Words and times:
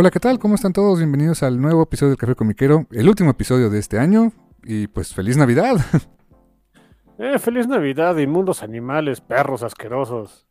Hola, 0.00 0.10
¿qué 0.10 0.18
tal? 0.18 0.38
¿Cómo 0.38 0.54
están 0.54 0.72
todos? 0.72 0.96
Bienvenidos 0.96 1.42
al 1.42 1.60
nuevo 1.60 1.82
episodio 1.82 2.08
del 2.12 2.16
Café 2.16 2.34
Comiquero, 2.34 2.86
el 2.90 3.06
último 3.06 3.28
episodio 3.32 3.68
de 3.68 3.78
este 3.78 3.98
año. 3.98 4.32
Y 4.64 4.86
pues 4.86 5.12
feliz 5.14 5.36
Navidad. 5.36 5.76
Eh, 7.18 7.38
feliz 7.38 7.68
Navidad, 7.68 8.16
inmundos 8.16 8.62
animales, 8.62 9.20
perros 9.20 9.62
asquerosos. 9.62 10.46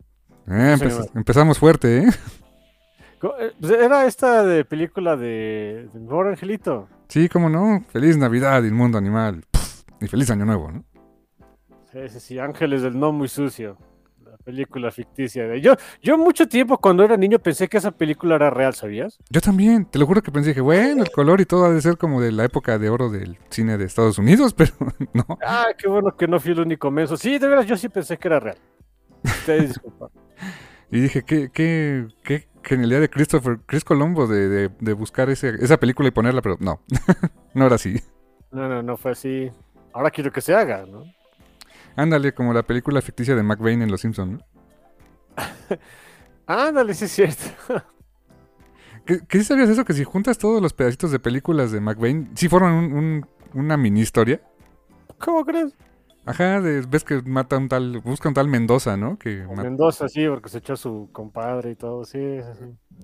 Eh, 0.46 0.76
empe- 0.78 1.10
empezamos 1.16 1.58
fuerte, 1.58 2.04
¿eh? 2.04 2.10
Eh, 3.40 3.52
pues 3.60 3.72
Era 3.72 4.06
esta 4.06 4.44
de 4.44 4.64
película 4.66 5.16
de, 5.18 5.90
de 5.92 6.00
Pobre 6.08 6.30
Angelito. 6.30 6.88
Sí, 7.08 7.28
cómo 7.28 7.50
no. 7.50 7.84
Feliz 7.90 8.18
Navidad, 8.18 8.62
inmundo 8.62 9.00
animal. 9.00 9.46
Pff, 9.50 9.82
y 10.00 10.08
feliz 10.08 10.30
año 10.30 10.46
nuevo, 10.46 10.72
¿no? 10.72 10.84
Sí, 11.92 12.08
sí, 12.10 12.20
sí, 12.20 12.38
Ángeles 12.38 12.84
del 12.84 13.00
No 13.00 13.12
Muy 13.14 13.28
Sucio. 13.28 13.76
La 14.50 14.56
película 14.56 14.90
ficticia 14.92 15.48
de. 15.48 15.62
Yo, 15.62 15.76
yo 16.02 16.18
mucho 16.18 16.48
tiempo 16.48 16.78
cuando 16.80 17.04
era 17.04 17.16
niño 17.18 17.38
pensé 17.38 17.68
que 17.68 17.78
esa 17.78 17.92
película 17.92 18.36
era 18.36 18.50
real, 18.50 18.74
¿sabías? 18.74 19.20
Yo 19.30 19.42
también, 19.42 19.86
te 19.86 20.00
lo 20.00 20.08
juro 20.08 20.24
que 20.24 20.32
pensé 20.32 20.56
que, 20.56 20.62
bueno, 20.62 21.04
el 21.04 21.12
color 21.12 21.40
y 21.40 21.46
todo 21.46 21.66
ha 21.66 21.70
de 21.72 21.80
ser 21.82 21.98
como 21.98 22.20
de 22.20 22.32
la 22.32 22.46
época 22.46 22.80
de 22.80 22.90
oro 22.90 23.10
del 23.12 23.38
cine 23.50 23.78
de 23.78 23.86
Estados 23.86 24.18
Unidos, 24.18 24.54
pero 24.58 24.72
no. 25.14 25.26
Ah, 25.46 25.68
qué 25.78 25.88
bueno 25.88 26.16
que 26.18 26.28
no 26.28 26.40
fui 26.40 26.52
el 26.54 26.62
único 26.62 26.90
menso. 26.90 27.16
Sí, 27.16 27.38
de 27.38 27.48
veras, 27.48 27.68
yo 27.68 27.78
sí 27.78 27.90
pensé 27.90 28.18
que 28.18 28.28
era 28.28 28.40
real. 28.40 28.58
Ustedes 29.24 29.68
disculpan. 29.70 30.10
Y 30.92 31.00
dije, 31.02 31.22
qué, 31.24 31.52
qué, 31.54 32.08
qué 32.24 32.48
genialidad 32.64 33.02
de 33.02 33.10
Christopher, 33.12 33.60
Chris 33.68 33.84
Colombo 33.84 34.26
de, 34.26 34.50
de- 34.50 34.70
de 34.80 34.94
buscar 34.94 35.30
ese- 35.30 35.64
esa 35.64 35.78
película 35.78 36.08
y 36.08 36.12
ponerla, 36.12 36.42
pero 36.42 36.58
no, 36.60 36.82
no 37.54 37.66
era 37.68 37.76
así. 37.76 38.02
No, 38.52 38.68
no, 38.68 38.82
no 38.82 38.98
fue 38.98 39.12
así. 39.12 39.52
Ahora 39.94 40.10
quiero 40.10 40.32
que 40.32 40.42
se 40.42 40.56
haga, 40.56 40.86
¿no? 40.88 41.04
Ándale, 41.96 42.34
como 42.34 42.54
la 42.54 42.64
película 42.64 43.02
ficticia 43.02 43.36
de 43.36 43.44
McVeigh 43.44 43.82
en 43.82 43.92
Los 43.92 44.02
Simpsons, 44.02 44.34
¿no? 44.34 44.40
Ándale, 46.48 46.94
sí 46.94 47.06
es 47.06 47.12
cierto. 47.12 47.44
¿Qué, 49.06 49.20
qué 49.28 49.44
sabías 49.44 49.70
eso? 49.70 49.86
Que 49.86 49.94
si 49.94 50.04
juntas 50.04 50.38
todos 50.38 50.62
los 50.62 50.74
pedacitos 50.74 51.12
de 51.12 51.20
películas 51.20 51.72
de 51.72 51.80
McVeigh, 51.82 52.30
sí 52.36 52.48
forman 52.50 52.74
un- 52.74 52.94
un- 52.94 53.26
una 53.54 53.78
mini 53.78 54.02
historia. 54.02 54.42
¿Cómo 55.20 55.44
crees? 55.46 55.74
Ajá, 56.26 56.62
de- 56.62 56.82
ves 56.82 57.04
que 57.04 57.22
mata 57.24 57.58
un 57.58 57.70
tal, 57.70 58.00
busca 58.02 58.28
un 58.30 58.36
tal 58.36 58.48
Mendoza, 58.48 58.98
¿no? 58.98 59.18
Que 59.18 59.46
Mendoza, 59.56 60.08
sí, 60.10 60.28
porque 60.28 60.50
se 60.50 60.60
echó 60.60 60.74
a 60.74 60.78
su 60.78 61.10
compadre 61.12 61.72
y 61.72 61.76
todo, 61.76 62.06
sí. 62.06 62.20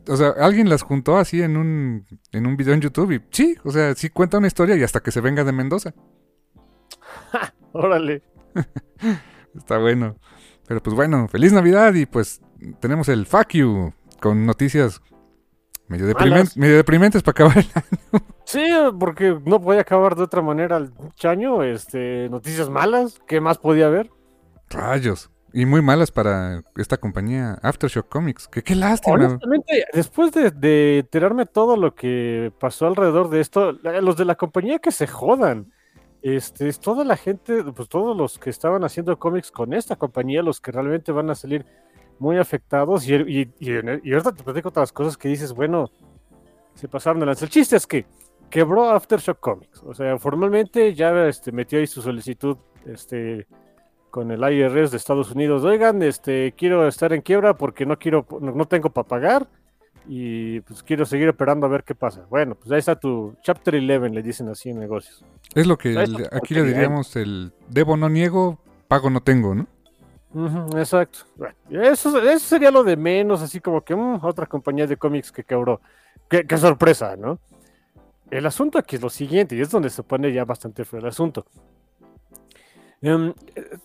o 0.07 0.15
sea, 0.15 0.29
alguien 0.39 0.69
las 0.69 0.83
juntó 0.83 1.17
así 1.17 1.41
en 1.41 1.57
un, 1.57 2.05
en 2.31 2.45
un 2.45 2.55
video 2.57 2.73
en 2.75 2.81
YouTube 2.81 3.11
y 3.13 3.21
sí, 3.31 3.55
o 3.63 3.71
sea, 3.71 3.95
sí 3.95 4.09
cuenta 4.09 4.37
una 4.37 4.47
historia 4.47 4.75
y 4.75 4.83
hasta 4.83 4.99
que 4.99 5.11
se 5.11 5.21
venga 5.21 5.43
de 5.43 5.51
Mendoza. 5.53 5.93
Órale. 7.73 8.21
Está 9.55 9.77
bueno. 9.77 10.15
Pero 10.67 10.81
pues 10.81 10.95
bueno, 10.95 11.27
feliz 11.27 11.53
Navidad 11.53 11.93
y 11.93 12.05
pues 12.05 12.41
tenemos 12.79 13.07
el 13.09 13.25
fuck 13.25 13.49
you 13.53 13.93
con 14.19 14.45
noticias 14.45 15.01
medio, 15.87 16.07
deprimen- 16.07 16.29
Malas. 16.31 16.57
medio 16.57 16.75
deprimentes 16.77 17.21
para 17.21 17.31
acabar 17.31 17.57
el 17.59 17.67
año. 17.75 18.25
Sí, 18.47 18.63
porque 18.99 19.39
no 19.43 19.59
podía 19.59 19.81
acabar 19.81 20.15
de 20.15 20.21
otra 20.21 20.43
manera 20.43 20.77
el 20.77 20.91
chaño. 21.15 21.63
Este, 21.63 22.29
noticias 22.29 22.69
malas. 22.69 23.19
¿Qué 23.25 23.41
más 23.41 23.57
podía 23.57 23.87
haber? 23.87 24.11
Rayos. 24.69 25.31
Y 25.51 25.65
muy 25.65 25.81
malas 25.81 26.11
para 26.11 26.61
esta 26.75 26.97
compañía 26.97 27.57
Aftershock 27.63 28.07
Comics. 28.07 28.47
Que 28.47 28.61
qué 28.61 28.75
lástima. 28.75 29.15
Honestamente, 29.15 29.85
después 29.93 30.31
de, 30.31 30.51
de 30.51 30.99
enterarme 30.99 31.47
todo 31.47 31.75
lo 31.75 31.95
que 31.95 32.53
pasó 32.59 32.85
alrededor 32.85 33.31
de 33.31 33.41
esto, 33.41 33.71
los 33.71 34.15
de 34.15 34.25
la 34.25 34.35
compañía 34.35 34.77
que 34.77 34.91
se 34.91 35.07
jodan. 35.07 35.73
Este, 36.25 36.67
es 36.67 36.79
toda 36.79 37.03
la 37.03 37.17
gente, 37.17 37.63
pues 37.65 37.87
todos 37.87 38.17
los 38.17 38.39
que 38.39 38.49
estaban 38.49 38.83
haciendo 38.83 39.15
cómics 39.19 39.51
con 39.51 39.75
esta 39.75 39.95
compañía, 39.95 40.41
los 40.41 40.59
que 40.59 40.71
realmente 40.71 41.11
van 41.11 41.29
a 41.29 41.35
salir 41.35 41.63
muy 42.17 42.39
afectados. 42.39 43.07
Y, 43.07 43.53
y, 43.59 43.71
ahorita 44.11 44.31
te 44.31 44.41
platico 44.43 44.69
otras 44.69 44.91
cosas 44.91 45.17
que 45.17 45.29
dices, 45.29 45.53
bueno, 45.53 45.91
se 46.73 46.87
pasaron 46.87 47.19
de 47.19 47.27
lanza. 47.27 47.45
El 47.45 47.51
chiste 47.51 47.75
es 47.75 47.85
que 47.85 48.07
quebró 48.49 48.89
Aftershock 48.89 49.39
Comics. 49.39 49.83
O 49.83 49.93
sea, 49.93 50.17
formalmente 50.17 50.95
ya 50.95 51.27
este, 51.27 51.51
metió 51.51 51.77
ahí 51.77 51.85
su 51.85 52.01
solicitud 52.01 52.57
este, 52.87 53.45
con 54.09 54.31
el 54.31 54.41
IRS 54.51 54.89
de 54.89 54.97
Estados 54.97 55.29
Unidos. 55.29 55.63
Oigan, 55.63 56.01
este, 56.01 56.55
quiero 56.57 56.87
estar 56.87 57.13
en 57.13 57.21
quiebra 57.21 57.55
porque 57.55 57.85
no 57.85 57.99
quiero, 57.99 58.25
no 58.41 58.65
tengo 58.65 58.89
para 58.89 59.07
pagar 59.07 59.47
y 60.07 60.59
pues 60.61 60.83
quiero 60.83 61.05
seguir 61.05 61.29
operando 61.29 61.65
a 61.65 61.69
ver 61.69 61.83
qué 61.83 61.95
pasa. 61.95 62.25
Bueno, 62.29 62.55
pues 62.55 62.71
ahí 62.71 62.79
está 62.79 62.95
tu 62.95 63.35
Chapter 63.41 63.75
11, 63.75 64.09
le 64.09 64.21
dicen 64.21 64.49
así 64.49 64.69
en 64.69 64.79
negocios. 64.79 65.23
Es 65.53 65.67
lo 65.67 65.77
que 65.77 65.97
aquí 66.31 66.53
le 66.53 66.63
diríamos 66.63 67.15
el 67.15 67.53
debo 67.69 67.97
no 67.97 68.09
niego, 68.09 68.59
pago 68.87 69.09
no 69.09 69.21
tengo, 69.21 69.55
¿no? 69.55 69.67
Exacto. 70.77 71.19
Bueno, 71.37 71.55
eso, 71.69 72.19
eso 72.19 72.45
sería 72.45 72.69
lo 72.69 72.83
de 72.83 72.97
menos, 72.97 73.41
así 73.41 73.61
como 73.61 73.81
que 73.81 73.95
mm, 73.95 74.19
otra 74.23 74.45
compañía 74.45 74.85
de 74.85 74.97
cómics 74.97 75.31
que 75.31 75.43
quebró. 75.43 75.79
Qué, 76.29 76.45
qué 76.45 76.57
sorpresa, 76.57 77.15
¿no? 77.15 77.39
El 78.29 78.45
asunto 78.45 78.77
aquí 78.77 78.97
es 78.97 79.01
lo 79.01 79.09
siguiente, 79.09 79.55
y 79.55 79.61
es 79.61 79.69
donde 79.69 79.89
se 79.89 80.03
pone 80.03 80.33
ya 80.33 80.43
bastante 80.43 80.83
feo 80.83 80.99
el 80.99 81.05
asunto. 81.05 81.45
Em, 83.01 83.33
eh, 83.55 83.77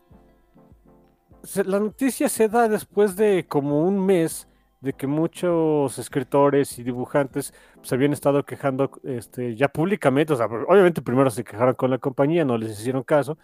la 1.65 1.79
noticia 1.79 2.29
se 2.29 2.49
da 2.49 2.69
después 2.69 3.17
de 3.17 3.47
como 3.47 3.83
un 3.83 4.05
mes 4.05 4.49
de 4.81 4.93
que 4.95 5.07
muchos 5.07 5.99
escritores 5.99 6.79
y 6.79 6.83
dibujantes 6.83 7.55
se 7.83 7.95
habían 7.95 8.13
estado 8.13 8.45
quejando 8.45 8.91
este, 9.05 9.57
ya 9.57 9.69
públicamente, 9.69 10.33
o 10.33 10.37
sea, 10.37 10.47
obviamente 10.47 11.03
primero 11.03 11.31
se 11.31 11.45
quejaron 11.45 11.75
con 11.75 11.91
la 11.91 11.99
compañía, 11.99 12.45
no 12.45 12.57
les 12.59 12.79
hicieron 12.79 13.03
caso, 13.03 13.39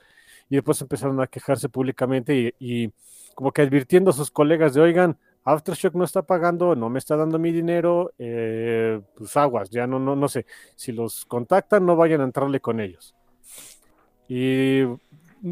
y 0.49 0.57
después 0.57 0.81
empezaron 0.81 1.21
a 1.21 1.27
quejarse 1.27 1.69
públicamente 1.69 2.35
y, 2.35 2.85
y 2.85 2.93
como 3.35 3.53
que 3.53 3.63
advirtiendo 3.63 4.11
a 4.11 4.15
sus 4.15 4.31
colegas 4.31 4.75
de, 4.75 4.81
oigan, 4.81 5.19
Aftershock 5.47 5.95
no 5.95 6.05
está 6.05 6.23
pagando, 6.23 6.75
no 6.75 6.91
me 6.91 6.99
está 6.99 7.17
dando 7.17 7.39
mi 7.39 7.53
dinero, 7.53 8.13
eh, 8.19 9.01
pues 9.17 9.37
aguas, 9.37 9.71
ya 9.71 9.87
no, 9.87 10.01
no, 10.01 10.17
no 10.17 10.29
sé, 10.29 10.45
si 10.75 10.91
los 10.91 11.25
contactan 11.25 11.87
no 11.87 11.95
vayan 11.95 12.21
a 12.21 12.25
entrarle 12.25 12.61
con 12.61 12.81
ellos. 12.81 13.15
Y 14.29 14.83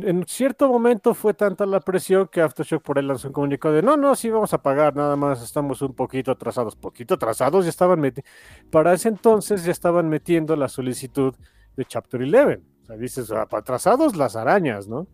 en 0.02 0.24
cierto 0.26 0.68
momento 0.68 1.14
fue 1.14 1.34
tanta 1.34 1.66
la 1.66 1.80
presión 1.80 2.26
que 2.28 2.40
Aftershock 2.40 2.82
por 2.82 2.98
él 2.98 3.06
lanzó 3.06 3.28
un 3.28 3.34
comunicado 3.34 3.74
de, 3.74 3.82
no, 3.82 3.96
no, 3.96 4.14
sí 4.16 4.28
vamos 4.30 4.52
a 4.54 4.62
pagar, 4.62 4.96
nada 4.96 5.14
más 5.16 5.42
estamos 5.42 5.80
un 5.82 5.94
poquito 5.94 6.32
atrasados, 6.32 6.74
poquito 6.76 7.14
atrasados, 7.14 7.64
ya 7.64 7.70
estaban 7.70 8.00
meti- 8.00 8.24
para 8.70 8.92
ese 8.92 9.08
entonces 9.08 9.64
ya 9.64 9.72
estaban 9.72 10.08
metiendo 10.08 10.56
la 10.56 10.68
solicitud 10.68 11.34
de 11.76 11.84
Chapter 11.84 12.22
11. 12.22 12.60
O 12.82 12.86
sea, 12.86 12.96
dices, 12.96 13.30
"Ah, 13.30 13.46
atrasados 13.50 14.16
las 14.16 14.36
arañas, 14.36 14.88
¿no? 14.88 15.06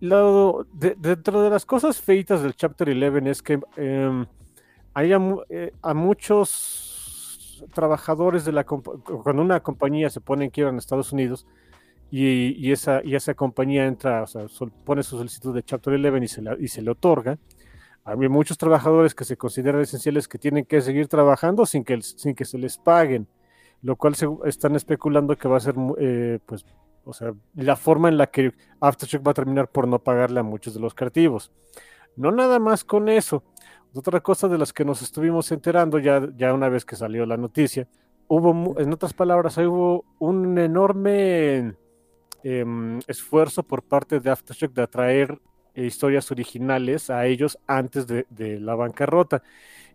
Dentro 0.00 1.42
de 1.42 1.50
las 1.50 1.64
cosas 1.64 2.00
feitas 2.00 2.42
del 2.42 2.54
Chapter 2.54 2.88
11 2.90 3.30
es 3.30 3.42
que 3.42 3.60
em, 3.76 4.26
hay 4.92 5.12
a, 5.12 5.18
mu- 5.18 5.42
eh, 5.48 5.72
a 5.82 5.94
muchos 5.94 7.64
trabajadores 7.72 8.44
de 8.44 8.52
la 8.52 8.64
cuando 8.64 9.40
una 9.42 9.60
compañía 9.60 10.10
se 10.10 10.20
pone 10.20 10.44
en 10.46 10.50
quiebra 10.50 10.70
en 10.72 10.78
Estados 10.78 11.12
Unidos 11.12 11.46
y, 12.16 12.54
y 12.68 12.72
esa, 12.72 13.00
y 13.04 13.14
esa 13.16 13.34
compañía 13.34 13.86
entra, 13.86 14.22
o 14.22 14.26
sea, 14.26 14.46
pone 14.84 15.02
su 15.02 15.16
solicitud 15.16 15.54
de 15.54 15.62
Chapter 15.62 15.94
11 15.94 16.24
y 16.24 16.28
se, 16.28 16.42
la- 16.42 16.56
y 16.58 16.68
se 16.68 16.82
le 16.82 16.90
otorga, 16.90 17.38
hay 18.04 18.16
muchos 18.28 18.58
trabajadores 18.58 19.14
que 19.14 19.24
se 19.24 19.36
consideran 19.36 19.80
esenciales 19.80 20.28
que 20.28 20.38
tienen 20.38 20.64
que 20.66 20.80
seguir 20.80 21.08
trabajando 21.08 21.66
sin 21.66 21.82
que, 21.84 22.00
sin 22.02 22.34
que 22.34 22.44
se 22.44 22.58
les 22.58 22.76
paguen, 22.78 23.26
lo 23.82 23.96
cual 23.96 24.14
se, 24.14 24.28
están 24.44 24.76
especulando 24.76 25.36
que 25.36 25.48
va 25.48 25.56
a 25.56 25.60
ser, 25.60 25.74
eh, 25.98 26.38
pues, 26.46 26.64
o 27.04 27.12
sea, 27.12 27.32
la 27.54 27.76
forma 27.76 28.08
en 28.08 28.16
la 28.18 28.26
que 28.28 28.52
Aftershock 28.80 29.26
va 29.26 29.30
a 29.32 29.34
terminar 29.34 29.68
por 29.68 29.88
no 29.88 29.98
pagarle 29.98 30.40
a 30.40 30.42
muchos 30.42 30.74
de 30.74 30.80
los 30.80 30.94
creativos. 30.94 31.50
No 32.16 32.30
nada 32.30 32.58
más 32.58 32.84
con 32.84 33.08
eso. 33.08 33.42
Otra 33.94 34.20
cosa 34.20 34.48
de 34.48 34.58
las 34.58 34.72
que 34.72 34.84
nos 34.84 35.02
estuvimos 35.02 35.50
enterando 35.52 35.98
ya, 35.98 36.28
ya 36.36 36.52
una 36.54 36.68
vez 36.68 36.84
que 36.84 36.96
salió 36.96 37.26
la 37.26 37.36
noticia, 37.36 37.88
hubo, 38.28 38.78
en 38.78 38.92
otras 38.92 39.14
palabras, 39.14 39.56
hubo 39.58 40.04
un 40.18 40.58
enorme 40.58 41.74
em, 42.44 43.00
esfuerzo 43.08 43.64
por 43.64 43.82
parte 43.82 44.20
de 44.20 44.30
Aftershock 44.30 44.72
de 44.72 44.82
atraer 44.82 45.40
historias 45.74 46.30
originales 46.30 47.10
a 47.10 47.26
ellos 47.26 47.58
antes 47.66 48.06
de, 48.06 48.60
la 48.60 48.76
bancarrota. 48.76 49.42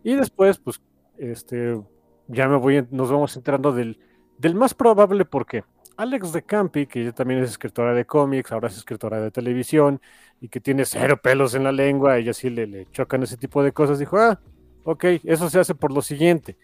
Y 0.04 0.14
después, 0.14 0.58
pues, 0.58 0.82
este, 1.16 1.80
ya 2.28 2.48
me 2.48 2.56
voy, 2.56 2.86
nos 2.90 3.10
vamos 3.10 3.34
enterando 3.36 3.72
del, 3.72 3.98
del 4.38 4.54
más 4.54 4.74
probable 4.74 5.24
porque 5.24 5.64
Alex 5.96 6.32
de 6.32 6.42
Campi, 6.42 6.86
que 6.86 7.12
también 7.12 7.42
es 7.42 7.50
escritora 7.50 7.92
de 7.92 8.06
cómics, 8.06 8.52
ahora 8.52 8.68
es 8.68 8.76
escritora 8.78 9.20
de 9.20 9.30
televisión 9.30 10.00
y 10.40 10.48
que 10.48 10.58
tiene 10.58 10.86
cero 10.86 11.20
pelos 11.22 11.54
en 11.54 11.64
la 11.64 11.72
lengua, 11.72 12.16
ella 12.16 12.32
sí 12.32 12.48
le, 12.48 12.66
le 12.66 12.86
chocan 12.90 13.22
ese 13.22 13.36
tipo 13.36 13.62
de 13.62 13.72
cosas, 13.72 13.98
dijo, 13.98 14.16
ah, 14.16 14.40
ok, 14.84 15.04
eso 15.24 15.50
se 15.50 15.60
hace 15.60 15.74
por 15.74 15.92
lo 15.92 16.00
siguiente. 16.00 16.56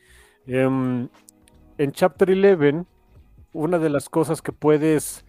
Em, 0.46 1.08
en 1.76 1.92
Chapter 1.92 2.30
11, 2.30 2.86
una 3.52 3.78
de 3.78 3.90
las 3.90 4.08
cosas 4.08 4.40
que 4.40 4.52
puedes 4.52 5.25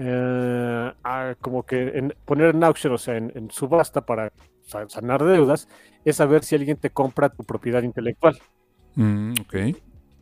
eh, 0.00 1.34
como 1.40 1.64
que 1.64 2.14
poner 2.24 2.54
en 2.54 2.62
auction, 2.62 2.92
o 2.92 2.98
sea, 2.98 3.16
en, 3.16 3.50
subasta 3.50 4.06
para 4.06 4.32
sanar 4.62 5.24
deudas, 5.24 5.68
es 6.04 6.16
saber 6.16 6.44
si 6.44 6.54
alguien 6.54 6.76
te 6.76 6.90
compra 6.90 7.30
tu 7.30 7.42
propiedad 7.42 7.82
intelectual. 7.82 8.38
Mm, 8.94 9.32
ok. 9.40 9.54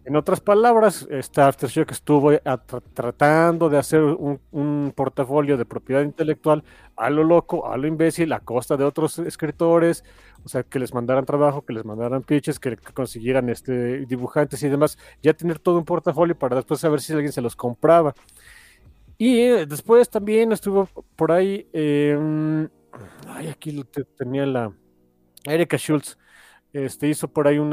En 0.07 0.15
otras 0.15 0.41
palabras, 0.41 1.05
este 1.11 1.41
Aftershock 1.41 1.91
estuvo 1.91 2.31
tratando 2.95 3.69
de 3.69 3.77
hacer 3.77 4.03
un, 4.03 4.93
portafolio 4.95 5.57
de 5.57 5.65
propiedad 5.65 6.03
intelectual 6.03 6.63
a 6.97 7.11
lo 7.11 7.25
loco, 7.25 7.69
a 7.69 7.77
lo 7.77 7.89
imbécil, 7.89 8.33
a 8.33 8.39
costa 8.39 8.77
de 8.77 8.85
otros 8.85 9.19
escritores, 9.19 10.05
o 10.45 10.49
sea, 10.49 10.63
que 10.63 10.79
les 10.79 10.95
mandaran 10.95 11.27
trabajo, 11.27 11.63
que 11.63 11.73
les 11.73 11.85
mandaran 11.85 12.23
pitches, 12.23 12.61
que, 12.61 12.77
consiguieran 12.77 13.49
este, 13.49 14.07
dibujantes 14.07 14.63
y 14.63 14.69
demás, 14.69 14.97
ya 15.23 15.35
tener 15.35 15.59
todo 15.59 15.77
un 15.77 15.85
portafolio 15.85 16.39
para 16.39 16.55
después 16.55 16.79
saber 16.79 17.01
si 17.01 17.13
alguien 17.13 17.33
se 17.33 17.41
los 17.41 17.57
compraba. 17.57 18.15
Y 19.19 19.41
eh, 19.41 19.67
después 19.67 20.11
también 20.11 20.53
estuvo 20.53 20.89
por 21.17 21.33
ahí, 21.33 21.69
em, 21.73 22.69
ay, 23.29 23.49
aquí 23.49 23.83
tenía 24.17 24.45
la 24.47 24.73
Erika 25.45 25.79
Schultz 25.79 26.19
este, 26.73 27.09
hizo 27.09 27.29
por 27.29 27.49
ahí 27.49 27.59
un 27.59 27.73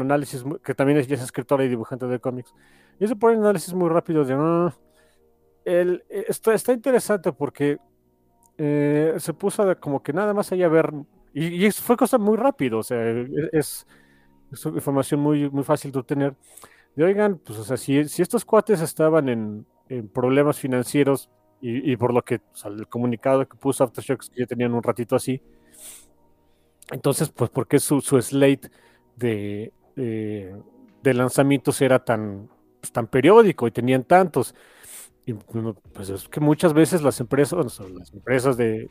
análisis, 0.00 0.44
que 0.64 0.74
también 0.74 0.98
es, 0.98 1.06
ya 1.06 1.14
es 1.14 1.22
escritora 1.22 1.64
y 1.64 1.68
dibujante 1.68 2.06
de 2.06 2.18
cómics, 2.18 2.52
hizo 2.98 3.14
por 3.16 3.30
ahí 3.30 3.36
un 3.36 3.44
análisis 3.44 3.72
muy 3.72 3.88
rápido 3.88 4.24
de, 4.24 4.34
ah, 4.36 4.74
el, 5.64 6.04
eh, 6.08 6.24
está, 6.28 6.52
está, 6.52 6.72
interesante 6.72 7.32
porque 7.32 7.78
eh, 8.58 9.14
se 9.18 9.32
puso 9.32 9.78
como 9.78 10.02
que 10.02 10.12
nada 10.12 10.34
más 10.34 10.50
allá 10.50 10.66
a 10.66 10.70
ver, 10.70 10.92
y, 11.32 11.70
fue 11.70 11.96
cosa 11.96 12.18
muy 12.18 12.36
rápido, 12.36 12.78
o 12.78 12.82
sea, 12.82 12.98
e, 13.00 13.28
es, 13.52 13.86
es, 14.50 14.66
información 14.66 15.20
muy, 15.20 15.48
muy 15.48 15.62
fácil 15.62 15.92
de 15.92 16.00
obtener. 16.00 16.34
De 16.96 17.04
oigan, 17.04 17.38
pues, 17.38 17.58
o 17.58 17.64
sea, 17.64 17.76
si, 17.76 18.04
si 18.08 18.22
estos 18.22 18.44
cuates 18.44 18.80
estaban 18.80 19.28
en, 19.28 19.66
problemas 20.12 20.58
financieros, 20.58 21.30
y, 21.64 21.96
por 21.96 22.12
lo 22.12 22.22
que 22.22 22.40
el 22.64 22.88
comunicado 22.88 23.46
que 23.48 23.56
puso 23.56 23.84
Aftershocks, 23.84 24.30
que 24.30 24.40
ya 24.40 24.46
tenían 24.46 24.74
un 24.74 24.82
ratito 24.82 25.14
así, 25.14 25.40
entonces, 26.90 27.30
pues, 27.30 27.50
¿por 27.50 27.68
qué 27.68 27.78
su, 27.78 28.00
slate 28.00 28.70
de, 29.16 29.72
de, 29.94 31.14
lanzamientos 31.14 31.80
era 31.80 32.04
tan, 32.04 32.48
pues, 32.80 32.92
tan 32.92 33.06
periódico 33.06 33.68
y 33.68 33.70
tenían 33.70 34.04
tantos? 34.04 34.54
Y 35.24 35.34
pues 35.34 36.08
es 36.08 36.28
que 36.28 36.40
muchas 36.40 36.74
veces 36.74 37.02
las 37.02 37.20
empresas, 37.20 37.78
las 37.78 38.12
empresas 38.12 38.56
de, 38.56 38.90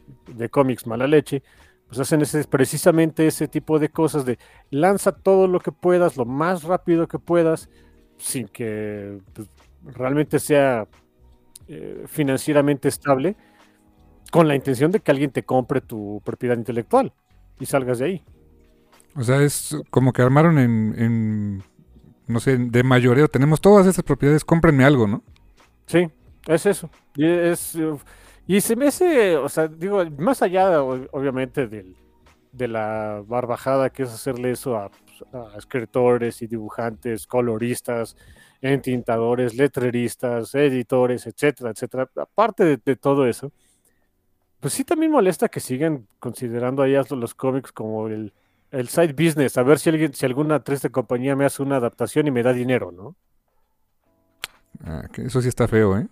cómics 0.50 0.88
mala 0.88 1.06
leche, 1.06 1.44
pues 1.88 2.00
hacen 2.00 2.22
ese, 2.22 2.46
precisamente 2.46 3.28
ese 3.28 3.50
tipo 3.50 3.80
de 3.80 3.90
cosas 3.90 4.24
de 4.24 4.40
lanza 4.70 5.12
todo 5.12 5.48
lo 5.48 5.60
que 5.60 5.74
puedas, 5.74 6.16
lo 6.16 6.24
más 6.24 6.64
rápido 6.64 7.08
que 7.08 7.20
puedas, 7.20 7.70
sin 8.18 8.48
que 8.48 9.20
pues, 9.34 9.50
realmente 9.84 10.40
sea 10.40 10.88
eh, 11.68 12.04
financieramente 12.08 12.88
estable, 12.88 13.36
con 14.32 14.48
la 14.48 14.56
intención 14.56 14.92
de 14.92 15.00
que 15.00 15.12
alguien 15.12 15.32
te 15.32 15.44
compre 15.44 15.82
tu 15.82 16.22
propiedad 16.24 16.58
intelectual 16.58 17.14
y 17.60 17.66
salgas 17.66 18.00
de 18.00 18.06
ahí. 18.06 18.24
O 19.16 19.24
sea, 19.24 19.42
es 19.42 19.76
como 19.90 20.14
que 20.14 20.22
armaron 20.22 20.58
en, 20.58 21.64
no 22.28 22.40
sé, 22.40 22.58
de 22.58 22.84
mayoreo. 22.84 23.28
Tenemos 23.28 23.60
todas 23.60 23.86
esas 23.88 24.04
propiedades, 24.04 24.46
cómprenme 24.46 24.86
algo, 24.86 25.08
¿no? 25.08 25.22
Sí, 25.86 26.10
es 26.48 26.66
eso. 26.66 26.90
Y, 27.16 27.26
es, 27.26 27.78
y 28.48 28.62
se 28.62 28.76
me 28.78 28.88
hace, 28.88 29.36
o 29.36 29.50
sea, 29.50 29.68
digo, 29.68 30.04
más 30.18 30.42
allá, 30.42 30.82
obviamente, 30.82 31.68
del, 31.68 31.96
de 32.52 32.68
la 32.68 33.24
barbajada 33.26 33.90
que 33.90 34.04
es 34.04 34.10
hacerle 34.10 34.52
eso 34.52 34.78
a, 34.78 34.92
escritores 35.56 36.42
y 36.42 36.48
dibujantes, 36.48 37.28
coloristas, 37.28 38.18
entintadores, 38.62 39.56
letreristas, 39.56 40.54
editores, 40.56 41.26
etcétera, 41.28 41.72
etcétera. 41.72 42.10
Aparte 42.16 42.78
de 42.78 42.96
todo 42.96 43.28
eso, 43.28 43.52
pues 44.62 44.76
sí 44.76 44.86
también 44.86 45.12
molesta 45.12 45.50
que 45.50 45.60
sigan 45.60 46.08
considerando 46.20 46.84
ahí 46.84 46.96
los 47.10 47.34
cómics 47.34 47.72
como 47.72 48.08
el, 48.08 48.32
side 48.88 49.14
business, 49.14 49.58
a 49.58 49.64
ver 49.64 49.80
si 49.80 49.90
alguien, 49.90 50.14
si 50.14 50.26
alguna 50.26 50.64
triste 50.64 50.92
compañía 50.92 51.36
me 51.36 51.46
hace 51.46 51.64
una 51.64 51.78
adaptación 51.78 52.28
y 52.28 52.32
me 52.32 52.44
da 52.44 52.54
dinero, 52.54 52.92
¿no? 52.92 53.16
Ah, 54.86 55.08
eso 55.18 55.42
sí 55.42 55.50
está 55.50 55.68
feo, 55.68 55.98
¿eh? 55.98 56.08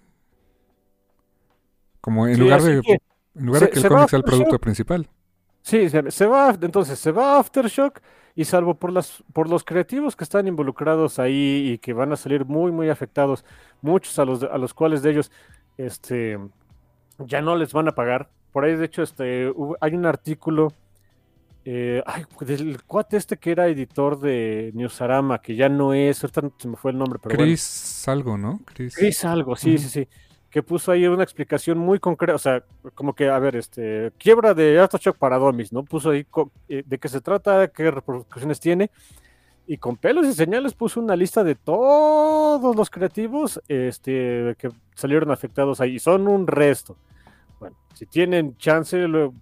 Como 2.01 2.27
en 2.27 2.39
lugar 2.39 2.61
de 2.63 2.81
en 3.35 3.45
lugar 3.45 3.61
de 3.61 3.69
que 3.69 3.79
el 3.79 3.87
cómic 3.87 4.09
sea 4.09 4.17
el 4.17 4.23
producto 4.23 4.59
principal. 4.59 5.07
Sí, 5.61 5.87
se, 5.89 6.25
va, 6.25 6.57
entonces 6.59 6.97
se 6.97 7.11
va 7.11 7.37
Aftershock 7.37 7.99
y 8.35 8.45
salvo 8.45 8.75
por 8.75 8.91
las 8.91 9.23
por 9.33 9.49
los 9.49 9.63
creativos 9.63 10.15
que 10.15 10.23
están 10.23 10.47
involucrados 10.47 11.19
ahí 11.19 11.71
y 11.73 11.77
que 11.77 11.93
van 11.93 12.11
a 12.13 12.17
salir 12.17 12.45
muy 12.45 12.71
muy 12.71 12.89
afectados, 12.89 13.45
muchos 13.81 14.17
a 14.19 14.25
los 14.25 14.43
a 14.43 14.57
los 14.57 14.73
cuales 14.73 15.01
de 15.01 15.11
ellos 15.11 15.31
este 15.77 16.39
ya 17.19 17.41
no 17.41 17.55
les 17.55 17.73
van 17.73 17.87
a 17.87 17.95
pagar 17.95 18.29
por 18.51 18.65
ahí, 18.65 18.75
de 18.75 18.85
hecho, 18.85 19.03
este, 19.03 19.53
hay 19.79 19.93
un 19.93 20.05
artículo 20.05 20.73
eh, 21.65 22.01
del 22.41 22.83
cuate 22.83 23.17
este 23.17 23.37
que 23.37 23.51
era 23.51 23.67
editor 23.67 24.19
de 24.19 24.71
Newsarama, 24.73 25.39
que 25.39 25.55
ya 25.55 25.69
no 25.69 25.93
es, 25.93 26.23
ahorita 26.23 26.49
se 26.57 26.67
me 26.67 26.75
fue 26.75 26.91
el 26.91 26.97
nombre, 26.97 27.19
pero 27.21 27.37
Chris 27.37 28.07
algo, 28.07 28.37
¿no? 28.37 28.61
Chris, 28.65 29.23
algo, 29.23 29.55
sí, 29.55 29.77
sí, 29.77 29.89
sí. 29.89 30.07
Que 30.49 30.63
puso 30.63 30.91
ahí 30.91 31.05
una 31.07 31.23
explicación 31.23 31.77
muy 31.77 31.99
concreta, 31.99 32.35
o 32.35 32.39
sea, 32.39 32.63
como 32.95 33.13
que, 33.13 33.29
a 33.29 33.37
ver, 33.37 33.55
este, 33.55 34.11
quiebra 34.17 34.53
de 34.53 34.79
Aftershock 34.79 35.17
para 35.17 35.37
Domis, 35.37 35.71
¿no? 35.71 35.83
Puso 35.83 36.09
ahí 36.09 36.25
eh, 36.67 36.83
de 36.85 36.97
qué 36.97 37.07
se 37.07 37.21
trata, 37.21 37.67
qué 37.67 37.91
repercusiones 37.91 38.59
tiene, 38.59 38.89
y 39.67 39.77
con 39.77 39.97
pelos 39.97 40.25
y 40.25 40.33
señales 40.33 40.73
puso 40.73 40.99
una 40.99 41.15
lista 41.15 41.43
de 41.43 41.53
todos 41.53 42.75
los 42.75 42.89
creativos 42.89 43.61
este, 43.67 44.55
que 44.57 44.71
salieron 44.95 45.29
afectados 45.29 45.79
ahí, 45.79 45.99
son 45.99 46.27
un 46.27 46.47
resto. 46.47 46.97
Bueno, 47.59 47.77
si 47.93 48.07
tienen 48.07 48.57
chance, 48.57 48.97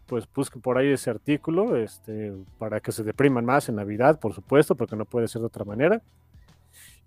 pues 0.06 0.28
busquen 0.36 0.62
por 0.62 0.78
ahí 0.78 0.90
ese 0.90 1.12
artículo, 1.12 1.78
este, 1.78 2.34
para 2.58 2.82
que 2.82 2.92
se 2.92 3.04
depriman 3.04 3.46
más 3.46 3.70
en 3.70 3.76
Navidad, 3.76 4.20
por 4.20 4.34
supuesto, 4.34 4.76
porque 4.76 4.98
no 4.98 5.06
puede 5.06 5.30
ser 5.30 5.40
de 5.40 5.48
otra 5.48 5.64
manera. 5.64 6.02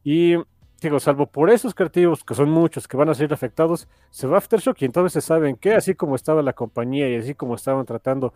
Y 0.03 0.37
salvo 0.99 1.27
por 1.27 1.51
esos 1.51 1.75
creativos, 1.75 2.25
que 2.25 2.35
son 2.35 2.51
muchos, 2.51 2.89
que 2.89 2.97
van 2.97 3.09
a 3.09 3.15
ser 3.15 3.33
afectados, 3.33 3.89
se 4.11 4.27
va 4.27 4.39
Aftershock 4.39 4.81
y 4.83 4.85
entonces 4.87 5.13
se 5.13 5.27
saben 5.27 5.57
que 5.57 5.75
así 5.75 5.95
como 5.95 6.17
estaba 6.17 6.43
la 6.43 6.53
compañía 6.53 7.09
y 7.09 7.17
así 7.17 7.35
como 7.35 7.55
estaban 7.55 7.85
tratando 7.85 8.33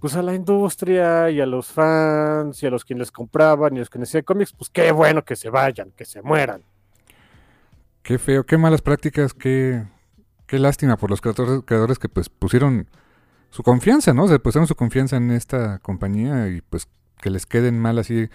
pues 0.00 0.16
a 0.16 0.22
la 0.22 0.34
industria 0.34 1.30
y 1.30 1.40
a 1.40 1.46
los 1.46 1.68
fans 1.68 2.62
y 2.62 2.66
a 2.66 2.70
los 2.70 2.84
quienes 2.84 3.02
les 3.02 3.12
compraban 3.12 3.74
y 3.74 3.76
a 3.76 3.80
los 3.80 3.90
que 3.90 4.02
hacían 4.02 4.24
cómics, 4.24 4.52
pues 4.52 4.68
qué 4.70 4.90
bueno 4.90 5.24
que 5.24 5.36
se 5.36 5.48
vayan, 5.48 5.92
que 5.92 6.04
se 6.04 6.22
mueran. 6.22 6.62
Qué 8.02 8.18
feo, 8.18 8.44
qué 8.44 8.58
malas 8.58 8.82
prácticas, 8.82 9.32
qué, 9.32 9.84
qué 10.46 10.58
lástima 10.58 10.96
por 10.96 11.08
los 11.08 11.20
creadores, 11.20 11.62
creadores 11.64 12.00
que 12.00 12.08
pues 12.08 12.28
pusieron 12.28 12.88
su 13.50 13.62
confianza, 13.62 14.12
¿no? 14.12 14.24
O 14.24 14.28
sea, 14.28 14.40
pusieron 14.40 14.66
su 14.66 14.74
confianza 14.74 15.18
en 15.18 15.30
esta 15.30 15.78
compañía 15.78 16.48
y 16.48 16.62
pues 16.62 16.88
que 17.20 17.30
les 17.30 17.46
queden 17.46 17.78
mal 17.78 17.98
así. 17.98 18.28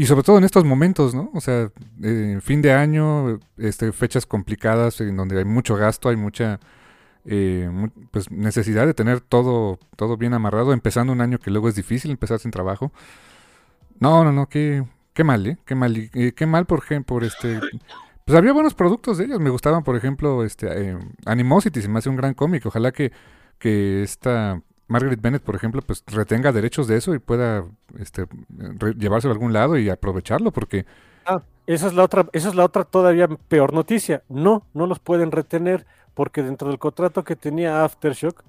Y 0.00 0.06
sobre 0.06 0.22
todo 0.22 0.38
en 0.38 0.44
estos 0.44 0.64
momentos, 0.64 1.14
¿no? 1.14 1.30
O 1.34 1.42
sea, 1.42 1.70
eh, 2.02 2.38
fin 2.40 2.62
de 2.62 2.72
año, 2.72 3.38
este, 3.58 3.92
fechas 3.92 4.24
complicadas 4.24 4.98
en 5.02 5.14
donde 5.14 5.36
hay 5.36 5.44
mucho 5.44 5.76
gasto, 5.76 6.08
hay 6.08 6.16
mucha 6.16 6.58
eh, 7.26 7.70
pues 8.10 8.30
necesidad 8.30 8.86
de 8.86 8.94
tener 8.94 9.20
todo, 9.20 9.78
todo 9.96 10.16
bien 10.16 10.32
amarrado, 10.32 10.72
empezando 10.72 11.12
un 11.12 11.20
año 11.20 11.38
que 11.38 11.50
luego 11.50 11.68
es 11.68 11.74
difícil 11.74 12.10
empezar 12.12 12.38
sin 12.38 12.50
trabajo. 12.50 12.92
No, 13.98 14.24
no, 14.24 14.32
no, 14.32 14.48
qué, 14.48 14.86
qué 15.12 15.22
mal, 15.22 15.46
¿eh? 15.46 15.58
Qué 15.66 15.74
mal, 15.74 16.10
qué 16.10 16.46
mal 16.46 16.64
por, 16.64 16.82
por 17.04 17.22
este 17.22 17.60
pues 18.24 18.38
había 18.38 18.54
buenos 18.54 18.72
productos 18.72 19.18
de 19.18 19.26
ellos. 19.26 19.38
Me 19.38 19.50
gustaban, 19.50 19.84
por 19.84 19.96
ejemplo, 19.96 20.44
este 20.44 20.92
eh, 20.92 20.98
Animosity, 21.26 21.82
se 21.82 21.88
me 21.88 21.98
hace 21.98 22.08
un 22.08 22.16
gran 22.16 22.32
cómic. 22.32 22.64
Ojalá 22.64 22.90
que, 22.90 23.12
que 23.58 24.02
esta 24.02 24.62
Margaret 24.90 25.20
Bennett, 25.20 25.42
por 25.42 25.54
ejemplo, 25.54 25.82
pues 25.82 26.02
retenga 26.08 26.50
derechos 26.50 26.88
de 26.88 26.96
eso 26.96 27.14
y 27.14 27.20
pueda 27.20 27.64
este, 27.96 28.26
llevárselo 28.98 29.32
a 29.32 29.34
algún 29.34 29.52
lado 29.52 29.78
y 29.78 29.88
aprovecharlo, 29.88 30.50
porque... 30.50 30.84
Ah, 31.24 31.42
esa 31.68 31.86
es 31.86 31.94
la 31.94 32.02
otra, 32.02 32.26
esa 32.32 32.48
es 32.48 32.56
la 32.56 32.64
otra 32.64 32.82
todavía 32.82 33.28
peor 33.28 33.72
noticia. 33.72 34.24
No, 34.28 34.66
no 34.74 34.88
los 34.88 34.98
pueden 34.98 35.30
retener, 35.30 35.86
porque 36.12 36.42
dentro 36.42 36.68
del 36.68 36.80
contrato 36.80 37.22
que 37.22 37.36
tenía 37.36 37.84
Aftershock, 37.84 38.42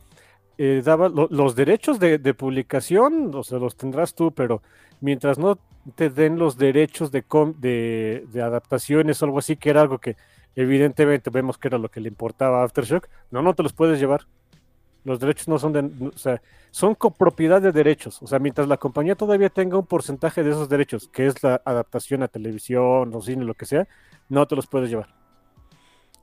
eh, 0.57 0.81
daba 0.83 1.09
los 1.09 1.55
derechos 1.55 1.99
de, 1.99 2.33
publicación, 2.33 3.29
o 3.35 3.43
sea, 3.43 3.59
los 3.59 3.75
tendrás 3.75 4.15
tú, 4.15 4.31
pero 4.31 4.63
mientras 4.99 5.37
no 5.37 5.59
te 5.93 6.09
den 6.09 6.39
los 6.39 6.57
derechos 6.57 7.11
de, 7.11 7.23
de, 7.59 8.41
adaptaciones 8.41 9.21
o 9.21 9.25
algo 9.25 9.37
así, 9.37 9.57
que 9.57 9.69
era 9.69 9.81
algo 9.81 9.99
que 9.99 10.17
evidentemente 10.55 11.29
vemos 11.29 11.59
que 11.59 11.67
era 11.67 11.77
lo 11.77 11.89
que 11.89 11.99
le 11.99 12.09
importaba 12.09 12.61
a 12.61 12.63
Aftershock, 12.63 13.07
no, 13.29 13.43
no 13.43 13.53
te 13.53 13.61
los 13.61 13.73
puedes 13.73 13.99
llevar. 13.99 14.25
Los 15.03 15.19
derechos 15.19 15.47
no 15.47 15.57
son 15.57 15.73
de, 15.73 16.09
o 16.13 16.17
sea, 16.17 16.41
son 16.69 16.95
copropiedad 16.95 17.61
de 17.61 17.71
derechos. 17.71 18.21
O 18.21 18.27
sea, 18.27 18.39
mientras 18.39 18.67
la 18.67 18.77
compañía 18.77 19.15
todavía 19.15 19.49
tenga 19.49 19.77
un 19.77 19.85
porcentaje 19.85 20.43
de 20.43 20.51
esos 20.51 20.69
derechos, 20.69 21.09
que 21.09 21.27
es 21.27 21.41
la 21.43 21.61
adaptación 21.65 22.23
a 22.23 22.27
televisión 22.27 23.11
o 23.13 23.21
cine, 23.21 23.43
lo 23.43 23.55
que 23.55 23.65
sea, 23.65 23.87
no 24.29 24.47
te 24.47 24.55
los 24.55 24.67
puedes 24.67 24.89
llevar. 24.89 25.13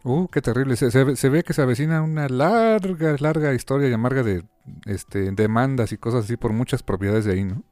Uh, 0.05 0.29
qué 0.29 0.41
terrible. 0.41 0.77
Se, 0.77 0.91
se, 0.91 1.29
ve 1.29 1.43
que 1.43 1.53
se 1.53 1.63
avecina 1.63 2.03
una 2.03 2.29
larga, 2.29 3.17
larga 3.19 3.53
historia 3.53 3.89
y 3.89 3.93
amarga 3.93 4.23
de 4.23 4.45
este, 4.87 5.33
demandas 5.33 5.93
y 5.93 5.99
cosas 5.99 6.25
así 6.25 6.37
por 6.37 6.53
muchas 6.53 6.83
propiedades 6.83 7.25
de 7.25 7.33
ahí, 7.33 7.45
¿no? 7.45 7.63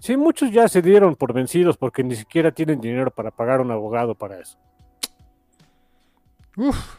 Sí, 0.00 0.16
muchos 0.16 0.50
ya 0.52 0.68
se 0.68 0.80
dieron 0.80 1.16
por 1.16 1.32
vencidos 1.32 1.76
porque 1.76 2.04
ni 2.04 2.14
siquiera 2.14 2.52
tienen 2.52 2.80
dinero 2.80 3.10
para 3.10 3.30
pagar 3.30 3.60
un 3.60 3.70
abogado 3.70 4.14
para 4.14 4.40
eso. 4.40 4.56
Uf. 6.56 6.96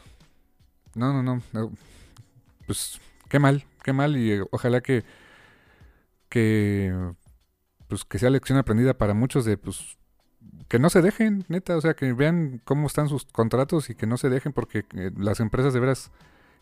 No, 0.96 1.22
no, 1.22 1.42
no. 1.52 1.72
Pues 2.66 3.00
qué 3.30 3.40
mal, 3.40 3.66
qué 3.84 3.94
mal 3.94 4.18
y 4.18 4.34
eh, 4.34 4.44
ojalá 4.52 4.82
que 4.82 5.06
que 6.28 6.94
pues 7.88 8.06
que 8.06 8.20
sea 8.20 8.30
lección 8.30 8.58
aprendida 8.58 8.98
para 8.98 9.14
muchos 9.14 9.46
de 9.46 9.58
pues 9.58 9.98
que 10.68 10.80
no 10.80 10.90
se 10.90 11.02
dejen, 11.02 11.46
neta, 11.48 11.76
o 11.76 11.82
sea, 11.82 11.96
que 11.96 12.14
vean 12.14 12.62
cómo 12.64 12.88
están 12.88 13.10
sus 13.10 13.26
contratos 13.26 13.90
y 13.90 13.96
que 13.96 14.06
no 14.06 14.18
se 14.18 14.30
dejen 14.30 14.54
porque 14.54 14.86
eh, 14.96 15.12
las 15.18 15.40
empresas 15.40 15.74
de 15.74 15.80
veras 15.80 16.12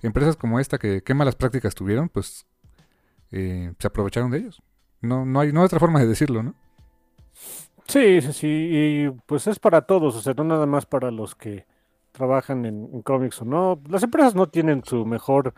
empresas 0.02 0.38
como 0.38 0.60
esta 0.60 0.78
que 0.78 1.02
qué 1.04 1.14
malas 1.14 1.36
prácticas 1.36 1.76
tuvieron, 1.76 2.10
pues 2.10 2.46
eh, 3.32 3.74
se 3.78 3.88
aprovecharon 3.88 4.32
de 4.32 4.40
ellos. 4.40 4.62
No 5.02 5.26
no 5.26 5.40
hay 5.40 5.52
no 5.52 5.62
hay 5.62 5.66
otra 5.66 5.80
forma 5.80 6.00
de 6.00 6.08
decirlo, 6.08 6.44
¿no? 6.44 6.56
Sí, 7.88 8.22
sí, 8.22 8.34
sí, 8.34 8.48
y 8.48 9.10
pues 9.26 9.48
es 9.48 9.60
para 9.60 9.84
todos, 9.84 10.16
o 10.16 10.22
sea, 10.22 10.34
no 10.34 10.44
nada 10.44 10.66
más 10.66 10.86
para 10.86 11.10
los 11.10 11.36
que 11.36 11.66
trabajan 12.12 12.66
en 12.66 13.02
cómics 13.02 13.42
o 13.42 13.46
no. 13.46 13.82
Las 13.90 14.04
empresas 14.04 14.36
no 14.36 14.50
tienen 14.50 14.84
su 14.84 15.06
mejor 15.06 15.54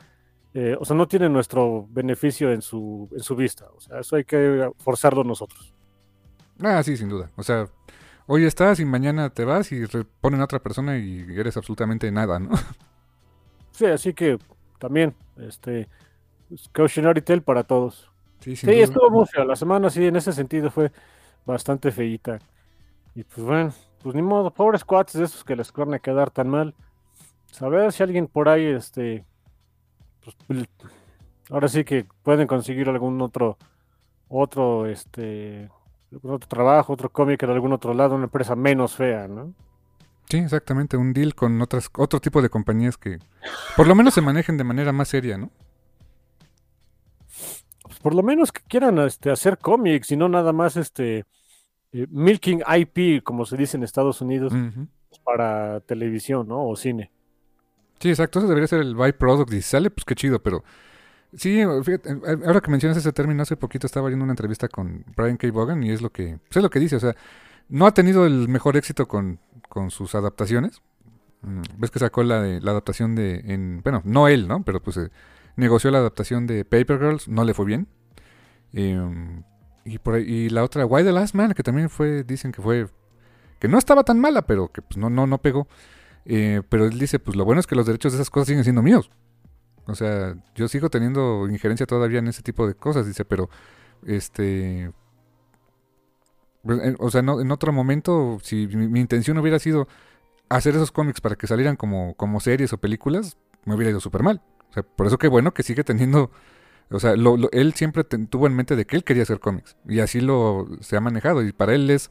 eh, 0.53 0.75
o 0.79 0.85
sea, 0.85 0.95
no 0.95 1.07
tiene 1.07 1.29
nuestro 1.29 1.87
beneficio 1.89 2.51
en 2.51 2.61
su, 2.61 3.07
en 3.11 3.21
su 3.21 3.35
vista. 3.35 3.67
O 3.75 3.79
sea, 3.79 3.99
eso 3.99 4.15
hay 4.15 4.23
que 4.23 4.69
forzarlo 4.79 5.23
nosotros. 5.23 5.73
Ah, 6.61 6.81
sí, 6.83 6.97
sin 6.97 7.09
duda. 7.09 7.29
O 7.35 7.43
sea, 7.43 7.67
hoy 8.25 8.45
estás 8.45 8.79
y 8.79 8.85
mañana 8.85 9.29
te 9.29 9.45
vas 9.45 9.71
y 9.71 9.83
ponen 10.21 10.41
a 10.41 10.45
otra 10.45 10.59
persona 10.59 10.97
y 10.97 11.25
eres 11.37 11.55
absolutamente 11.57 12.11
nada, 12.11 12.39
¿no? 12.39 12.51
Sí, 13.71 13.85
así 13.85 14.13
que 14.13 14.37
también, 14.77 15.15
este, 15.37 15.87
cautionary 16.73 17.21
tale 17.21 17.39
para 17.39 17.63
todos. 17.63 18.11
Sí, 18.41 18.53
sí 18.57 18.69
estuvo 18.71 19.09
muy 19.09 19.25
feo. 19.25 19.45
La 19.45 19.55
semana, 19.55 19.89
sí, 19.89 20.05
en 20.05 20.17
ese 20.17 20.33
sentido 20.33 20.69
fue 20.69 20.91
bastante 21.45 21.89
feíta. 21.91 22.39
Y 23.15 23.23
pues 23.23 23.45
bueno, 23.45 23.73
pues 24.03 24.15
ni 24.15 24.21
modo, 24.21 24.51
pobres 24.51 24.83
cuates 24.83 25.13
de 25.13 25.23
esos 25.23 25.45
que 25.45 25.55
les 25.55 25.71
corne 25.71 26.01
quedar 26.01 26.29
tan 26.29 26.49
mal. 26.49 26.75
Saber 27.45 27.93
si 27.93 28.03
alguien 28.03 28.27
por 28.27 28.49
ahí, 28.49 28.65
este, 28.65 29.25
pues, 30.23 30.67
ahora 31.49 31.67
sí 31.67 31.83
que 31.83 32.05
pueden 32.23 32.47
conseguir 32.47 32.89
algún 32.89 33.21
otro, 33.21 33.57
otro, 34.27 34.85
este, 34.87 35.69
otro 36.21 36.39
trabajo, 36.39 36.93
otro 36.93 37.09
cómic 37.09 37.43
en 37.43 37.49
algún 37.51 37.73
otro 37.73 37.93
lado, 37.93 38.15
una 38.15 38.25
empresa 38.25 38.55
menos 38.55 38.95
fea, 38.95 39.27
¿no? 39.27 39.53
Sí, 40.29 40.37
exactamente, 40.37 40.95
un 40.95 41.11
deal 41.11 41.33
con 41.33 41.59
otras, 41.61 41.89
otro 41.97 42.19
tipo 42.19 42.41
de 42.41 42.49
compañías 42.49 42.97
que 42.97 43.17
por 43.75 43.87
lo 43.87 43.95
menos 43.95 44.13
se 44.13 44.21
manejen 44.21 44.57
de 44.57 44.63
manera 44.63 44.91
más 44.91 45.07
seria, 45.07 45.37
¿no? 45.37 45.49
Pues 47.83 47.99
por 47.99 48.13
lo 48.13 48.21
menos 48.21 48.51
que 48.51 48.61
quieran 48.61 48.99
este, 48.99 49.31
hacer 49.31 49.57
cómics 49.57 50.11
y 50.11 50.17
no 50.17 50.29
nada 50.29 50.53
más 50.53 50.77
este 50.77 51.25
eh, 51.91 52.05
milking 52.11 52.61
IP, 52.61 53.23
como 53.23 53.45
se 53.45 53.57
dice 53.57 53.77
en 53.77 53.83
Estados 53.83 54.21
Unidos, 54.21 54.53
para 55.23 55.79
televisión, 55.81 56.47
¿no? 56.47 56.67
O 56.67 56.75
cine. 56.75 57.11
Sí, 57.99 58.09
exacto, 58.09 58.39
eso 58.39 58.47
debería 58.47 58.67
ser 58.67 58.81
el 58.81 58.95
byproduct 58.95 59.53
y 59.53 59.61
sale, 59.61 59.89
pues 59.89 60.05
qué 60.05 60.15
chido, 60.15 60.41
pero 60.41 60.63
sí, 61.35 61.61
fíjate, 61.83 62.11
eh, 62.11 62.37
ahora 62.45 62.61
que 62.61 62.71
mencionas 62.71 62.97
ese 62.97 63.11
término, 63.11 63.43
hace 63.43 63.57
poquito 63.57 63.87
estaba 63.87 64.07
viendo 64.07 64.23
una 64.23 64.31
entrevista 64.33 64.69
con 64.69 65.03
Brian 65.17 65.37
K. 65.37 65.51
Vaughan 65.51 65.83
y 65.83 65.91
es 65.91 66.01
lo 66.01 66.09
que, 66.11 66.39
pues 66.47 66.57
es 66.57 66.63
lo 66.63 66.69
que 66.69 66.79
dice, 66.79 66.95
o 66.95 66.99
sea, 66.99 67.15
no 67.67 67.85
ha 67.85 67.93
tenido 67.93 68.25
el 68.25 68.47
mejor 68.47 68.77
éxito 68.77 69.07
con, 69.07 69.39
sus 69.89 70.15
adaptaciones. 70.15 70.81
Mm, 71.41 71.61
ves 71.77 71.91
que 71.91 71.99
sacó 71.99 72.23
la, 72.23 72.41
adaptación 72.41 73.15
de, 73.15 73.41
en, 73.45 73.81
bueno, 73.83 74.01
no 74.03 74.27
él, 74.27 74.47
¿no? 74.47 74.63
Pero 74.63 74.81
pues 74.81 74.97
eh, 74.97 75.09
negoció 75.55 75.91
la 75.91 75.99
adaptación 75.99 76.47
de 76.47 76.65
Paper 76.65 76.99
Girls, 76.99 77.27
no 77.27 77.43
le 77.43 77.53
fue 77.53 77.65
bien. 77.65 77.87
Em, 78.73 79.43
y, 79.85 79.99
por 79.99 80.15
ahí, 80.15 80.23
y 80.23 80.49
la 80.49 80.63
otra, 80.63 80.85
Why 80.85 81.03
the 81.03 81.11
Last 81.11 81.35
Man, 81.35 81.53
que 81.53 81.63
también 81.63 81.89
fue, 81.89 82.23
dicen 82.23 82.51
que 82.51 82.61
fue, 82.61 82.87
que 83.59 83.67
no 83.67 83.77
estaba 83.77 84.03
tan 84.03 84.19
mala, 84.19 84.43
pero 84.43 84.71
que 84.71 84.81
pues 84.81 84.97
no, 84.97 85.09
no, 85.09 85.27
no 85.27 85.37
pegó. 85.37 85.67
Eh, 86.25 86.61
pero 86.69 86.85
él 86.85 86.99
dice, 86.99 87.19
pues 87.19 87.35
lo 87.35 87.45
bueno 87.45 87.59
es 87.59 87.67
que 87.67 87.75
los 87.75 87.85
derechos 87.85 88.13
de 88.13 88.17
esas 88.17 88.29
cosas 88.29 88.47
siguen 88.47 88.63
siendo 88.63 88.81
míos. 88.81 89.09
O 89.85 89.95
sea, 89.95 90.35
yo 90.53 90.67
sigo 90.67 90.89
teniendo 90.89 91.47
injerencia 91.49 91.85
todavía 91.85 92.19
en 92.19 92.27
ese 92.27 92.43
tipo 92.43 92.67
de 92.67 92.75
cosas, 92.75 93.07
dice, 93.07 93.25
pero 93.25 93.49
este... 94.05 94.91
Pues, 96.63 96.79
o 96.99 97.09
sea, 97.09 97.21
en 97.21 97.51
otro 97.51 97.71
momento, 97.71 98.37
si 98.43 98.67
mi, 98.67 98.99
intención 98.99 99.37
hubiera 99.37 99.59
sido 99.59 99.87
hacer 100.49 100.75
esos 100.75 100.91
cómics 100.91 101.21
para 101.21 101.35
que 101.35 101.47
salieran 101.47 101.75
como, 101.75 102.15
como 102.15 102.39
series 102.39 102.73
o 102.73 102.77
películas, 102.77 103.37
me 103.65 103.75
hubiera 103.75 103.91
ido 103.91 103.99
súper 103.99 104.23
mal. 104.23 104.41
O 104.69 104.73
sea, 104.73 104.83
por 104.83 105.07
eso 105.07 105.17
qué 105.17 105.27
bueno 105.27 105.53
que 105.53 105.63
sigue 105.63 105.83
teniendo... 105.83 106.31
O 106.91 106.99
sea, 106.99 107.13
él 107.13 107.73
siempre 107.75 108.03
tuvo 108.03 108.47
en 108.47 108.55
mente 108.55 108.75
de 108.75 108.85
que 108.85 108.95
él 108.95 109.03
quería 109.03 109.23
hacer 109.23 109.39
cómics. 109.39 109.77
Y 109.87 109.99
así 109.99 110.21
lo 110.21 110.67
se 110.81 110.97
ha 110.97 111.01
manejado. 111.01 111.43
Y 111.43 111.51
para 111.51 111.75
él 111.75 111.89
es, 111.91 112.09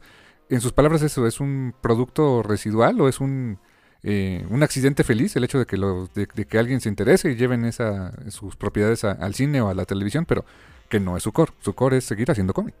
en 0.49 0.61
sus 0.61 0.71
palabras, 0.71 1.01
eso 1.01 1.27
es 1.27 1.41
un 1.41 1.75
producto 1.81 2.43
residual 2.43 2.99
o 3.01 3.09
es 3.09 3.19
un 3.19 3.59
eh, 4.01 4.45
un 4.49 4.63
accidente 4.63 5.03
feliz 5.03 5.35
el 5.35 5.43
hecho 5.43 5.59
de 5.59 5.65
que, 5.65 5.75
lo, 5.75 6.07
de, 6.07 6.25
que 6.27 6.57
alguien 6.57 6.79
se 6.79 6.87
interese 6.87 7.31
y 7.31 7.35
lleven 7.35 7.65
esa, 7.65 8.11
sus 8.29 8.55
propiedades 8.55 9.03
al 9.03 9.33
cine 9.33 9.61
o 9.61 9.69
a 9.69 9.73
la 9.73 9.85
televisión, 9.85 10.25
pero 10.25 10.45
que 10.87 10.99
no 10.99 11.17
es 11.17 11.23
su 11.23 11.31
core. 11.31 11.51
Su 11.59 11.73
core 11.73 11.97
es 11.97 12.05
seguir 12.05 12.31
haciendo 12.31 12.53
cómic. 12.53 12.75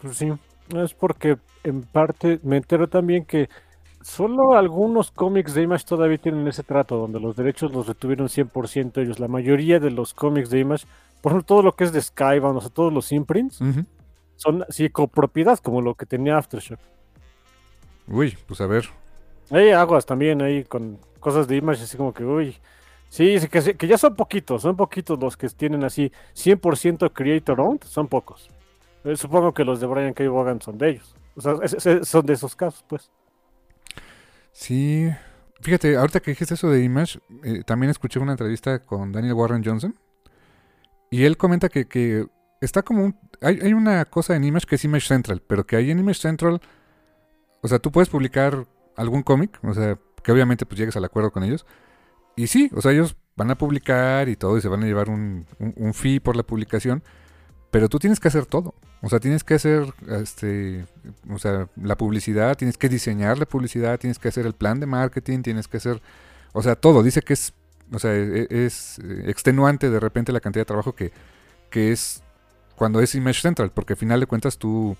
Pues 0.00 0.16
sí, 0.16 0.32
es 0.76 0.94
porque 0.94 1.38
en 1.62 1.82
parte 1.82 2.40
me 2.42 2.56
entero 2.56 2.88
también 2.88 3.24
que 3.24 3.48
solo 4.02 4.56
algunos 4.56 5.10
cómics 5.10 5.54
de 5.54 5.62
Image 5.62 5.84
todavía 5.86 6.18
tienen 6.18 6.46
ese 6.48 6.62
trato, 6.62 6.98
donde 6.98 7.20
los 7.20 7.36
derechos 7.36 7.72
los 7.72 7.86
retuvieron 7.86 8.28
100% 8.28 9.00
ellos. 9.00 9.18
La 9.18 9.28
mayoría 9.28 9.80
de 9.80 9.90
los 9.90 10.12
cómics 10.12 10.50
de 10.50 10.60
Image, 10.60 10.86
por 11.22 11.32
ejemplo, 11.32 11.46
todo 11.46 11.62
lo 11.62 11.72
que 11.72 11.84
es 11.84 11.92
de 11.92 12.02
Skybound, 12.02 12.58
o 12.58 12.60
sea, 12.60 12.70
todos 12.70 12.92
los 12.92 13.12
imprints, 13.12 13.60
son 14.36 14.64
así 14.68 14.90
copropiedad, 14.90 15.58
como 15.58 15.80
lo 15.80 15.94
que 15.94 16.04
tenía 16.04 16.36
Aftershock. 16.36 16.80
Uy, 18.06 18.36
pues 18.46 18.60
a 18.60 18.66
ver, 18.66 18.90
hay 19.50 19.70
aguas 19.70 20.06
también 20.06 20.42
ahí 20.42 20.64
con 20.64 20.98
cosas 21.20 21.48
de 21.48 21.56
Image, 21.56 21.82
así 21.82 21.96
como 21.96 22.12
que, 22.12 22.24
uy. 22.24 22.56
Sí, 23.08 23.38
que, 23.48 23.86
ya 23.86 23.96
son 23.96 24.16
poquitos, 24.16 24.62
son 24.62 24.76
poquitos 24.76 25.18
los 25.20 25.36
que 25.36 25.48
tienen 25.48 25.84
así 25.84 26.10
100% 26.34 27.12
creator 27.12 27.60
owned, 27.60 27.82
son 27.84 28.08
pocos. 28.08 28.50
Eh, 29.04 29.16
supongo 29.16 29.54
que 29.54 29.64
los 29.64 29.78
de 29.78 29.86
Brian 29.86 30.14
K. 30.14 30.28
Vaughan 30.28 30.60
son 30.60 30.78
de 30.78 30.90
ellos. 30.90 31.14
O 31.36 31.40
sea, 31.40 32.04
son 32.04 32.26
de 32.26 32.32
esos 32.32 32.56
casos, 32.56 32.84
pues. 32.88 33.10
Sí. 34.52 35.10
Fíjate, 35.60 35.96
ahorita 35.96 36.20
que 36.20 36.32
dijiste 36.32 36.54
eso 36.54 36.68
de 36.68 36.82
Image, 36.82 37.20
eh, 37.44 37.62
también 37.64 37.90
escuché 37.90 38.18
una 38.18 38.32
entrevista 38.32 38.80
con 38.80 39.12
Daniel 39.12 39.34
Warren 39.34 39.62
Johnson. 39.64 39.94
Y 41.10 41.24
él 41.24 41.36
comenta 41.36 41.68
que, 41.68 41.86
que 41.86 42.26
está 42.60 42.82
como 42.82 43.04
un. 43.04 43.16
Hay, 43.40 43.60
hay, 43.62 43.72
una 43.74 44.04
cosa 44.06 44.34
en 44.34 44.44
Image 44.44 44.66
que 44.66 44.74
es 44.74 44.84
Image 44.84 45.06
Central, 45.06 45.40
pero 45.46 45.64
que 45.64 45.76
ahí 45.76 45.90
en 45.90 46.00
Image 46.00 46.20
Central. 46.20 46.60
O 47.62 47.68
sea, 47.68 47.78
tú 47.78 47.92
puedes 47.92 48.08
publicar 48.08 48.66
algún 48.96 49.22
cómic, 49.22 49.58
o 49.62 49.74
sea, 49.74 49.98
que 50.22 50.32
obviamente 50.32 50.66
pues 50.66 50.78
llegues 50.78 50.96
al 50.96 51.04
acuerdo 51.04 51.30
con 51.30 51.44
ellos. 51.44 51.66
Y 52.36 52.48
sí, 52.48 52.70
o 52.74 52.80
sea, 52.80 52.92
ellos 52.92 53.16
van 53.36 53.50
a 53.50 53.58
publicar 53.58 54.28
y 54.28 54.36
todo 54.36 54.58
y 54.58 54.60
se 54.60 54.68
van 54.68 54.82
a 54.82 54.86
llevar 54.86 55.08
un, 55.10 55.46
un, 55.58 55.94
fee 55.94 56.20
por 56.20 56.36
la 56.36 56.42
publicación, 56.42 57.02
pero 57.70 57.88
tú 57.88 57.98
tienes 57.98 58.20
que 58.20 58.28
hacer 58.28 58.46
todo. 58.46 58.74
O 59.02 59.08
sea, 59.10 59.20
tienes 59.20 59.44
que 59.44 59.54
hacer 59.54 59.92
este, 60.08 60.86
o 61.30 61.38
sea, 61.38 61.68
la 61.76 61.96
publicidad, 61.96 62.56
tienes 62.56 62.78
que 62.78 62.88
diseñar 62.88 63.38
la 63.38 63.46
publicidad, 63.46 63.98
tienes 63.98 64.18
que 64.18 64.28
hacer 64.28 64.46
el 64.46 64.54
plan 64.54 64.80
de 64.80 64.86
marketing, 64.86 65.42
tienes 65.42 65.68
que 65.68 65.76
hacer, 65.76 66.00
o 66.52 66.62
sea, 66.62 66.74
todo. 66.74 67.02
Dice 67.02 67.20
que 67.22 67.34
es, 67.34 67.52
o 67.92 67.98
sea, 67.98 68.14
e, 68.14 68.46
es, 68.50 68.98
extenuante 69.26 69.90
de 69.90 70.00
repente 70.00 70.32
la 70.32 70.40
cantidad 70.40 70.62
de 70.62 70.66
trabajo 70.66 70.94
que, 70.94 71.12
que 71.70 71.92
es 71.92 72.22
cuando 72.76 73.00
es 73.00 73.14
Image 73.14 73.40
Central, 73.42 73.70
porque 73.72 73.92
al 73.92 73.98
final 73.98 74.20
de 74.20 74.26
cuentas 74.26 74.58
tú, 74.58 74.96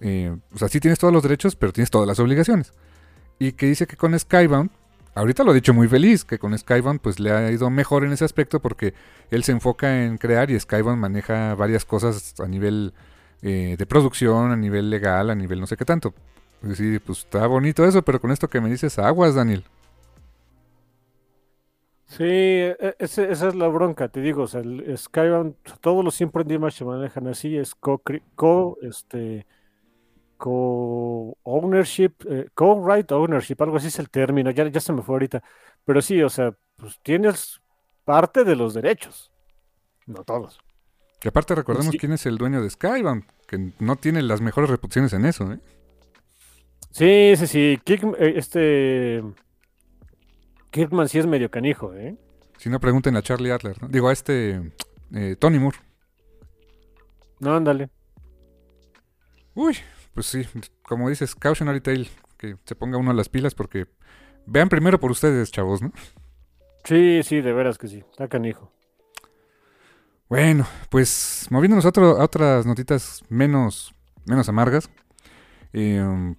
eh, 0.00 0.36
o 0.52 0.58
sea, 0.58 0.68
sí 0.68 0.80
tienes 0.80 0.98
todos 0.98 1.12
los 1.14 1.22
derechos, 1.22 1.54
pero 1.54 1.72
tienes 1.72 1.90
todas 1.90 2.08
las 2.08 2.18
obligaciones 2.18 2.72
y 3.38 3.52
que 3.52 3.66
dice 3.66 3.86
que 3.86 3.96
con 3.96 4.18
Skybound, 4.18 4.70
ahorita 5.14 5.44
lo 5.44 5.52
ha 5.52 5.54
dicho 5.54 5.74
muy 5.74 5.88
feliz, 5.88 6.24
que 6.24 6.38
con 6.38 6.56
Skybound 6.56 7.00
pues 7.00 7.20
le 7.20 7.30
ha 7.32 7.50
ido 7.50 7.70
mejor 7.70 8.04
en 8.04 8.12
ese 8.12 8.24
aspecto 8.24 8.60
porque 8.60 8.94
él 9.30 9.44
se 9.44 9.52
enfoca 9.52 10.04
en 10.04 10.18
crear 10.18 10.50
y 10.50 10.58
Skybound 10.58 10.98
maneja 11.00 11.54
varias 11.54 11.84
cosas 11.84 12.34
a 12.40 12.46
nivel 12.46 12.94
eh, 13.42 13.76
de 13.78 13.86
producción, 13.86 14.52
a 14.52 14.56
nivel 14.56 14.90
legal, 14.90 15.30
a 15.30 15.34
nivel 15.34 15.60
no 15.60 15.66
sé 15.66 15.76
qué 15.76 15.84
tanto. 15.84 16.14
Sí, 16.74 16.98
pues 16.98 17.20
está 17.20 17.46
bonito 17.46 17.84
eso, 17.86 18.02
pero 18.02 18.20
con 18.20 18.32
esto 18.32 18.48
que 18.48 18.60
me 18.60 18.70
dices, 18.70 18.98
aguas, 18.98 19.34
Daniel. 19.34 19.64
Sí, 22.06 22.24
e- 22.24 22.96
esa 22.98 23.24
es 23.48 23.54
la 23.54 23.68
bronca, 23.68 24.08
te 24.08 24.20
digo, 24.22 24.44
o 24.44 24.46
sea, 24.46 24.62
Skybound, 24.96 25.56
todos 25.80 26.04
los 26.04 26.14
100 26.14 26.30
Dimas 26.46 26.74
se 26.74 26.84
manejan 26.84 27.26
así, 27.28 27.56
es 27.56 27.74
co, 27.74 28.02
co 28.34 28.78
este, 28.82 29.46
co-ownership, 30.38 32.12
eh, 32.30 32.48
co-right 32.54 33.10
ownership, 33.12 33.56
algo 33.60 33.76
así 33.76 33.88
es 33.88 33.98
el 33.98 34.08
término, 34.08 34.50
ya, 34.50 34.66
ya 34.68 34.80
se 34.80 34.92
me 34.92 35.02
fue 35.02 35.16
ahorita, 35.16 35.42
pero 35.84 36.00
sí, 36.00 36.22
o 36.22 36.30
sea, 36.30 36.54
pues 36.76 36.98
tienes 37.02 37.60
parte 38.04 38.44
de 38.44 38.56
los 38.56 38.72
derechos, 38.72 39.30
no 40.06 40.24
todos. 40.24 40.58
Que 41.20 41.28
aparte 41.28 41.54
recordemos 41.54 41.92
Sí. 41.92 41.98
quién 41.98 42.12
es 42.12 42.24
el 42.26 42.38
dueño 42.38 42.62
de 42.62 42.70
Skybound, 42.70 43.24
que 43.46 43.72
no 43.80 43.96
tiene 43.96 44.22
las 44.22 44.40
mejores 44.40 44.70
reputaciones 44.70 45.12
en 45.12 45.24
eso, 45.26 45.52
¿eh? 45.52 45.58
Sí, 46.92 47.34
sí, 47.36 47.46
sí, 47.46 47.78
Kirk- 47.84 48.16
eh, 48.18 48.34
este, 48.36 49.22
Kirkman 50.70 51.08
sí 51.08 51.18
es 51.18 51.26
medio 51.26 51.50
canijo, 51.50 51.92
¿eh? 51.94 52.16
Si 52.56 52.70
no, 52.70 52.80
pregunten 52.80 53.16
a 53.16 53.22
Charlie 53.22 53.50
Adler, 53.50 53.80
¿no? 53.82 53.88
Digo, 53.88 54.08
a 54.08 54.12
este 54.12 54.72
eh, 55.14 55.36
Tony 55.38 55.58
Moore. 55.58 55.78
No, 57.40 57.54
ándale. 57.54 57.88
Uy, 59.54 59.76
pues 60.18 60.26
sí, 60.26 60.42
como 60.82 61.08
dices, 61.08 61.36
cautionary 61.36 61.80
tale, 61.80 62.08
que 62.38 62.56
se 62.64 62.74
ponga 62.74 62.98
uno 62.98 63.12
las 63.12 63.28
pilas 63.28 63.54
porque 63.54 63.86
vean 64.46 64.68
primero 64.68 64.98
por 64.98 65.12
ustedes, 65.12 65.52
chavos, 65.52 65.80
¿no? 65.80 65.92
Sí, 66.84 67.22
sí, 67.22 67.40
de 67.40 67.52
veras 67.52 67.78
que 67.78 67.86
sí, 67.86 67.98
está 68.10 68.28
canijo. 68.28 68.72
Bueno, 70.28 70.66
pues 70.90 71.46
moviéndonos 71.50 71.84
a, 71.84 71.88
otro- 71.88 72.20
a 72.20 72.24
otras 72.24 72.66
notitas 72.66 73.22
menos, 73.28 73.94
menos 74.26 74.48
amargas. 74.48 74.90
eh, 75.72 76.34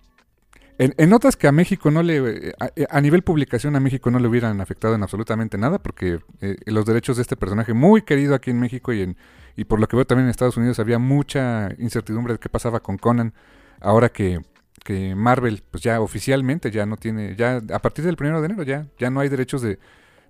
en, 0.78 0.96
en 0.98 1.10
notas 1.10 1.36
que 1.36 1.48
a 1.48 1.52
México 1.52 1.92
no 1.92 2.04
le. 2.04 2.54
A, 2.60 2.72
a 2.98 3.02
nivel 3.02 3.22
publicación, 3.24 3.76
a 3.76 3.80
México 3.82 4.12
no 4.12 4.20
le 4.20 4.28
hubieran 4.28 4.62
afectado 4.62 4.96
en 4.96 5.04
absolutamente 5.04 5.58
nada, 5.58 5.80
porque 5.80 6.20
eh, 6.42 6.56
los 6.68 6.86
derechos 6.86 7.18
de 7.18 7.24
este 7.24 7.36
personaje, 7.36 7.74
muy 7.74 8.04
querido 8.04 8.34
aquí 8.36 8.52
en 8.52 8.60
México 8.60 8.94
y, 8.94 9.02
en, 9.02 9.18
y 9.58 9.66
por 9.66 9.80
lo 9.80 9.88
que 9.88 9.98
veo 9.98 10.06
también 10.06 10.26
en 10.28 10.32
Estados 10.32 10.58
Unidos, 10.58 10.80
había 10.80 11.00
mucha 11.00 11.70
incertidumbre 11.80 12.34
de 12.34 12.40
qué 12.40 12.50
pasaba 12.50 12.80
con 12.80 12.98
Conan, 12.98 13.34
ahora 13.82 14.10
que, 14.10 14.40
que 14.84 15.16
Marvel, 15.16 15.64
pues 15.70 15.84
ya 15.84 16.02
oficialmente 16.02 16.72
ya 16.72 16.86
no 16.86 16.98
tiene. 16.98 17.36
ya 17.36 17.62
A 17.74 17.80
partir 17.80 18.06
del 18.06 18.16
primero 18.16 18.42
de 18.42 18.46
enero 18.48 18.64
ya, 18.64 18.88
ya 18.98 19.10
no 19.10 19.20
hay 19.20 19.30
derechos 19.30 19.62
de, 19.62 19.80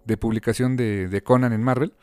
de 0.05 0.17
publicación 0.17 0.75
de, 0.75 1.07
de 1.07 1.23
Conan 1.23 1.53
en 1.53 1.63
Marvel 1.63 1.93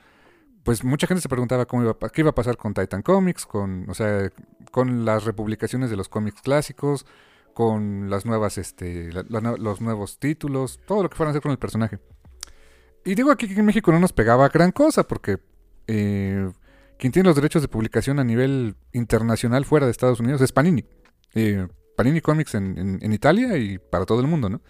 pues 0.66 0.82
mucha 0.82 1.06
gente 1.06 1.22
se 1.22 1.28
preguntaba 1.28 1.64
cómo 1.64 1.96
qué 2.12 2.22
iba 2.22 2.30
a 2.30 2.34
pasar 2.34 2.56
con 2.56 2.74
Titan 2.74 3.00
Comics, 3.00 3.46
con, 3.46 3.88
o 3.88 3.94
sea, 3.94 4.32
con 4.72 5.04
las 5.04 5.22
republicaciones 5.22 5.90
de 5.90 5.96
los 5.96 6.08
cómics 6.08 6.42
clásicos, 6.42 7.06
con 7.54 8.10
las 8.10 8.26
nuevas, 8.26 8.58
este, 8.58 9.12
los 9.12 9.80
nuevos 9.80 10.18
títulos, 10.18 10.80
todo 10.84 11.04
lo 11.04 11.08
que 11.08 11.14
fueran 11.14 11.28
a 11.28 11.32
hacer 11.34 11.42
con 11.42 11.52
el 11.52 11.58
personaje. 11.58 12.00
Y 13.04 13.14
digo 13.14 13.30
aquí 13.30 13.46
que 13.46 13.60
en 13.60 13.64
México 13.64 13.92
no 13.92 14.00
nos 14.00 14.12
pegaba 14.12 14.48
gran 14.48 14.72
cosa, 14.72 15.04
porque 15.04 15.38
eh, 15.86 16.50
quien 16.98 17.12
tiene 17.12 17.28
los 17.28 17.36
derechos 17.36 17.62
de 17.62 17.68
publicación 17.68 18.18
a 18.18 18.24
nivel 18.24 18.74
internacional 18.92 19.64
fuera 19.66 19.86
de 19.86 19.92
Estados 19.92 20.18
Unidos 20.18 20.40
es 20.40 20.50
Panini. 20.50 20.84
Eh, 21.37 21.69
Panini 21.97 22.21
Comics 22.21 22.55
en, 22.55 23.12
Italia 23.12 23.57
y 23.57 23.78
para 23.78 24.05
todo 24.05 24.21
el 24.21 24.26
mundo, 24.26 24.49
¿no? 24.49 24.61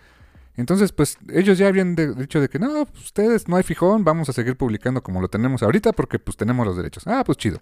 Entonces, 0.57 0.93
pues 0.93 1.19
ellos 1.33 1.59
ya 1.59 1.69
habían 1.69 1.95
dicho 1.95 2.41
de 2.41 2.49
que 2.49 2.59
no, 2.59 2.87
pues, 2.87 3.05
ustedes 3.05 3.47
no 3.47 3.57
hay 3.57 3.63
fijón, 3.63 4.05
vamos 4.05 4.29
a 4.31 4.33
seguir 4.33 4.57
publicando 4.57 5.03
como 5.03 5.21
lo 5.21 5.29
tenemos 5.29 5.63
ahorita 5.63 5.93
porque 5.93 6.19
pues 6.19 6.37
tenemos 6.37 6.67
los 6.67 6.77
derechos. 6.77 7.07
Ah, 7.07 7.23
pues 7.25 7.37
chido. 7.37 7.61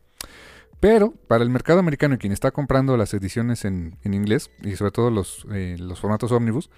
Pero 0.78 1.12
para 1.28 1.42
el 1.42 1.50
mercado 1.50 1.80
americano 1.80 2.14
y 2.14 2.18
quien 2.18 2.32
está 2.32 2.52
comprando 2.52 2.96
las 2.96 3.12
ediciones 3.14 3.64
en, 3.64 3.98
inglés 4.04 4.50
y 4.62 4.76
sobre 4.76 4.92
todo 4.92 5.10
los, 5.10 5.44
eh, 5.52 5.76
formatos 6.00 6.30
ómnibus, 6.30 6.70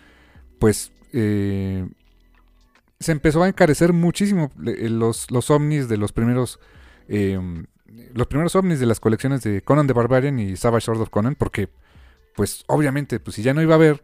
pues 0.59 0.90
eh, 1.12 1.87
se 2.99 3.12
empezó 3.12 3.42
a 3.42 3.49
encarecer 3.49 3.92
muchísimo 3.92 4.50
eh, 4.64 4.88
los, 4.88 5.30
los 5.30 5.50
ovnis 5.50 5.88
de 5.88 5.97
los 5.99 6.12
primeros 6.12 6.61
los 8.14 8.26
primeros 8.26 8.56
ovnis 8.56 8.80
de 8.80 8.87
las 8.87 8.99
colecciones 8.99 9.42
de 9.42 9.62
Conan 9.62 9.87
the 9.87 9.92
Barbarian 9.92 10.40
y 10.40 10.56
Savage 10.56 10.87
Sword 10.87 11.02
of 11.02 11.11
Conan 11.11 11.37
porque 11.37 11.68
pues 12.36 12.64
obviamente 12.68 13.18
pues 13.20 13.36
si 13.36 13.42
ya 13.42 13.54
no 13.54 13.62
iba 13.62 13.74
a 13.74 13.76
haber 13.76 14.02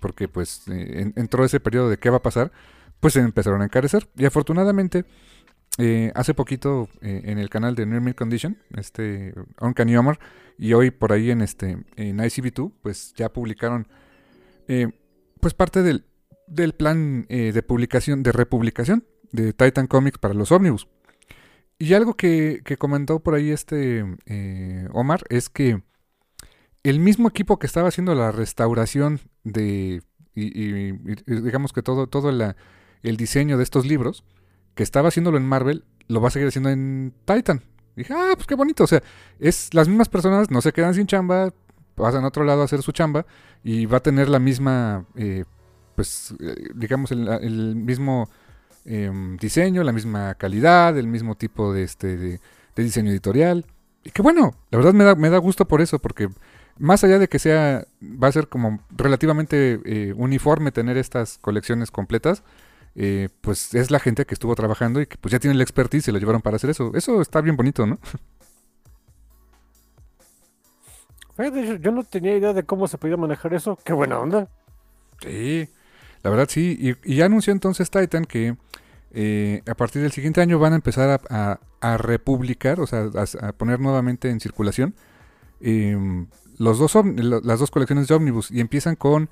porque 0.00 0.28
pues 0.28 0.68
eh, 0.68 1.00
en- 1.02 1.12
entró 1.16 1.44
ese 1.44 1.58
periodo 1.60 1.90
de 1.90 1.98
qué 1.98 2.10
va 2.10 2.18
a 2.18 2.22
pasar, 2.22 2.52
pues 3.00 3.14
se 3.14 3.20
empezaron 3.20 3.62
a 3.62 3.64
encarecer. 3.64 4.08
Y 4.16 4.26
afortunadamente, 4.26 5.04
eh, 5.78 6.12
hace 6.14 6.34
poquito 6.34 6.88
eh, 7.00 7.22
en 7.24 7.38
el 7.38 7.50
canal 7.50 7.74
de 7.74 7.86
Near 7.86 8.00
Mid 8.02 8.14
Condition, 8.14 8.58
este 8.76 9.34
Uncanny 9.60 9.96
Omar, 9.96 10.18
y 10.56 10.72
hoy 10.72 10.90
por 10.92 11.12
ahí 11.12 11.30
en 11.30 11.40
este 11.40 11.78
en 11.96 12.18
ICB2, 12.18 12.72
pues 12.82 13.12
ya 13.14 13.32
publicaron 13.32 13.88
eh, 14.68 14.88
pues 15.40 15.54
parte 15.54 15.82
del, 15.82 16.04
del 16.46 16.74
plan 16.74 17.26
eh, 17.28 17.52
de 17.52 17.62
publicación, 17.62 18.22
de 18.22 18.32
republicación 18.32 19.04
de 19.32 19.52
Titan 19.52 19.86
Comics 19.88 20.18
para 20.18 20.34
los 20.34 20.52
ómnibus. 20.52 20.86
Y 21.78 21.94
algo 21.94 22.14
que, 22.14 22.60
que 22.64 22.76
comentó 22.76 23.20
por 23.20 23.34
ahí 23.34 23.50
este 23.50 24.04
Omar 24.92 25.22
es 25.28 25.48
que 25.48 25.80
el 26.82 27.00
mismo 27.00 27.28
equipo 27.28 27.58
que 27.58 27.66
estaba 27.66 27.88
haciendo 27.88 28.14
la 28.14 28.32
restauración 28.32 29.20
de 29.44 30.02
y, 30.34 30.44
y- 30.46 30.94
y 31.26 31.40
digamos 31.40 31.72
que 31.72 31.82
todo 31.82 32.06
todo 32.06 32.30
la- 32.32 32.56
el 33.02 33.16
diseño 33.16 33.56
de 33.58 33.64
estos 33.64 33.86
libros 33.86 34.24
que 34.74 34.82
estaba 34.82 35.08
haciéndolo 35.08 35.36
en 35.38 35.46
Marvel 35.46 35.84
lo 36.08 36.20
va 36.20 36.28
a 36.28 36.30
seguir 36.30 36.48
haciendo 36.48 36.70
en 36.70 37.12
Titan. 37.24 37.62
Dije 37.96 38.12
ah 38.14 38.32
pues 38.34 38.46
qué 38.46 38.54
bonito 38.54 38.84
o 38.84 38.86
sea 38.86 39.02
es 39.40 39.74
las 39.74 39.88
mismas 39.88 40.08
personas 40.08 40.50
no 40.50 40.60
se 40.60 40.72
quedan 40.72 40.94
sin 40.94 41.06
chamba 41.06 41.52
pasan 41.96 42.24
a 42.24 42.28
otro 42.28 42.44
lado 42.44 42.62
a 42.62 42.64
hacer 42.66 42.82
su 42.82 42.92
chamba 42.92 43.26
y 43.64 43.86
va 43.86 43.96
a 43.98 44.02
tener 44.02 44.28
la 44.28 44.38
misma 44.38 45.04
eh, 45.16 45.44
pues 45.96 46.32
eh, 46.40 46.54
digamos 46.76 47.10
el, 47.10 47.74
mismo 47.74 48.28
em, 48.84 49.36
diseño 49.38 49.82
la 49.82 49.90
misma 49.92 50.34
calidad 50.36 50.96
el 50.96 51.08
mismo 51.08 51.34
tipo 51.34 51.72
de 51.72 51.82
este 51.82 52.16
de, 52.16 52.40
de 52.76 52.82
diseño 52.84 53.10
editorial. 53.10 53.66
Y 54.04 54.10
que 54.12 54.22
bueno 54.22 54.54
la 54.70 54.78
verdad 54.78 54.94
me 54.94 55.02
da, 55.04 55.14
me 55.16 55.28
da 55.28 55.38
gusto 55.38 55.66
por 55.66 55.80
eso 55.80 55.98
porque 55.98 56.28
más 56.78 57.04
allá 57.04 57.18
de 57.18 57.28
que 57.28 57.38
sea, 57.38 57.86
va 58.02 58.28
a 58.28 58.32
ser 58.32 58.48
como 58.48 58.80
relativamente 58.96 59.80
eh, 59.84 60.12
uniforme 60.16 60.72
tener 60.72 60.96
estas 60.96 61.38
colecciones 61.38 61.90
completas, 61.90 62.42
eh, 62.94 63.28
pues 63.40 63.74
es 63.74 63.90
la 63.90 64.00
gente 64.00 64.24
que 64.26 64.34
estuvo 64.34 64.54
trabajando 64.54 65.00
y 65.00 65.06
que 65.06 65.16
pues 65.18 65.32
ya 65.32 65.38
tiene 65.38 65.56
la 65.56 65.62
expertise 65.62 66.08
y 66.08 66.12
lo 66.12 66.18
llevaron 66.18 66.42
para 66.42 66.56
hacer 66.56 66.70
eso. 66.70 66.92
Eso 66.94 67.20
está 67.22 67.40
bien 67.40 67.56
bonito, 67.56 67.86
¿no? 67.86 67.98
Fíjate, 71.36 71.78
yo- 71.80 71.92
no 71.92 72.02
tenía 72.04 72.36
idea 72.36 72.52
de 72.52 72.64
cómo 72.64 72.88
se 72.88 72.98
podía 72.98 73.16
manejar 73.16 73.54
eso. 73.54 73.78
Qué 73.84 73.92
buena 73.92 74.18
onda. 74.18 74.48
Sí, 75.20 75.68
la 76.22 76.30
verdad 76.30 76.48
sí. 76.48 76.76
Y, 77.04 77.12
y 77.12 77.16
ya 77.16 77.26
anunció 77.26 77.52
entonces 77.52 77.90
Titan 77.90 78.24
que 78.24 78.56
eh, 79.12 79.62
a 79.66 79.74
partir 79.74 80.02
del 80.02 80.12
siguiente 80.12 80.40
año 80.40 80.58
van 80.58 80.72
a 80.72 80.76
empezar 80.76 81.10
a, 81.10 81.20
a- 81.52 81.60
a 81.80 81.96
republicar, 81.96 82.80
o 82.80 82.86
sea, 82.88 83.06
a, 83.14 83.46
a 83.48 83.52
poner 83.52 83.78
nuevamente 83.78 84.30
en 84.30 84.40
circulación 84.40 84.96
em, 85.60 86.26
los 86.58 86.78
dos 86.78 86.94
las 87.16 87.58
dos 87.58 87.70
colecciones 87.70 88.08
de 88.08 88.14
Omnibus. 88.14 88.50
Y 88.50 88.60
empiezan 88.60 88.96
con 88.96 89.30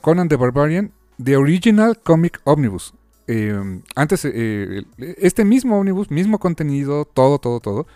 Conan 0.00 0.28
the 0.28 0.36
Barbarian, 0.36 0.92
The 1.22 1.36
Original 1.36 1.98
Comic 1.98 2.40
Omnibus. 2.44 2.94
Em, 3.26 3.82
antes, 3.94 4.24
eh, 4.24 4.84
este 4.96 5.44
mismo 5.44 5.78
Omnibus, 5.78 6.10
mismo 6.10 6.38
contenido, 6.38 7.04
todo, 7.04 7.38
todo, 7.38 7.60
todo, 7.60 7.86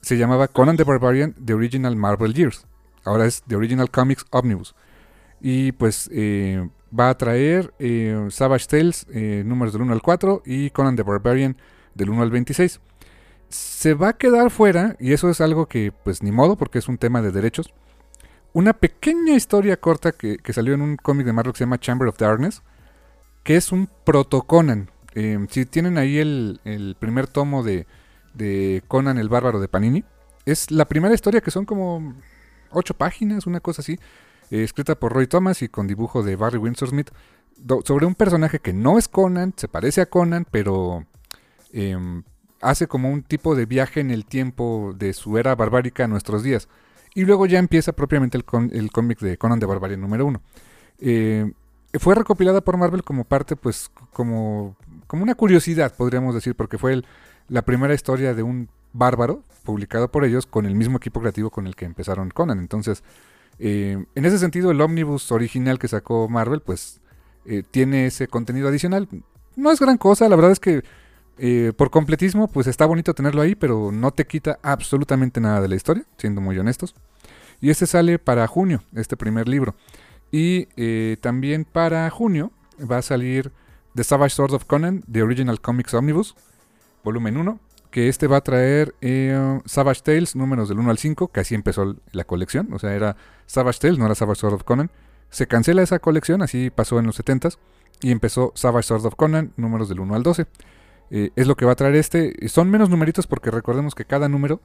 se 0.00 0.16
llamaba 0.16 0.48
Conan 0.48 0.76
the 0.76 0.84
Barbarian, 0.84 1.34
The 1.44 1.54
Original 1.54 1.96
Marvel 1.96 2.32
Years. 2.34 2.66
Ahora 3.04 3.26
es 3.26 3.42
The 3.42 3.56
Original 3.56 3.90
Comics 3.90 4.24
Omnibus. 4.30 4.74
Y 5.40 5.72
pues 5.72 6.08
eh, 6.12 6.68
va 6.98 7.10
a 7.10 7.18
traer 7.18 7.74
eh, 7.78 8.28
Savage 8.30 8.66
Tales 8.66 9.06
números 9.44 9.72
del 9.72 9.82
1 9.82 9.92
al 9.92 10.02
4 10.02 10.42
y 10.46 10.70
Conan 10.70 10.94
the 10.94 11.02
Barbarian 11.02 11.56
del 11.94 12.10
1 12.10 12.22
al 12.22 12.30
26. 12.30 12.80
Se 13.48 13.94
va 13.94 14.10
a 14.10 14.12
quedar 14.14 14.50
fuera, 14.50 14.96
y 14.98 15.12
eso 15.12 15.28
es 15.28 15.40
algo 15.40 15.66
que 15.66 15.92
pues 16.04 16.22
ni 16.22 16.32
modo 16.32 16.56
porque 16.56 16.78
es 16.78 16.88
un 16.88 16.96
tema 16.96 17.20
de 17.20 17.32
derechos, 17.32 17.74
una 18.52 18.72
pequeña 18.74 19.34
historia 19.34 19.76
corta 19.78 20.12
que, 20.12 20.38
salió 20.52 20.74
en 20.74 20.82
un 20.82 20.96
cómic 20.96 21.26
de 21.26 21.32
Marvel 21.32 21.52
que 21.52 21.58
se 21.58 21.64
llama 21.64 21.78
Chamber 21.78 22.08
of 22.08 22.18
Darkness, 22.18 22.62
que 23.42 23.56
es 23.56 23.72
un 23.72 23.88
proto 24.04 24.42
Conan. 24.42 24.90
Eh, 25.14 25.38
si 25.50 25.66
tienen 25.66 25.98
ahí 25.98 26.18
el, 26.18 26.96
primer 26.98 27.26
tomo 27.26 27.62
de, 27.62 27.86
Conan 28.88 29.18
el 29.18 29.28
Bárbaro 29.28 29.60
de 29.60 29.68
Panini, 29.68 30.04
es 30.44 30.70
la 30.70 30.86
primera 30.86 31.14
historia 31.14 31.40
que 31.40 31.50
son 31.50 31.64
como 31.64 32.14
ocho 32.70 32.94
páginas, 32.94 33.46
una 33.46 33.60
cosa 33.60 33.82
así, 33.82 33.98
eh, 34.50 34.62
escrita 34.62 34.94
por 34.96 35.12
Roy 35.12 35.26
Thomas 35.26 35.62
y 35.62 35.68
con 35.68 35.86
dibujo 35.86 36.22
de 36.22 36.36
Barry 36.36 36.58
Windsor 36.58 36.88
Smith, 36.88 37.10
sobre 37.84 38.06
un 38.06 38.14
personaje 38.14 38.58
que 38.58 38.72
no 38.72 38.98
es 38.98 39.08
Conan, 39.08 39.54
se 39.56 39.68
parece 39.68 40.00
a 40.00 40.06
Conan, 40.06 40.46
pero 40.50 41.06
em, 41.72 42.24
hace 42.60 42.86
como 42.86 43.10
un 43.10 43.22
tipo 43.22 43.54
de 43.54 43.66
viaje 43.66 44.00
en 44.00 44.10
el 44.10 44.24
tiempo 44.24 44.94
de 44.96 45.12
su 45.12 45.38
era 45.38 45.54
barbárica 45.54 46.04
a 46.04 46.08
nuestros 46.08 46.42
días. 46.42 46.68
Y 47.14 47.24
luego 47.24 47.46
ya 47.46 47.58
empieza 47.58 47.92
propiamente 47.92 48.38
el, 48.38 48.44
el 48.72 48.90
cómic 48.90 49.20
de 49.20 49.36
Conan 49.36 49.58
de 49.58 49.66
Barbarian 49.66 50.00
número 50.00 50.24
uno. 50.26 50.40
Eh, 50.98 51.50
fue 51.98 52.14
recopilada 52.14 52.62
por 52.62 52.78
Marvel 52.78 53.02
como 53.04 53.24
parte, 53.24 53.54
pues, 53.54 53.90
como, 54.12 54.76
como 55.06 55.22
una 55.22 55.34
curiosidad, 55.34 55.94
podríamos 55.94 56.34
decir, 56.34 56.54
porque 56.54 56.78
fue 56.78 56.94
el- 56.94 57.06
la 57.48 57.62
primera 57.62 57.92
historia 57.92 58.32
de 58.34 58.42
un 58.42 58.68
bárbaro 58.94 59.42
publicado 59.64 60.10
por 60.10 60.24
ellos 60.24 60.46
con 60.46 60.64
el 60.64 60.74
mismo 60.74 60.96
equipo 60.96 61.20
creativo 61.20 61.50
con 61.50 61.66
el 61.66 61.76
que 61.76 61.84
empezaron 61.84 62.30
Conan. 62.30 62.58
Entonces, 62.58 63.02
eh, 63.58 64.02
en 64.14 64.24
ese 64.24 64.38
sentido, 64.38 64.70
el 64.70 64.80
ómnibus 64.80 65.30
original 65.32 65.78
que 65.78 65.88
sacó 65.88 66.28
Marvel, 66.30 66.60
pues, 66.60 67.00
eh, 67.44 67.62
tiene 67.70 68.06
ese 68.06 68.26
contenido 68.28 68.68
adicional. 68.68 69.08
no 69.54 69.70
es 69.70 69.80
gran 69.80 69.98
cosa, 69.98 70.30
la 70.30 70.36
verdad 70.36 70.52
es 70.52 70.60
que 70.60 70.82
eh, 71.44 71.72
por 71.76 71.90
completismo, 71.90 72.46
pues 72.46 72.68
está 72.68 72.86
bonito 72.86 73.14
tenerlo 73.14 73.42
ahí, 73.42 73.56
pero 73.56 73.90
no 73.90 74.12
te 74.12 74.28
quita 74.28 74.60
absolutamente 74.62 75.40
nada 75.40 75.60
de 75.60 75.66
la 75.66 75.74
historia, 75.74 76.04
siendo 76.16 76.40
muy 76.40 76.56
honestos. 76.56 76.94
Y 77.60 77.70
este 77.70 77.88
sale 77.88 78.20
para 78.20 78.46
junio, 78.46 78.84
este 78.94 79.16
primer 79.16 79.48
libro. 79.48 79.74
Y 80.30 80.68
eh, 80.76 81.16
también 81.20 81.64
para 81.64 82.08
junio 82.10 82.52
va 82.88 82.98
a 82.98 83.02
salir 83.02 83.50
The 83.96 84.04
Savage 84.04 84.36
Sword 84.36 84.54
of 84.54 84.66
Conan, 84.66 85.02
The 85.10 85.24
Original 85.24 85.60
Comics 85.60 85.94
Omnibus, 85.94 86.36
volumen 87.02 87.36
1, 87.36 87.58
que 87.90 88.08
este 88.08 88.28
va 88.28 88.36
a 88.36 88.42
traer 88.42 88.94
eh, 89.00 89.60
Savage 89.66 90.02
Tales, 90.02 90.36
números 90.36 90.68
del 90.68 90.78
1 90.78 90.90
al 90.92 90.98
5, 90.98 91.32
que 91.32 91.40
así 91.40 91.56
empezó 91.56 91.96
la 92.12 92.22
colección, 92.22 92.72
o 92.72 92.78
sea, 92.78 92.94
era 92.94 93.16
Savage 93.46 93.80
Tales, 93.80 93.98
no 93.98 94.06
era 94.06 94.14
Savage 94.14 94.38
Sword 94.38 94.54
of 94.54 94.62
Conan. 94.62 94.92
Se 95.28 95.48
cancela 95.48 95.82
esa 95.82 95.98
colección, 95.98 96.40
así 96.40 96.70
pasó 96.70 97.00
en 97.00 97.06
los 97.06 97.18
70s, 97.18 97.58
y 98.00 98.12
empezó 98.12 98.52
Savage 98.54 98.86
Sword 98.86 99.06
of 99.06 99.16
Conan, 99.16 99.52
números 99.56 99.88
del 99.88 99.98
1 99.98 100.14
al 100.14 100.22
12. 100.22 100.46
Eh, 101.14 101.30
es 101.36 101.46
lo 101.46 101.56
que 101.56 101.66
va 101.66 101.72
a 101.72 101.76
traer 101.76 101.94
este. 101.96 102.48
Son 102.48 102.70
menos 102.70 102.88
numeritos 102.88 103.26
porque 103.26 103.50
recordemos 103.50 103.94
que 103.94 104.06
cada 104.06 104.28
número 104.30 104.60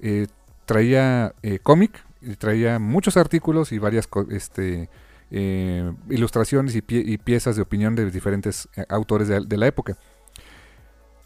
eh, 0.00 0.28
traía 0.64 1.34
eh, 1.42 1.58
cómic, 1.58 2.04
traía 2.38 2.78
muchos 2.78 3.16
artículos 3.16 3.72
y 3.72 3.78
varias 3.78 4.08
este, 4.30 4.88
ilustraciones 6.08 6.76
y, 6.76 6.82
piezas 7.18 7.56
de 7.56 7.62
opinión 7.62 7.96
de 7.96 8.10
diferentes 8.10 8.68
autores 8.88 9.26
de, 9.28 9.56
la 9.56 9.66
época. 9.66 9.96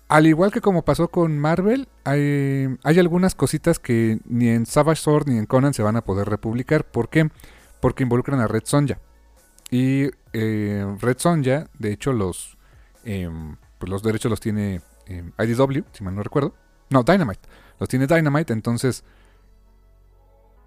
Al 0.08 0.26
igual 0.26 0.52
que 0.52 0.60
como 0.60 0.84
pasó 0.84 1.08
con 1.08 1.38
Marvel, 1.38 1.88
hay, 2.04 2.68
hay, 2.82 2.98
algunas 2.98 3.34
cositas 3.34 3.78
que 3.78 4.20
ni 4.26 4.48
en 4.48 4.66
Savage 4.66 5.00
Sword 5.00 5.28
ni 5.28 5.38
en 5.38 5.46
Conan 5.46 5.74
se 5.74 5.82
van 5.82 5.96
a 5.96 6.02
poder 6.02 6.28
republicar. 6.28 6.84
¿Por 6.84 7.08
qué? 7.08 7.30
Porque 7.80 8.04
involucran 8.04 8.40
a 8.40 8.46
Red 8.46 8.62
Sonja. 8.64 8.98
Y 9.70 10.10
Red 10.32 11.18
Sonja, 11.18 11.68
de 11.78 11.92
hecho, 11.92 12.12
los 12.12 12.58
em, 13.04 13.56
pues 13.82 13.90
los 13.90 14.04
derechos 14.04 14.30
los 14.30 14.38
tiene 14.38 14.80
eh, 15.06 15.24
IDW, 15.40 15.82
si 15.90 16.04
mal 16.04 16.14
no 16.14 16.22
recuerdo. 16.22 16.54
No, 16.88 17.02
Dynamite. 17.02 17.40
Los 17.80 17.88
tiene 17.88 18.06
Dynamite, 18.06 18.52
entonces... 18.52 19.02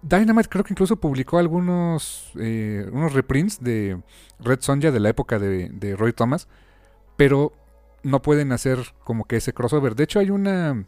Dynamite 0.02 0.50
creo 0.50 0.62
que 0.62 0.74
incluso 0.74 0.96
publicó 0.96 1.38
algunos 1.38 2.30
eh, 2.38 2.86
unos 2.92 3.14
reprints 3.14 3.64
de 3.64 4.02
Red 4.38 4.60
Sonja 4.60 4.90
de 4.90 5.00
la 5.00 5.08
época 5.08 5.38
de, 5.38 5.96
Roy 5.96 6.12
Thomas, 6.12 6.46
pero 7.16 7.54
no 8.02 8.20
pueden 8.20 8.52
hacer 8.52 8.80
como 9.02 9.24
que 9.24 9.36
ese 9.36 9.54
crossover. 9.54 9.94
De 9.94 10.04
hecho, 10.04 10.18
hay 10.18 10.28
una. 10.28 10.84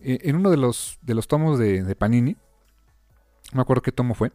Eh, 0.00 0.20
en 0.22 0.36
uno 0.36 0.52
de 0.52 0.58
los, 0.58 1.00
de 1.02 1.14
los 1.14 1.26
tomos 1.26 1.58
de, 1.58 1.92
Panini, 1.96 2.34
no 2.34 3.56
me 3.56 3.62
acuerdo 3.62 3.82
qué 3.82 3.90
tomo 3.90 4.14
fue, 4.14 4.30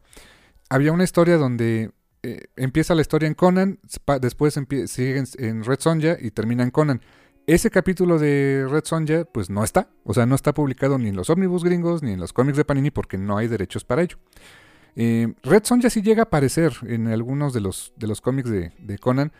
había 0.68 0.92
una 0.92 1.06
historia 1.06 1.38
donde 1.38 1.92
eh, 2.26 2.46
empieza 2.56 2.96
la 2.96 3.02
historia 3.02 3.28
en 3.28 3.34
Conan, 3.34 3.80
después 4.22 4.58
sigue 4.86 5.24
en, 5.38 5.64
Red 5.66 5.80
Sonja 5.82 6.16
y 6.22 6.32
termina 6.32 6.64
en 6.64 6.72
Conan. 6.72 7.02
Ese 7.48 7.70
capítulo 7.70 8.18
de 8.18 8.66
Red 8.70 8.86
Sonja, 8.86 9.26
pues 9.26 9.50
no 9.50 9.66
está. 9.66 9.90
O 10.06 10.14
sea, 10.14 10.26
no 10.26 10.34
está 10.34 10.54
publicado 10.54 10.98
ni 10.98 11.10
en 11.10 11.18
los 11.18 11.30
ómnibus 11.30 11.66
gringos 11.66 12.02
ni 12.02 12.14
en 12.14 12.22
los 12.22 12.32
cómics 12.32 12.56
de 12.56 12.64
Panini 12.64 12.92
porque 12.92 13.18
no 13.18 13.38
hay 13.38 13.50
derechos 13.50 13.84
para 13.84 14.04
ello. 14.04 14.18
Eh, 14.96 15.34
Red 15.44 15.66
Sonja 15.66 15.90
sí 15.90 16.02
llega 16.02 16.22
a 16.22 16.26
aparecer 16.26 16.72
en 16.84 17.10
algunos 17.10 17.52
de 17.52 17.60
los, 17.60 17.92
de 17.98 18.08
los 18.08 18.22
cómics 18.22 18.50
de, 18.50 19.00
Conan, 19.00 19.34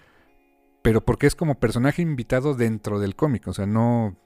pero 0.82 1.06
porque 1.06 1.28
es 1.28 1.36
como 1.36 1.62
personaje 1.62 2.02
invitado 2.02 2.54
dentro 2.54 3.00
del 3.00 3.16
cómic. 3.16 3.48
O 3.48 3.54
sea, 3.54 3.66
no, 3.66 4.18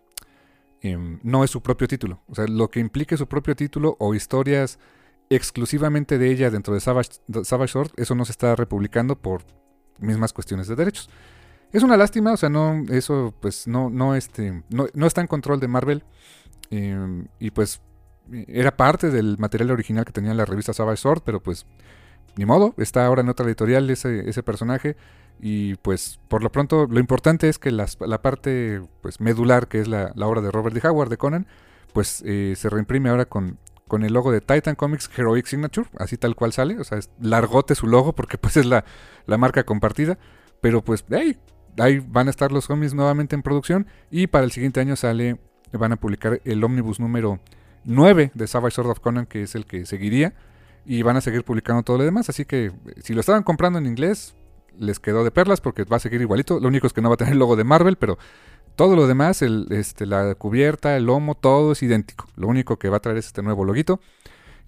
em, 0.82 1.20
no 1.22 1.44
es 1.44 1.52
su 1.52 1.62
propio 1.62 1.88
título. 1.88 2.24
O 2.28 2.34
sea, 2.34 2.48
lo 2.48 2.72
que 2.72 2.80
implique 2.80 3.18
su 3.18 3.28
propio 3.28 3.56
título 3.56 3.98
o 4.00 4.16
historias 4.16 4.80
exclusivamente 5.30 6.18
de 6.18 6.32
ella 6.32 6.50
dentro 6.50 6.74
de 6.74 6.80
Savage, 6.80 7.68
Sword, 7.68 7.92
eso 7.98 8.16
no 8.16 8.26
se 8.26 8.32
está 8.32 8.56
republicando 8.56 9.18
por 9.18 9.44
mismas 10.00 10.34
cuestiones 10.34 10.68
de 10.68 10.76
derechos. 10.76 11.10
Es 11.72 11.84
una 11.84 11.98
lástima, 11.98 12.32
o 12.32 12.38
sea, 12.38 12.50
no, 12.50 12.86
eso 12.90 13.34
pues 13.42 13.68
no, 13.68 13.90
no, 13.90 14.16
este, 14.16 14.64
no, 14.70 15.06
está 15.06 15.22
en 15.22 15.28
control 15.28 15.60
de 15.60 15.68
Marvel. 15.68 16.04
Em, 16.70 17.28
y 17.40 17.52
pues 17.52 17.82
era 18.48 18.76
parte 18.76 19.10
del 19.10 19.38
material 19.38 19.72
original 19.72 20.06
que 20.06 20.12
tenía 20.12 20.34
la 20.34 20.46
revista 20.46 20.74
Savage 20.74 21.02
Sword, 21.02 21.22
pero 21.24 21.42
pues 21.42 21.66
ni 22.38 22.46
modo, 22.46 22.74
está 22.78 23.06
ahora 23.06 23.22
en 23.22 23.30
otra 23.30 23.46
editorial 23.46 23.90
ese, 23.90 24.30
ese 24.30 24.44
personaje. 24.44 24.96
Y 25.40 25.76
pues 25.76 26.20
por 26.28 26.42
lo 26.42 26.52
pronto 26.52 26.88
lo 26.90 27.00
importante 27.00 27.50
es 27.50 27.60
que 27.60 27.72
la 27.72 27.88
parte 28.22 28.82
pues 29.02 29.20
medular, 29.20 29.68
que 29.68 29.82
es 29.82 29.88
la, 29.88 30.14
obra 30.16 30.42
de 30.42 30.52
Robert 30.52 30.76
D. 30.76 30.88
Howard 30.88 31.10
de 31.10 31.18
Conan, 31.18 31.48
pues 31.94 32.24
eh, 32.26 32.54
se 32.56 32.70
reimprime 32.70 33.10
ahora 33.10 33.26
con 33.26 33.60
con 33.88 34.04
el 34.04 34.14
logo 34.14 34.32
de 34.32 34.42
Titan 34.42 34.76
Comics 34.76 35.10
Heroic 35.16 35.46
Signature, 35.46 35.90
así 35.98 36.18
tal 36.18 36.36
cual 36.36 36.54
sale, 36.54 36.80
o 36.80 36.84
sea, 36.84 36.98
es 36.98 37.10
largote 37.20 37.76
su 37.76 37.88
logo 37.88 38.14
porque 38.14 38.38
pues 38.38 38.58
es 38.58 38.66
la, 38.66 38.84
marca 39.38 39.64
compartida, 39.64 40.18
pero 40.62 40.84
pues 40.84 41.06
hey, 41.10 41.38
ahí 41.78 42.00
van 42.00 42.28
a 42.28 42.30
estar 42.30 42.52
los 42.52 42.68
cómics 42.68 42.94
nuevamente 42.94 43.36
en 43.36 43.44
producción 43.44 43.88
y 44.12 44.28
para 44.28 44.46
el 44.46 44.52
siguiente 44.52 44.80
año 44.80 44.96
sale, 44.96 45.40
van 45.72 45.92
a 45.92 45.96
publicar 45.98 46.42
el 46.44 46.64
ómnibus 46.64 47.00
número 47.00 47.40
9 47.86 48.32
de 48.34 48.48
Savage 48.48 48.76
Sword 48.76 48.90
of 48.90 49.00
Conan, 49.00 49.26
que 49.26 49.44
es 49.44 49.56
el 49.56 49.66
que 49.66 49.86
seguiría, 49.86 50.34
y 50.86 51.02
van 51.02 51.18
a 51.18 51.22
seguir 51.22 51.44
publicando 51.44 51.84
todo 51.84 51.98
lo 51.98 52.04
demás, 52.04 52.30
así 52.30 52.46
que 52.46 52.72
si 53.02 53.14
lo 53.14 53.20
estaban 53.20 53.44
comprando 53.44 53.80
en 53.80 53.86
inglés, 53.86 54.36
les 54.78 55.00
quedó 55.00 55.24
de 55.24 55.32
perlas 55.32 55.62
porque 55.62 55.84
va 55.84 55.98
a 55.98 56.00
seguir 56.00 56.22
igualito, 56.22 56.60
lo 56.60 56.68
único 56.68 56.88
es 56.88 56.94
que 56.94 57.02
no 57.02 57.10
va 57.10 57.16
a 57.16 57.18
tener 57.18 57.34
el 57.34 57.40
logo 57.40 57.56
de 57.56 57.64
Marvel, 57.64 57.98
pero 57.98 58.18
todo 58.78 58.96
lo 58.96 59.08
demás, 59.08 59.42
el, 59.42 59.66
este, 59.72 60.06
la 60.06 60.36
cubierta, 60.36 60.96
el 60.96 61.08
lomo, 61.08 61.34
todo 61.34 61.72
es 61.72 61.82
idéntico. 61.82 62.28
Lo 62.36 62.48
único 62.48 62.78
que 62.78 62.90
va 62.90 62.98
a 62.98 63.00
traer 63.00 63.18
es 63.18 63.26
este 63.26 63.42
nuevo 63.42 63.66
loguito. 63.66 64.00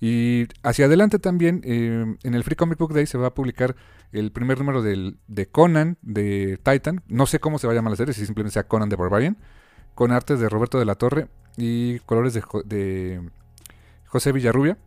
Y 0.01 0.47
hacia 0.63 0.85
adelante 0.85 1.19
también, 1.19 1.61
eh, 1.63 2.15
en 2.23 2.33
el 2.33 2.43
Free 2.43 2.55
Comic 2.55 2.79
Book 2.79 2.91
Day 2.91 3.05
se 3.05 3.19
va 3.19 3.27
a 3.27 3.33
publicar 3.35 3.75
el 4.11 4.31
primer 4.31 4.57
número 4.57 4.81
del, 4.81 5.19
de 5.27 5.47
Conan, 5.47 5.97
de 6.01 6.59
Titan. 6.63 7.03
No 7.07 7.27
sé 7.27 7.39
cómo 7.39 7.59
se 7.59 7.67
va 7.67 7.73
a 7.73 7.75
llamar 7.75 7.91
la 7.91 7.97
serie, 7.97 8.15
si 8.15 8.25
simplemente 8.25 8.55
sea 8.55 8.67
Conan 8.67 8.89
de 8.89 8.95
Barbarian. 8.95 9.37
Con 9.93 10.11
artes 10.11 10.39
de 10.39 10.49
Roberto 10.49 10.79
de 10.79 10.85
la 10.85 10.95
Torre 10.95 11.27
y 11.55 11.99
colores 11.99 12.33
de, 12.65 13.21
José 14.05 14.31
Villarrubia. 14.31 14.79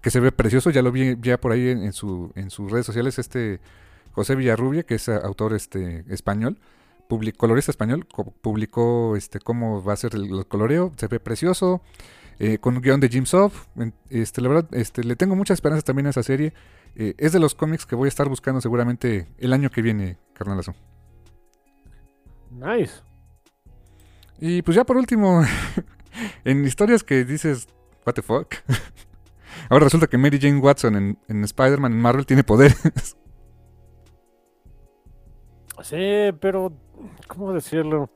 Que 0.00 0.10
se 0.10 0.20
ve 0.20 0.32
precioso, 0.32 0.70
ya 0.70 0.80
lo 0.80 0.92
vi 0.92 1.18
ya 1.20 1.38
por 1.38 1.52
ahí 1.52 1.68
en, 1.68 1.92
su, 1.92 2.32
en 2.36 2.48
sus 2.48 2.70
redes 2.70 2.86
sociales. 2.86 3.18
Este 3.18 3.60
José 4.12 4.34
Villarrubia, 4.34 4.84
que 4.84 4.94
es 4.94 5.10
autor 5.10 5.52
este, 5.52 6.06
español 6.08 6.58
colorista 7.36 7.70
español, 7.70 8.06
publicó 8.40 9.16
este, 9.16 9.40
cómo 9.40 9.82
va 9.82 9.92
a 9.92 9.96
ser 9.96 10.14
el, 10.14 10.46
coloreo, 10.46 10.92
se 10.96 11.08
ve 11.08 11.20
precioso, 11.20 11.82
eh, 12.38 12.58
con 12.58 12.76
un 12.76 12.82
guion 12.82 13.00
de 13.00 13.08
Jim 13.08 13.26
Soft. 13.26 13.66
Este, 14.10 14.40
la 14.40 14.48
verdad, 14.48 14.68
este, 14.72 15.04
le 15.04 15.16
tengo 15.16 15.36
muchas 15.36 15.56
esperanzas 15.56 15.84
también 15.84 16.06
a 16.06 16.10
esa 16.10 16.22
serie. 16.22 16.52
Eh, 16.94 17.14
es 17.18 17.32
de 17.32 17.40
los 17.40 17.54
cómics 17.54 17.86
que 17.86 17.94
voy 17.94 18.06
a 18.06 18.08
estar 18.08 18.28
buscando 18.28 18.60
seguramente 18.60 19.28
el 19.38 19.52
año 19.52 19.70
que 19.70 19.82
viene, 19.82 20.18
carnalazo. 20.34 20.74
Nice. 22.50 23.02
Y 24.38 24.62
pues 24.62 24.76
ya 24.76 24.84
por 24.84 24.96
último, 24.96 25.42
en 26.44 26.64
historias 26.64 27.02
que 27.02 27.24
dices, 27.24 27.68
what 28.06 28.14
the 28.14 28.22
fuck. 28.22 28.54
Ahora 29.68 29.84
resulta 29.84 30.06
que 30.06 30.18
Mary 30.18 30.38
Jane 30.40 30.58
Watson 30.58 30.96
en, 30.96 31.18
en 31.28 31.44
Spider-Man 31.44 31.92
en 31.92 32.00
Marvel 32.00 32.26
tiene 32.26 32.44
poderes. 32.44 33.16
Sí, 35.82 36.32
pero 36.40 36.72
¿cómo 37.26 37.52
decirlo? 37.52 38.10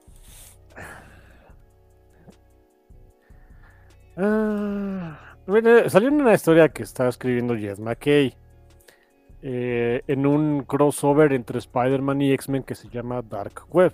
Ah, 4.17 5.19
salió 5.89 6.09
en 6.09 6.21
una 6.21 6.35
historia 6.35 6.69
que 6.69 6.83
estaba 6.83 7.09
escribiendo 7.09 7.57
Jess 7.57 7.81
McKay 7.81 8.35
eh, 9.43 10.03
en 10.07 10.27
un 10.27 10.65
crossover 10.65 11.33
entre 11.33 11.59
Spider-Man 11.59 12.21
y 12.21 12.33
X-Men 12.33 12.63
que 12.63 12.75
se 12.75 12.89
llama 12.89 13.23
Dark 13.23 13.65
Web. 13.71 13.93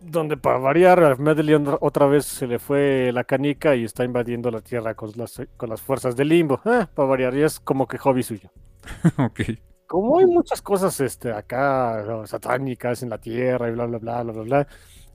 Donde 0.00 0.36
para 0.36 0.58
variar, 0.58 1.02
a 1.02 1.16
Medellín 1.16 1.66
otra 1.80 2.06
vez 2.06 2.26
se 2.26 2.46
le 2.46 2.58
fue 2.58 3.10
la 3.12 3.24
canica 3.24 3.74
y 3.74 3.84
está 3.84 4.04
invadiendo 4.04 4.50
la 4.50 4.60
Tierra 4.60 4.94
con 4.94 5.10
las, 5.16 5.42
con 5.56 5.70
las 5.70 5.80
fuerzas 5.80 6.14
del 6.14 6.28
limbo. 6.28 6.60
Ah, 6.64 6.88
para 6.94 7.08
variar, 7.08 7.34
y 7.34 7.42
es 7.42 7.58
como 7.58 7.88
que 7.88 7.98
hobby 7.98 8.22
suyo. 8.22 8.50
ok 9.18 9.40
como 9.86 10.18
hay 10.18 10.26
muchas 10.26 10.62
cosas 10.62 10.98
este, 11.00 11.32
acá 11.32 12.04
satánicas 12.26 13.02
en 13.02 13.10
la 13.10 13.18
tierra 13.18 13.68
y 13.68 13.72
bla, 13.72 13.86
bla, 13.86 13.98
bla, 13.98 14.22
bla, 14.22 14.32
bla, 14.32 14.42
bla. 14.42 14.68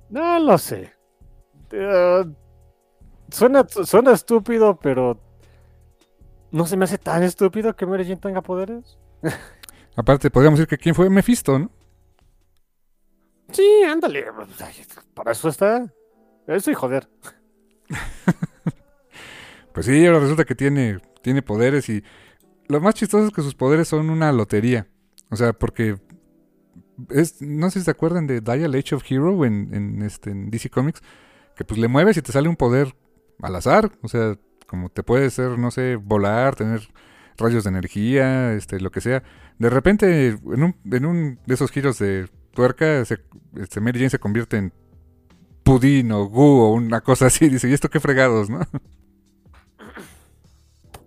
No 0.10 0.39
lo 0.39 0.57
sé. 0.57 0.93
Eh, 1.71 2.25
suena, 3.29 3.65
suena 3.67 4.12
estúpido, 4.12 4.77
pero 4.77 5.19
no 6.51 6.65
se 6.65 6.77
me 6.77 6.86
hace 6.86 6.97
tan 6.97 7.23
estúpido 7.23 7.75
que 7.75 7.86
Mary 7.86 8.03
Jane 8.03 8.17
tenga 8.17 8.41
poderes. 8.41 8.97
Aparte, 9.95 10.29
podríamos 10.29 10.60
decir 10.60 10.69
que 10.69 10.77
quién 10.77 10.95
fue 10.95 11.10
Mephisto, 11.10 11.60
¿no? 11.60 11.69
Sí, 13.51 13.84
ándale. 13.84 14.25
Para 15.13 15.31
eso 15.31 15.49
está. 15.49 15.86
Eso 16.47 16.71
y 16.71 16.73
joder. 16.73 17.10
pues 19.73 19.86
sí, 19.86 20.05
ahora 20.05 20.19
resulta 20.19 20.45
que 20.45 20.55
tiene, 20.55 20.99
tiene 21.21 21.41
poderes 21.41 21.89
y 21.89 22.03
lo 22.71 22.81
más 22.81 22.95
chistoso 22.95 23.27
es 23.27 23.34
que 23.34 23.41
sus 23.41 23.55
poderes 23.55 23.88
son 23.88 24.10
una 24.10 24.31
lotería. 24.31 24.88
O 25.29 25.36
sea, 25.36 25.53
porque 25.53 25.97
es, 27.10 27.41
no 27.41 27.69
sé 27.69 27.79
si 27.79 27.86
se 27.86 27.91
acuerdan 27.91 28.27
de 28.27 28.41
Dial 28.41 28.73
Age 28.73 28.95
of 28.95 29.03
Hero 29.10 29.45
en, 29.45 30.01
este, 30.01 30.31
en 30.31 30.49
DC 30.49 30.69
Comics, 30.69 31.01
que 31.55 31.65
pues 31.65 31.79
le 31.79 31.88
mueves 31.88 32.17
y 32.17 32.21
te 32.21 32.31
sale 32.31 32.49
un 32.49 32.55
poder 32.55 32.95
al 33.41 33.55
azar. 33.55 33.91
O 34.01 34.07
sea, 34.07 34.38
como 34.67 34.89
te 34.89 35.03
puede 35.03 35.29
ser, 35.29 35.57
no 35.60 35.69
sé, 35.69 35.97
volar, 35.97 36.55
tener 36.55 36.81
rayos 37.38 37.63
de 37.63 37.69
energía, 37.69 38.53
este, 38.53 38.79
lo 38.79 38.91
que 38.91 39.01
sea. 39.01 39.23
De 39.60 39.69
repente, 39.69 40.29
en 40.29 40.63
un, 40.63 40.75
en 40.91 41.05
un 41.05 41.39
de 41.45 41.53
esos 41.53 41.71
giros 41.71 41.99
de 41.99 42.29
tuerca, 42.53 43.03
se, 43.05 43.19
este, 43.57 43.81
Mary 43.81 43.99
Jane 43.99 44.10
se 44.10 44.19
convierte 44.19 44.57
en 44.57 44.73
pudín 45.63 46.12
o 46.12 46.25
gu 46.25 46.62
o 46.62 46.73
una 46.73 47.01
cosa 47.01 47.27
así. 47.27 47.49
Dice, 47.49 47.69
¿y 47.69 47.73
esto 47.73 47.89
qué 47.89 47.99
fregados, 47.99 48.49
no? 48.49 48.62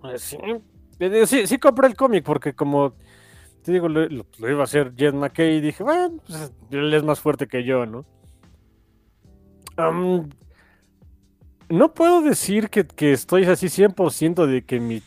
Eh, 0.04 0.18
sí, 0.18 0.36
sí, 1.26 1.46
sí 1.46 1.58
compré 1.58 1.88
el 1.88 1.96
cómic 1.96 2.24
porque 2.24 2.54
como 2.54 2.94
te 3.62 3.72
digo, 3.72 3.88
lo, 3.88 4.08
lo- 4.08 4.26
lo 4.38 4.50
iba 4.50 4.60
a 4.62 4.64
hacer 4.64 4.94
Jen 4.96 5.18
McKay 5.18 5.56
y 5.56 5.60
dije, 5.60 5.82
bueno, 5.84 6.18
pues, 6.26 6.52
él 6.70 6.92
es 6.94 7.02
más 7.04 7.20
fuerte 7.20 7.46
que 7.48 7.64
yo, 7.64 7.86
¿no? 7.86 8.06
No 11.68 11.94
puedo 11.94 12.20
decir 12.20 12.68
que, 12.70 12.86
que 12.86 13.12
estoy 13.12 13.44
así 13.44 13.68
100% 13.68 14.46
de 14.46 14.64
que 14.64 14.80
mi 14.80 15.02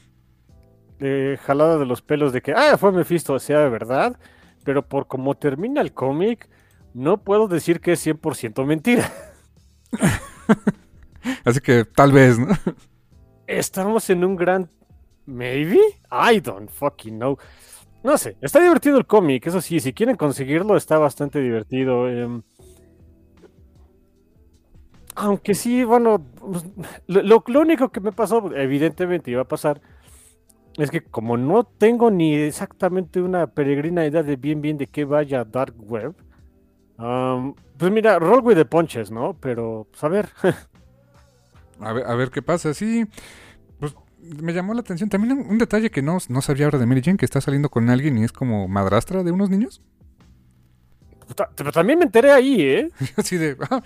eh, 1.00 1.38
jalada 1.43 1.78
de 1.78 1.86
los 1.86 2.02
pelos 2.02 2.34
de 2.34 2.41
que, 2.41 2.54
ah, 2.54 2.78
fue 2.78 2.91
Mephisto, 2.91 3.38
sea 3.39 3.60
de 3.60 3.69
verdad, 3.69 4.17
pero 4.63 4.88
por 4.88 5.08
como 5.08 5.36
termina 5.36 5.82
el 5.82 5.93
cómic, 5.93 6.50
no 6.93 7.17
puedo 7.23 7.47
decir 7.47 7.80
que 7.80 7.93
es 7.93 8.00
100% 8.00 8.65
mentira. 8.65 9.12
Así 11.45 11.60
que 11.60 11.86
tal 11.86 12.12
vez, 12.12 12.39
¿no? 12.39 12.47
Estamos 13.47 14.10
en 14.10 14.23
un 14.23 14.36
gran 14.36 14.69
maybe. 15.28 15.80
I 16.12 16.40
don't 16.40 16.70
fucking 16.70 17.18
know. 17.18 17.38
No 18.04 18.18
sé, 18.18 18.38
está 18.42 18.60
divertido 18.62 18.98
el 18.98 19.06
cómic, 19.06 19.46
eso 19.48 19.62
sí, 19.62 19.80
si 19.80 19.94
quieren 19.94 20.16
conseguirlo 20.16 20.78
está 20.78 20.98
bastante 20.98 21.40
divertido. 21.40 22.10
em. 22.10 22.42
Aunque 25.16 25.56
sí, 25.56 25.84
bueno, 25.84 26.24
pues, 26.40 26.66
lo, 27.08 27.44
único 27.60 27.90
que 27.90 28.00
me 28.00 28.12
pasó, 28.12 28.52
evidentemente 28.56 29.32
iba 29.32 29.42
a 29.42 29.48
pasar, 29.48 29.82
es 30.78 30.92
que 30.92 31.02
como 31.02 31.38
no 31.38 31.63
tengo 31.63 32.12
ni 32.12 32.36
exactamente 32.36 33.22
una 33.22 33.48
peregrina 33.48 34.06
idea 34.06 34.22
de 34.22 34.36
bien 34.36 34.62
bien 34.62 34.78
de 34.78 34.88
qué 34.88 35.06
vaya 35.06 35.44
Dark 35.44 35.74
Web, 35.78 36.16
pues 37.78 37.92
mira, 37.92 38.20
roll 38.20 38.42
with 38.44 38.56
the 38.56 38.66
punches, 38.66 39.12
¿no? 39.12 39.36
Pero, 39.40 39.88
pues 39.92 40.04
a 40.04 40.08
ver. 40.08 40.30
A 41.80 42.16
ver, 42.16 42.32
qué 42.32 42.42
pasa. 42.42 42.74
Sí, 42.74 43.06
me 44.42 44.54
llamó 44.54 44.74
la 44.74 44.82
atención. 44.82 45.10
También 45.10 45.46
un, 45.50 45.58
detalle 45.58 45.90
que 45.90 46.02
no, 46.02 46.18
no 46.30 46.42
sabía 46.42 46.66
ahora 46.66 46.80
de 46.80 46.86
Mary 46.86 47.02
Jane, 47.04 47.18
que 47.18 47.26
está 47.26 47.42
saliendo 47.42 47.70
con 47.70 47.90
alguien 47.90 48.18
y 48.18 48.24
es 48.24 48.32
como 48.32 48.68
madrastra 48.68 49.24
de 49.24 49.32
unos 49.32 49.50
niños. 49.50 49.82
Pero 51.56 51.72
también 51.72 52.00
me 52.00 52.06
enteré 52.06 52.32
ahí, 52.32 52.62
¿eh? 52.62 52.92
Así 53.18 53.38
de, 53.38 53.58
ah, 53.70 53.82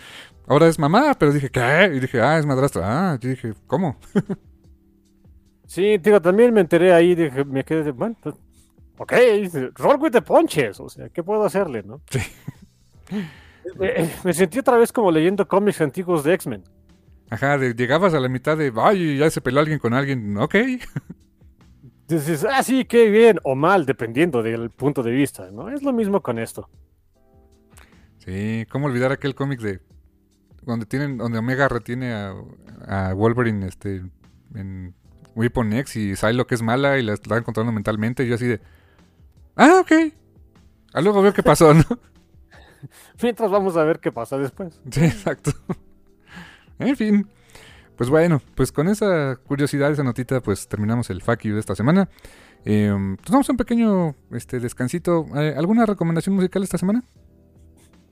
ahora 0.47 0.67
es 0.67 0.77
mamá, 0.77 1.15
pero 1.17 1.33
dije, 1.33 1.49
¿qué? 1.49 1.91
Y 1.93 1.99
dije, 1.99 2.21
ah, 2.21 2.37
es 2.37 2.45
madrastra. 2.45 2.81
Ah, 2.85 3.17
yo 3.19 3.29
dije, 3.29 3.53
¿cómo? 3.67 3.97
Sí, 5.71 5.97
digo, 5.99 6.21
también 6.21 6.53
me 6.53 6.59
enteré 6.59 6.91
ahí, 6.91 7.15
dije, 7.15 7.45
me 7.45 7.63
quedé 7.63 7.83
de, 7.83 7.91
bueno, 7.91 8.17
pues, 8.21 8.35
ok, 8.97 9.13
roll 9.75 10.01
with 10.01 10.11
the 10.11 10.21
punches, 10.21 10.77
o 10.81 10.89
sea, 10.89 11.07
¿qué 11.07 11.23
puedo 11.23 11.45
hacerle, 11.45 11.81
no? 11.81 12.01
Sí. 12.09 12.19
Me, 13.79 13.87
eh, 13.95 14.09
me 14.25 14.33
sentí 14.33 14.59
otra 14.59 14.75
vez 14.75 14.91
como 14.91 15.09
leyendo 15.13 15.47
cómics 15.47 15.79
antiguos 15.79 16.25
de 16.25 16.33
X-Men. 16.33 16.65
Ajá, 17.31 17.57
de- 17.57 17.73
llegabas 17.73 18.13
a 18.13 18.19
la 18.19 18.29
mitad 18.29 18.57
de, 18.57 18.71
ay, 18.75 19.17
ya 19.17 19.29
se 19.31 19.41
peló 19.41 19.61
alguien 19.61 19.79
con 19.79 19.93
alguien. 19.95 20.37
Ok. 20.37 20.55
Dices, 22.07 22.45
ah, 22.45 22.61
sí, 22.61 22.83
qué 22.85 23.09
bien, 23.09 23.39
o 23.43 23.55
mal, 23.55 23.85
dependiendo 23.85 24.43
del 24.43 24.69
punto 24.69 25.01
de 25.01 25.11
vista, 25.11 25.49
¿no? 25.49 25.69
Es 25.69 25.81
lo 25.81 25.93
mismo 25.93 26.21
con 26.21 26.37
esto. 26.39 26.69
Sí, 28.17 28.65
¿cómo 28.69 28.87
olvidar 28.87 29.11
aquel 29.13 29.33
cómic 29.33 29.61
de 29.61 29.79
donde 30.63 30.85
tienen, 30.85 31.17
donde 31.17 31.39
Omega 31.39 31.67
retiene 31.69 32.13
a, 32.13 32.33
a 32.85 33.13
Wolverine 33.13 33.65
este 33.65 34.03
en 34.53 34.93
Weapon 35.35 35.73
X 35.73 35.95
y 35.95 36.15
Psylocke 36.15 36.51
es 36.51 36.61
mala 36.61 36.99
y 36.99 37.03
la 37.03 37.13
están 37.13 37.43
controlando 37.43 37.71
mentalmente 37.71 38.23
y 38.23 38.27
yo 38.27 38.35
así 38.35 38.45
de 38.45 38.61
Ah, 39.55 39.79
ok. 39.81 39.91
Ah, 40.93 41.01
luego 41.01 41.21
veo 41.21 41.33
qué 41.33 41.41
pasó, 41.43 41.73
¿no? 41.73 41.83
Mientras 43.23 43.49
vamos 43.49 43.75
a 43.77 43.83
ver 43.85 43.99
qué 43.99 44.11
pasa 44.11 44.37
después. 44.37 44.79
Sí, 44.91 45.05
exacto. 45.05 45.51
En 46.79 46.95
fin. 46.95 47.27
Pues 47.95 48.09
bueno, 48.09 48.41
pues 48.55 48.71
con 48.71 48.87
esa 48.87 49.35
curiosidad, 49.45 49.91
esa 49.91 50.03
notita, 50.03 50.41
pues 50.41 50.67
terminamos 50.67 51.09
el 51.09 51.21
fuck 51.21 51.41
you 51.41 51.53
de 51.53 51.59
esta 51.59 51.75
semana. 51.75 52.09
Eh, 52.65 52.91
pues 53.25 53.49
un 53.49 53.57
pequeño 53.57 54.15
este, 54.31 54.59
descansito. 54.59 55.25
Eh, 55.35 55.53
¿Alguna 55.55 55.85
recomendación 55.85 56.35
musical 56.35 56.63
esta 56.63 56.77
semana? 56.77 57.03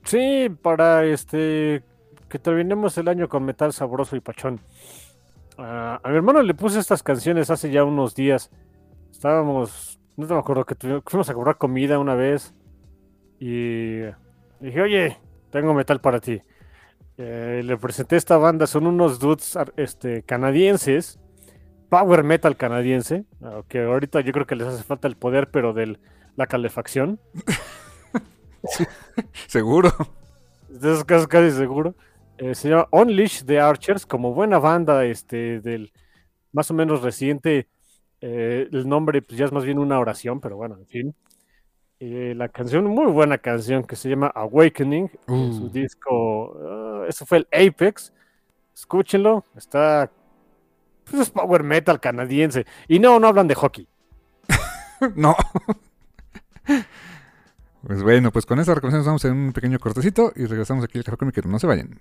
Sí, 0.04 0.48
para 0.62 1.04
este 1.04 1.82
que 2.28 2.38
terminemos 2.38 2.96
el 2.98 3.08
año 3.08 3.28
con 3.28 3.44
metal 3.44 3.72
sabroso 3.72 4.14
y 4.14 4.20
pachón. 4.20 4.60
A 5.58 6.00
mi 6.06 6.14
hermano 6.14 6.42
le 6.42 6.54
puse 6.54 6.78
estas 6.78 7.02
canciones 7.02 7.50
hace 7.50 7.70
ya 7.70 7.82
unos 7.84 8.14
días. 8.14 8.50
Estábamos, 9.10 9.98
no 10.16 10.26
te 10.26 10.32
me 10.34 10.38
acuerdo 10.38 10.64
que 10.64 10.74
tuvimos- 10.76 11.02
fuimos 11.04 11.28
a 11.28 11.34
comprar 11.34 11.58
comida 11.58 11.98
una 11.98 12.14
vez 12.14 12.54
y 13.40 14.00
dije, 14.60 14.80
oye, 14.80 15.18
tengo 15.50 15.74
metal 15.74 16.00
para 16.00 16.20
ti. 16.20 16.40
Eh, 17.22 17.60
le 17.62 17.76
presenté 17.76 18.16
esta 18.16 18.38
banda, 18.38 18.66
son 18.66 18.86
unos 18.86 19.18
dudes 19.18 19.58
este, 19.76 20.22
canadienses, 20.22 21.18
power 21.90 22.22
metal 22.22 22.56
canadiense, 22.56 23.26
que 23.68 23.82
ahorita 23.82 24.22
yo 24.22 24.32
creo 24.32 24.46
que 24.46 24.56
les 24.56 24.68
hace 24.68 24.84
falta 24.84 25.06
el 25.06 25.16
poder, 25.16 25.50
pero 25.50 25.74
de 25.74 25.98
la 26.36 26.46
calefacción. 26.46 27.20
Seguro. 29.48 29.90
De 30.68 30.92
esos 30.92 31.04
casos 31.04 31.28
casi 31.28 31.50
seguro. 31.50 31.94
Eh, 32.38 32.54
se 32.54 32.70
llama 32.70 32.88
Unleash 32.90 33.44
the 33.44 33.60
Archers, 33.60 34.06
como 34.06 34.32
buena 34.32 34.58
banda 34.58 35.04
este, 35.04 35.60
del 35.60 35.92
más 36.52 36.70
o 36.70 36.74
menos 36.74 37.02
reciente. 37.02 37.68
eh, 38.22 38.68
el 38.72 38.88
nombre 38.88 39.22
pues, 39.22 39.38
ya 39.38 39.46
es 39.46 39.52
más 39.52 39.64
bien 39.64 39.78
una 39.78 39.98
oración, 39.98 40.40
pero 40.40 40.56
bueno, 40.56 40.76
en 40.78 40.86
fin. 40.86 41.14
Eh, 42.02 42.32
la 42.34 42.48
canción, 42.48 42.86
muy 42.86 43.12
buena 43.12 43.36
canción 43.36 43.84
que 43.84 43.94
se 43.94 44.08
llama 44.08 44.28
Awakening, 44.34 45.10
en 45.28 45.54
su 45.54 45.64
Uh. 45.64 45.68
disco, 45.68 46.56
ah, 46.66 47.04
eso 47.08 47.26
fue 47.26 47.38
el 47.38 47.48
Apex. 47.52 48.12
Escúchenlo, 48.74 49.44
está. 49.54 50.10
Pues 51.04 51.22
es 51.22 51.30
power 51.30 51.62
metal 51.62 52.00
canadiense. 52.00 52.64
Y 52.88 52.98
no, 52.98 53.20
no 53.20 53.26
hablan 53.28 53.48
de 53.48 53.54
hockey. 53.54 53.86
no. 55.16 55.36
Pues 57.86 58.02
bueno, 58.02 58.30
pues 58.32 58.46
con 58.46 58.58
esa 58.60 58.74
recomendación 58.74 59.00
nos 59.00 59.06
vamos 59.06 59.24
en 59.26 59.32
un 59.48 59.52
pequeño 59.52 59.78
cortecito 59.78 60.32
y 60.36 60.46
regresamos 60.46 60.84
aquí 60.84 60.98
al 60.98 61.04
Café 61.04 61.16
Comiquero. 61.18 61.48
No 61.50 61.58
se 61.58 61.66
vayan. 61.66 61.98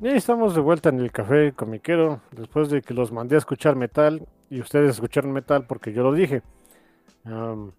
Y 0.00 0.08
estamos 0.08 0.54
de 0.54 0.60
vuelta 0.60 0.88
en 0.88 0.98
el 1.00 1.12
café 1.12 1.52
comiquero 1.52 2.20
después 2.32 2.68
de 2.70 2.82
que 2.82 2.92
los 2.92 3.12
mandé 3.12 3.36
a 3.36 3.38
escuchar 3.38 3.76
metal 3.76 4.26
y 4.50 4.60
ustedes 4.60 4.90
escucharon 4.90 5.32
metal 5.32 5.64
porque 5.66 5.92
yo 5.92 6.02
lo 6.02 6.12
dije. 6.12 6.42
Am, 7.24 7.70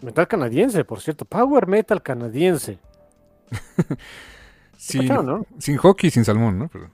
metal 0.00 0.26
canadiense, 0.28 0.84
por 0.84 1.00
cierto, 1.00 1.24
power 1.24 1.66
metal 1.66 2.02
canadiense. 2.02 2.78
Sin, 4.76 5.02
¿Cacharon, 5.02 5.26
no? 5.26 5.46
sin 5.58 5.76
hockey 5.78 6.10
sin 6.10 6.24
salmón, 6.24 6.58
¿no? 6.58 6.68
Pero- 6.68 6.90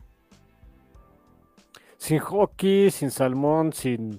Sin 1.98 2.18
hockey, 2.20 2.90
sin 2.90 3.10
salmón, 3.10 3.72
sin. 3.72 4.14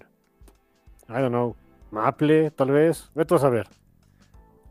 I 1.09 1.13
don't 1.13 1.29
know. 1.29 1.55
Maple, 1.91 2.51
tal 2.51 2.71
vez. 2.71 3.09
Vete 3.15 3.35
a 3.35 3.37
saber. 3.39 3.67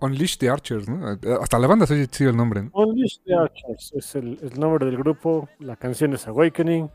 Unleash 0.01 0.37
the 0.39 0.51
Archers, 0.51 0.89
¿no? 0.89 1.19
Hasta 1.41 1.59
la 1.59 1.67
banda 1.69 1.87
se 1.87 1.95
oye 1.95 2.07
chido 2.09 2.31
el 2.31 2.37
nombre, 2.37 2.63
¿no? 2.65 2.71
Unleash 2.75 3.19
the 3.25 3.35
Archers 3.35 3.93
es 3.95 4.15
el, 4.17 4.39
el 4.43 4.59
nombre 4.59 4.85
del 4.87 4.97
grupo. 4.99 5.49
La 5.61 5.77
canción 5.77 6.13
es 6.15 6.27
Awakening. 6.27 6.91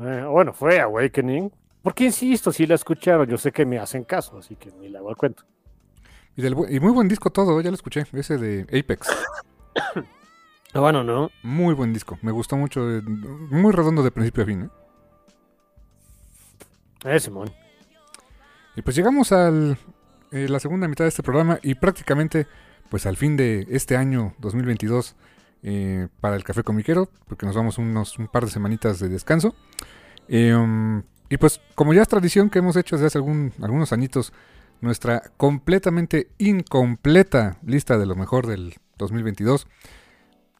Eh, 0.00 0.24
bueno, 0.28 0.52
fue 0.52 0.80
Awakening. 0.80 1.50
Porque 1.82 2.04
insisto, 2.04 2.52
si 2.52 2.66
la 2.66 2.74
escucharon, 2.76 3.26
yo 3.26 3.36
sé 3.38 3.50
que 3.52 3.64
me 3.66 3.78
hacen 3.78 4.04
caso, 4.04 4.38
así 4.38 4.54
que 4.56 4.70
ni 4.72 4.88
la 4.88 5.00
hago 5.00 5.08
al 5.10 5.16
cuento. 5.16 5.44
Y, 6.36 6.42
del 6.42 6.54
bu- 6.56 6.66
y 6.70 6.80
muy 6.80 6.92
buen 6.92 7.08
disco 7.08 7.30
todo, 7.30 7.60
ya 7.60 7.70
lo 7.70 7.74
escuché. 7.74 8.04
Ese 8.12 8.38
de 8.38 8.62
Apex. 8.78 9.08
Ah, 10.72 10.78
Bueno, 10.78 11.02
no. 11.02 11.30
Muy 11.42 11.74
buen 11.74 11.92
disco. 11.92 12.16
Me 12.22 12.30
gustó 12.30 12.56
mucho. 12.56 12.88
eh, 12.88 13.02
Muy 13.02 13.72
redondo 13.72 14.04
de 14.04 14.12
principio 14.12 14.44
a 14.44 14.46
fin, 14.46 14.62
¿eh? 14.62 14.68
Eh, 17.04 17.18
Simón. 17.18 17.50
Y 18.76 18.82
pues 18.82 18.94
llegamos 18.94 19.32
a 19.32 19.50
la 20.30 20.60
segunda 20.60 20.86
mitad 20.86 21.04
de 21.04 21.08
este 21.08 21.24
programa 21.24 21.58
y 21.62 21.74
prácticamente 21.74 22.46
pues 22.88 23.04
al 23.06 23.16
fin 23.16 23.36
de 23.36 23.66
este 23.70 23.96
año 23.96 24.34
2022 24.38 25.16
eh, 25.64 26.06
para 26.20 26.36
el 26.36 26.44
Café 26.44 26.62
Comiquero, 26.62 27.08
porque 27.26 27.46
nos 27.46 27.56
vamos 27.56 27.78
unos 27.78 28.16
un 28.18 28.28
par 28.28 28.44
de 28.44 28.50
semanitas 28.52 29.00
de 29.00 29.08
descanso. 29.08 29.54
Eh, 30.28 30.54
um, 30.54 31.02
y 31.28 31.36
pues 31.36 31.60
como 31.74 31.94
ya 31.94 32.02
es 32.02 32.08
tradición 32.08 32.48
que 32.48 32.60
hemos 32.60 32.76
hecho 32.76 32.94
desde 32.94 33.06
hace 33.08 33.18
algún- 33.18 33.52
algunos 33.60 33.92
añitos, 33.92 34.32
nuestra 34.80 35.22
completamente 35.36 36.30
incompleta 36.38 37.58
lista 37.64 37.98
de 37.98 38.06
lo 38.06 38.16
mejor 38.16 38.46
del 38.46 38.74
2022, 38.98 39.66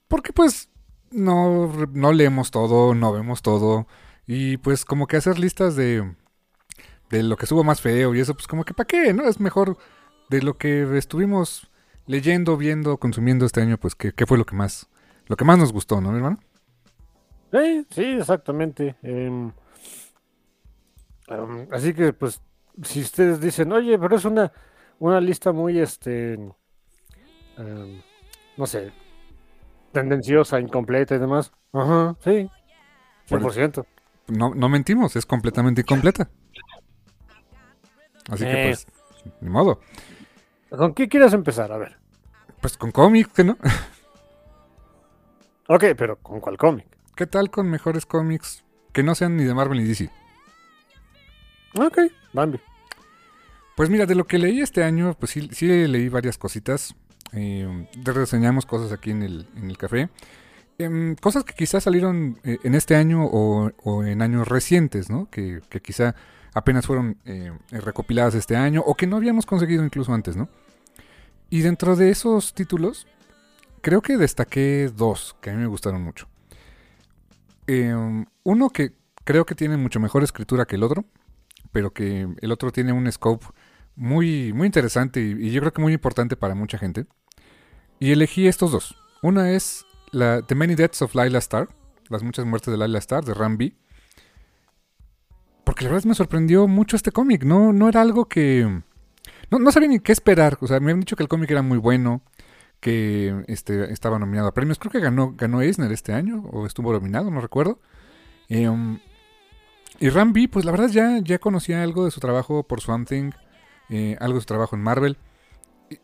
porque 0.08 0.32
pues 0.32 0.68
no, 1.10 1.72
no 1.92 2.12
leemos 2.12 2.50
todo, 2.50 2.94
no 2.94 3.12
vemos 3.12 3.42
todo, 3.42 3.86
y 4.26 4.56
pues 4.58 4.84
como 4.84 5.06
que 5.06 5.16
hacer 5.16 5.38
listas 5.38 5.76
de 5.76 6.14
de 7.10 7.24
lo 7.24 7.36
que 7.36 7.44
estuvo 7.44 7.64
más 7.64 7.80
feo 7.80 8.14
y 8.14 8.20
eso, 8.20 8.34
pues 8.34 8.46
como 8.46 8.64
que 8.64 8.72
para 8.72 8.86
qué, 8.86 9.12
¿no? 9.12 9.24
Es 9.24 9.40
mejor 9.40 9.76
de 10.30 10.42
lo 10.42 10.56
que 10.56 10.96
estuvimos 10.96 11.70
leyendo, 12.06 12.56
viendo, 12.56 12.96
consumiendo 12.98 13.44
este 13.44 13.60
año, 13.60 13.76
pues 13.78 13.94
qué, 13.94 14.12
qué 14.12 14.26
fue 14.26 14.38
lo 14.38 14.46
que 14.46 14.54
más, 14.54 14.88
lo 15.26 15.36
que 15.36 15.44
más 15.44 15.58
nos 15.58 15.72
gustó, 15.72 16.00
¿no, 16.00 16.10
mi 16.10 16.16
hermano? 16.16 16.38
Sí, 17.52 17.86
sí, 17.90 18.04
exactamente. 18.04 18.96
Em, 19.02 19.52
así 21.72 21.92
que, 21.94 22.12
pues, 22.12 22.40
si 22.82 23.00
ustedes 23.00 23.40
dicen, 23.40 23.72
oye, 23.72 23.98
pero 23.98 24.16
es 24.16 24.24
una, 24.24 24.52
una 24.98 25.20
lista 25.20 25.52
muy, 25.52 25.78
este, 25.78 26.34
em, 26.34 28.02
no 28.56 28.66
sé, 28.66 28.92
tendenciosa, 29.92 30.60
incompleta 30.60 31.14
y 31.14 31.18
demás. 31.18 31.52
Ajá, 31.72 32.16
sí, 32.24 32.50
100%. 33.28 33.84
No, 34.28 34.54
no 34.54 34.68
mentimos, 34.68 35.16
es 35.16 35.26
completamente 35.26 35.80
incompleta. 35.82 36.28
Así 38.30 38.44
que 38.44 38.50
Eh. 38.50 38.68
pues, 38.68 38.86
ni 39.40 39.48
modo. 39.50 39.80
¿Con 40.70 40.94
qué 40.94 41.08
quieres 41.08 41.32
empezar? 41.32 41.72
A 41.72 41.78
ver. 41.78 41.98
Pues 42.60 42.76
con 42.76 42.92
cómics, 42.92 43.30
¿qué 43.34 43.42
no? 43.44 43.56
Ok, 45.68 45.84
pero 45.96 46.16
¿con 46.18 46.40
cuál 46.40 46.56
cómic? 46.56 46.86
¿Qué 47.16 47.26
tal 47.26 47.50
con 47.50 47.68
mejores 47.68 48.06
cómics 48.06 48.64
que 48.92 49.02
no 49.02 49.14
sean 49.14 49.36
ni 49.36 49.44
de 49.44 49.54
Marvel 49.54 49.78
ni 49.78 49.84
DC? 49.88 50.10
Ok, 51.78 51.98
Bambi. 52.32 52.60
Pues 53.76 53.88
mira, 53.88 54.06
de 54.06 54.14
lo 54.14 54.26
que 54.26 54.38
leí 54.38 54.60
este 54.60 54.82
año, 54.82 55.14
pues 55.18 55.32
sí, 55.32 55.66
leí 55.66 56.08
varias 56.08 56.38
cositas. 56.38 56.94
Eh, 57.32 57.86
reseñamos 58.04 58.66
cosas 58.66 58.92
aquí 58.92 59.10
en 59.10 59.22
el, 59.22 59.46
en 59.56 59.70
el 59.70 59.78
café. 59.78 60.10
Em, 60.78 61.14
cosas 61.14 61.44
que 61.44 61.54
quizás 61.54 61.84
salieron 61.84 62.38
eh, 62.42 62.58
en 62.64 62.74
este 62.74 62.96
año 62.96 63.24
o, 63.24 64.04
en 64.04 64.22
años 64.22 64.48
recientes, 64.48 65.10
¿no? 65.10 65.28
Que, 65.30 65.60
que 65.68 65.80
quizá 65.80 66.14
apenas 66.54 66.86
fueron 66.86 67.18
eh, 67.24 67.52
recopiladas 67.70 68.34
este 68.34 68.56
año 68.56 68.82
o 68.84 68.94
que 68.94 69.06
no 69.06 69.16
habíamos 69.16 69.46
conseguido 69.46 69.84
incluso 69.84 70.12
antes, 70.12 70.36
¿no? 70.36 70.48
Y 71.50 71.60
dentro 71.60 71.96
de 71.96 72.10
esos 72.10 72.54
títulos, 72.54 73.06
creo 73.82 74.02
que 74.02 74.16
destaqué 74.16 74.90
dos 74.94 75.36
que 75.40 75.50
a 75.50 75.52
mí 75.52 75.58
me 75.60 75.66
gustaron 75.66 76.02
mucho. 76.02 76.28
Em, 77.66 78.24
uno 78.42 78.70
que 78.70 78.92
creo 79.24 79.44
que 79.44 79.54
tiene 79.54 79.76
mucho 79.76 80.00
mejor 80.00 80.22
escritura 80.22 80.64
que 80.64 80.76
el 80.76 80.82
otro, 80.82 81.04
pero 81.72 81.92
que 81.92 82.26
el 82.40 82.52
otro 82.52 82.72
tiene 82.72 82.92
un 82.92 83.10
scope 83.12 83.46
muy, 84.00 84.54
muy 84.54 84.66
interesante 84.66 85.20
y, 85.20 85.50
yo 85.50 85.60
creo 85.60 85.72
que 85.74 85.82
muy 85.82 85.92
importante 85.92 86.34
para 86.34 86.54
mucha 86.54 86.78
gente. 86.78 87.06
Y 87.98 88.12
elegí 88.12 88.48
estos 88.48 88.72
dos. 88.72 88.96
Una 89.22 89.52
es 89.52 89.84
la 90.10 90.40
The 90.40 90.54
Many 90.54 90.74
Deaths 90.74 91.02
of 91.02 91.14
Lila 91.14 91.38
Star, 91.38 91.68
las 92.08 92.22
muchas 92.22 92.46
muertes 92.46 92.72
de 92.72 92.78
Lila 92.78 92.98
Star, 92.98 93.24
de 93.24 93.34
Rambi. 93.34 93.76
Porque 95.64 95.84
la 95.84 95.90
verdad 95.90 96.06
me 96.06 96.14
sorprendió 96.14 96.66
mucho 96.66 96.96
este 96.96 97.12
cómic. 97.12 97.44
No, 97.44 97.74
no 97.74 97.88
era 97.90 98.00
algo 98.00 98.26
que. 98.26 98.82
No, 99.50 99.58
no 99.58 99.70
sabía 99.70 99.88
ni 99.88 100.00
qué 100.00 100.12
esperar. 100.12 100.56
O 100.62 100.66
sea, 100.66 100.80
me 100.80 100.86
habían 100.86 101.00
dicho 101.00 101.14
que 101.14 101.22
el 101.22 101.28
cómic 101.28 101.50
era 101.50 101.60
muy 101.60 101.76
bueno. 101.76 102.22
Que 102.80 103.44
este, 103.48 103.92
estaba 103.92 104.18
nominado 104.18 104.48
a 104.48 104.54
premios. 104.54 104.78
Creo 104.78 104.90
que 104.90 105.00
ganó, 105.00 105.34
ganó 105.36 105.60
Eisner 105.60 105.92
este 105.92 106.14
año. 106.14 106.42
O 106.50 106.66
estuvo 106.66 106.90
nominado, 106.90 107.30
no 107.30 107.42
recuerdo. 107.42 107.80
Eh, 108.48 108.66
y 109.98 110.08
Rambi, 110.08 110.48
pues 110.48 110.64
la 110.64 110.70
verdad 110.70 110.88
ya, 110.88 111.18
ya 111.22 111.38
conocía 111.38 111.82
algo 111.82 112.06
de 112.06 112.10
su 112.10 112.20
trabajo 112.20 112.62
por 112.62 112.80
Swamp 112.80 113.06
Thing. 113.06 113.32
Eh, 113.90 114.16
algo 114.20 114.36
de 114.36 114.40
su 114.40 114.46
trabajo 114.46 114.76
en 114.76 114.82
Marvel. 114.82 115.16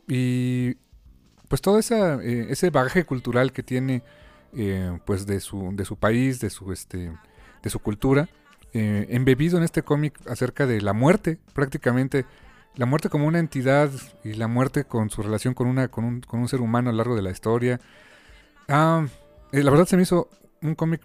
Y, 0.08 0.76
pues 1.48 1.62
todo 1.62 1.78
esa, 1.78 2.22
eh, 2.22 2.48
ese 2.50 2.70
bagaje 2.70 3.04
cultural 3.04 3.52
que 3.52 3.62
tiene 3.62 4.02
eh, 4.56 4.98
pues 5.04 5.26
de 5.26 5.40
su, 5.40 5.70
de 5.74 5.84
su 5.84 5.96
país, 5.96 6.40
de 6.40 6.50
su, 6.50 6.72
este, 6.72 7.12
de 7.62 7.70
su 7.70 7.78
cultura, 7.78 8.28
embebido 8.72 9.56
en 9.56 9.64
este 9.64 9.82
cómic 9.82 10.20
acerca 10.28 10.66
de 10.66 10.82
la 10.82 10.92
muerte, 10.92 11.38
prácticamente 11.54 12.26
la 12.74 12.84
muerte 12.84 13.08
como 13.08 13.26
una 13.26 13.38
entidad 13.38 13.90
y 14.22 14.34
la 14.34 14.48
muerte 14.48 14.84
con 14.84 15.08
su 15.08 15.22
relación 15.22 15.54
con, 15.54 15.66
una, 15.66 15.88
con, 15.88 16.04
un, 16.04 16.20
con 16.20 16.40
un 16.40 16.48
ser 16.48 16.60
humano 16.60 16.90
a 16.90 16.92
lo 16.92 16.98
largo 16.98 17.16
de 17.16 17.22
la 17.22 17.30
historia. 17.30 17.80
Ah, 18.68 19.06
la 19.50 19.70
verdad 19.70 19.86
se 19.86 19.96
me 19.96 20.02
hizo 20.02 20.28
un 20.60 20.74
cómic 20.74 21.00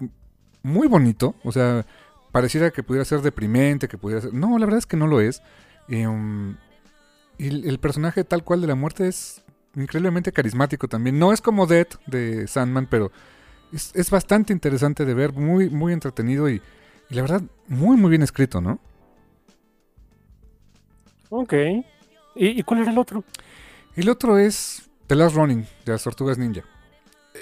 muy 0.64 0.88
bonito, 0.90 1.36
o 1.46 1.52
sea, 1.54 1.86
pareciera 2.32 2.72
que 2.72 2.84
pudiera 2.84 3.06
ser 3.06 3.22
deprimente, 3.22 3.88
que 3.88 3.98
pudiera. 3.98 4.28
No, 4.32 4.58
la 4.58 4.66
verdad 4.66 4.80
es 4.80 4.86
que 4.86 4.98
no 4.98 5.08
lo 5.08 5.22
es. 5.22 5.42
Um, 5.90 6.56
y 7.42 7.68
el, 7.68 7.80
personaje 7.80 8.24
tal 8.24 8.44
cual 8.44 8.62
de 8.62 8.68
la 8.68 8.76
muerte 8.76 9.08
es 9.08 9.42
increíblemente 9.76 10.32
carismático 10.32 10.88
también. 10.88 11.18
No 11.18 11.34
es 11.34 11.42
como 11.42 11.66
Death 11.66 11.96
de 12.06 12.48
Sandman, 12.48 12.86
pero 12.86 13.12
es, 13.74 13.92
es 13.96 14.12
bastante 14.12 14.54
interesante 14.54 15.06
de 15.06 15.14
ver, 15.16 15.34
muy, 15.34 15.68
muy 15.72 15.92
entretenido 15.92 16.48
y, 16.52 16.62
y, 17.10 17.16
la 17.16 17.24
verdad, 17.24 17.42
muy, 17.68 17.98
muy 17.98 18.12
bien 18.12 18.22
escrito, 18.22 18.62
¿no? 18.62 18.80
Ok. 21.32 21.54
¿Y, 22.36 22.60
¿Y, 22.60 22.62
cuál 22.62 22.82
era 22.82 22.92
el 22.92 23.00
otro? 23.00 23.24
El 23.96 24.10
otro 24.10 24.38
es 24.38 24.88
The 25.08 25.16
Last 25.16 25.36
Running, 25.36 25.66
de 25.84 25.94
las 25.94 26.04
Tortugas 26.04 26.38
Ninja. 26.38 26.62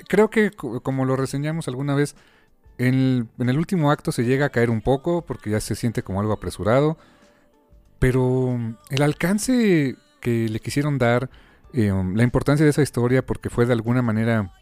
Creo 0.08 0.30
que, 0.30 0.52
como 0.52 1.04
lo 1.04 1.18
reseñamos 1.18 1.68
alguna 1.68 1.94
vez, 1.94 2.16
en 2.78 2.94
el, 2.94 3.28
en 3.38 3.50
el 3.50 3.58
último 3.58 3.92
acto 3.92 4.14
se 4.14 4.24
llega 4.24 4.46
a 4.46 4.50
caer 4.50 4.70
un 4.70 4.80
poco 4.80 5.26
porque 5.26 5.50
ya 5.50 5.60
se 5.60 5.76
siente 5.76 6.04
como 6.04 6.22
algo 6.22 6.32
apresurado. 6.32 6.98
Pero 8.00 8.58
el 8.90 9.02
alcance 9.02 9.96
que 10.22 10.50
le 10.50 10.60
quisieron 10.60 10.98
dar, 10.98 11.30
eh, 11.74 11.92
la 12.16 12.24
importancia 12.24 12.64
de 12.64 12.72
esa 12.72 12.82
historia, 12.82 13.26
porque 13.26 13.50
fue 13.50 13.66
de 13.66 13.74
alguna 13.74 14.02
manera 14.02 14.54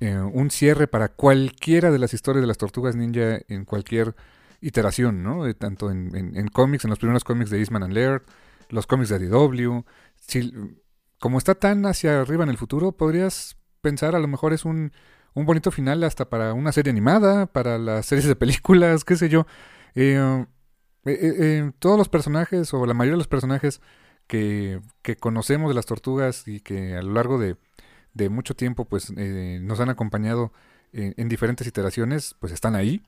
eh, 0.00 0.18
un 0.18 0.50
cierre 0.50 0.88
para 0.88 1.08
cualquiera 1.08 1.90
de 1.90 1.98
las 1.98 2.14
historias 2.14 2.42
de 2.42 2.46
las 2.46 2.58
tortugas 2.58 2.96
ninja 2.96 3.40
en 3.48 3.64
cualquier 3.64 4.14
iteración, 4.60 5.22
¿no? 5.22 5.46
Eh, 5.46 5.54
tanto 5.54 5.90
en, 5.90 6.14
en, 6.14 6.48
cómics, 6.48 6.84
en 6.84 6.90
los 6.90 6.98
primeros 6.98 7.22
cómics 7.22 7.50
de 7.50 7.58
Eastman 7.58 7.82
and 7.84 7.92
Laird, 7.92 8.22
los 8.70 8.86
cómics 8.86 9.10
de 9.10 9.18
DW. 9.18 9.84
Si, 10.16 10.52
como 11.18 11.38
está 11.38 11.54
tan 11.54 11.86
hacia 11.86 12.20
arriba 12.20 12.44
en 12.44 12.50
el 12.50 12.58
futuro, 12.58 12.92
podrías 12.92 13.56
pensar 13.82 14.16
a 14.16 14.18
lo 14.18 14.26
mejor 14.26 14.52
es 14.52 14.64
un, 14.64 14.92
un 15.34 15.44
bonito 15.46 15.70
final 15.70 16.02
hasta 16.02 16.28
para 16.30 16.54
una 16.54 16.72
serie 16.72 16.90
animada, 16.90 17.46
para 17.46 17.78
las 17.78 18.06
series 18.06 18.26
de 18.26 18.36
películas, 18.36 19.04
qué 19.04 19.16
sé 19.16 19.28
yo. 19.28 19.46
Eh, 19.94 20.46
eh, 21.06 21.72
todos 21.78 21.98
los 21.98 22.08
personajes, 22.08 22.72
o 22.74 22.86
la 22.86 22.94
mayoría 22.94 23.14
de 23.14 23.18
los 23.18 23.28
personajes 23.28 23.80
que, 24.26 24.80
que, 25.02 25.16
conocemos 25.16 25.68
de 25.68 25.74
las 25.74 25.86
tortugas 25.86 26.48
y 26.48 26.60
que 26.60 26.94
a 26.96 27.02
lo 27.02 27.12
largo 27.12 27.38
de, 27.38 27.56
de 28.14 28.28
mucho 28.28 28.54
tiempo 28.54 28.86
pues 28.86 29.12
eh, 29.16 29.58
nos 29.62 29.80
han 29.80 29.90
acompañado 29.90 30.52
en, 30.92 31.14
en, 31.16 31.28
diferentes 31.28 31.66
iteraciones, 31.66 32.36
pues 32.40 32.52
están 32.52 32.74
ahí, 32.74 33.02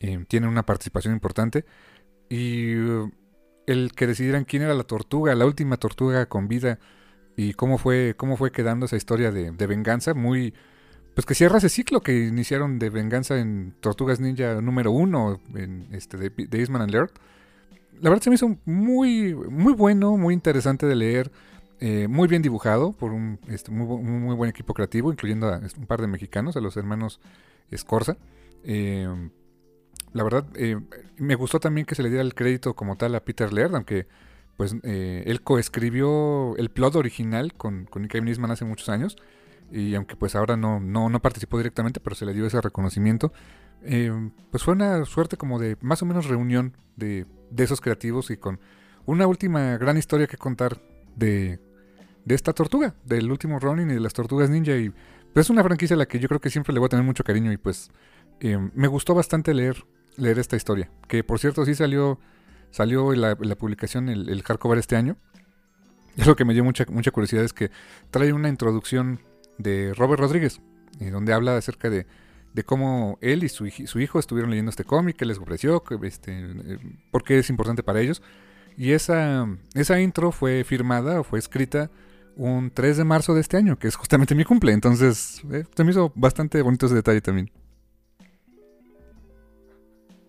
eh, 0.00 0.24
tienen 0.28 0.48
una 0.48 0.64
participación 0.64 1.14
importante. 1.14 1.64
Y 2.28 2.74
el 3.66 3.92
que 3.94 4.06
decidieran 4.06 4.44
quién 4.44 4.62
era 4.62 4.74
la 4.74 4.84
tortuga, 4.84 5.34
la 5.34 5.46
última 5.46 5.76
tortuga 5.76 6.26
con 6.26 6.48
vida 6.48 6.78
y 7.36 7.54
cómo 7.54 7.78
fue, 7.78 8.14
cómo 8.16 8.36
fue 8.36 8.52
quedando 8.52 8.86
esa 8.86 8.96
historia 8.96 9.30
de, 9.30 9.50
de 9.50 9.66
venganza, 9.66 10.14
muy 10.14 10.54
pues 11.14 11.26
que 11.26 11.34
cierra 11.34 11.58
ese 11.58 11.68
ciclo 11.68 12.00
que 12.00 12.26
iniciaron 12.26 12.78
de 12.78 12.90
venganza 12.90 13.38
en 13.38 13.74
Tortugas 13.80 14.20
Ninja 14.20 14.60
número 14.60 14.90
uno 14.90 15.40
en 15.54 15.86
este 15.92 16.16
de, 16.16 16.30
de 16.30 16.58
Eastman 16.58 16.82
and 16.82 16.92
Laird. 16.92 17.10
La 18.00 18.10
verdad 18.10 18.22
se 18.22 18.30
me 18.30 18.34
hizo 18.34 18.58
muy, 18.64 19.34
muy 19.34 19.72
bueno, 19.72 20.16
muy 20.16 20.34
interesante 20.34 20.86
de 20.86 20.96
leer, 20.96 21.30
eh, 21.80 22.08
muy 22.08 22.26
bien 22.26 22.42
dibujado 22.42 22.92
por 22.92 23.12
un, 23.12 23.38
este, 23.48 23.70
muy, 23.70 24.02
muy, 24.02 24.34
buen 24.34 24.50
equipo 24.50 24.74
creativo, 24.74 25.12
incluyendo 25.12 25.48
a 25.48 25.60
un 25.78 25.86
par 25.86 26.00
de 26.00 26.08
mexicanos, 26.08 26.56
a 26.56 26.60
los 26.60 26.76
hermanos 26.76 27.20
Escorza. 27.70 28.16
Eh, 28.64 29.08
la 30.12 30.24
verdad, 30.24 30.46
eh, 30.56 30.80
me 31.16 31.36
gustó 31.36 31.60
también 31.60 31.86
que 31.86 31.94
se 31.94 32.02
le 32.02 32.08
diera 32.08 32.22
el 32.22 32.34
crédito 32.34 32.74
como 32.74 32.96
tal 32.96 33.14
a 33.14 33.20
Peter 33.20 33.52
Laird, 33.52 33.74
aunque 33.74 34.06
pues 34.56 34.76
eh, 34.82 35.24
él 35.26 35.42
coescribió 35.42 36.56
el 36.56 36.70
plot 36.70 36.96
original 36.96 37.54
con, 37.54 37.86
con 37.86 38.06
Kevin 38.08 38.28
Eastman 38.28 38.50
hace 38.50 38.64
muchos 38.64 38.88
años 38.88 39.16
y 39.70 39.94
aunque 39.94 40.16
pues 40.16 40.34
ahora 40.34 40.56
no, 40.56 40.80
no, 40.80 41.08
no, 41.08 41.20
participó 41.20 41.56
directamente, 41.56 42.00
pero 42.00 42.16
se 42.16 42.26
le 42.26 42.32
dio 42.32 42.46
ese 42.46 42.60
reconocimiento, 42.60 43.32
eh, 43.82 44.30
pues 44.50 44.62
fue 44.62 44.74
una 44.74 45.04
suerte 45.04 45.36
como 45.36 45.58
de 45.58 45.76
más 45.80 46.02
o 46.02 46.06
menos 46.06 46.26
reunión 46.26 46.76
de, 46.96 47.26
de, 47.50 47.64
esos 47.64 47.80
creativos 47.80 48.30
y 48.30 48.36
con 48.36 48.60
una 49.06 49.26
última 49.26 49.76
gran 49.76 49.98
historia 49.98 50.26
que 50.26 50.36
contar 50.36 50.80
de, 51.16 51.58
de 52.24 52.34
esta 52.34 52.52
tortuga, 52.52 52.94
del 53.04 53.30
último 53.30 53.58
Ronin 53.58 53.90
y 53.90 53.94
de 53.94 54.00
las 54.00 54.12
tortugas 54.12 54.48
ninja. 54.48 54.76
Y 54.76 54.90
pues 55.32 55.46
es 55.46 55.50
una 55.50 55.62
franquicia 55.62 55.94
a 55.94 55.98
la 55.98 56.06
que 56.06 56.18
yo 56.18 56.28
creo 56.28 56.40
que 56.40 56.50
siempre 56.50 56.72
le 56.72 56.80
voy 56.80 56.86
a 56.86 56.90
tener 56.90 57.04
mucho 57.04 57.24
cariño 57.24 57.52
y 57.52 57.56
pues 57.56 57.90
eh, 58.40 58.58
me 58.74 58.88
gustó 58.88 59.14
bastante 59.14 59.52
leer, 59.52 59.84
leer 60.16 60.38
esta 60.38 60.56
historia, 60.56 60.90
que 61.08 61.24
por 61.24 61.38
cierto 61.38 61.64
sí 61.64 61.74
salió, 61.74 62.18
salió 62.70 63.12
la, 63.12 63.36
la 63.40 63.56
publicación 63.56 64.08
el, 64.08 64.28
el 64.28 64.42
hardcover 64.42 64.78
este 64.78 64.96
año. 64.96 65.16
Y 66.16 66.22
lo 66.24 66.36
que 66.36 66.44
me 66.44 66.54
dio 66.54 66.62
mucha, 66.62 66.84
mucha 66.88 67.10
curiosidad 67.10 67.44
es 67.44 67.52
que 67.52 67.70
trae 68.10 68.32
una 68.32 68.48
introducción 68.48 69.20
de 69.58 69.92
Robert 69.94 70.20
Rodríguez, 70.20 70.60
eh, 71.00 71.10
donde 71.10 71.32
habla 71.32 71.56
acerca 71.56 71.90
de, 71.90 72.06
de 72.52 72.64
cómo 72.64 73.18
él 73.20 73.44
y 73.44 73.48
su, 73.48 73.68
su, 73.68 74.00
hijo 74.00 74.18
estuvieron 74.18 74.50
leyendo 74.50 74.70
este 74.70 74.84
cómic, 74.84 75.16
que 75.16 75.26
les 75.26 75.38
ofreció, 75.38 75.82
que, 75.82 75.98
este, 76.06 76.32
eh, 76.32 76.78
por 77.10 77.24
qué 77.24 77.38
es 77.38 77.50
importante 77.50 77.82
para 77.82 78.00
ellos. 78.00 78.22
Y 78.76 78.92
esa, 78.92 79.46
esa 79.74 80.00
intro 80.00 80.32
fue 80.32 80.64
firmada 80.64 81.20
o 81.20 81.24
fue 81.24 81.38
escrita 81.38 81.90
un 82.36 82.70
3 82.70 82.96
de 82.96 83.04
marzo 83.04 83.34
de 83.34 83.40
este 83.40 83.56
año, 83.56 83.78
que 83.78 83.88
es 83.88 83.96
justamente 83.96 84.34
mi 84.34 84.44
cumple. 84.44 84.72
Entonces, 84.72 85.42
eh, 85.52 85.64
se 85.74 85.84
me 85.84 85.90
hizo 85.90 86.12
bastante 86.14 86.62
bonito 86.62 86.86
ese 86.86 86.94
detalle 86.94 87.20
también. 87.20 87.50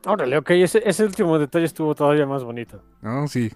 Órale, 0.06 0.38
ok, 0.38 0.52
ese, 0.52 0.84
ese, 0.86 1.04
último 1.04 1.40
detalle 1.40 1.66
estuvo 1.66 1.96
todavía 1.96 2.28
más 2.28 2.44
bonito. 2.44 2.84
No, 3.02 3.28
sí. 3.28 3.52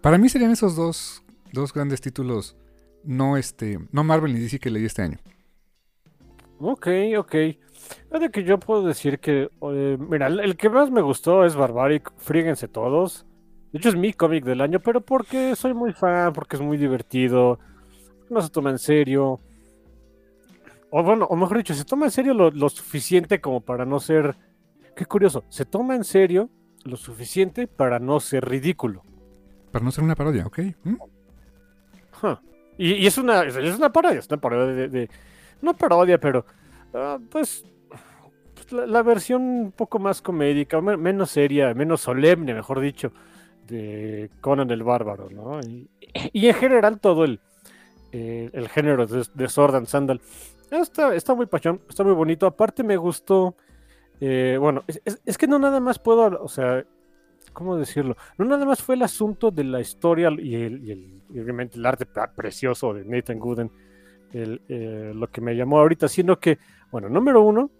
Para 0.00 0.16
mí 0.16 0.28
serían 0.28 0.52
esos 0.52 0.76
dos, 0.76 1.24
dos 1.52 1.72
grandes 1.72 2.00
títulos 2.00 2.56
no 3.04 3.36
este 3.36 3.78
no 3.92 4.04
Marvel 4.04 4.34
ni 4.34 4.40
DC 4.40 4.58
que 4.58 4.70
leí 4.70 4.84
este 4.84 5.02
año. 5.02 5.18
Ok, 6.60 6.88
ok. 7.16 7.32
De 7.32 8.30
que 8.32 8.42
yo 8.42 8.58
puedo 8.58 8.82
decir 8.82 9.20
que, 9.20 9.48
eh, 9.62 9.96
mira, 9.98 10.26
el 10.26 10.56
que 10.56 10.68
más 10.68 10.90
me 10.90 11.00
gustó 11.00 11.44
es 11.44 11.54
Barbaric, 11.54 12.12
fríguense 12.16 12.66
todos. 12.66 13.26
De 13.72 13.78
hecho 13.78 13.90
es 13.90 13.96
mi 13.96 14.12
cómic 14.12 14.44
del 14.44 14.60
año, 14.60 14.80
pero 14.80 15.00
porque 15.00 15.54
soy 15.54 15.74
muy 15.74 15.92
fan, 15.92 16.32
porque 16.32 16.56
es 16.56 16.62
muy 16.62 16.76
divertido, 16.76 17.58
no 18.30 18.42
se 18.42 18.50
toma 18.50 18.70
en 18.70 18.78
serio. 18.78 19.40
o 20.90 21.02
bueno, 21.02 21.26
o 21.26 21.36
mejor 21.36 21.58
dicho, 21.58 21.74
se 21.74 21.84
toma 21.84 22.06
en 22.06 22.10
serio 22.10 22.34
lo, 22.34 22.50
lo 22.50 22.68
suficiente 22.68 23.40
como 23.40 23.60
para 23.60 23.84
no 23.84 24.00
ser, 24.00 24.36
qué 24.96 25.04
curioso, 25.06 25.44
se 25.50 25.64
toma 25.64 25.94
en 25.94 26.04
serio 26.04 26.50
lo 26.84 26.96
suficiente 26.96 27.66
para 27.66 27.98
no 27.98 28.20
ser 28.20 28.48
ridículo. 28.48 29.04
Para 29.70 29.84
no 29.84 29.90
ser 29.92 30.02
una 30.02 30.16
parodia, 30.16 30.46
¿ok? 30.46 30.58
¿Mm? 30.84 30.96
Huh. 32.22 32.38
Y, 32.78 33.06
es 33.06 33.18
una, 33.18 33.42
es 33.44 33.76
una 33.76 33.92
parodia, 33.92 34.20
es 34.20 34.28
una 34.28 34.40
parodia 34.40 34.88
de, 34.88 35.10
no 35.62 35.76
parodia, 35.76 36.18
pero 36.18 36.44
ah, 36.94 37.18
pues 37.30 37.64
pues, 38.54 38.72
la, 38.88 39.02
versión 39.02 39.42
un 39.42 39.72
poco 39.72 39.98
más 39.98 40.22
comédica, 40.22 40.80
me- 40.80 40.96
menos 40.96 41.30
seria, 41.30 41.74
menos 41.74 42.00
solemne, 42.02 42.54
mejor 42.54 42.80
dicho, 42.80 43.12
de 43.66 44.30
Conan 44.40 44.70
el 44.70 44.82
Bárbaro, 44.82 45.28
¿no? 45.30 45.60
Y, 46.32 46.46
en 46.48 46.54
general 46.54 47.00
todo 47.00 47.24
el, 47.24 47.40
eh, 48.12 48.50
el 48.52 48.68
género 48.68 49.06
de, 49.06 49.24
de 49.34 49.48
Sword 49.48 49.76
and 49.76 49.86
Sandal 49.86 50.20
está, 50.70 51.14
está 51.14 51.34
muy 51.34 51.46
pachón, 51.46 51.80
está 51.88 52.04
muy 52.04 52.14
bonito. 52.14 52.46
Aparte 52.46 52.82
me 52.82 52.96
gustó, 52.96 53.56
eh, 54.20 54.56
bueno, 54.60 54.84
es, 54.86 55.00
es- 55.24 55.38
que 55.38 55.46
no 55.46 55.58
nada 55.58 55.80
más 55.80 55.98
puedo, 55.98 56.42
o 56.42 56.48
sea, 56.48 56.84
¿cómo 57.52 57.76
decirlo? 57.76 58.16
No 58.38 58.44
nada 58.46 58.64
más 58.66 58.82
fue 58.82 58.94
el 58.96 59.02
asunto 59.02 59.50
de 59.50 59.64
la 59.64 59.80
historia 59.80 60.30
y 60.38 60.54
el- 60.54 61.17
y 61.32 61.40
obviamente 61.40 61.78
el 61.78 61.86
arte 61.86 62.06
pre- 62.06 62.28
precioso 62.34 62.92
de 62.94 63.04
Nathan 63.04 63.38
Gooden, 63.38 63.70
eh, 64.32 65.12
lo 65.14 65.28
que 65.30 65.40
me 65.40 65.56
llamó 65.56 65.78
ahorita, 65.80 66.08
sino 66.08 66.38
que, 66.38 66.58
bueno, 66.90 67.08
número 67.08 67.42
uno, 67.42 67.70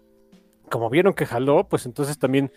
como 0.69 0.89
vieron 0.89 1.13
que 1.13 1.25
jaló, 1.25 1.67
pues 1.67 1.85
entonces 1.85 2.17
también 2.19 2.51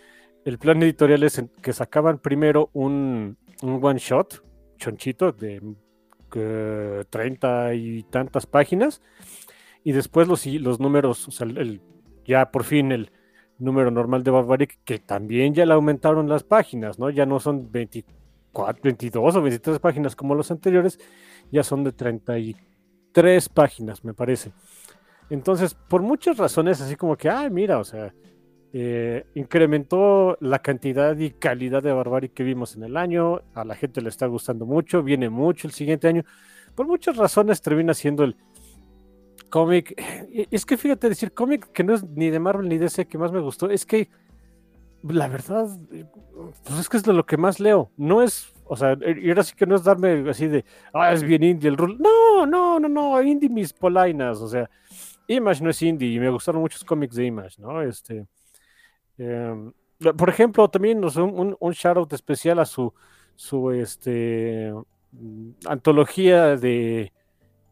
el 0.45 0.57
plan 0.59 0.81
editorial 0.83 1.23
es 1.23 1.43
que 1.61 1.73
sacaban 1.73 2.19
primero 2.19 2.69
un, 2.73 3.37
un 3.61 3.79
one 3.83 3.99
shot, 3.99 4.43
chonchito, 4.77 5.31
de 5.31 5.61
eh, 6.35 7.03
treinta 7.09 7.73
y 7.73 8.03
tantas 8.03 8.45
páginas, 8.45 9.01
y 9.83 9.91
después 9.91 10.27
los, 10.27 10.45
los 10.45 10.79
números, 10.79 11.27
o 11.27 11.31
sea, 11.31 11.47
el- 11.47 11.81
ya 12.25 12.51
por 12.51 12.63
fin 12.63 12.91
el 12.91 13.11
número 13.59 13.91
normal 13.91 14.23
de 14.23 14.31
Barbaric, 14.31 14.79
que 14.83 14.97
también 14.99 15.53
ya 15.53 15.65
le 15.65 15.73
aumentaron 15.73 16.27
las 16.29 16.43
páginas, 16.43 16.97
¿no? 16.99 17.09
Ya 17.09 17.25
no 17.25 17.39
son 17.39 17.71
24, 17.71 18.22
22 18.81 19.35
o 19.35 19.41
23 19.41 19.79
páginas 19.79 20.15
como 20.15 20.35
los 20.35 20.51
anteriores, 20.51 20.99
ya 21.51 21.63
son 21.63 21.83
de 21.83 21.91
33 21.91 23.49
páginas, 23.49 24.03
me 24.03 24.13
parece. 24.13 24.53
Entonces, 25.29 25.73
por 25.73 26.01
muchas 26.01 26.37
razones, 26.37 26.81
así 26.81 26.95
como 26.95 27.17
que, 27.17 27.29
ah, 27.29 27.49
mira, 27.49 27.79
o 27.79 27.83
sea, 27.83 28.13
eh, 28.75 29.25
incrementó 29.35 30.37
la 30.41 30.59
cantidad 30.59 31.17
y 31.17 31.31
calidad 31.31 31.83
de 31.83 31.93
Barbaric 31.93 32.33
que 32.33 32.43
vimos 32.43 32.75
en 32.75 32.83
el 32.83 32.97
año, 32.97 33.41
a 33.53 33.63
la 33.63 33.75
gente 33.75 34.01
le 34.01 34.09
está 34.09 34.25
gustando 34.25 34.65
mucho, 34.65 35.03
viene 35.03 35.29
mucho 35.29 35.67
el 35.67 35.73
siguiente 35.73 36.07
año. 36.07 36.23
Por 36.75 36.87
muchas 36.87 37.17
razones 37.17 37.61
termina 37.61 37.93
siendo 37.93 38.23
el 38.23 38.35
cómic. 39.49 39.93
Es 40.51 40.65
que 40.65 40.77
fíjate, 40.77 41.09
decir 41.09 41.33
cómic 41.33 41.71
que 41.71 41.83
no 41.83 41.93
es 41.93 42.03
ni 42.03 42.31
de 42.31 42.39
Marvel 42.39 42.67
ni 42.67 42.79
de 42.79 42.87
ese 42.87 43.05
que 43.05 43.19
más 43.19 43.31
me 43.31 43.39
gustó, 43.39 43.69
es 43.69 43.85
que 43.85 44.09
la 45.03 45.27
verdad, 45.27 45.67
eh, 45.91 46.05
pues 46.65 46.79
es 46.79 46.89
que 46.89 46.97
es 46.97 47.03
de 47.03 47.13
lo 47.13 47.25
que 47.25 47.37
más 47.37 47.59
leo. 47.59 47.91
No 47.97 48.21
es, 48.21 48.53
o 48.65 48.75
sea, 48.75 48.93
eh, 48.93 49.19
y 49.21 49.29
ahora 49.29 49.43
sí 49.43 49.53
que 49.55 49.65
no 49.65 49.75
es 49.75 49.83
darme 49.83 50.29
así 50.29 50.47
de, 50.47 50.65
ah, 50.93 51.11
es 51.13 51.23
bien 51.23 51.43
indie 51.43 51.69
el 51.69 51.77
rule. 51.77 51.97
No, 51.99 52.45
no, 52.45 52.79
no, 52.79 52.89
no, 52.89 53.21
indie 53.21 53.49
mis 53.49 53.73
polainas, 53.73 54.39
o 54.39 54.47
sea, 54.47 54.69
Image 55.27 55.63
no 55.63 55.69
es 55.69 55.81
indie 55.81 56.09
y 56.13 56.19
me 56.19 56.29
gustaron 56.29 56.61
muchos 56.61 56.83
cómics 56.83 57.15
de 57.15 57.25
Image, 57.25 57.61
¿no? 57.61 57.81
Este, 57.81 58.25
em, 59.17 59.73
por 60.17 60.29
ejemplo, 60.29 60.69
también 60.69 61.09
sea, 61.09 61.23
un, 61.23 61.39
un, 61.39 61.57
un 61.59 61.71
shoutout 61.73 62.13
especial 62.13 62.59
a 62.59 62.65
su, 62.65 62.93
su 63.35 63.71
este, 63.71 64.73
antología 65.65 66.55
de, 66.57 67.11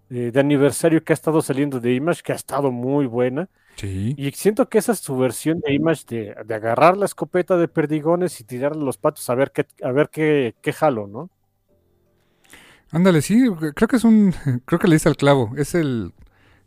de, 0.09 0.31
de 0.31 0.39
aniversario 0.39 1.03
que 1.03 1.13
ha 1.13 1.15
estado 1.15 1.41
saliendo 1.41 1.79
de 1.79 1.93
Image, 1.93 2.23
que 2.23 2.33
ha 2.33 2.35
estado 2.35 2.71
muy 2.71 3.05
buena. 3.05 3.49
Sí. 3.75 4.17
Y 4.17 4.31
siento 4.31 4.69
que 4.69 4.77
esa 4.77 4.91
es 4.93 4.99
su 4.99 5.17
versión 5.17 5.61
de 5.61 5.73
Image 5.73 6.03
de, 6.07 6.35
de 6.45 6.55
agarrar 6.55 6.97
la 6.97 7.05
escopeta 7.05 7.57
de 7.57 7.67
perdigones 7.67 8.39
y 8.41 8.43
tirarle 8.43 8.83
los 8.83 8.97
patos 8.97 9.29
a 9.29 9.35
ver 9.35 9.51
qué, 9.51 9.65
a 9.83 9.91
ver 9.91 10.09
qué, 10.09 10.55
qué 10.61 10.73
jalo, 10.73 11.07
¿no? 11.07 11.29
Ándale, 12.91 13.21
sí, 13.21 13.45
creo 13.75 13.87
que 13.87 13.95
es 13.95 14.03
un. 14.03 14.33
Creo 14.65 14.79
que 14.79 14.87
le 14.87 14.95
dice 14.95 15.09
al 15.09 15.15
clavo. 15.17 15.53
Es 15.57 15.75
el, 15.75 16.13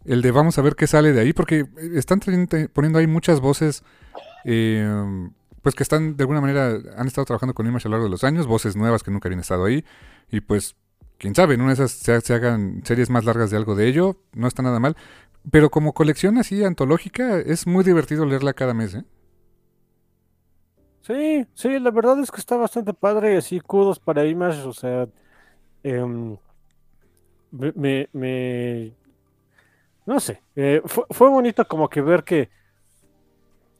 el 0.05 0.23
de 0.23 0.31
vamos 0.31 0.59
a 0.59 0.63
ver 0.63 0.77
qué 0.77 0.87
sale 0.87 1.13
de 1.13 1.21
ahí, 1.21 1.33
porque 1.33 1.67
están 1.95 2.21
poniendo 2.73 2.99
ahí 2.99 3.07
muchas 3.07 3.41
voces. 3.41 3.85
eh, 4.45 5.31
pues 5.63 5.75
que 5.75 5.83
están 5.85 6.17
de 6.17 6.25
alguna 6.25 6.41
manera. 6.41 6.79
Han 6.97 7.07
estado 7.09 7.27
trabajando 7.27 7.55
con 7.55 7.67
Image 7.67 7.89
a 7.89 7.91
lo 7.91 7.97
largo 7.97 8.07
de 8.07 8.11
los 8.11 8.25
años, 8.25 8.47
voces 8.47 8.77
nuevas 8.77 9.03
que 9.03 9.11
nunca 9.11 9.29
habían 9.29 9.41
estado 9.41 9.65
ahí. 9.67 9.85
Y 10.31 10.41
pues, 10.43 10.77
quién 11.19 11.35
sabe, 11.35 11.55
en 11.55 11.61
una 11.63 11.71
de 11.71 11.75
esas 11.75 11.93
se, 11.93 12.21
se 12.23 12.35
hagan 12.35 12.83
series 12.85 13.11
más 13.11 13.25
largas 13.27 13.51
de 13.51 13.57
algo 13.59 13.75
de 13.77 13.89
ello. 13.89 14.19
No 14.35 14.49
está 14.49 14.63
nada 14.63 14.81
mal. 14.81 14.97
Pero 15.51 15.71
como 15.71 15.95
colección 15.95 16.37
así 16.39 16.63
antológica, 16.65 17.39
es 17.39 17.67
muy 17.67 17.83
divertido 17.85 18.27
leerla 18.27 18.53
cada 18.53 18.75
mes, 18.75 18.95
¿eh? 18.95 19.05
Sí, 21.03 21.47
sí, 21.55 21.79
la 21.81 21.91
verdad 21.91 22.19
es 22.21 22.31
que 22.31 22.39
está 22.41 22.57
bastante 22.57 22.95
padre, 22.95 23.37
así 23.37 23.61
kudos 23.61 24.01
para 24.01 24.25
Image, 24.27 24.63
o 24.67 24.73
sea, 24.73 25.07
em, 25.85 26.39
me, 27.53 28.09
me- 28.13 28.93
no 30.07 30.21
sé, 30.21 30.43
eh, 30.57 30.83
fue, 30.85 31.05
fue 31.11 31.29
bonito 31.31 31.67
como 31.67 31.89
que 31.89 32.01
ver 32.03 32.25
que 32.25 32.51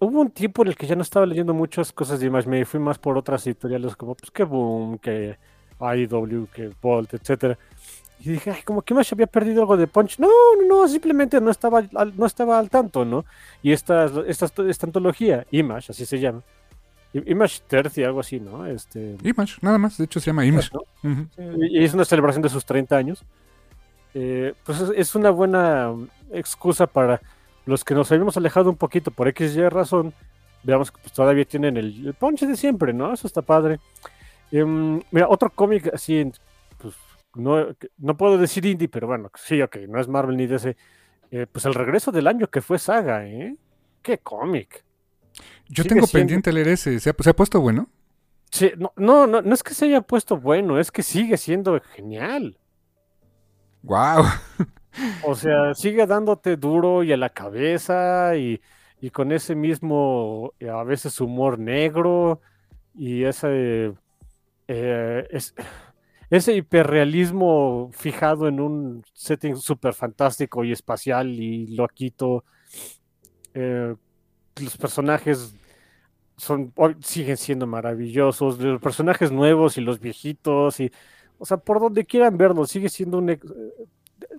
hubo 0.01 0.21
un 0.21 0.31
tiempo 0.31 0.63
en 0.63 0.69
el 0.69 0.77
que 0.77 0.87
ya 0.87 0.97
no 0.97 1.03
estaba 1.03 1.27
leyendo 1.27 1.55
muchas 1.55 1.93
cosas 1.93 2.21
de 2.21 2.27
Image, 2.27 2.49
me 2.49 2.65
fui 2.65 2.81
más 2.81 2.99
por 2.99 3.17
otras 3.19 3.47
editoriales 3.47 3.97
como 3.97 4.15
pues 4.15 4.31
que 4.31 4.45
Boom, 4.45 4.99
que 4.99 5.39
IDW, 5.81 6.47
que 6.53 6.71
Bolt, 6.81 7.15
etcétera. 7.15 7.59
Y 8.25 8.31
dije, 8.33 8.51
ay, 8.51 8.63
como 8.63 8.83
que 8.83 8.95
Image 8.95 9.15
había 9.15 9.27
perdido 9.27 9.61
algo 9.63 9.77
de 9.77 9.87
punch. 9.87 10.19
No, 10.19 10.29
no, 10.61 10.67
no, 10.83 10.89
simplemente 10.89 11.41
no 11.41 11.51
estaba 11.51 11.83
al, 11.95 12.17
no 12.17 12.27
estaba 12.27 12.59
al 12.59 12.71
tanto, 12.71 13.05
¿no? 13.05 13.25
Y 13.63 13.73
esta, 13.73 14.07
esta, 14.27 14.47
esta 14.67 14.87
antología, 14.87 15.47
Image, 15.51 15.91
así 15.91 16.07
se 16.07 16.19
llama, 16.19 16.43
Image 17.13 17.61
30, 17.67 18.01
algo 18.07 18.21
así, 18.21 18.41
¿no? 18.41 18.67
Este, 18.67 19.17
Image, 19.23 19.55
nada 19.61 19.79
más. 19.79 19.99
De 19.99 20.05
hecho, 20.05 20.21
se 20.21 20.27
llama 20.27 20.45
Image. 20.45 20.71
¿no? 20.73 21.29
Y 21.59 21.79
y 21.81 21.85
es 21.85 21.93
una 21.95 22.05
celebración 22.05 22.43
de 22.43 22.49
sus 22.49 22.65
30 22.65 22.97
años. 22.97 23.25
Eh, 24.15 24.55
pues 24.65 24.81
es, 24.97 25.15
una 25.15 25.31
buena 25.31 25.93
excusa 26.33 26.87
para 26.87 27.21
los 27.67 27.85
que 27.85 27.95
nos 27.95 28.11
habíamos 28.11 28.37
alejado 28.37 28.71
un 28.71 28.77
poquito 28.77 29.11
por 29.11 29.29
X 29.29 29.55
y 29.57 29.69
razón. 29.69 30.15
Veamos 30.63 30.91
que 30.91 30.99
pues, 31.03 31.13
todavía 31.13 31.45
tienen 31.45 31.77
el, 31.77 32.07
el 32.07 32.15
ponche 32.15 32.47
de 32.47 32.57
siempre, 32.57 32.93
¿no? 32.93 33.13
Eso 33.13 33.27
está 33.27 33.43
padre. 33.43 33.81
Em, 34.51 35.03
mira, 35.11 35.29
otro 35.29 35.51
cómic 35.51 35.91
así, 35.93 36.19
en- 36.19 36.33
no, 37.35 37.75
no 37.99 38.17
puedo 38.17 38.39
decir 38.39 38.65
indie, 38.67 38.89
pero 38.89 39.07
bueno, 39.07 39.31
sí, 39.35 39.61
ok, 39.63 39.77
no 39.89 40.01
es 40.01 40.09
Marvel 40.09 40.37
ni 40.37 40.47
DC. 40.47 40.77
Eh, 41.31 41.47
pues 41.51 41.65
el 41.65 41.75
regreso 41.75 42.13
del 42.13 42.27
año 42.27 42.49
que 42.49 42.61
fue 42.61 42.79
Saga, 42.79 43.27
¿eh? 43.27 43.57
¡Qué 44.03 44.19
cómic! 44.19 44.85
Yo 45.69 45.83
Sigue 45.83 45.89
tengo 45.95 46.07
siendo- 46.07 46.21
pendiente 46.21 46.53
leer 46.53 46.69
ese. 46.69 47.01
¿Se 47.01 47.11
ha, 47.11 47.15
se 47.19 47.31
ha 47.31 47.35
puesto 47.37 47.61
bueno? 47.61 47.89
Sí, 48.51 48.71
no, 48.77 48.93
no, 48.97 49.27
no, 49.27 49.43
no 49.43 49.55
es 49.55 49.63
que 49.65 49.75
se 49.75 49.87
haya 49.87 50.01
puesto 50.01 50.37
bueno, 50.37 50.79
es 50.79 50.93
que 50.93 51.03
sigue 51.03 51.37
siendo 51.37 51.81
genial. 51.95 52.57
¡Wow! 53.83 54.25
O 55.27 55.35
sea, 55.35 55.75
sigue 55.75 56.07
dándote 56.07 56.57
duro 56.57 57.03
y 57.03 57.13
a 57.13 57.17
la 57.17 57.31
cabeza 57.31 58.37
y, 58.37 58.61
y 59.01 59.11
con 59.11 59.33
ese 59.33 59.57
mismo, 59.57 60.53
eh, 60.61 60.69
a 60.71 60.85
veces 60.85 61.21
humor 61.21 61.59
negro 61.59 62.41
y 62.95 63.25
ese, 63.25 63.93
eh, 64.69 65.27
es- 65.31 65.55
ese 66.31 66.55
hiperrealismo 66.55 67.91
fijado 67.93 68.49
en 68.49 68.61
un 68.61 69.05
setting 69.13 69.57
súper 69.57 69.95
fantástico 69.95 70.65
y 70.65 70.73
espacial 70.73 71.29
y 71.29 71.75
loquito. 71.77 72.45
Eh, 73.55 73.95
los 74.61 74.77
personajes 74.77 75.55
son, 76.37 76.73
siguen 77.01 77.37
siendo 77.37 77.67
maravillosos, 77.67 78.59
los 78.59 78.81
personajes 78.81 79.31
nuevos 79.31 79.79
y 79.79 79.81
los 79.81 80.01
viejitos 80.01 80.81
y, 80.81 80.91
o 81.39 81.47
sea, 81.47 81.57
por 81.57 81.81
donde 81.81 82.05
quieran 82.05 82.37
verlo, 82.37 82.67
sigue 82.67 82.89
siendo 82.89 83.19
un... 83.19 83.31
ex- 83.31 83.47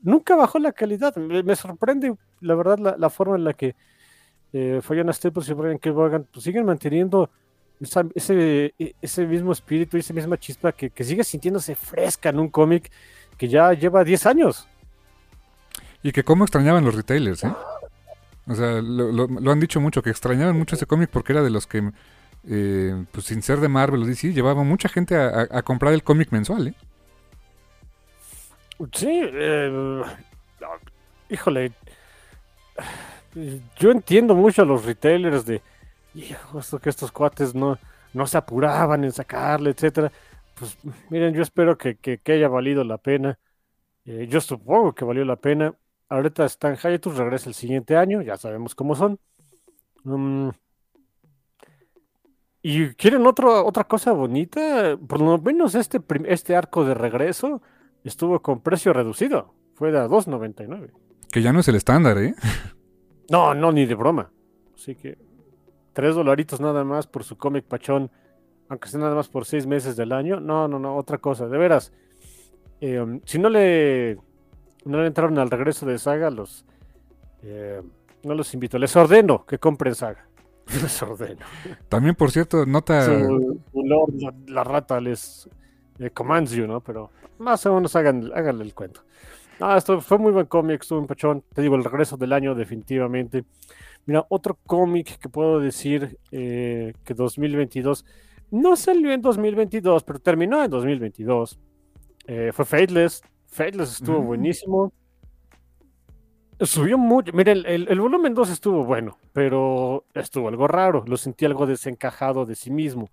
nunca 0.02 0.36
bajó 0.36 0.60
la 0.60 0.72
calidad. 0.72 1.16
Me, 1.16 1.56
sorprende, 1.56 2.16
la 2.42 2.56
verdad, 2.56 2.96
la, 2.98 3.10
forma 3.10 3.36
en 3.36 3.44
la 3.44 3.54
que 3.54 3.76
eh, 4.54 4.80
Fabiana 4.82 5.14
Staples 5.14 5.50
y 5.50 5.54
Brian 5.54 5.78
K. 5.78 5.92
Pues, 5.94 6.44
siguen 6.44 6.66
manteniendo 6.66 7.30
esa- 7.82 8.06
ese, 8.16 8.74
e- 8.80 8.96
ese 9.02 9.26
mismo 9.26 9.52
espíritu 9.52 9.98
y 9.98 10.00
esa 10.02 10.14
misma 10.14 10.38
chispa 10.38 10.72
que, 10.72 10.90
que 10.90 11.04
sigue 11.04 11.24
sintiéndose 11.24 11.76
fresca 11.76 12.30
en 12.30 12.40
un 12.40 12.50
cómic 12.50 12.92
que 13.38 13.48
ya 13.48 13.74
lleva 13.74 14.04
10 14.04 14.26
años. 14.26 14.68
Y 16.04 16.12
que 16.12 16.24
cómo 16.24 16.44
extrañaban 16.44 16.86
los 16.86 16.96
retailers, 16.96 17.44
¿eh? 17.44 17.54
O 18.48 18.54
sea, 18.54 18.74
lo, 18.82 19.12
lo- 19.12 19.28
lo 19.28 19.52
han 19.52 19.60
dicho 19.60 19.82
mucho, 19.82 20.04
que 20.04 20.12
extrañaban 20.12 20.56
mucho 20.58 20.76
ese 20.76 20.86
cómic 20.86 21.10
porque 21.10 21.34
era 21.34 21.42
de 21.42 21.50
los 21.50 21.66
que, 21.66 21.92
eh, 22.48 23.06
pues 23.12 23.26
sin 23.26 23.42
ser 23.42 23.60
de 23.60 23.68
Marvel 23.70 24.04
o 24.04 24.06
DC, 24.06 24.32
llevaba 24.34 24.64
mucha 24.64 24.88
gente 24.88 25.16
a, 25.16 25.28
a- 25.30 25.48
a 25.60 25.62
comprar 25.64 25.94
el 25.94 26.04
cómic 26.04 26.32
mensual, 26.32 26.68
¿eh? 26.68 26.74
Sí, 28.94 29.08
eh, 29.10 30.02
híjole, 31.30 31.72
yo 33.78 33.92
entiendo 33.92 34.36
mucho 34.36 34.62
a 34.62 34.66
los 34.66 34.86
retailers 34.86 35.46
de, 35.46 35.62
hijo, 36.16 36.60
esto 36.60 36.80
que 36.80 36.90
estos 36.90 37.12
cuates 37.12 37.54
no, 37.54 37.78
no 38.14 38.26
se 38.28 38.38
apuraban 38.38 39.04
en 39.04 39.12
sacarle, 39.12 39.72
etcétera. 39.72 40.12
Pues 40.58 40.78
miren, 41.10 41.34
yo 41.34 41.42
espero 41.42 41.78
que, 41.78 41.96
que- 41.98 42.18
que 42.20 42.32
haya 42.34 42.48
valido 42.48 42.84
la 42.84 42.98
pena. 42.98 43.38
Eh, 44.06 44.28
yo 44.30 44.40
supongo 44.42 44.94
que 44.94 45.04
valió 45.06 45.26
la 45.26 45.36
pena. 45.36 45.74
Ahorita 46.10 46.46
Stan 46.46 46.78
Hayatus 46.82 47.18
regresa 47.18 47.50
el 47.50 47.56
siguiente 47.56 47.98
año, 47.98 48.22
ya 48.22 48.38
sabemos 48.38 48.76
cómo 48.76 48.96
son. 48.96 49.20
Mm. 50.04 50.50
y 52.62 52.90
quieren 52.96 53.26
otro, 53.28 53.66
otra 53.66 53.84
cosa 53.86 54.12
bonita, 54.12 54.98
por 55.08 55.20
lo 55.22 55.38
menos 55.40 55.76
este, 55.76 56.00
este 56.26 56.56
arco 56.56 56.86
de 56.86 56.94
regreso 56.94 57.62
estuvo 58.04 58.40
con 58.42 58.62
precio 58.62 58.94
reducido, 58.94 59.54
fue 59.76 59.92
de 59.92 60.00
a 60.00 60.08
2.99. 60.08 60.92
Que 61.32 61.42
ya 61.42 61.52
no 61.54 61.60
es 61.60 61.68
el 61.68 61.76
estándar, 61.76 62.18
¿eh? 62.20 62.34
No, 63.30 63.54
no, 63.56 63.72
ni 63.72 63.86
de 63.86 63.96
broma. 63.96 64.32
Así 64.76 64.96
que 64.96 65.18
tres 65.96 66.14
dolaritos 66.14 66.60
nada 66.60 66.84
más 66.84 67.08
por 67.08 67.24
su 67.24 67.38
cómic 67.38 67.64
pachón, 67.64 68.12
aunque 68.68 68.90
sea 68.90 69.00
nada 69.00 69.16
más 69.16 69.30
por 69.30 69.46
seis 69.46 69.66
meses 69.66 69.96
del 69.96 70.12
año. 70.12 70.42
No, 70.42 70.68
no, 70.68 70.78
no, 70.78 70.98
otra 70.98 71.18
cosa, 71.18 71.48
de 71.48 71.58
veras. 71.58 71.94
Eh, 72.82 73.00
um, 73.00 73.22
si 73.24 73.40
no 73.40 73.50
le, 73.50 74.18
no 74.84 75.00
le 75.00 75.08
entraron 75.08 75.40
al 75.40 75.50
regreso 75.50 75.86
de 75.86 75.98
Saga, 75.98 76.30
los 76.30 76.66
eh, 77.44 77.82
no 78.24 78.36
los 78.36 78.54
invito, 78.54 78.78
les 78.78 78.94
ordeno 78.96 79.46
que 79.46 79.58
compren 79.58 79.96
Saga. 79.96 80.28
Les 80.82 81.02
ordeno. 81.04 81.46
También, 81.90 82.16
por 82.16 82.32
cierto, 82.32 82.66
nota. 82.66 83.08
la, 84.48 84.64
rata 84.64 85.00
les 85.00 85.48
eh, 86.00 86.10
commands 86.10 86.52
you, 86.54 86.66
¿no? 86.66 86.82
Pero 86.82 87.12
más 87.38 87.64
o 87.68 87.76
menos 87.76 87.96
hagan, 87.96 88.32
háganle 88.34 88.64
el 88.64 88.74
cuento. 88.74 89.02
Ah, 89.60 89.78
esto 89.78 90.02
fue 90.02 90.18
muy 90.18 90.32
buen 90.32 90.48
cómic, 90.48 90.82
estuvo 90.82 91.00
un 91.00 91.06
pachón. 91.06 91.44
Te 91.54 91.62
digo, 91.62 91.76
el 91.76 91.84
regreso 91.84 92.18
del 92.18 92.34
año, 92.34 92.56
definitivamente. 92.56 93.46
Mira, 94.06 94.26
otro 94.30 94.58
cómic 94.66 95.18
que 95.18 95.30
puedo 95.30 95.60
decir 95.60 96.20
eh, 96.32 96.94
que 97.04 97.14
2022 97.14 98.06
no 98.52 98.76
salió 98.76 99.12
en 99.12 99.22
2022, 99.22 100.04
pero 100.04 100.20
terminó 100.20 100.64
en 100.64 100.70
2022. 100.70 101.60
Eh, 102.28 102.52
fue 102.54 102.66
Fateless. 102.66 103.22
Fateless 103.48 103.94
estuvo 103.94 104.22
mm. 104.22 104.26
buenísimo. 104.26 104.94
Subió 106.62 106.98
mucho. 106.98 107.34
Mira, 107.34 107.52
el, 107.52 108.00
volumen 108.00 108.34
2 108.34 108.50
estuvo 108.50 108.86
bueno, 108.86 109.18
pero 109.34 110.06
estuvo 110.14 110.48
algo 110.48 110.68
raro. 110.68 111.04
Lo 111.06 111.18
sentí 111.18 111.46
algo 111.46 111.66
desencajado 111.66 112.46
de 112.46 112.56
sí 112.56 112.72
mismo. 112.72 113.10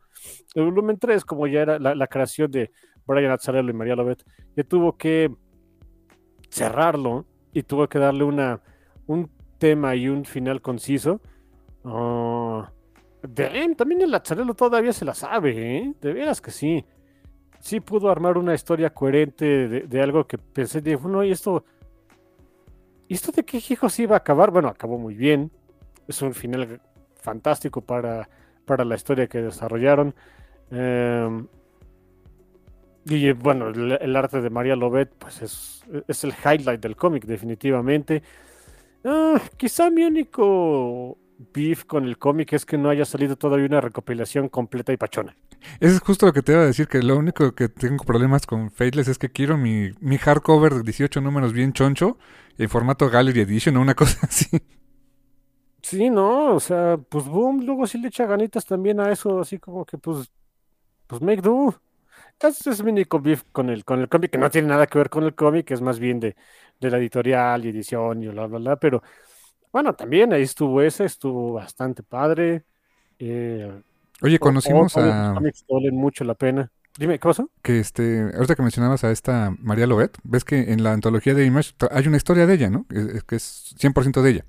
El 0.55 0.65
volumen 0.67 0.99
3, 0.99 1.25
como 1.25 1.47
ya 1.47 1.63
era 1.63 1.79
la, 1.79 2.07
creación 2.07 2.51
de 2.51 2.71
Brian 3.05 3.33
Azzarello 3.33 3.71
y 3.71 3.73
María 3.73 3.97
Lobet, 3.97 4.23
ya 4.55 4.63
tuvo 4.63 4.97
que 4.97 5.35
cerrarlo 6.51 7.27
y 7.53 7.65
tuvo 7.65 7.89
que 7.89 7.99
darle 7.99 8.23
una, 8.23 8.61
un 9.07 9.29
tema 9.63 9.95
y 9.95 10.09
un 10.09 10.25
final 10.25 10.61
conciso. 10.61 11.21
Uh, 11.85 12.65
también 13.77 14.03
el 14.03 14.13
Azzarello 14.13 14.55
todavía 14.55 14.93
se 14.93 15.05
la 15.05 15.15
sabe, 15.15 15.77
¿eh? 15.77 15.95
De 16.01 16.13
veras 16.13 16.41
que 16.41 16.51
sí. 16.51 16.85
Sí 17.61 17.79
pudo 17.79 18.11
armar 18.11 18.39
una 18.39 18.55
historia 18.55 18.91
coherente 18.91 19.69
de, 19.69 20.03
algo 20.03 20.27
que 20.27 20.37
pensé, 20.37 20.81
de, 20.81 20.97
bueno, 20.97 21.23
y 21.23 21.31
esto... 21.31 21.65
¿Y 23.07 23.15
esto 23.15 23.31
de 23.31 23.45
qué 23.45 23.59
hijos 23.59 23.97
iba 24.01 24.17
a 24.17 24.19
acabar? 24.19 24.51
Bueno, 24.51 24.67
acabó 24.67 24.99
muy 24.99 25.15
bien. 25.15 25.53
Es 26.09 26.23
un 26.23 26.35
final 26.35 26.81
fantástico 27.21 27.83
para, 27.83 28.29
para 28.65 28.85
la 28.85 28.97
historia 28.97 29.29
que 29.29 29.43
desarrollaron. 29.43 30.13
Eh, 30.73 31.47
y 33.05 33.31
bueno, 33.33 33.69
el, 33.69 34.17
arte 34.17 34.41
de 34.41 34.51
María 34.51 34.75
Lobet, 34.75 35.13
pues 35.19 35.41
es, 35.43 35.85
es 36.09 36.25
el 36.25 36.33
highlight 36.33 36.81
del 36.81 36.97
cómic, 36.97 37.27
definitivamente. 37.27 38.25
Ah, 39.05 39.41
quizá 39.57 39.91
mi 39.91 40.05
único 40.05 41.19
beef 41.53 41.85
con 41.85 42.05
el 42.05 42.19
cómic 42.19 42.53
es 42.53 42.65
que 42.67 42.79
no 42.79 42.89
haya 42.91 43.05
salido 43.05 43.37
todavía 43.37 43.67
una 43.67 43.81
recopilación 43.81 44.49
completa 44.49 44.93
y 44.93 44.97
pachona. 44.97 45.37
Eso 45.81 45.97
es 45.97 46.01
justo 46.01 46.27
lo 46.27 46.33
que 46.33 46.43
te 46.43 46.53
iba 46.53 46.63
a 46.63 46.67
decir, 46.67 46.89
que 46.89 47.03
lo 47.03 47.17
único 47.17 47.55
que 47.55 47.69
tengo 47.69 48.05
problemas 48.05 48.47
con 48.47 48.71
Fateless 48.71 49.09
es 49.09 49.19
que 49.19 49.31
quiero 49.31 49.57
mi, 49.59 49.91
mi 50.01 50.19
hardcover 50.19 50.75
de 50.75 50.83
18 50.83 51.21
números 51.21 51.53
bien 51.53 51.73
choncho, 51.73 52.19
en 52.59 52.69
formato 52.69 53.09
Gallery 53.11 53.41
Edition 53.41 53.77
o 53.77 53.81
una 53.81 53.95
cosa 53.95 54.27
así. 54.27 54.49
Sí, 55.83 56.11
no, 56.11 56.55
o 56.55 56.61
sea, 56.61 56.97
pues 56.97 57.25
boom, 57.27 57.65
luego 57.67 57.87
sí 57.87 57.99
le 57.99 58.09
echa 58.09 58.25
ganitas 58.27 58.65
también 58.65 59.01
a 59.01 59.11
eso, 59.11 59.41
así 59.41 59.59
como 59.59 59.85
que 59.85 59.99
pues, 59.99 60.31
pues 61.07 61.23
make 61.23 61.43
do. 61.43 61.75
Ese 62.41 62.71
es 62.71 62.83
mi 62.85 62.93
único 62.93 63.21
beef 63.21 63.45
con 63.53 63.71
el, 63.71 63.85
con 63.85 64.01
el 64.01 64.09
cómic, 64.09 64.33
que 64.33 64.39
no 64.39 64.51
tiene 64.51 64.69
nada 64.69 64.87
que 64.87 64.99
ver 64.99 65.11
con 65.11 65.25
el 65.25 65.35
cómic, 65.35 65.71
es 65.73 65.81
más 65.83 65.99
bien 66.01 66.21
de, 66.21 66.37
de 66.83 66.91
la 66.91 66.99
editorial 66.99 67.65
y 67.65 67.69
edición 67.71 68.23
y 68.23 68.29
bla, 68.29 68.47
bla, 68.47 68.59
bla, 68.59 68.77
pero 68.77 69.03
bueno, 69.73 69.95
también 69.95 70.33
ahí 70.33 70.43
estuvo 70.43 70.83
ese, 70.83 71.05
estuvo 71.05 71.55
bastante 71.55 72.03
padre. 72.03 72.65
Eh, 73.19 73.73
Oye, 74.21 74.39
conocimos 74.39 74.97
a... 74.97 75.33
Cómics 75.35 75.65
que 75.67 75.75
valen 75.75 75.97
mucho 75.97 76.25
la 76.25 76.35
pena. 76.35 76.71
Dime, 76.99 77.19
¿qué 77.19 77.27
pasó? 77.27 77.51
Que 77.63 77.81
este, 77.81 78.21
ahorita 78.35 78.55
que 78.55 78.63
mencionabas 78.63 79.03
a 79.03 79.11
esta 79.11 79.55
María 79.59 79.87
Lobet, 79.87 80.19
ves 80.25 80.45
que 80.45 80.73
en 80.73 80.83
la 80.83 80.93
antología 80.93 81.33
de 81.33 81.47
Image 81.47 81.73
hay 81.91 82.07
una 82.07 82.19
historia 82.19 82.47
de 82.47 82.53
ella, 82.53 82.69
¿no? 82.69 82.85
Es, 82.91 83.25
que 83.25 83.37
es 83.37 83.75
100% 83.81 84.21
de 84.21 84.31
ella. 84.31 84.45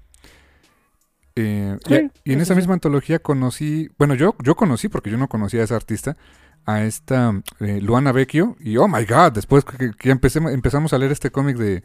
Eh, 1.35 1.77
y, 2.25 2.33
en 2.33 2.41
esa 2.41 2.53
misma 2.53 2.73
antología 2.73 3.19
conocí, 3.19 3.89
bueno, 3.97 4.13
yo, 4.13 4.35
yo 4.43 4.55
conocí, 4.55 4.89
porque 4.89 5.09
yo 5.09 5.17
no 5.17 5.29
conocía 5.29 5.61
a 5.61 5.63
esa 5.63 5.77
artista, 5.77 6.17
a 6.65 6.83
esta 6.83 7.41
eh, 7.61 7.79
Luana 7.81 8.11
Vecchio, 8.11 8.57
y 8.59 8.75
oh 8.75 8.89
my 8.89 9.05
god, 9.05 9.31
después 9.31 9.63
que, 9.63 9.91
que 9.97 10.11
empezamos 10.11 10.91
a 10.91 10.97
leer 10.97 11.13
este 11.13 11.31
cómic 11.31 11.55
de 11.55 11.83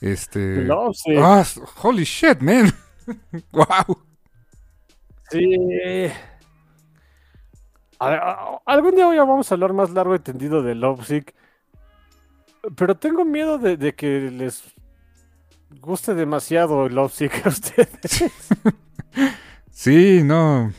este. 0.00 0.66
Ah, 1.18 1.44
holy 1.82 2.04
shit, 2.04 2.40
man. 2.40 2.72
wow. 3.52 3.96
Sí. 5.30 6.10
algún 7.98 8.94
día 8.96 9.14
ya 9.14 9.24
vamos 9.24 9.50
a 9.50 9.54
hablar 9.54 9.72
más 9.72 9.90
largo 9.90 10.14
y 10.14 10.18
tendido 10.18 10.62
de 10.62 10.74
Lovesick. 10.74 11.34
Pero 12.76 12.96
tengo 12.96 13.24
miedo 13.24 13.58
de, 13.58 13.94
que 13.94 14.30
les 14.30 14.74
guste 15.80 16.14
demasiado 16.14 16.88
Lovesick 16.88 17.46
a 17.46 17.48
ustedes. 17.48 18.24
sí, 19.70 20.22
no. 20.22 20.72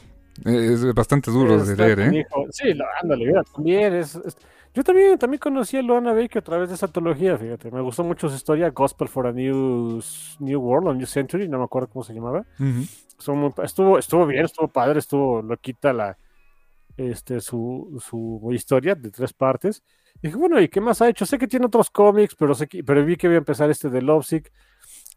Es 0.46 0.94
bastante 0.94 1.32
duro 1.32 1.64
de 1.64 1.76
leer, 1.76 2.00
¿eh? 2.00 2.28
Sí, 2.52 2.74
ándale, 3.02 3.32
también 3.54 3.94
es 3.94 4.20
yo 4.74 4.84
también, 4.84 5.18
también 5.18 5.40
conocí 5.40 5.78
a 5.78 5.82
Luana 5.82 6.14
Baker 6.14 6.40
a 6.40 6.42
través 6.44 6.70
de 6.70 6.76
esa 6.76 6.86
antología, 6.86 7.38
fíjate. 7.38 7.72
Me 7.72 7.82
gustó 7.82 8.04
mucho 8.04 8.30
su 8.30 8.36
historia, 8.36 8.70
Gospel 8.70 9.08
for 9.08 9.28
a 9.28 9.32
New, 9.32 10.02
New 10.40 10.62
World 10.62 10.88
o 10.88 10.94
New 10.94 11.08
Century, 11.08 11.48
no 11.48 11.58
me 11.58 11.66
acuerdo 11.66 11.90
cómo 11.90 12.04
se 12.04 12.14
llamaba. 12.14 12.46
estuvo, 13.64 14.00
estuvo, 14.00 14.26
bien, 14.26 14.46
estuvo 14.46 14.68
padre, 14.68 15.00
estuvo 15.00 15.42
loquita 15.42 15.92
la, 15.92 16.18
este, 16.98 17.42
su, 17.42 18.02
su 18.06 18.50
historia 18.54 18.96
de 18.96 19.12
tres 19.12 19.34
partes. 19.34 19.84
Y 20.22 20.28
dije, 20.28 20.38
bueno, 20.38 20.60
¿y 20.62 20.70
qué 20.70 20.82
más 20.82 21.02
ha 21.02 21.10
hecho? 21.10 21.26
Sé 21.26 21.38
que 21.38 21.48
tiene 21.48 21.66
otros 21.66 21.90
cómics, 21.90 22.36
pero, 22.36 22.56
sé 22.56 22.68
pero 22.86 23.04
vi 23.06 23.18
que 23.18 23.28
iba 23.28 23.36
a 23.36 23.40
empezar 23.40 23.70
este 23.70 23.90
de 23.90 24.02
Lovesick. 24.02 24.52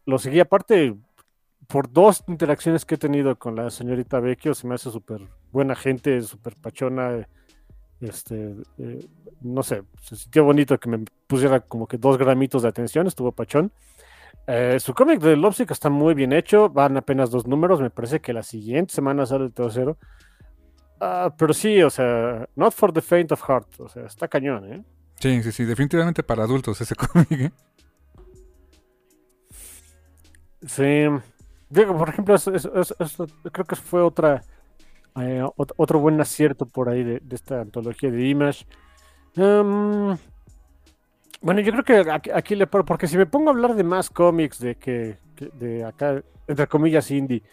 Lo 0.05 0.17
seguí 0.17 0.39
aparte 0.39 0.95
por 1.67 1.91
dos 1.91 2.23
interacciones 2.27 2.85
que 2.85 2.95
he 2.95 2.97
tenido 2.97 3.37
con 3.37 3.55
la 3.55 3.69
señorita 3.69 4.19
Vecchio, 4.19 4.53
se 4.53 4.67
me 4.67 4.75
hace 4.75 4.91
súper 4.91 5.21
buena 5.51 5.75
gente, 5.75 6.21
súper 6.21 6.55
pachona 6.61 7.27
este, 8.09 8.55
eh, 8.77 9.05
no 9.41 9.63
sé, 9.63 9.83
se 10.01 10.15
sintió 10.15 10.43
bonito 10.43 10.79
que 10.79 10.89
me 10.89 11.05
pusiera 11.27 11.59
como 11.59 11.87
que 11.87 11.97
dos 11.97 12.17
gramitos 12.17 12.63
de 12.63 12.69
atención, 12.69 13.07
estuvo 13.07 13.31
pachón. 13.31 13.71
Eh, 14.47 14.79
su 14.79 14.93
cómic 14.93 15.19
de 15.19 15.35
Lovesick 15.35 15.71
está 15.71 15.89
muy 15.89 16.13
bien 16.13 16.31
hecho, 16.33 16.69
van 16.69 16.97
apenas 16.97 17.31
dos 17.31 17.47
números, 17.47 17.81
me 17.81 17.89
parece 17.89 18.19
que 18.19 18.33
la 18.33 18.43
siguiente 18.43 18.93
semana 18.93 19.25
sale 19.25 19.45
el 19.45 19.53
tercero. 19.53 19.97
Ah, 20.99 21.33
pero 21.37 21.53
sí, 21.53 21.81
o 21.81 21.89
sea, 21.89 22.47
not 22.55 22.73
for 22.73 22.93
the 22.93 23.01
faint 23.01 23.31
of 23.31 23.41
heart, 23.47 23.67
o 23.79 23.89
sea, 23.89 24.05
está 24.05 24.27
cañón, 24.27 24.71
¿eh? 24.71 24.83
Sí, 25.19 25.41
sí, 25.43 25.51
sí, 25.51 25.65
definitivamente 25.65 26.23
para 26.23 26.43
adultos 26.43 26.79
ese 26.81 26.95
cómic, 27.13 27.31
¿eh? 27.31 27.51
Sí, 30.67 31.05
Diego, 31.69 31.97
por 31.97 32.09
ejemplo, 32.09 32.35
creo 33.51 33.65
que 33.65 33.75
fue 33.75 34.01
otra 34.01 34.43
eh, 35.17 35.43
otro 35.55 35.99
buen 35.99 36.19
acierto 36.19 36.65
por 36.65 36.89
ahí 36.89 37.03
de, 37.03 37.21
esta 37.31 37.61
antología 37.61 38.11
de 38.11 38.27
Image. 38.27 38.65
Em, 39.35 40.17
bueno, 41.41 41.61
yo 41.61 41.71
creo 41.71 41.83
que 41.83 42.11
aquí, 42.11 42.55
le 42.55 42.65
le 42.65 42.67
porque 42.67 43.07
si 43.07 43.17
me 43.17 43.25
pongo 43.25 43.49
a 43.49 43.53
hablar 43.53 43.75
de 43.75 43.83
más 43.83 44.09
cómics 44.09 44.59
de 44.59 44.75
que, 44.75 45.17
de 45.53 45.85
acá, 45.85 46.21
entre 46.47 46.67
comillas, 46.67 47.11
indie, 47.11 47.43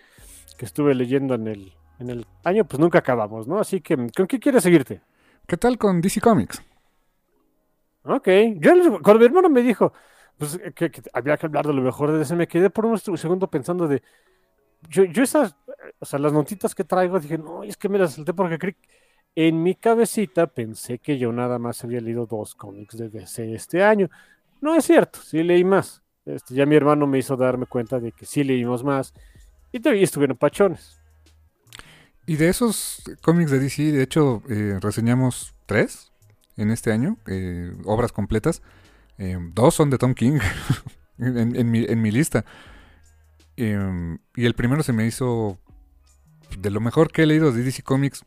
que 0.56 0.64
estuve 0.64 0.94
leyendo 0.94 1.34
en 1.34 1.48
el, 1.48 1.72
en 1.98 2.10
el 2.10 2.26
año, 2.44 2.64
pues 2.64 2.80
nunca 2.80 2.98
acabamos, 2.98 3.46
¿no? 3.46 3.60
Así 3.60 3.80
que, 3.80 3.96
¿con 3.96 4.26
qué 4.26 4.40
quieres 4.40 4.62
seguirte? 4.62 5.00
¿Qué 5.46 5.56
tal 5.56 5.78
con 5.78 6.00
DC 6.00 6.20
Comics? 6.20 6.62
Ok, 8.04 8.28
yo 8.56 9.00
cuando 9.02 9.20
mi 9.20 9.26
hermano 9.26 9.48
me 9.48 9.62
dijo 9.62 9.92
pues, 10.36 10.58
que, 10.74 10.90
había 11.12 11.36
que 11.36 11.46
hablar 11.46 11.66
de 11.66 11.72
lo 11.72 11.82
mejor 11.82 12.10
de 12.10 12.18
DC, 12.18 12.34
me 12.34 12.48
quedé 12.48 12.70
por 12.70 12.86
un 12.86 12.98
segundo 12.98 13.48
pensando 13.48 13.86
de, 13.86 14.02
yo, 14.88 15.04
yo 15.04 15.22
esas, 15.22 15.54
o 15.98 16.04
sea, 16.04 16.18
las 16.18 16.32
notitas 16.32 16.74
que 16.74 16.84
traigo, 16.84 17.20
dije, 17.20 17.38
no, 17.38 17.62
es 17.62 17.76
que 17.76 17.88
me 17.88 17.98
las 17.98 18.14
salté 18.14 18.34
porque 18.34 18.76
en 19.34 19.62
mi 19.62 19.74
cabecita 19.74 20.46
pensé 20.46 20.98
que 20.98 21.18
yo 21.18 21.32
nada 21.32 21.58
más 21.58 21.82
había 21.84 22.00
leído 22.00 22.26
dos 22.26 22.54
cómics 22.54 22.96
de 22.96 23.08
DC 23.08 23.54
este 23.54 23.82
año. 23.82 24.10
No 24.60 24.74
es 24.74 24.84
cierto, 24.84 25.20
sí 25.20 25.42
leí 25.42 25.64
más. 25.64 26.02
Este, 26.24 26.54
ya 26.54 26.66
mi 26.66 26.76
hermano 26.76 27.06
me 27.06 27.18
hizo 27.18 27.36
darme 27.36 27.66
cuenta 27.66 27.98
de 27.98 28.12
que 28.12 28.26
sí 28.26 28.44
leímos 28.44 28.84
más 28.84 29.12
y 29.72 29.80
todavía 29.80 30.04
estuvieron 30.04 30.36
pachones. 30.36 31.00
Y 32.26 32.36
de 32.36 32.48
esos 32.48 33.02
cómics 33.22 33.50
de 33.50 33.58
DC, 33.58 33.82
de 33.90 34.02
hecho, 34.02 34.42
eh, 34.48 34.78
reseñamos 34.80 35.54
tres 35.66 36.12
en 36.56 36.70
este 36.70 36.92
año, 36.92 37.16
eh, 37.26 37.72
obras 37.84 38.12
completas. 38.12 38.62
Eh, 39.18 39.38
dos 39.54 39.74
son 39.74 39.90
de 39.90 39.98
Tom 39.98 40.14
King. 40.14 40.38
en 41.18 41.70
mi 41.70 42.10
lista. 42.10 42.44
Em, 43.62 44.18
y 44.34 44.46
el 44.46 44.54
primero 44.54 44.82
se 44.82 44.92
me 44.92 45.06
hizo 45.06 45.56
de 46.58 46.70
lo 46.70 46.80
mejor 46.80 47.12
que 47.12 47.22
he 47.22 47.26
leído 47.26 47.52
de 47.52 47.62
DC 47.62 47.84
Comics 47.84 48.24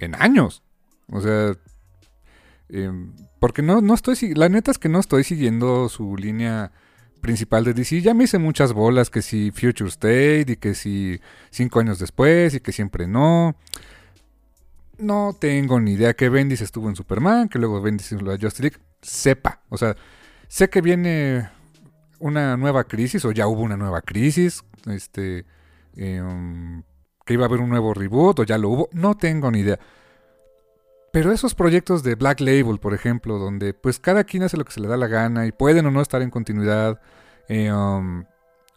en 0.00 0.16
años. 0.16 0.64
O 1.06 1.20
sea, 1.20 1.52
em, 2.68 3.12
porque 3.38 3.62
no, 3.62 3.80
no 3.80 3.94
estoy, 3.94 4.34
la 4.34 4.48
neta 4.48 4.72
es 4.72 4.78
que 4.78 4.88
no 4.88 4.98
estoy 4.98 5.22
siguiendo 5.22 5.88
su 5.88 6.16
línea 6.16 6.72
principal 7.20 7.62
de 7.62 7.74
DC. 7.74 8.00
Ya 8.00 8.12
me 8.12 8.24
hice 8.24 8.38
muchas 8.38 8.72
bolas, 8.72 9.08
que 9.08 9.22
si 9.22 9.52
Future 9.52 9.88
State 9.88 10.46
y 10.48 10.56
que 10.56 10.74
si 10.74 11.20
cinco 11.50 11.78
años 11.78 12.00
después 12.00 12.54
y 12.54 12.60
que 12.60 12.72
siempre 12.72 13.06
no. 13.06 13.54
No 14.98 15.36
tengo 15.38 15.78
ni 15.78 15.92
idea 15.92 16.14
que 16.14 16.28
Bendis 16.28 16.60
estuvo 16.60 16.88
en 16.88 16.96
Superman, 16.96 17.48
que 17.48 17.60
luego 17.60 17.80
Bendis 17.80 18.10
en 18.10 18.26
la 18.26 18.32
Justice 18.32 18.62
League. 18.62 18.78
Sepa, 19.00 19.62
o 19.68 19.76
sea, 19.78 19.94
sé 20.48 20.68
que 20.70 20.80
viene 20.80 21.50
una 22.18 22.56
nueva 22.56 22.84
crisis 22.84 23.24
o 23.24 23.32
ya 23.32 23.46
hubo 23.46 23.62
una 23.62 23.76
nueva 23.76 24.02
crisis, 24.02 24.64
este, 24.86 25.44
em, 25.96 26.82
que 27.24 27.34
iba 27.34 27.44
a 27.44 27.48
haber 27.48 27.60
un 27.60 27.70
nuevo 27.70 27.94
reboot 27.94 28.40
o 28.40 28.44
ya 28.44 28.58
lo 28.58 28.68
hubo, 28.70 28.88
no 28.92 29.16
tengo 29.16 29.50
ni 29.50 29.60
idea. 29.60 29.78
Pero 31.12 31.32
esos 31.32 31.54
proyectos 31.54 32.02
de 32.02 32.14
Black 32.14 32.40
Label, 32.40 32.78
por 32.78 32.92
ejemplo, 32.94 33.38
donde 33.38 33.72
pues 33.72 33.98
cada 33.98 34.24
quien 34.24 34.42
hace 34.42 34.56
lo 34.56 34.64
que 34.64 34.72
se 34.72 34.80
le 34.80 34.88
da 34.88 34.96
la 34.96 35.06
gana 35.06 35.46
y 35.46 35.52
pueden 35.52 35.86
o 35.86 35.90
no 35.90 36.02
estar 36.02 36.20
en 36.20 36.30
continuidad, 36.30 37.00
eh, 37.48 37.72
um, 37.72 38.24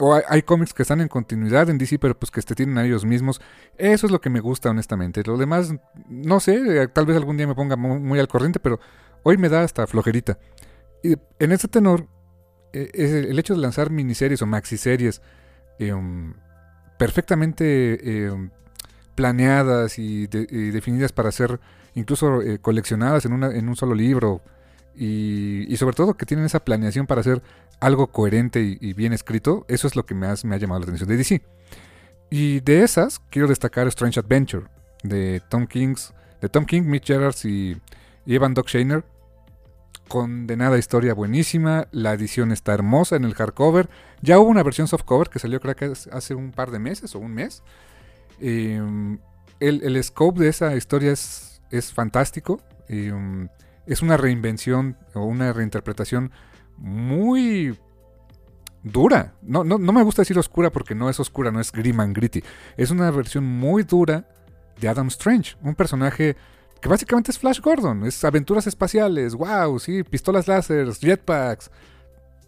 o 0.02 0.14
hay, 0.14 0.42
cómics 0.44 0.74
que 0.74 0.84
están 0.84 1.02
en 1.02 1.10
continuidad 1.10 1.70
en 1.70 1.78
DC, 1.78 2.00
pero 2.00 2.18
pues 2.18 2.32
que 2.32 2.42
se 2.42 2.56
tienen 2.56 2.78
a 2.78 2.86
ellos 2.86 3.04
mismos. 3.04 3.42
Eso 3.78 4.06
es 4.06 4.12
lo 4.12 4.22
que 4.22 4.30
me 4.30 4.40
gusta, 4.40 4.70
honestamente. 4.70 5.22
Lo 5.26 5.36
demás, 5.36 5.76
no 6.08 6.40
sé, 6.40 6.88
tal 6.88 7.06
vez 7.06 7.18
algún 7.18 7.36
día 7.36 7.46
me 7.46 7.56
ponga 7.56 7.76
muy, 7.76 8.18
al 8.18 8.30
corriente, 8.30 8.62
pero 8.62 8.80
hoy 9.24 9.38
me 9.38 9.50
da 9.50 9.64
hasta 9.64 9.86
flojerita. 9.86 10.40
Y 11.04 11.16
en 11.40 11.52
este 11.52 11.68
tenor, 11.68 12.08
eh, 12.08 12.08
es 12.74 13.11
el 13.11 13.38
hecho 13.39 13.55
de 13.55 13.61
lanzar 13.61 13.89
miniseries 13.89 14.41
o 14.41 14.45
maxiseries 14.45 15.22
eh, 15.80 15.93
perfectamente 16.97 17.65
eh, 18.01 18.49
planeadas 19.15 19.99
y, 19.99 20.28
definidas 20.28 21.11
para 21.11 21.32
ser 21.32 21.59
incluso 21.95 22.39
coleccionadas 22.61 23.26
en, 23.26 23.34
una, 23.34 23.47
en 23.55 23.67
un 23.67 23.76
solo 23.76 23.93
libro. 23.95 24.41
Y, 24.95 25.76
sobre 25.78 25.95
todo 25.95 26.15
que 26.15 26.26
tienen 26.26 26.45
esa 26.45 26.63
planeación 26.65 27.07
para 27.07 27.22
hacer 27.22 27.41
algo 27.80 28.07
coherente 28.07 28.78
y, 28.80 28.93
bien 28.93 29.13
escrito, 29.13 29.65
eso 29.67 29.88
es 29.88 29.95
lo 29.95 30.05
que 30.05 30.13
me, 30.13 30.28
me 30.43 30.55
ha 30.55 30.57
llamado 30.57 30.82
la 30.82 30.86
atención 30.86 31.09
de 31.09 31.17
DC. 31.17 31.41
Y 32.30 32.59
de 32.59 32.84
esas, 32.84 33.20
quiero 33.30 33.47
destacar 33.47 33.88
Strange 33.88 34.20
Adventure, 34.20 34.67
de 35.03 35.41
Tom 35.49 35.65
King's, 35.65 36.13
de 36.41 36.49
Tom 36.49 36.65
King, 36.65 36.84
Mitch 36.84 37.07
Gerards 37.07 37.45
y, 37.45 37.78
Evan 38.26 38.53
Doc 38.53 38.67
Shaner, 38.67 39.03
condenada 40.10 40.78
historia 40.78 41.14
buenísima, 41.14 41.88
la 41.91 42.12
edición 42.12 42.51
está 42.51 42.74
hermosa 42.74 43.16
en 43.16 43.24
el 43.24 43.36
hardcover, 43.36 43.89
ya 44.22 44.39
hubo 44.39 44.49
una 44.49 44.64
versión 44.64 44.89
softcover 44.89 45.30
que 45.30 45.39
salió 45.39 45.62
creo 45.62 45.76
que 45.76 45.93
hace 46.12 46.36
un 46.36 46.51
par 46.51 46.72
de 46.72 46.80
meses 46.80 47.16
o 47.16 47.20
un 47.20 47.34
mes. 47.34 47.64
Em, 48.41 49.20
el, 49.62 50.03
scope 50.03 50.41
de 50.41 50.49
esa 50.49 50.76
historia 50.76 51.12
es, 51.12 51.62
fantástico, 51.93 52.62
em, 52.89 53.47
es 53.86 54.01
una 54.01 54.18
reinvención 54.18 54.97
o 55.14 55.24
una 55.24 55.53
reinterpretación 55.53 56.32
muy 56.78 57.78
dura. 58.84 59.36
No, 59.41 59.64
no, 59.64 59.78
no 59.78 59.93
me 59.93 60.03
gusta 60.03 60.24
decir 60.24 60.38
oscura 60.38 60.72
porque 60.72 60.95
no 60.95 61.10
es 61.10 61.20
oscura, 61.20 61.51
no 61.51 61.60
es 61.60 61.72
grim 61.72 61.99
and 61.99 62.16
gritty. 62.16 62.43
Es 62.78 62.91
una 62.91 63.12
versión 63.12 63.45
muy 63.45 63.84
dura 63.84 64.28
de 64.80 64.89
Adam 64.89 65.07
Strange, 65.07 65.55
un 65.62 65.76
personaje 65.76 66.36
que 66.82 66.89
básicamente 66.89 67.32
es 67.32 67.39
Flash 67.39 67.59
Gordon, 67.61 68.05
es 68.05 68.23
aventuras 68.23 68.67
espaciales, 68.67 69.36
wow, 69.36 69.80
sí, 69.80 70.03
pistolas 70.03 70.47
láser, 70.47 70.91
jetpacks, 70.93 71.69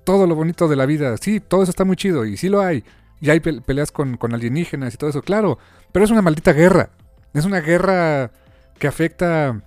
todo 0.04 0.26
lo 0.28 0.36
bonito 0.36 0.68
de 0.68 0.76
la 0.76 0.86
vida, 0.86 1.18
sí, 1.18 1.40
todo 1.40 1.64
eso 1.64 1.70
está 1.70 1.86
muy 1.86 1.96
chido 1.96 2.26
y 2.26 2.38
sí 2.38 2.50
lo 2.50 2.62
hay. 2.62 2.84
Y 3.20 3.30
hay 3.30 3.40
peleas 3.40 3.92
con, 3.92 4.18
alienígenas 4.34 4.94
y 4.94 4.98
todo 4.98 5.10
eso, 5.10 5.22
claro, 5.22 5.60
pero 5.92 6.04
es 6.06 6.12
una 6.12 6.24
maldita 6.24 6.54
guerra. 6.54 6.90
Es 7.34 7.46
una 7.46 7.62
guerra 7.62 8.32
que 8.80 8.88
afecta 8.88 9.62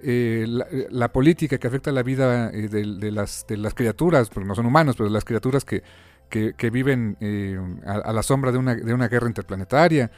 eh, 0.00 0.46
la, 0.48 1.12
política, 1.12 1.58
que 1.58 1.66
afecta 1.66 1.92
la 1.92 2.02
vida 2.02 2.50
eh, 2.50 2.68
de, 2.68 3.12
las, 3.12 3.46
de 3.46 3.58
las 3.58 3.74
criaturas, 3.74 4.30
porque 4.30 4.48
no 4.48 4.54
son 4.54 4.64
humanos, 4.64 4.96
pero 4.96 5.10
las 5.10 5.24
criaturas 5.24 5.66
que, 5.66 5.82
que, 6.30 6.70
viven 6.70 7.18
eh, 7.20 7.60
a, 7.84 8.12
la 8.12 8.22
sombra 8.22 8.52
de 8.52 8.58
una, 8.58 8.74
de 8.74 8.94
una 8.94 9.08
guerra 9.08 9.28
interplanetaria. 9.28 10.10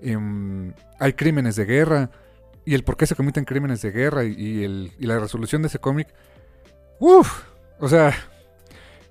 Em, 0.00 0.74
hay 1.00 1.14
crímenes 1.14 1.56
de 1.56 1.64
guerra 1.64 2.10
y 2.68 2.74
el 2.74 2.84
por 2.84 2.98
qué 2.98 3.06
se 3.06 3.16
cometen 3.16 3.46
crímenes 3.46 3.80
de 3.80 3.90
guerra 3.90 4.24
y, 4.24 4.62
el, 4.62 4.92
la 4.98 5.18
resolución 5.18 5.62
de 5.62 5.68
ese 5.68 5.78
cómic. 5.78 6.06
Uf, 6.98 7.44
o 7.80 7.88
sea, 7.88 8.14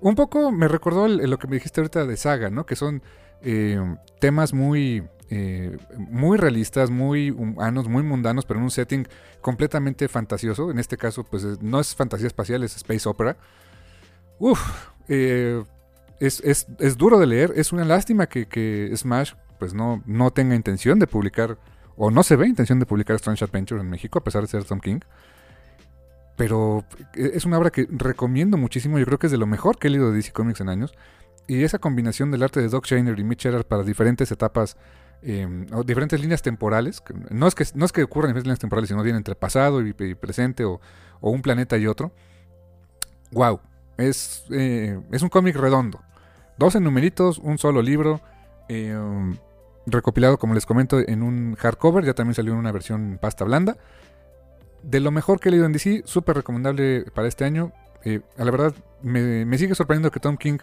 un 0.00 0.14
poco 0.14 0.52
me 0.52 0.68
recordó 0.68 1.08
lo 1.08 1.38
que 1.40 1.48
me 1.48 1.56
dijiste 1.56 1.80
ahorita 1.80 2.06
de 2.06 2.16
Saga, 2.16 2.50
¿no? 2.50 2.66
Que 2.66 2.76
son 2.76 3.02
eh, 3.42 3.80
temas 4.20 4.54
muy, 4.54 5.02
eh, 5.28 5.76
muy 5.96 6.38
realistas, 6.38 6.88
muy 6.88 7.32
humanos, 7.32 7.88
muy 7.88 8.04
mundanos, 8.04 8.44
pero 8.46 8.60
en 8.60 8.64
un 8.64 8.70
setting 8.70 9.08
completamente 9.40 10.06
fantasioso. 10.06 10.70
En 10.70 10.78
este 10.78 10.96
caso, 10.96 11.24
pues 11.24 11.60
no 11.60 11.80
es 11.80 11.96
fantasía 11.96 12.28
espacial, 12.28 12.62
es 12.62 12.76
space 12.76 13.08
opera. 13.08 13.36
Uf, 14.38 14.60
eh, 15.08 15.64
es, 16.20 16.40
es, 16.44 16.68
es, 16.78 16.96
duro 16.96 17.18
de 17.18 17.26
leer. 17.26 17.52
Es 17.56 17.72
una 17.72 17.84
lástima 17.84 18.28
que, 18.28 18.46
que 18.46 18.92
Smash 18.94 19.32
pues 19.58 19.74
no, 19.74 20.00
no 20.06 20.30
tenga 20.30 20.54
intención 20.54 21.00
de 21.00 21.08
publicar 21.08 21.58
o 21.98 22.10
no 22.10 22.22
se 22.22 22.36
ve 22.36 22.46
intención 22.46 22.78
de 22.78 22.86
publicar 22.86 23.16
Strange 23.16 23.44
Adventure 23.44 23.80
en 23.80 23.90
México, 23.90 24.20
a 24.20 24.24
pesar 24.24 24.42
de 24.42 24.48
ser 24.48 24.64
Tom 24.64 24.78
King. 24.78 25.00
Pero 26.36 26.84
e, 27.14 27.32
es 27.34 27.44
una 27.44 27.58
obra 27.58 27.70
que 27.70 27.88
recomiendo 27.90 28.56
muchísimo. 28.56 28.98
Yo 28.98 29.04
creo 29.04 29.18
que 29.18 29.26
es 29.26 29.32
de 29.32 29.38
lo 29.38 29.46
mejor 29.46 29.78
que 29.78 29.88
he 29.88 29.90
leído 29.90 30.10
de 30.10 30.16
DC 30.16 30.32
Comics 30.32 30.60
en 30.60 30.68
años. 30.68 30.94
Y 31.48 31.64
esa 31.64 31.80
combinación 31.80 32.30
del 32.30 32.44
arte 32.44 32.60
de 32.60 32.68
Doc 32.68 32.86
Shainer 32.86 33.18
y 33.18 33.24
Mitch 33.24 33.48
para 33.66 33.82
diferentes 33.82 34.30
etapas, 34.30 34.76
em, 35.22 35.66
o 35.72 35.82
diferentes 35.82 36.20
líneas 36.20 36.40
temporales. 36.40 37.02
No 37.30 37.48
es, 37.48 37.56
que, 37.56 37.64
no 37.74 37.84
es 37.84 37.90
que 37.90 38.04
ocurran 38.04 38.30
diferentes 38.30 38.46
líneas 38.46 38.60
temporales, 38.60 38.88
sino 38.88 39.02
bien 39.02 39.16
entre 39.16 39.34
pasado 39.34 39.84
y, 39.84 39.92
presente, 39.92 40.64
o, 40.64 40.80
un 41.20 41.42
planeta 41.42 41.76
y 41.78 41.88
otro. 41.88 42.12
¡Wow! 43.32 43.60
Es, 43.96 44.44
eh, 44.50 45.00
es 45.10 45.22
un 45.22 45.30
cómic 45.30 45.56
redondo. 45.56 46.00
12 46.58 46.78
numeritos, 46.80 47.38
un 47.38 47.58
solo 47.58 47.82
libro. 47.82 48.20
Eh, 48.68 48.96
recopilado, 49.90 50.38
como 50.38 50.54
les 50.54 50.66
comento, 50.66 50.98
en 50.98 51.22
un 51.22 51.54
hardcover. 51.56 52.04
Ya 52.04 52.14
también 52.14 52.34
salió 52.34 52.52
en 52.52 52.58
una 52.58 52.72
versión 52.72 53.18
pasta 53.20 53.44
blanda. 53.44 53.76
De 54.82 55.00
lo 55.00 55.10
mejor 55.10 55.40
que 55.40 55.48
he 55.48 55.52
leído 55.52 55.66
en 55.66 55.72
DC, 55.72 56.02
súper 56.04 56.36
recomendable 56.36 57.04
para 57.14 57.28
este 57.28 57.44
año. 57.44 57.72
Eh, 58.04 58.20
a 58.36 58.44
la 58.44 58.50
verdad, 58.50 58.74
me, 59.02 59.58
sigue 59.58 59.74
sorprendiendo 59.74 60.10
que 60.10 60.20
Tom 60.20 60.36
King. 60.36 60.58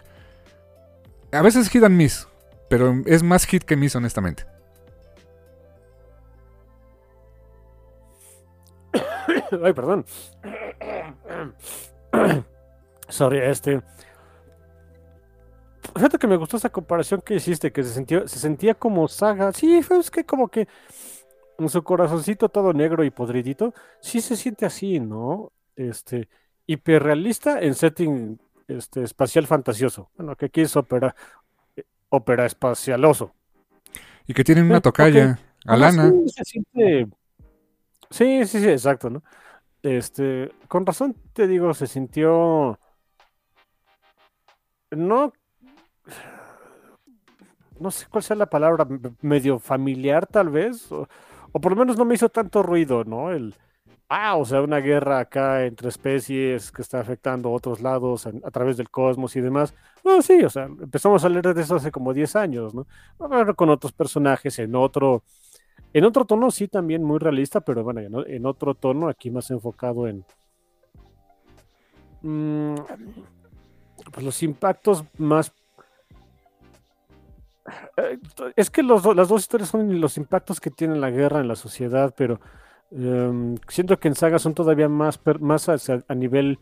A 1.32 1.42
veces 1.42 1.68
hit 1.68 1.82
and 1.84 1.96
miss, 1.96 2.26
pero 2.70 3.02
es 3.06 3.22
más 3.22 3.44
hit 3.46 3.64
que 3.64 3.76
miss, 3.76 3.94
honestamente. 3.96 4.44
Ay, 9.62 9.72
perdón. 9.74 10.06
Sorry, 13.08 13.38
este. 13.38 13.82
Fíjate 15.94 16.18
que 16.18 16.26
me 16.26 16.36
gustó 16.36 16.56
esa 16.56 16.70
comparación 16.70 17.20
que 17.20 17.34
hiciste, 17.34 17.72
que 17.72 17.82
se, 17.82 17.94
sintió, 17.94 18.26
se 18.28 18.38
sentía 18.38 18.74
como 18.74 19.08
saga. 19.08 19.52
Sí, 19.52 19.74
es 19.74 20.10
que 20.10 20.24
como 20.24 20.48
que 20.48 20.68
en 21.58 21.68
su 21.68 21.82
corazoncito 21.82 22.48
todo 22.48 22.72
negro 22.72 23.04
y 23.04 23.10
podridito, 23.10 23.74
sí 24.00 24.20
se 24.20 24.36
siente 24.36 24.66
así, 24.66 25.00
¿no? 25.00 25.52
Este, 25.74 26.28
hiperrealista 26.66 27.60
en 27.60 27.74
setting 27.74 28.38
este, 28.68 29.02
espacial 29.02 29.46
fantasioso. 29.46 30.10
Bueno, 30.16 30.36
que 30.36 30.46
aquí 30.46 30.62
es 30.62 30.76
ópera, 30.76 31.14
ópera 32.08 32.46
espacialoso. 32.46 33.32
Y 34.26 34.34
que 34.34 34.44
tienen 34.44 34.66
una 34.66 34.80
tocalla, 34.80 35.38
Alana. 35.64 36.10
Sí, 36.10 36.28
se 36.28 36.44
siente... 36.44 37.08
sí, 38.10 38.46
sí, 38.46 38.60
sí, 38.60 38.68
exacto, 38.68 39.08
¿no? 39.10 39.22
Este, 39.82 40.50
con 40.68 40.84
razón 40.84 41.14
te 41.32 41.46
digo, 41.46 41.72
se 41.72 41.86
sintió 41.86 42.78
no 44.90 45.32
no 47.78 47.90
sé 47.90 48.06
cuál 48.10 48.22
sea 48.22 48.36
la 48.36 48.46
palabra, 48.46 48.86
medio 49.20 49.58
familiar 49.58 50.26
tal 50.26 50.48
vez, 50.48 50.90
o, 50.90 51.06
por 51.52 51.72
lo 51.72 51.76
menos 51.76 51.96
no 51.96 52.04
me 52.04 52.14
hizo 52.14 52.28
tanto 52.28 52.62
ruido, 52.62 53.04
¿no? 53.04 53.30
El, 53.32 53.54
ah, 54.08 54.36
o 54.36 54.44
sea, 54.44 54.62
una 54.62 54.78
guerra 54.78 55.20
acá 55.20 55.64
entre 55.64 55.88
especies 55.88 56.70
que 56.70 56.82
está 56.82 57.00
afectando 57.00 57.48
a 57.48 57.52
otros 57.52 57.80
lados 57.80 58.26
a, 58.26 58.50
través 58.50 58.76
del 58.76 58.90
cosmos 58.90 59.36
y 59.36 59.40
demás. 59.40 59.74
No, 60.04 60.22
sí, 60.22 60.42
o 60.44 60.50
sea, 60.50 60.64
empezamos 60.64 61.24
a 61.24 61.28
leer 61.28 61.54
de 61.54 61.62
eso 61.62 61.76
hace 61.76 61.90
como 61.90 62.12
10 62.12 62.36
años, 62.36 62.74
¿no? 62.74 62.86
con 63.56 63.70
otros 63.70 63.92
personajes 63.92 64.58
en 64.58 64.74
otro, 64.74 65.22
en 65.92 66.04
otro 66.04 66.24
tono 66.24 66.50
sí 66.50 66.68
también 66.68 67.02
muy 67.02 67.18
realista, 67.18 67.60
pero 67.60 67.82
bueno, 67.84 68.24
en 68.26 68.46
otro 68.46 68.74
tono 68.74 69.08
aquí 69.08 69.30
más 69.30 69.50
enfocado 69.50 70.08
en... 70.08 70.24
Mm, 72.22 72.76
pues 74.12 74.24
los 74.24 74.42
impactos 74.42 75.04
más 75.18 75.52
es 78.56 78.70
que 78.70 78.82
las 78.82 79.02
dos 79.02 79.40
historias 79.40 79.70
son 79.70 80.00
los 80.00 80.16
impactos 80.16 80.60
que 80.60 80.70
tiene 80.70 80.96
la 80.96 81.10
guerra 81.10 81.40
en 81.40 81.48
la 81.48 81.56
sociedad, 81.56 82.14
pero 82.16 82.40
em, 82.90 83.56
siento 83.68 83.98
que 83.98 84.08
en 84.08 84.14
Saga 84.14 84.38
son 84.38 84.54
todavía 84.54 84.88
más, 84.88 85.20
más 85.40 85.68
a, 85.68 86.14
nivel 86.14 86.58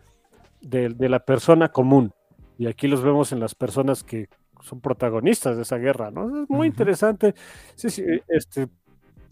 de, 0.61 1.09
la 1.09 1.21
persona 1.21 1.71
común, 1.71 2.13
y 2.59 2.67
aquí 2.67 2.89
los 2.89 3.03
vemos 3.03 3.33
en 3.33 3.41
las 3.41 3.55
personas 3.55 4.03
que 4.03 4.29
son 4.61 4.81
protagonistas 4.81 5.57
de 5.57 5.63
esa 5.63 5.77
guerra, 5.77 6.11
¿no? 6.11 6.43
Es 6.43 6.49
muy 6.49 6.69
interesante. 6.69 7.35
Sí, 7.75 7.91
sí, 7.91 8.03
este, 8.29 8.69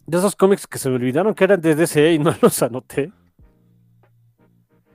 de 0.06 0.18
esos 0.18 0.36
cómics 0.36 0.66
que 0.66 0.78
se 0.78 0.90
me 0.90 0.96
olvidaron 0.96 1.34
que 1.34 1.44
eran 1.44 1.60
de 1.60 1.74
DC 1.74 2.12
y 2.12 2.18
no 2.18 2.34
los 2.42 2.62
anoté. 2.62 3.12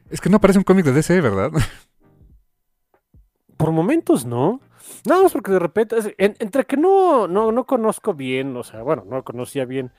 Es 0.09 0.21
que 0.21 0.29
no 0.29 0.39
parece 0.39 0.59
un 0.59 0.63
cómic 0.63 0.85
de 0.85 0.93
DC, 0.93 1.19
¿verdad? 1.21 1.51
Por 3.57 3.71
momentos 3.71 4.25
no. 4.25 4.61
No, 5.05 5.25
es 5.25 5.33
porque 5.33 5.51
de 5.51 5.59
repente, 5.59 6.15
entre 6.17 6.65
que 6.65 6.77
no, 6.77 7.27
no, 7.27 7.51
no 7.51 7.65
conozco 7.65 8.13
bien, 8.13 8.55
o 8.55 8.63
sea, 8.63 8.81
bueno, 8.81 9.03
no 9.07 9.23
conocía 9.23 9.65
bien, 9.65 9.91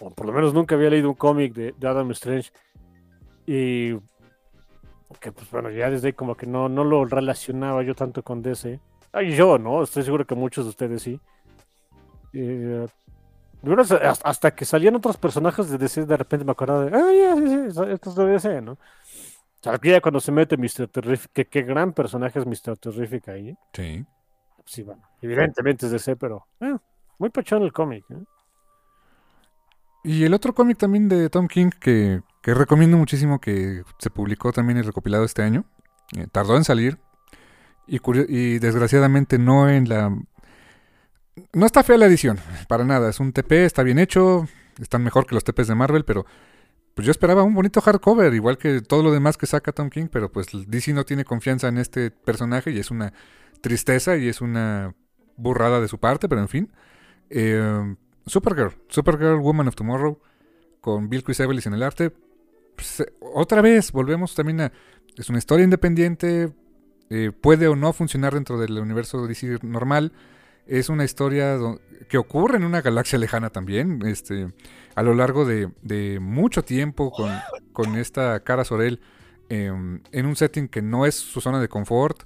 o 0.00 0.10
por 0.10 0.26
lo 0.26 0.32
menos 0.32 0.54
nunca 0.54 0.74
había 0.74 0.90
leído 0.90 1.08
un 1.08 1.14
cómic 1.14 1.54
de, 1.54 1.74
Adam 1.86 2.10
Strange, 2.12 2.50
y 3.46 3.94
que 5.20 5.32
pues 5.32 5.50
bueno, 5.50 5.70
ya 5.70 5.90
desde 5.90 6.08
ahí 6.08 6.12
como 6.12 6.36
que 6.36 6.46
no, 6.46 6.68
no 6.68 6.84
lo 6.84 7.04
relacionaba 7.04 7.82
yo 7.82 7.94
tanto 7.94 8.22
con 8.22 8.42
DC. 8.42 8.80
Ay, 9.12 9.34
yo, 9.34 9.56
¿no? 9.56 9.82
Estoy 9.82 10.02
seguro 10.02 10.26
que 10.26 10.34
muchos 10.34 10.64
de 10.64 10.70
ustedes 10.70 11.02
sí. 11.02 11.20
Eh, 12.32 12.86
hasta 14.22 14.54
que 14.54 14.64
salían 14.64 14.96
otros 14.96 15.16
personajes 15.16 15.70
de 15.70 15.78
DC, 15.78 16.04
de 16.04 16.16
repente 16.16 16.44
me 16.44 16.52
acordaba 16.52 16.84
de, 16.84 16.96
ah, 16.96 17.12
ya, 17.12 17.34
sí, 17.34 17.48
sí, 17.48 17.92
esto 17.92 18.10
es 18.10 18.16
de 18.16 18.26
DC, 18.26 18.60
¿no? 18.60 18.78
Ya 19.62 20.00
cuando 20.00 20.20
se 20.20 20.32
mete 20.32 20.56
Mr. 20.56 20.88
Terrific, 20.88 21.32
que 21.32 21.46
qué 21.46 21.62
gran 21.62 21.92
personaje 21.92 22.38
es 22.38 22.46
Mr. 22.46 22.76
Terrific 22.78 23.28
ahí. 23.28 23.48
¿eh? 23.50 23.56
Sí. 23.72 24.06
Sí, 24.64 24.82
bueno, 24.82 25.02
evidentemente 25.22 25.86
es 25.86 25.92
DC, 25.92 26.16
pero 26.16 26.46
eh, 26.60 26.76
muy 27.18 27.30
pachón 27.30 27.62
el 27.62 27.72
cómic. 27.72 28.04
¿eh? 28.10 28.24
Y 30.04 30.24
el 30.24 30.34
otro 30.34 30.54
cómic 30.54 30.78
también 30.78 31.08
de 31.08 31.30
Tom 31.30 31.48
King 31.48 31.70
que, 31.80 32.22
que, 32.42 32.54
recomiendo 32.54 32.96
muchísimo 32.96 33.40
que 33.40 33.82
se 33.98 34.10
publicó 34.10 34.52
también 34.52 34.78
y 34.78 34.82
recopilado 34.82 35.24
este 35.24 35.42
año. 35.42 35.64
tardó 36.32 36.56
en 36.56 36.64
salir 36.64 36.98
y, 37.86 38.00
y 38.28 38.58
desgraciadamente 38.58 39.38
no 39.38 39.68
en 39.68 39.88
la 39.88 40.16
no 41.52 41.66
está 41.66 41.82
fea 41.82 41.98
la 41.98 42.06
edición, 42.06 42.38
para 42.68 42.84
nada. 42.84 43.10
Es 43.10 43.20
un 43.20 43.32
TP, 43.32 43.64
está 43.64 43.82
bien 43.82 43.98
hecho, 43.98 44.48
están 44.80 45.02
mejor 45.02 45.26
que 45.26 45.34
los 45.34 45.44
TPs 45.44 45.68
de 45.68 45.74
Marvel, 45.74 46.04
pero 46.04 46.26
pues 46.96 47.04
yo 47.04 47.10
esperaba 47.10 47.42
un 47.42 47.54
bonito 47.54 47.82
hardcover, 47.82 48.32
igual 48.32 48.56
que 48.56 48.80
todo 48.80 49.02
lo 49.02 49.12
demás 49.12 49.36
que 49.36 49.44
saca 49.44 49.70
Tom 49.70 49.90
King, 49.90 50.06
pero 50.10 50.32
pues 50.32 50.46
DC 50.66 50.94
no 50.94 51.04
tiene 51.04 51.26
confianza 51.26 51.68
en 51.68 51.76
este 51.76 52.10
personaje 52.10 52.70
y 52.70 52.78
es 52.78 52.90
una 52.90 53.12
tristeza 53.60 54.16
y 54.16 54.28
es 54.28 54.40
una 54.40 54.94
burrada 55.36 55.82
de 55.82 55.88
su 55.88 55.98
parte, 55.98 56.26
pero 56.26 56.40
en 56.40 56.48
fin. 56.48 56.72
Eh, 57.28 57.94
Supergirl, 58.24 58.78
Supergirl 58.88 59.38
Woman 59.40 59.68
of 59.68 59.74
Tomorrow, 59.74 60.18
con 60.80 61.10
Bill 61.10 61.22
Chris 61.22 61.38
Evans 61.40 61.66
en 61.66 61.74
el 61.74 61.82
arte. 61.82 62.14
Pues, 62.74 63.00
eh, 63.00 63.12
otra 63.20 63.60
vez, 63.60 63.92
volvemos 63.92 64.34
también 64.34 64.62
a... 64.62 64.72
Es 65.18 65.28
una 65.28 65.36
historia 65.36 65.64
independiente, 65.64 66.54
eh, 67.10 67.30
puede 67.30 67.68
o 67.68 67.76
no 67.76 67.92
funcionar 67.92 68.32
dentro 68.32 68.58
del 68.58 68.78
universo 68.78 69.26
DC 69.26 69.58
normal 69.60 70.12
es 70.66 70.88
una 70.88 71.04
historia 71.04 71.58
que 72.08 72.18
ocurre 72.18 72.56
en 72.56 72.64
una 72.64 72.82
galaxia 72.82 73.18
lejana 73.18 73.50
también, 73.50 74.02
este, 74.04 74.52
a 74.96 75.02
lo 75.02 75.14
largo 75.14 75.44
de, 75.44 76.18
mucho 76.20 76.64
tiempo 76.64 77.12
con, 77.72 77.96
esta 77.96 78.40
cara 78.40 78.64
Sorel 78.64 78.98
em, 79.50 80.00
en 80.10 80.26
un 80.26 80.34
setting 80.34 80.68
que 80.68 80.80
no 80.80 81.04
es 81.04 81.14
su 81.14 81.42
zona 81.42 81.60
de 81.60 81.68
confort, 81.68 82.22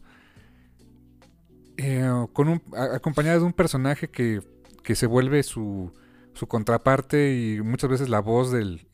eh, 1.76 2.08
con 2.32 2.48
un, 2.48 2.62
acompañado 2.94 3.40
de 3.40 3.46
un 3.46 3.52
personaje 3.52 4.08
que, 4.08 4.40
se 4.94 5.06
vuelve 5.06 5.42
su, 5.42 5.92
contraparte 6.48 7.36
y 7.36 7.60
muchas 7.60 7.90
veces 7.90 8.08
la 8.08 8.20
voz 8.20 8.52
del, 8.52 8.86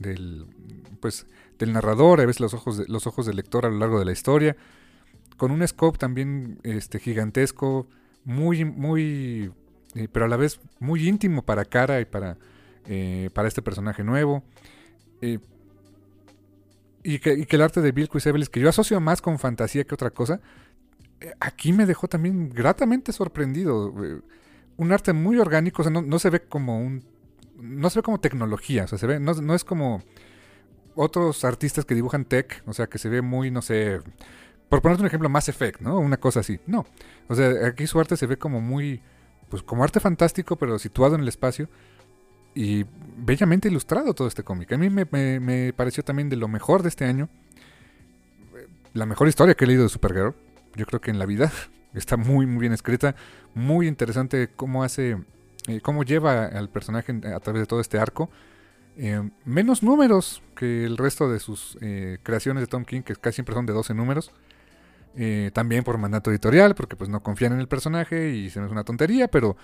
pues, 1.00 1.26
narrador, 1.60 2.20
a 2.20 2.26
veces 2.26 2.40
los 2.40 2.54
ojos, 2.54 2.88
los 2.88 3.06
ojos 3.06 3.26
del 3.26 3.36
lector 3.36 3.66
a 3.66 3.70
lo 3.70 3.78
largo 3.78 3.98
de 3.98 4.06
la 4.06 4.12
historia, 4.12 4.56
con 5.36 5.50
un 5.50 5.66
scope 5.68 5.98
también 5.98 6.60
este, 6.62 6.98
gigantesco, 6.98 7.86
muy, 8.24 8.64
muy, 8.64 9.52
eh, 9.94 10.08
pero 10.10 10.24
a 10.24 10.28
la 10.28 10.38
vez 10.38 10.60
muy 10.80 11.06
íntimo 11.06 11.42
para 11.42 11.66
Cara 11.66 12.00
y 12.00 12.06
para, 12.06 12.38
eh, 12.88 13.30
para 13.32 13.48
este 13.48 13.62
personaje 13.62 14.04
nuevo. 14.04 14.42
Eh, 15.20 15.38
y, 17.02 17.18
que, 17.18 17.46
el 17.48 17.62
arte 17.62 17.80
de 17.80 17.92
Bill 17.92 18.08
Chris 18.08 18.24
que 18.48 18.60
yo 18.60 18.68
asocio 18.68 19.00
más 19.00 19.22
con 19.22 19.38
fantasía 19.38 19.84
que 19.84 19.94
otra 19.94 20.10
cosa, 20.10 20.40
aquí 21.40 21.72
me 21.72 21.86
dejó 21.86 22.08
también 22.08 22.50
gratamente 22.50 23.12
sorprendido. 23.12 23.94
un 24.76 24.92
arte 24.92 25.12
muy 25.12 25.38
orgánico, 25.38 25.82
o 25.82 25.84
sea, 25.84 25.92
no, 25.92 26.18
se 26.18 26.30
ve 26.30 26.40
como 26.40 26.80
un... 26.80 27.04
No 27.56 27.88
se 27.88 28.00
ve 28.00 28.02
como 28.02 28.20
tecnología, 28.20 28.84
o 28.84 28.86
sea, 28.88 28.98
se 28.98 29.06
ve, 29.06 29.18
no, 29.18 29.32
no 29.32 29.54
es 29.54 29.64
como 29.64 30.02
otros 30.94 31.44
artistas 31.44 31.84
que 31.84 31.94
dibujan 31.94 32.24
tech, 32.24 32.62
o 32.66 32.74
sea, 32.74 32.86
que 32.86 32.98
se 32.98 33.08
ve 33.08 33.22
muy, 33.22 33.50
no 33.50 33.62
sé, 33.62 34.00
por 34.68 34.82
ponerte 34.82 35.02
un 35.02 35.06
ejemplo, 35.06 35.28
Mass 35.28 35.48
Effect, 35.48 35.80
¿no? 35.80 35.98
Una 35.98 36.16
cosa 36.16 36.40
así. 36.40 36.58
No. 36.66 36.86
O 37.28 37.34
sea, 37.34 37.66
aquí 37.66 37.86
su 37.86 38.00
arte 38.00 38.16
se 38.16 38.26
ve 38.26 38.36
como 38.36 38.60
muy. 38.60 39.00
Pues 39.48 39.62
como 39.62 39.84
arte 39.84 40.00
fantástico, 40.00 40.56
pero 40.56 40.78
situado 40.78 41.14
en 41.14 41.20
el 41.20 41.28
espacio. 41.28 41.68
Y 42.56 42.86
bellamente 43.18 43.68
ilustrado 43.68 44.14
todo 44.14 44.26
este 44.26 44.42
cómic. 44.42 44.72
A 44.72 44.78
mí 44.78 44.88
me, 44.90 45.72
pareció 45.74 46.02
también 46.02 46.30
de 46.30 46.36
lo 46.36 46.48
mejor 46.48 46.82
de 46.82 46.88
este 46.88 47.04
año. 47.04 47.28
La 48.94 49.04
mejor 49.06 49.28
historia 49.28 49.54
que 49.54 49.64
he 49.64 49.68
leído 49.68 49.82
de 49.82 49.90
Supergirl. 49.90 50.34
Yo 50.74 50.86
creo 50.86 51.00
que 51.00 51.10
en 51.10 51.18
la 51.18 51.26
vida. 51.26 51.52
Está 51.94 52.16
muy, 52.16 52.46
muy 52.46 52.60
bien 52.60 52.72
escrita. 52.72 53.14
Muy 53.54 53.86
interesante 53.86 54.48
cómo 54.56 54.82
hace. 54.82 55.18
Eh, 55.68 55.80
cómo 55.82 56.02
lleva 56.02 56.46
al 56.46 56.70
personaje 56.70 57.12
a 57.12 57.40
través 57.40 57.60
de 57.60 57.66
todo 57.66 57.80
este 57.80 57.98
arco. 57.98 58.30
Eh, 58.96 59.28
menos 59.44 59.82
números 59.82 60.42
que 60.56 60.86
el 60.86 60.96
resto 60.96 61.30
de 61.30 61.38
sus 61.38 61.76
eh, 61.82 62.16
creaciones 62.22 62.62
de 62.62 62.68
Tom 62.68 62.86
King, 62.86 63.02
que 63.02 63.14
casi 63.16 63.36
siempre 63.36 63.54
son 63.54 63.66
de 63.66 63.74
12 63.74 63.92
números. 63.92 64.32
Eh, 65.18 65.50
también 65.54 65.82
por 65.82 65.96
mandato 65.96 66.30
editorial, 66.30 66.74
porque 66.74 66.94
pues 66.94 67.08
no 67.08 67.22
confían 67.22 67.54
en 67.54 67.60
el 67.60 67.68
personaje 67.68 68.30
y 68.30 68.50
se 68.50 68.60
me 68.60 68.66
es 68.66 68.72
una 68.72 68.84
tontería, 68.84 69.28
pero 69.28 69.56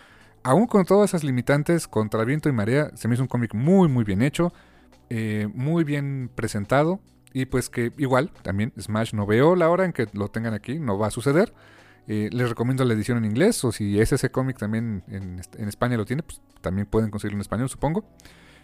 aún 0.43 0.67
con 0.67 0.85
todas 0.85 1.11
esas 1.11 1.25
limitantes, 1.25 1.89
contra 1.89 2.25
viento 2.25 2.49
y 2.49 2.53
marea, 2.53 2.91
se 2.95 3.09
me 3.09 3.15
hizo 3.15 3.23
un 3.23 3.29
cómic 3.29 3.55
muy 3.55 3.89
muy 3.89 4.05
bien 4.05 4.23
hecho, 4.23 4.53
eh, 5.11 5.49
muy 5.55 5.85
bien 5.85 6.31
presentado 6.35 7.01
y 7.33 7.47
pues 7.47 7.69
que 7.69 7.93
igual 7.99 8.31
también 8.43 8.73
Smash 8.79 9.15
no 9.15 9.27
veo 9.27 9.57
la 9.57 9.71
hora 9.71 9.85
en 9.85 9.93
que 9.93 10.07
lo 10.13 10.29
tengan 10.29 10.55
aquí, 10.55 10.79
no 10.79 10.99
va 10.99 11.09
a 11.09 11.11
suceder. 11.11 11.53
Eh, 12.09 12.29
les 12.33 12.49
recomiendo 12.49 12.85
la 12.85 12.95
edición 12.95 13.19
en 13.19 13.25
inglés 13.25 13.65
o 13.65 13.71
si 13.71 14.01
es 14.01 14.13
ese 14.13 14.31
cómic 14.31 14.59
también 14.59 15.05
en, 15.07 15.41
España 15.69 15.97
lo 15.97 16.05
tiene, 16.05 16.25
pues 16.25 16.41
también 16.61 16.87
pueden 16.87 17.11
conseguirlo 17.11 17.37
en 17.37 17.43
español 17.43 17.69
supongo. 17.69 18.05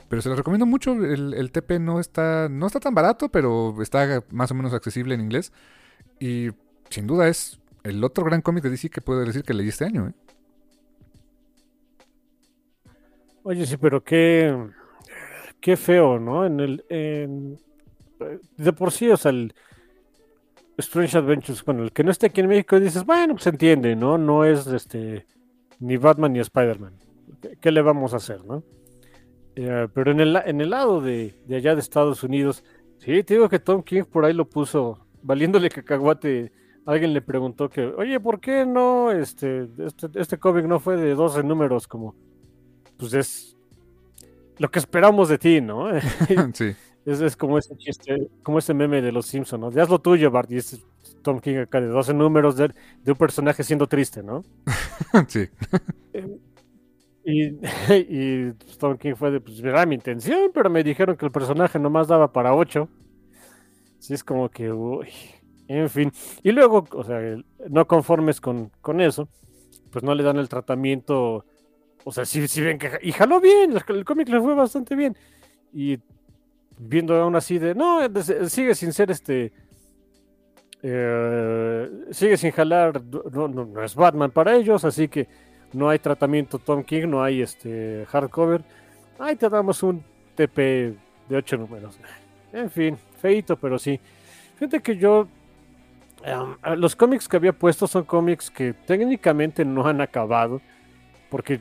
Pero 0.09 0.23
se 0.23 0.29
los 0.29 0.39
recomiendo 0.39 0.65
mucho, 0.65 0.93
el, 0.93 1.53
TP 1.53 1.79
no 1.79 2.01
está, 2.01 2.49
no 2.51 2.67
está 2.67 2.81
tan 2.81 2.95
barato, 2.95 3.29
pero 3.29 3.81
está 3.83 4.25
más 4.31 4.51
o 4.51 4.55
menos 4.55 4.73
accesible 4.73 5.15
en 5.15 5.21
inglés. 5.21 5.53
Y 6.19 6.49
sin 6.89 7.07
duda 7.07 7.29
es 7.29 7.61
el 7.85 8.03
otro 8.03 8.25
gran 8.25 8.41
cómic 8.41 8.65
de 8.65 8.71
DC 8.71 8.89
que 8.89 9.03
puedo 9.03 9.21
decir 9.21 9.43
que 9.43 9.53
leí 9.53 9.69
este 9.69 9.85
año. 9.85 10.09
¿eh? 10.09 10.15
Oye, 13.49 13.65
sí, 13.65 13.79
pero 13.79 14.05
qué, 14.05 14.55
qué 15.59 15.79
feo, 15.79 16.19
¿no? 16.19 16.45
En 16.45 16.61
el, 16.61 16.85
de 18.59 18.73
por 18.75 18.93
sí, 18.93 19.09
o 19.09 19.17
sea, 19.17 19.31
el 19.31 19.55
Strange 20.77 21.17
Adventures, 21.17 21.65
bueno, 21.65 21.83
el 21.85 21.93
que 21.93 22.05
no 22.05 22.11
esté 22.11 22.27
aquí 22.27 22.43
en 22.43 22.49
México 22.49 22.79
dices, 22.79 23.07
bueno, 23.07 23.33
pues 23.37 23.47
entiende, 23.47 23.97
¿no? 23.97 24.19
No 24.19 24.45
es 24.45 24.67
este 24.67 25.25
ni 25.81 25.97
Batman 25.97 26.35
ni 26.35 26.41
Spider-Man. 26.41 26.93
¿Qué, 27.59 27.73
le 27.73 27.81
vamos 27.81 28.13
a 28.13 28.19
hacer, 28.19 28.45
no? 28.45 28.65
Eh, 29.57 29.89
pero 29.95 30.11
en 30.11 30.21
el, 30.21 30.37
en 30.45 30.61
el 30.61 30.69
lado 30.69 31.01
de, 31.01 31.41
de, 31.47 31.57
allá 31.57 31.75
de 31.75 31.81
Estados 31.81 32.23
Unidos, 32.23 32.63
sí, 32.99 33.23
te 33.23 33.33
digo 33.33 33.49
que 33.49 33.61
Tom 33.61 33.83
King 33.83 34.03
por 34.05 34.27
ahí 34.27 34.35
lo 34.35 34.45
puso 34.47 35.07
valiéndole 35.23 35.71
cacahuate 35.71 36.53
alguien 36.85 37.15
le 37.15 37.23
preguntó 37.23 37.71
que, 37.71 37.87
oye, 37.87 38.21
¿por 38.21 38.41
qué 38.41 38.67
no 38.67 39.11
este, 39.11 39.71
este, 39.79 40.09
este 40.17 40.39
cómic 40.39 40.67
no 40.67 40.81
fue 40.81 40.99
de 40.99 41.15
12 41.15 41.43
números 41.45 41.89
como, 41.89 42.15
pues 42.99 43.15
es 43.15 43.57
lo 44.59 44.71
que 44.71 44.79
esperamos 44.79 45.29
de 45.29 45.39
ti, 45.39 45.61
¿no? 45.61 45.89
sí. 46.55 46.75
Es, 47.07 47.21
es, 47.21 47.37
como 47.37 47.57
ese 47.57 47.75
chiste, 47.77 48.29
como 48.43 48.59
ese 48.59 48.75
meme 48.75 49.01
de 49.01 49.13
los 49.13 49.27
Simpsons, 49.27 49.61
¿no? 49.61 49.71
Ya 49.71 49.83
haz 49.83 49.89
lo 49.89 49.99
tuyo, 49.99 50.31
Bart, 50.31 50.51
y 50.51 50.57
es 50.57 50.85
Tom 51.23 51.41
King 51.41 51.57
acá 51.57 51.81
de 51.81 51.87
12 51.87 52.13
números 52.13 52.57
de, 52.57 52.71
un 53.07 53.15
personaje 53.15 53.65
siendo 53.65 53.87
triste, 53.87 54.23
¿no? 54.23 54.45
sí. 55.29 55.49
Y, 57.25 57.57
y, 57.89 58.53
Tom 58.79 58.99
King 58.99 59.15
fue 59.15 59.31
de, 59.31 59.41
pues 59.41 59.61
era 59.61 59.87
mi 59.87 59.95
intención, 59.95 60.51
pero 60.53 60.69
me 60.69 60.85
dijeron 60.85 61.17
que 61.17 61.25
el 61.25 61.33
personaje 61.33 61.79
nomás 61.79 62.09
daba 62.09 62.33
para 62.33 62.55
8. 62.55 62.89
Sí, 63.99 64.15
es 64.15 64.23
como 64.23 64.49
que, 64.49 64.71
uy, 64.71 65.09
en 65.69 65.91
fin. 65.91 66.13
Y 66.43 66.53
luego, 66.53 66.87
o 66.93 67.05
sea, 67.05 67.21
no 67.69 67.87
conformes 67.87 68.41
con, 68.41 68.71
eso, 69.01 69.29
pues 69.91 70.03
no 70.03 70.15
le 70.15 70.23
dan 70.23 70.39
el 70.39 70.49
tratamiento. 70.49 71.45
O 72.09 72.11
sea, 72.11 72.25
si, 72.25 72.49
si 72.49 72.63
ven 72.63 72.79
que. 72.79 72.99
Y 73.03 73.13
jaló 73.13 73.39
bien, 73.39 73.75
el 73.87 74.05
cómic 74.07 74.31
le 74.31 74.41
fue 74.41 74.55
bastante 74.55 74.97
bien. 74.97 75.15
Y 75.75 75.99
viendo 76.79 77.15
aún 77.15 77.37
así 77.37 77.59
de. 77.59 77.75
No, 77.75 78.01
sigue 78.49 78.75
sin 78.75 78.95
ser 78.95 79.11
este. 79.11 79.53
Eh, 80.83 81.91
sigue 82.11 82.39
sin 82.39 82.51
jalar. 82.51 83.03
No, 83.31 83.47
no, 83.47 83.83
es 83.83 83.95
Batman 83.95 84.31
para 84.31 84.57
ellos, 84.57 84.87
así 84.87 85.07
que 85.07 85.29
no 85.75 85.91
hay 85.91 85.99
tratamiento 85.99 86.59
Tom 86.59 86.83
King, 86.83 87.09
no 87.09 87.23
hay 87.23 87.43
este 87.43 88.07
hardcover. 88.09 88.65
Ahí 89.19 89.37
te 89.37 89.51
damos 89.51 89.83
un 89.83 90.03
TP 90.35 90.97
de 91.29 91.37
8 91.37 91.59
números. 91.59 92.01
En 92.55 92.71
fin, 92.71 92.97
feito, 93.21 93.55
pero 93.59 93.79
sí. 93.79 94.01
Fíjate 94.55 94.81
que 94.81 94.97
yo 94.97 95.29
em, 96.25 96.57
los 96.79 96.97
cómics 96.97 97.29
que 97.29 97.37
había 97.37 97.53
puesto 97.53 97.87
son 97.87 98.05
cómics 98.05 98.51
que 98.51 98.73
técnicamente 98.73 99.63
no 99.63 99.87
han 99.87 100.01
acabado, 100.01 100.63
porque 101.29 101.61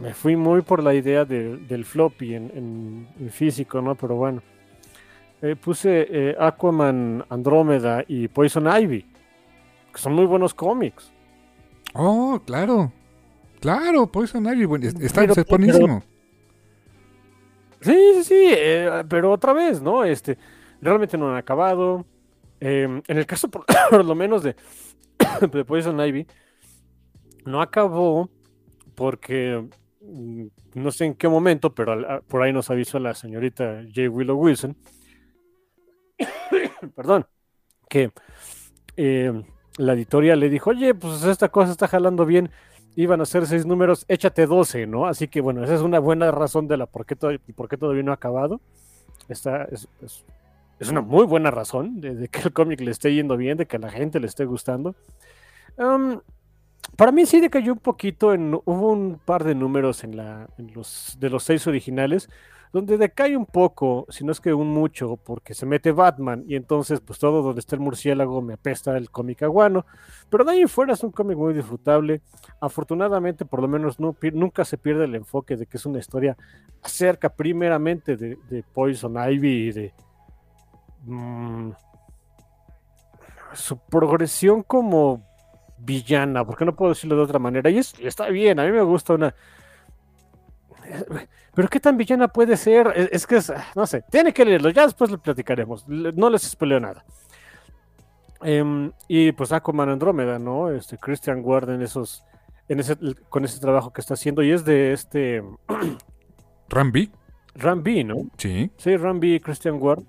me 0.00 0.14
fui 0.14 0.34
muy 0.34 0.62
por 0.62 0.82
la 0.82 0.94
idea 0.94 1.24
del 1.24 1.84
floppy 1.84 2.34
en, 2.34 3.08
físico, 3.30 3.80
¿no? 3.82 3.94
Pero 3.94 4.16
bueno. 4.16 4.42
Eh, 5.42 5.56
puse 5.56 6.06
eh, 6.10 6.36
Aquaman, 6.38 7.24
Andrómeda 7.30 8.04
y 8.06 8.28
Poison 8.28 8.66
Ivy, 8.66 9.06
que 9.92 9.98
son 9.98 10.12
muy 10.12 10.26
buenos 10.26 10.52
cómics. 10.52 11.10
Oh, 11.94 12.40
claro. 12.44 12.92
Claro, 13.58 14.06
Poison 14.06 14.44
Ivy, 14.44 14.66
bueno, 14.66 14.88
está, 14.88 15.26
buenísimo. 15.48 16.02
sí, 17.80 17.96
sí, 18.16 18.24
sí, 18.24 18.44
eh, 18.48 19.02
pero 19.08 19.32
otra 19.32 19.54
vez, 19.54 19.80
¿no? 19.80 20.04
Este, 20.04 20.36
realmente 20.82 21.16
no 21.16 21.30
han 21.30 21.36
acabado. 21.36 22.04
Em, 22.60 23.02
en 23.06 23.16
el 23.16 23.24
caso, 23.24 23.48
por, 23.48 23.64
lo 24.04 24.14
menos, 24.14 24.42
de, 24.42 24.56
de 25.52 25.64
Poison 25.64 25.98
Ivy, 25.98 26.26
no 27.46 27.62
acabó 27.62 28.28
porque 28.94 29.66
no 30.00 30.90
sé 30.90 31.04
en 31.04 31.14
qué 31.14 31.28
momento, 31.28 31.74
pero 31.74 32.22
por 32.26 32.42
ahí 32.42 32.52
nos 32.52 32.70
avisó 32.70 32.98
la 32.98 33.14
señorita 33.14 33.82
J. 33.94 34.08
Willow 34.08 34.36
Wilson 34.36 34.76
perdón, 36.94 37.26
que 37.88 38.12
eh, 38.96 39.42
la 39.78 39.92
editorial 39.94 40.40
le 40.40 40.48
dijo, 40.48 40.70
oye, 40.70 40.94
pues 40.94 41.22
esta 41.24 41.48
cosa 41.48 41.72
está 41.72 41.88
jalando 41.88 42.26
bien, 42.26 42.50
iban 42.96 43.20
a 43.20 43.26
ser 43.26 43.46
seis 43.46 43.66
números, 43.66 44.04
échate 44.08 44.46
12, 44.46 44.86
¿no? 44.86 45.06
Así 45.06 45.28
que 45.28 45.40
bueno, 45.40 45.64
esa 45.64 45.74
es 45.74 45.80
una 45.80 45.98
buena 45.98 46.30
razón 46.30 46.68
de 46.68 46.76
la 46.76 46.86
por 46.86 47.06
qué, 47.06 47.16
todo, 47.16 47.32
por 47.54 47.68
todavía 47.68 48.02
no 48.02 48.12
ha 48.12 48.16
acabado. 48.16 48.60
Es, 49.28 49.46
una 50.90 51.02
muy 51.02 51.26
buena 51.26 51.50
razón 51.50 52.00
de, 52.00 52.28
que 52.28 52.40
el 52.40 52.52
cómic 52.52 52.80
le 52.80 52.90
esté 52.90 53.14
yendo 53.14 53.36
bien, 53.36 53.58
de 53.58 53.66
que 53.66 53.76
a 53.76 53.80
la 53.80 53.90
gente 53.90 54.18
le 54.18 54.26
esté 54.26 54.44
gustando. 54.44 54.94
Para 57.00 57.12
mí 57.12 57.24
sí 57.24 57.40
decayó 57.40 57.72
un 57.72 57.78
poquito, 57.78 58.34
en, 58.34 58.52
hubo 58.52 58.92
un 58.92 59.18
par 59.24 59.42
de 59.42 59.54
números 59.54 60.04
en, 60.04 60.18
la, 60.18 60.50
en 60.58 60.74
los, 60.74 61.16
de 61.18 61.30
los 61.30 61.44
seis 61.44 61.66
originales 61.66 62.28
donde 62.74 62.98
decae 62.98 63.38
un 63.38 63.46
poco, 63.46 64.04
si 64.10 64.22
no 64.22 64.32
es 64.32 64.38
que 64.38 64.52
un 64.52 64.68
mucho, 64.68 65.16
porque 65.16 65.54
se 65.54 65.64
mete 65.64 65.92
Batman 65.92 66.44
y 66.46 66.56
entonces 66.56 67.00
pues 67.00 67.18
todo 67.18 67.40
donde 67.40 67.60
está 67.60 67.74
el 67.74 67.80
murciélago 67.80 68.42
me 68.42 68.52
apesta 68.52 68.98
el 68.98 69.10
cómic 69.10 69.42
aguano, 69.44 69.86
pero 70.28 70.44
de 70.44 70.52
ahí 70.52 70.66
fuera 70.66 70.92
es 70.92 71.02
un 71.02 71.10
cómic 71.10 71.38
muy 71.38 71.54
disfrutable, 71.54 72.20
afortunadamente 72.60 73.46
por 73.46 73.62
lo 73.62 73.68
menos 73.68 73.98
nunca 73.98 74.66
se 74.66 74.76
pierde 74.76 75.06
el 75.06 75.14
enfoque 75.14 75.56
de 75.56 75.64
que 75.64 75.78
es 75.78 75.86
una 75.86 76.00
historia 76.00 76.36
acerca 76.82 77.30
primeramente 77.30 78.18
de, 78.18 78.62
Poison 78.74 79.16
Ivy 79.16 79.68
y 79.68 79.72
de 79.72 79.94
mm, 81.06 81.70
su 83.54 83.78
progresión 83.78 84.62
como 84.64 85.29
villana, 85.82 86.44
porque 86.44 86.64
no 86.64 86.76
puedo 86.76 86.90
decirlo 86.90 87.16
de 87.16 87.22
otra 87.22 87.38
manera, 87.38 87.70
y 87.70 87.78
está 87.78 88.28
bien, 88.28 88.58
a 88.60 88.64
mí 88.64 88.72
me 88.72 88.82
gusta 88.82 89.14
una 89.14 89.34
pero 91.54 91.68
qué 91.68 91.80
tan 91.80 91.96
villana 91.96 92.28
puede 92.28 92.56
ser, 92.56 93.08
es, 93.12 93.26
que 93.26 93.36
es, 93.36 93.52
no 93.74 93.86
sé, 93.86 94.02
tiene 94.10 94.32
que 94.32 94.44
leerlo, 94.44 94.70
ya 94.70 94.84
después 94.84 95.10
lo 95.10 95.18
platicaremos, 95.18 95.86
no 95.88 96.30
les 96.30 96.42
spoileo 96.42 96.80
nada. 96.80 97.04
Em, 98.42 98.90
y 99.08 99.32
pues 99.32 99.52
Aquaman 99.52 99.90
Andrómeda, 99.90 100.38
¿no? 100.38 100.70
Este 100.70 100.96
Christian 100.96 101.42
Ward 101.44 101.70
en 101.70 101.82
esos, 101.82 102.24
en 102.68 102.80
ese, 102.80 102.96
con 103.28 103.44
ese 103.44 103.60
trabajo 103.60 103.92
que 103.92 104.00
está 104.00 104.14
haciendo, 104.14 104.42
y 104.42 104.52
es 104.52 104.64
de 104.64 104.92
este 104.92 105.42
Rambi. 106.68 107.10
Rambi, 107.56 108.04
¿no? 108.04 108.30
Sí. 108.38 108.70
Sí, 108.76 108.96
Rambi, 108.96 109.40
Christian 109.40 109.76
Ward. 109.80 110.04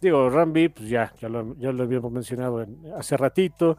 Digo, 0.00 0.30
Rambi, 0.30 0.68
pues 0.68 0.88
ya, 0.88 1.12
ya 1.20 1.28
lo, 1.28 1.54
ya 1.56 1.70
lo 1.70 1.82
habíamos 1.82 2.10
mencionado 2.10 2.64
hace 2.96 3.16
ratito. 3.16 3.78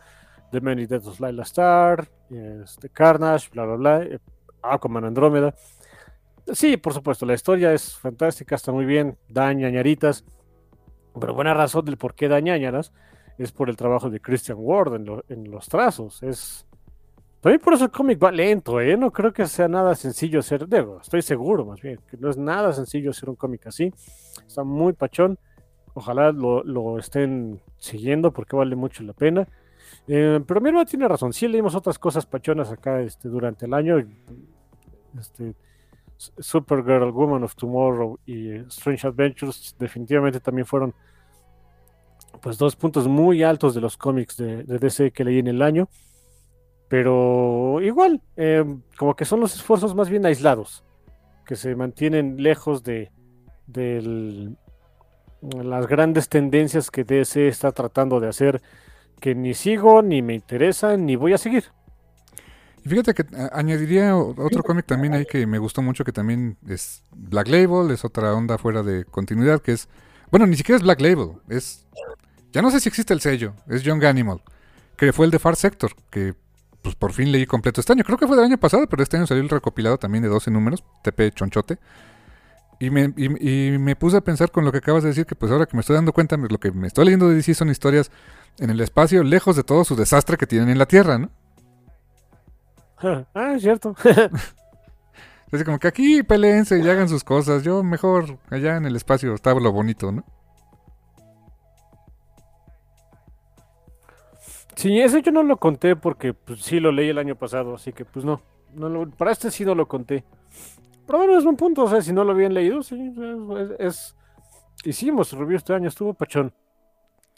The 0.52 0.62
Many 0.62 0.86
Deaths 0.86 1.08
of 1.08 1.20
Lila 1.20 1.44
Star, 1.44 2.08
este, 2.30 2.90
Carnage, 2.90 3.50
bla, 3.52 3.66
bla, 3.66 3.76
bla. 3.76 4.04
Eh, 4.04 4.20
Aquaman 4.62 5.06
Andrómeda. 5.06 5.54
Sí, 6.54 6.78
por 6.78 6.94
supuesto, 6.94 7.26
la 7.26 7.36
historia 7.36 7.74
es 7.74 7.96
fantástica, 7.96 8.56
está 8.56 8.72
muy 8.72 8.86
bien, 8.86 9.18
da 9.28 9.54
ñañaritas, 9.54 10.26
pero 11.20 11.34
buena 11.34 11.54
razón 11.54 11.86
del 11.86 11.98
por 11.98 12.16
qué 12.16 12.28
da 12.28 12.40
ñañaras 12.40 12.92
es 13.38 13.52
por 13.52 13.70
el 13.70 13.78
trabajo 13.78 14.10
de 14.10 14.20
Christian 14.20 14.58
Ward 14.60 14.96
en, 15.30 15.52
los 15.52 15.68
trazos. 15.70 16.22
Es 16.24 16.68
también 17.40 17.62
por 17.62 17.74
eso 17.74 17.86
el 17.86 17.92
cómic 17.92 18.22
va 18.22 18.32
lento, 18.32 18.82
¿eh? 18.82 18.98
No 18.98 19.12
creo 19.12 19.32
que 19.32 19.46
sea 19.48 19.70
nada 19.70 19.96
sencillo 19.96 20.40
hacer, 20.40 20.68
digo, 20.68 21.00
estoy 21.02 21.22
seguro 21.22 21.66
más 21.66 21.82
bien, 21.82 22.00
que 22.10 22.18
no 22.18 22.30
es 22.30 22.38
nada 22.38 22.74
sencillo 22.74 23.12
hacer 23.12 23.30
un 23.30 23.36
cómic 23.36 23.66
así. 23.68 23.94
Está 24.46 24.64
muy 24.64 24.94
pachón. 24.94 25.40
Ojalá 25.94 26.32
lo, 26.32 27.00
estén 27.00 27.62
siguiendo 27.78 28.32
porque 28.32 28.56
vale 28.56 28.76
mucho 28.76 29.04
la 29.04 29.14
pena. 29.14 29.48
Eh, 30.08 30.40
pero 30.46 30.62
mi 30.62 30.86
tiene 30.86 31.08
razón, 31.08 31.34
sí 31.34 31.48
leímos 31.48 31.76
otras 31.76 32.00
cosas 32.00 32.26
pachonas 32.26 32.72
acá 32.72 33.02
este, 33.02 33.30
durante 33.30 33.66
el 33.66 33.74
año. 33.74 33.98
Este, 35.18 35.56
Supergirl, 36.18 37.12
Woman 37.12 37.44
of 37.44 37.56
Tomorrow 37.56 38.20
y 38.26 38.52
Strange 38.68 39.08
Adventures 39.08 39.76
definitivamente 39.80 40.40
también 40.40 40.66
fueron 40.66 40.94
pues 42.42 42.58
dos 42.58 42.76
puntos 42.76 43.08
muy 43.08 43.44
altos 43.44 43.74
de 43.74 43.82
los 43.82 43.98
cómics 43.98 44.38
de, 44.38 44.64
DC 44.64 45.12
que 45.12 45.24
leí 45.24 45.40
en 45.40 45.48
el 45.48 45.62
año. 45.62 45.90
Pero 46.88 47.80
igual, 47.82 48.22
eh, 48.36 48.66
como 48.98 49.16
que 49.16 49.26
son 49.26 49.40
los 49.40 49.54
esfuerzos 49.56 49.94
más 49.94 50.10
bien 50.10 50.26
aislados, 50.26 50.84
que 51.46 51.56
se 51.56 51.76
mantienen 51.76 52.42
lejos 52.42 52.84
de, 52.84 53.12
de 53.68 54.56
las 55.42 55.88
grandes 55.88 56.28
tendencias 56.28 56.90
que 56.90 57.04
DC 57.04 57.48
está 57.48 57.72
tratando 57.72 58.20
de 58.20 58.28
hacer, 58.28 58.62
que 59.20 59.36
ni 59.36 59.54
sigo, 59.54 60.02
ni 60.02 60.22
me 60.22 60.34
interesan, 60.34 61.06
ni 61.06 61.16
voy 61.16 61.34
a 61.34 61.38
seguir. 61.38 61.66
Y 62.84 62.90
fíjate 62.90 63.14
que 63.14 63.26
añadiría 63.52 64.16
otro 64.16 64.64
cómic 64.64 64.86
también 64.86 65.14
ahí 65.14 65.26
que 65.26 65.46
me 65.46 65.58
gustó 65.58 65.82
mucho, 65.82 66.06
que 66.06 66.12
también 66.12 66.58
es 66.68 67.04
Black 67.12 67.48
Label, 67.48 67.92
es 67.92 68.06
otra 68.06 68.34
onda 68.34 68.58
fuera 68.58 68.84
de 68.84 69.06
continuidad, 69.06 69.62
que 69.62 69.74
es, 69.74 69.90
bueno, 70.32 70.48
ni 70.48 70.56
siquiera 70.56 70.78
es 70.78 70.84
Black 70.84 71.02
Label, 71.02 71.32
es, 71.50 71.86
ya 72.54 72.62
no 72.62 72.72
sé 72.72 72.80
si 72.80 72.88
existe 72.88 73.14
el 73.14 73.20
sello, 73.20 73.54
es 73.68 73.84
Young 73.84 74.04
Animal, 74.06 74.42
que 74.96 75.12
fue 75.12 75.26
el 75.26 75.32
de 75.32 75.40
Far 75.40 75.56
Sector, 75.58 75.92
que 76.10 76.36
pues 76.82 76.96
por 76.96 77.12
fin 77.12 77.32
leí 77.32 77.46
completo 77.46 77.82
este 77.82 77.92
año, 77.92 78.06
creo 78.06 78.18
que 78.18 78.28
fue 78.28 78.38
del 78.38 78.46
año 78.46 78.58
pasado, 78.58 78.88
pero 78.88 79.04
este 79.04 79.18
año 79.18 79.28
salió 79.28 79.44
el 79.44 79.50
recopilado 79.50 79.98
también 79.98 80.24
de 80.24 80.30
12 80.30 80.50
números, 80.50 80.84
TP 81.04 81.32
Chonchote. 81.34 81.78
Y 82.80 82.90
me, 82.90 83.14
y, 83.18 83.78
me 83.78 83.96
puse 83.96 84.18
a 84.18 84.22
pensar 84.22 84.52
con 84.52 84.64
lo 84.64 84.72
que 84.72 84.78
acabas 84.78 85.04
de 85.04 85.10
decir, 85.10 85.26
que 85.26 85.36
pues 85.36 85.52
ahora 85.52 85.66
que 85.66 85.76
me 85.76 85.82
estoy 85.82 85.96
dando 85.96 86.14
cuenta, 86.14 86.38
lo 86.38 86.60
que 86.60 86.72
me 86.72 86.88
estoy 86.88 87.06
leyendo 87.06 87.28
de 87.28 87.36
DC 87.36 87.54
son 87.54 87.70
historias 87.70 88.10
en 88.58 88.70
el 88.70 88.80
espacio, 88.80 89.22
lejos 89.24 89.58
de 89.58 89.64
todo 89.64 89.84
su 89.84 89.98
desastre 89.98 90.38
que 90.38 90.48
tienen 90.48 90.70
en 90.70 90.78
la 90.78 90.86
Tierra, 90.86 91.18
¿no? 91.18 91.30
ah, 93.34 93.54
es 93.56 93.62
cierto. 93.62 93.96
Así 95.52 95.64
como 95.64 95.80
que 95.80 95.88
aquí 95.88 96.24
peleense 96.24 96.80
y 96.80 96.88
hagan 96.88 97.10
sus 97.10 97.24
cosas. 97.24 97.64
Yo 97.64 97.84
mejor 97.84 98.38
allá 98.50 98.78
en 98.78 98.86
el 98.86 98.96
espacio 98.96 99.34
estaba 99.34 99.60
lo 99.60 99.72
bonito, 99.72 100.12
¿no? 100.12 100.24
Sí, 104.76 105.02
eso 105.02 105.18
yo 105.18 105.32
no 105.32 105.44
lo 105.44 105.58
conté 105.58 105.96
porque 105.96 106.34
pues, 106.34 106.62
sí 106.62 106.80
lo 106.80 106.92
leí 106.92 107.10
el 107.10 107.18
año 107.18 107.36
pasado, 107.36 107.76
así 107.76 107.92
que 107.92 108.06
pues 108.06 108.24
no. 108.24 108.42
no 108.74 109.10
para 109.10 109.32
este 109.32 109.52
sí 109.52 109.66
no 109.66 109.76
lo 109.76 109.88
conté. 109.88 110.24
Pero 111.10 111.18
bueno, 111.18 111.40
es 111.40 111.46
un 111.46 111.56
punto, 111.58 111.86
o 111.86 111.90
sea, 111.90 112.04
si 112.04 112.14
no 112.14 112.24
lo 112.24 112.34
habían 112.34 112.54
leído, 112.54 112.84
sí, 112.84 113.12
es... 113.80 114.16
hicimos 114.84 115.34
review 115.34 115.58
este 115.58 115.74
año, 115.74 115.88
estuvo 115.88 116.14
pachón. 116.14 116.54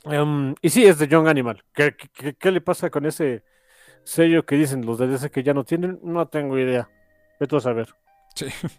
Em, 0.03 0.53
y 0.61 0.69
sí, 0.69 0.85
es 0.85 0.99
de 0.99 1.07
Young 1.07 1.29
Animal. 1.29 1.63
¿Qué, 1.73 1.95
qué 2.37 2.51
le 2.51 2.59
pasa 2.59 2.89
con 2.89 3.05
ese 3.05 3.45
sello 4.03 4.45
que 4.45 4.55
dicen 4.55 4.85
los 4.85 4.97
de 4.97 5.07
DC 5.07 5.31
que 5.31 5.41
ya 5.41 5.53
no 5.53 5.63
tienen, 5.63 6.01
no 6.03 6.27
tengo 6.27 6.59
idea. 6.59 6.89
Vete 7.39 7.55
a 7.55 7.59
saber. 7.61 7.95
Sí. 8.35 8.47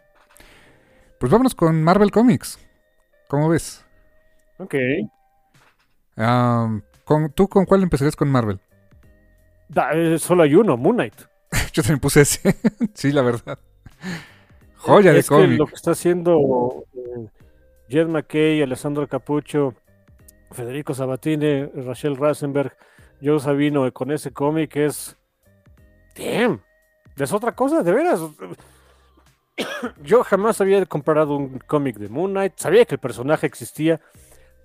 Pues 1.18 1.30
vámonos 1.30 1.54
con 1.54 1.80
Marvel 1.84 2.10
Comics. 2.10 2.58
¿Cómo 3.28 3.48
ves? 3.48 3.86
Ok. 4.58 4.74
con, 7.04 7.32
¿Tú 7.32 7.46
con 7.46 7.64
cuál 7.64 7.84
empezarías 7.84 8.16
con 8.16 8.28
Marvel? 8.28 8.58
Eh, 9.94 10.18
solo 10.18 10.42
hay 10.42 10.56
uno, 10.56 10.76
Moon 10.76 10.96
Knight. 10.96 11.14
Yo 11.72 11.84
también 11.84 12.00
puse 12.00 12.22
ese. 12.22 12.56
sí, 12.94 13.12
la 13.12 13.22
verdad. 13.22 13.56
Joya 14.82 15.12
de 15.12 15.22
cómic. 15.22 15.58
lo 15.58 15.66
que 15.66 15.74
está 15.74 15.92
haciendo 15.92 16.84
eh, 16.94 17.28
Jed 17.88 18.08
McKay, 18.08 18.62
Alessandro 18.62 19.06
Capucho, 19.06 19.74
Federico 20.50 20.92
Sabatini, 20.92 21.66
Rachel 21.66 22.16
Rasenberg 22.16 22.76
Joe 23.22 23.38
Sabino 23.38 23.90
con 23.92 24.10
ese 24.10 24.32
cómic 24.32 24.76
es. 24.76 25.16
Damn. 26.16 26.60
Es 27.16 27.32
otra 27.32 27.52
cosa, 27.52 27.82
de 27.82 27.92
veras. 27.92 28.20
Yo 30.02 30.24
jamás 30.24 30.60
había 30.60 30.84
comparado 30.86 31.36
un 31.36 31.58
cómic 31.60 31.96
de 31.98 32.08
Moon 32.08 32.32
Knight. 32.32 32.54
Sabía 32.56 32.84
que 32.84 32.96
el 32.96 33.00
personaje 33.00 33.46
existía, 33.46 34.00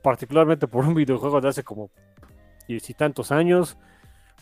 particularmente 0.01 0.67
por 0.67 0.85
un 0.85 0.95
videojuego 0.95 1.39
de 1.39 1.49
hace 1.49 1.63
como 1.63 1.91
diez 2.67 2.89
y 2.89 2.93
tantos 2.93 3.31
años. 3.31 3.77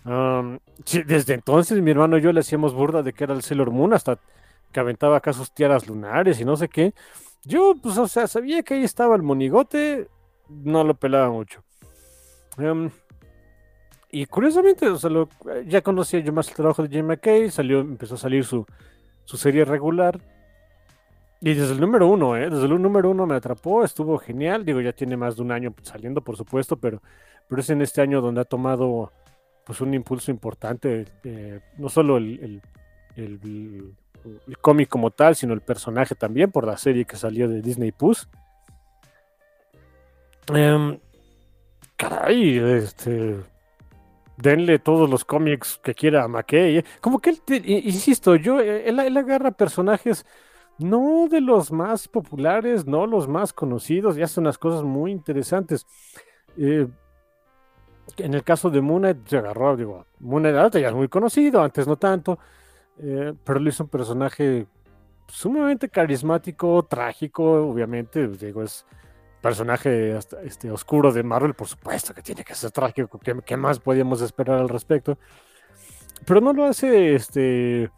Um, 0.05 0.59
desde 1.05 1.33
entonces 1.33 1.81
mi 1.81 1.91
hermano 1.91 2.17
y 2.17 2.21
yo 2.21 2.31
le 2.31 2.41
hacíamos 2.41 2.73
burda 2.75 3.01
de 3.01 3.11
que 3.11 3.23
era 3.23 3.33
el 3.33 3.41
Sailor 3.41 3.71
Moon 3.71 3.91
hasta 3.93 4.19
que 4.71 4.79
aventaba 4.79 5.17
acá 5.17 5.33
sus 5.33 5.51
tiaras 5.51 5.87
lunares 5.87 6.39
y 6.39 6.45
no 6.45 6.55
sé 6.57 6.67
qué. 6.69 6.93
Yo, 7.43 7.75
pues, 7.81 7.97
o 7.97 8.07
sea, 8.07 8.27
sabía 8.27 8.63
que 8.63 8.73
ahí 8.75 8.83
estaba 8.83 9.15
el 9.15 9.21
monigote, 9.23 10.07
no 10.49 10.83
lo 10.83 10.95
pelaba 10.95 11.29
mucho. 11.29 11.63
Um, 12.57 12.89
Y 14.11 14.25
curiosamente, 14.27 14.87
o 14.87 14.95
sea, 14.97 15.09
lo- 15.09 15.27
ya 15.67 15.81
conocía 15.81 16.19
yo 16.21 16.31
más 16.31 16.47
el 16.47 16.55
trabajo 16.55 16.81
de 16.83 16.89
Jim 16.89 17.05
McKay, 17.05 17.51
salió, 17.51 17.81
empezó 17.81 18.15
a 18.15 18.17
salir 18.17 18.45
su, 18.45 18.65
su 19.25 19.35
serie 19.35 19.65
regular. 19.65 20.21
Y 21.41 21.53
desde 21.53 21.73
el 21.73 21.81
número 21.81 22.07
uno, 22.07 22.37
¿eh? 22.37 22.49
Desde 22.49 22.65
el 22.65 22.81
número 22.81 23.09
uno 23.09 23.25
me 23.27 23.35
atrapó, 23.35 23.83
estuvo 23.83 24.17
genial. 24.17 24.63
Digo, 24.63 24.79
ya 24.79 24.93
tiene 24.93 25.17
más 25.17 25.35
de 25.35 25.41
un 25.41 25.51
año 25.51 25.73
saliendo, 25.81 26.21
por 26.21 26.37
supuesto, 26.37 26.77
pero, 26.77 27.01
pero 27.49 27.59
es 27.61 27.69
en 27.69 27.81
este 27.81 28.01
año 28.01 28.21
donde 28.21 28.39
ha 28.41 28.45
tomado 28.45 29.11
pues 29.65 29.81
un 29.81 29.93
impulso 29.93 30.31
importante. 30.31 31.05
eh, 31.25 31.59
no 31.77 31.89
solo 31.89 32.15
el- 32.17 32.61
el 34.47 34.57
cómic 34.57 34.89
como 34.89 35.11
tal, 35.11 35.35
sino 35.35 35.53
el 35.53 35.61
personaje 35.61 36.15
también, 36.15 36.51
por 36.51 36.65
la 36.65 36.77
serie 36.77 37.05
que 37.05 37.15
salió 37.15 37.47
de 37.47 37.61
Disney 37.61 37.91
Plus. 37.91 38.27
Em, 40.53 40.99
caray, 41.95 42.57
este. 42.57 43.37
Denle 44.37 44.79
todos 44.79 45.09
los 45.09 45.23
cómics 45.23 45.79
que 45.81 45.93
quiera 45.93 46.23
a 46.23 46.27
McKay. 46.27 46.79
¿eh? 46.79 46.85
Como 46.99 47.19
que 47.19 47.29
él, 47.29 47.41
insisto, 47.65 48.35
yo, 48.35 48.59
eh, 48.59 48.89
él, 48.89 48.99
agarra 48.99 49.51
personajes 49.51 50.25
no 50.77 51.27
de 51.29 51.39
los 51.39 51.71
más 51.71 52.09
populares, 52.09 52.85
no 52.85 53.07
los 53.07 53.29
más 53.29 53.53
conocidos, 53.53 54.17
y 54.17 54.23
hace 54.23 54.41
unas 54.41 54.57
cosas 54.57 54.83
muy 54.83 55.11
interesantes. 55.11 55.87
Eh, 56.57 56.85
en 58.17 58.33
el 58.33 58.43
caso 58.43 58.69
de 58.69 58.81
Moon 58.81 59.23
se 59.25 59.37
agarró, 59.37 59.77
digo, 59.77 60.05
Moon 60.19 60.43
Knight 60.43 60.75
ya 60.75 60.89
es 60.89 60.93
muy 60.93 61.07
conocido, 61.07 61.61
antes 61.61 61.87
no 61.87 61.95
tanto, 61.95 62.37
eh, 62.99 63.33
pero 63.43 63.59
lo 63.59 63.69
hizo 63.69 63.83
un 63.83 63.89
personaje 63.89 64.67
sumamente 65.27 65.89
carismático, 65.89 66.83
trágico, 66.83 67.69
obviamente, 67.69 68.27
digo, 68.27 68.63
es 68.63 68.85
personaje 69.41 70.13
hasta, 70.13 70.41
este, 70.41 70.71
oscuro 70.71 71.11
de 71.11 71.23
Marvel, 71.23 71.53
por 71.53 71.67
supuesto 71.67 72.13
que 72.13 72.21
tiene 72.21 72.43
que 72.43 72.55
ser 72.55 72.71
trágico, 72.71 73.19
¿qué, 73.19 73.57
más 73.57 73.79
podíamos 73.79 74.21
esperar 74.21 74.59
al 74.59 74.69
respecto? 74.69 75.17
Pero 76.25 76.41
no 76.41 76.53
lo 76.53 76.65
hace, 76.65 77.13
este, 77.13 77.91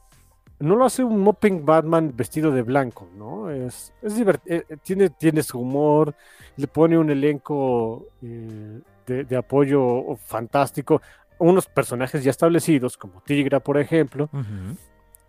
no 0.59 0.75
lo 0.75 0.85
hace 0.85 1.03
un 1.03 1.21
mopping 1.21 1.65
Batman 1.65 2.11
vestido 2.15 2.51
de 2.51 2.63
blanco, 2.63 3.07
¿no? 3.15 3.49
Es, 3.49 3.93
es 4.01 4.19
eh, 4.19 4.39
eh, 4.45 4.77
tiene, 4.83 5.09
tiene 5.09 5.43
su 5.43 5.59
humor, 5.59 6.15
le 6.57 6.67
pone 6.67 6.97
un 6.97 7.09
elenco 7.09 8.07
eh, 8.21 8.81
de, 9.05 9.23
de 9.23 9.37
apoyo 9.37 10.17
fantástico, 10.17 11.01
unos 11.39 11.67
personajes 11.67 12.23
ya 12.23 12.31
establecidos, 12.31 12.97
como 12.97 13.21
Tigra, 13.21 13.59
por 13.59 13.77
ejemplo, 13.77 14.29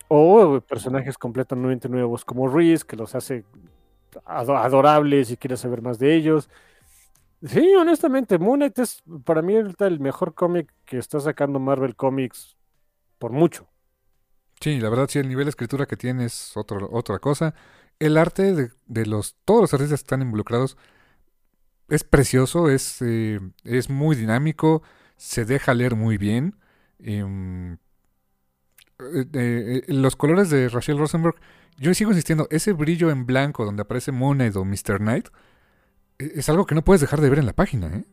o 0.08 0.60
personajes 0.60 1.18
completamente 1.18 1.88
nuevos 1.88 2.24
como 2.24 2.48
Reese, 2.48 2.86
que 2.86 2.96
los 2.96 3.14
hace 3.14 3.44
ado- 4.24 4.56
adorables 4.56 5.30
y 5.30 5.36
quieres 5.36 5.60
saber 5.60 5.82
más 5.82 5.98
de 5.98 6.14
ellos. 6.14 6.48
Sí, 7.46 7.74
honestamente, 7.76 8.38
Moon 8.38 8.58
Knight 8.60 8.78
es 8.80 9.02
para 9.24 9.42
mí 9.42 9.56
ahorita 9.56 9.86
el 9.86 10.00
mejor 10.00 10.34
cómic 10.34 10.72
que 10.84 10.98
está 10.98 11.20
sacando 11.20 11.60
Marvel 11.60 11.94
Comics 11.94 12.56
por 13.18 13.32
mucho. 13.32 13.68
Sí, 14.60 14.80
la 14.80 14.88
verdad 14.90 15.08
sí, 15.08 15.18
el 15.18 15.28
nivel 15.28 15.44
de 15.46 15.50
escritura 15.50 15.86
que 15.86 15.96
tiene 15.96 16.24
es 16.24 16.56
otro, 16.56 16.88
otra 16.90 17.18
cosa. 17.20 17.54
El 18.00 18.16
arte 18.16 18.52
de, 18.54 18.70
de 18.86 19.06
los 19.06 19.36
todos 19.44 19.60
los 19.62 19.74
artistas 19.74 20.00
que 20.00 20.04
están 20.04 20.22
involucrados 20.22 20.76
es 21.88 22.04
precioso, 22.04 22.68
es, 22.70 23.00
eh, 23.02 23.40
es 23.64 23.88
muy 23.90 24.16
dinámico, 24.16 24.82
se 25.18 25.44
deja 25.44 25.74
leer 25.74 25.96
muy 25.96 26.18
bien. 26.18 26.56
em, 27.00 27.74
eh, 28.98 29.26
eh, 29.32 29.84
los 29.88 30.16
colores 30.16 30.50
de 30.50 30.68
Rachel 30.68 30.98
Rosenberg, 30.98 31.36
yo 31.78 31.94
sigo 31.94 32.10
insistiendo, 32.10 32.48
ese 32.50 32.72
brillo 32.72 33.10
en 33.10 33.26
blanco 33.26 33.64
donde 33.64 33.82
aparece 33.82 34.12
Knight 34.12 34.56
o 34.56 34.64
Mr. 34.64 34.98
Knight 34.98 35.28
eh, 36.18 36.32
es 36.36 36.48
algo 36.48 36.66
que 36.66 36.74
no 36.74 36.82
puedes 36.84 37.00
dejar 37.00 37.20
de 37.20 37.30
ver 37.30 37.38
en 37.38 37.46
la 37.46 37.52
página, 37.52 37.88
¿eh? 37.88 38.04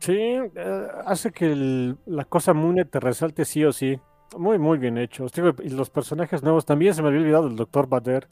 Sí, 0.00 0.12
eh, 0.12 0.88
hace 1.06 1.32
que 1.32 1.94
la 2.06 2.24
cosa 2.24 2.54
Knight 2.54 2.90
te 2.90 3.00
resalte 3.00 3.44
sí 3.44 3.64
o 3.64 3.72
sí. 3.72 4.00
Muy, 4.36 4.58
muy 4.58 4.78
bien 4.78 4.98
hecho. 4.98 5.26
Y 5.62 5.70
los 5.70 5.90
personajes 5.90 6.42
nuevos, 6.42 6.66
también 6.66 6.94
se 6.94 7.02
me 7.02 7.08
había 7.08 7.20
olvidado 7.20 7.48
el 7.48 7.56
Dr. 7.56 7.88
Bader, 7.88 8.28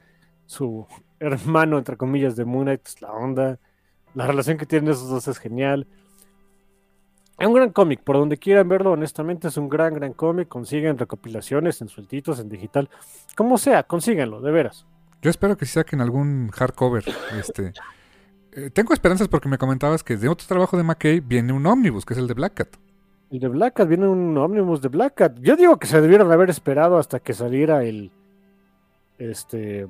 su 0.46 0.86
hermano, 1.20 1.78
entre 1.78 1.96
comillas, 1.96 2.36
de 2.36 2.44
Moon 2.44 2.64
Knight, 2.64 2.86
es 2.86 3.02
la 3.02 3.12
onda. 3.12 3.58
La 4.16 4.26
relación 4.26 4.56
que 4.56 4.64
tienen 4.64 4.90
esos 4.90 5.10
dos 5.10 5.28
es 5.28 5.38
genial. 5.38 5.86
Es 7.38 7.46
un 7.46 7.52
gran 7.52 7.70
cómic, 7.70 8.00
por 8.02 8.16
donde 8.16 8.38
quieran 8.38 8.66
verlo, 8.66 8.92
honestamente 8.92 9.48
es 9.48 9.58
un 9.58 9.68
gran, 9.68 9.92
gran 9.92 10.14
cómic. 10.14 10.48
Consiguen 10.48 10.96
recopilaciones 10.96 11.82
en 11.82 11.88
sueltitos, 11.88 12.40
en 12.40 12.48
digital. 12.48 12.88
Como 13.36 13.58
sea, 13.58 13.82
consíganlo, 13.82 14.40
de 14.40 14.50
veras. 14.50 14.86
Yo 15.20 15.28
espero 15.28 15.58
que 15.58 15.66
sí 15.66 15.72
saquen 15.72 16.00
algún 16.00 16.48
hardcover. 16.48 17.04
Este, 17.38 17.74
eh, 18.52 18.70
tengo 18.70 18.94
esperanzas 18.94 19.28
porque 19.28 19.50
me 19.50 19.58
comentabas 19.58 20.02
que 20.02 20.16
de 20.16 20.28
otro 20.28 20.46
trabajo 20.48 20.78
de 20.78 20.82
McKay 20.82 21.20
viene 21.20 21.52
un 21.52 21.66
ómnibus, 21.66 22.06
que 22.06 22.14
es 22.14 22.18
el 22.18 22.26
de 22.26 22.32
Black 22.32 22.54
Cat. 22.54 22.68
El 23.30 23.40
de 23.40 23.48
Black 23.48 23.74
Cat, 23.74 23.86
viene 23.86 24.08
un 24.08 24.38
ómnibus 24.38 24.80
de 24.80 24.88
Black 24.88 25.16
Cat. 25.16 25.38
Yo 25.40 25.56
digo 25.56 25.76
que 25.78 25.88
se 25.88 26.00
debieron 26.00 26.32
haber 26.32 26.48
esperado 26.48 26.96
hasta 26.96 27.20
que 27.20 27.34
saliera 27.34 27.84
el. 27.84 28.10
Este. 29.18 29.86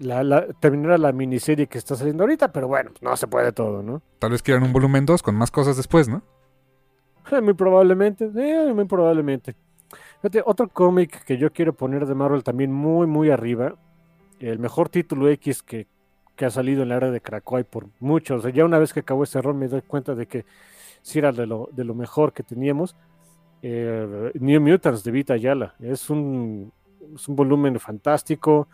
La, 0.00 0.24
la- 0.24 0.46
terminara 0.60 0.98
la 0.98 1.12
miniserie 1.12 1.66
que 1.66 1.78
está 1.78 1.94
saliendo 1.94 2.24
ahorita, 2.24 2.52
pero 2.52 2.66
bueno, 2.68 2.90
no 3.02 3.16
se 3.16 3.26
puede 3.26 3.52
todo, 3.52 3.82
¿no? 3.82 4.02
Tal 4.18 4.30
vez 4.32 4.42
quieran 4.42 4.62
un 4.64 4.72
volumen 4.72 5.06
2 5.06 5.22
con 5.22 5.36
más 5.36 5.50
cosas 5.50 5.76
después, 5.76 6.08
¿no? 6.08 6.22
Muy 7.42 7.54
probablemente, 7.54 8.30
eh, 8.34 8.72
muy 8.74 8.86
probablemente. 8.86 9.54
Fíjate, 10.22 10.42
otro 10.44 10.68
cómic 10.68 11.22
que 11.24 11.36
yo 11.38 11.52
quiero 11.52 11.72
poner 11.74 12.06
de 12.06 12.14
Marvel 12.14 12.42
también 12.42 12.72
muy, 12.72 13.06
muy 13.06 13.30
arriba. 13.30 13.74
El 14.38 14.58
mejor 14.58 14.88
título 14.88 15.28
X 15.28 15.62
que, 15.62 15.86
que 16.34 16.44
ha 16.46 16.50
salido 16.50 16.82
en 16.82 16.88
la 16.88 16.96
era 16.96 17.10
de 17.10 17.20
Krakoa 17.20 17.62
por 17.64 17.86
mucho. 18.00 18.36
O 18.36 18.40
sea, 18.40 18.50
ya 18.50 18.64
una 18.64 18.78
vez 18.78 18.92
que 18.92 19.00
acabó 19.00 19.22
este 19.24 19.40
rol 19.42 19.54
me 19.54 19.68
doy 19.68 19.82
cuenta 19.82 20.14
de 20.14 20.26
que 20.26 20.44
sí 21.02 21.18
era 21.18 21.30
de 21.32 21.46
lo, 21.46 21.68
de 21.72 21.84
lo 21.84 21.94
mejor 21.94 22.32
que 22.32 22.42
teníamos. 22.42 22.96
Eh, 23.62 24.32
New 24.40 24.60
Mutants 24.60 25.04
de 25.04 25.10
Vita 25.10 25.34
Ayala. 25.34 25.74
Es 25.78 26.08
un, 26.10 26.72
es 27.14 27.28
un 27.28 27.36
volumen 27.36 27.78
fantástico 27.78 28.66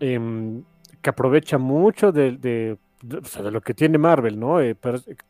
em, 0.00 0.62
que 1.02 1.10
aprovecha 1.10 1.58
mucho 1.58 2.12
de, 2.12 2.32
de- 2.32 2.78
de- 3.02 3.18
o 3.18 3.24
sea, 3.24 3.42
de 3.42 3.50
lo 3.50 3.60
que 3.62 3.74
tiene 3.74 3.98
Marvel, 3.98 4.38
¿no? 4.38 4.60
Eh, 4.60 4.76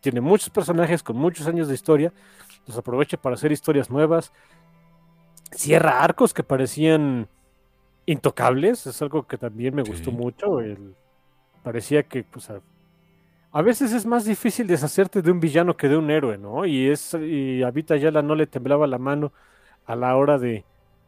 tiene 0.01 0.21
muchos 0.21 0.51
personajes 0.51 1.03
con 1.03 1.16
muchos 1.16 1.47
años 1.47 1.68
de 1.68 1.75
historia, 1.75 2.12
los 2.66 2.77
aprovecha 2.79 3.16
para 3.16 3.35
hacer 3.35 3.53
historias 3.53 3.91
nuevas, 3.91 4.33
cierra 5.53 6.03
arcos 6.03 6.33
que 6.35 6.43
parecían 6.43 7.29
intocables, 8.07 8.87
es 8.87 9.01
algo 9.03 9.27
que 9.27 9.39
también 9.39 9.75
me 9.75 9.83
gustó 9.83 10.11
mucho, 10.12 10.61
el- 10.61 10.95
parecía 11.62 12.03
que, 12.05 12.25
pues, 12.25 12.51
a, 12.51 12.61
a 13.53 13.62
veces 13.62 13.93
es 13.93 14.07
más 14.07 14.25
difícil 14.25 14.66
deshacerte 14.66 15.23
de 15.23 15.31
un 15.31 15.41
villano 15.41 15.77
que 15.77 15.89
de 15.89 15.97
un 15.97 16.11
héroe, 16.11 16.39
¿no? 16.39 16.66
Y, 16.66 16.89
es, 16.89 17.14
y 17.14 17.62
a 17.62 17.71
Vita 17.71 17.95
Ayala 17.95 18.23
no 18.23 18.35
le 18.35 18.47
temblaba 18.47 18.87
la 18.87 18.99
mano 18.99 19.33
a 19.87 19.97
la 19.97 20.16
hora 20.16 20.39
de, 20.39 20.64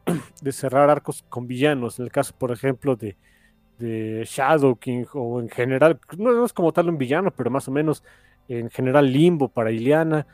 de 0.43 0.53
cerrar 0.53 0.91
arcos 0.91 1.25
con 1.29 1.47
villanos, 1.47 1.99
en 1.99 2.07
el 2.07 2.13
caso, 2.13 2.35
por 2.39 2.53
ejemplo, 2.53 2.97
de, 2.97 3.17
de 3.83 4.25
Shadow 4.25 4.77
King 4.77 5.05
o 5.15 5.41
en 5.41 5.49
general, 5.49 5.99
no, 6.17 6.45
es 6.45 6.53
como 6.53 6.73
tal 6.73 6.89
un 6.89 6.99
villano, 6.99 7.31
pero 7.31 7.51
más 7.51 7.67
o 7.69 7.73
menos 7.73 8.03
en 8.49 8.71
general 8.71 9.13
Limbo 9.13 9.49
para 9.49 9.71
Ileana. 9.73 10.27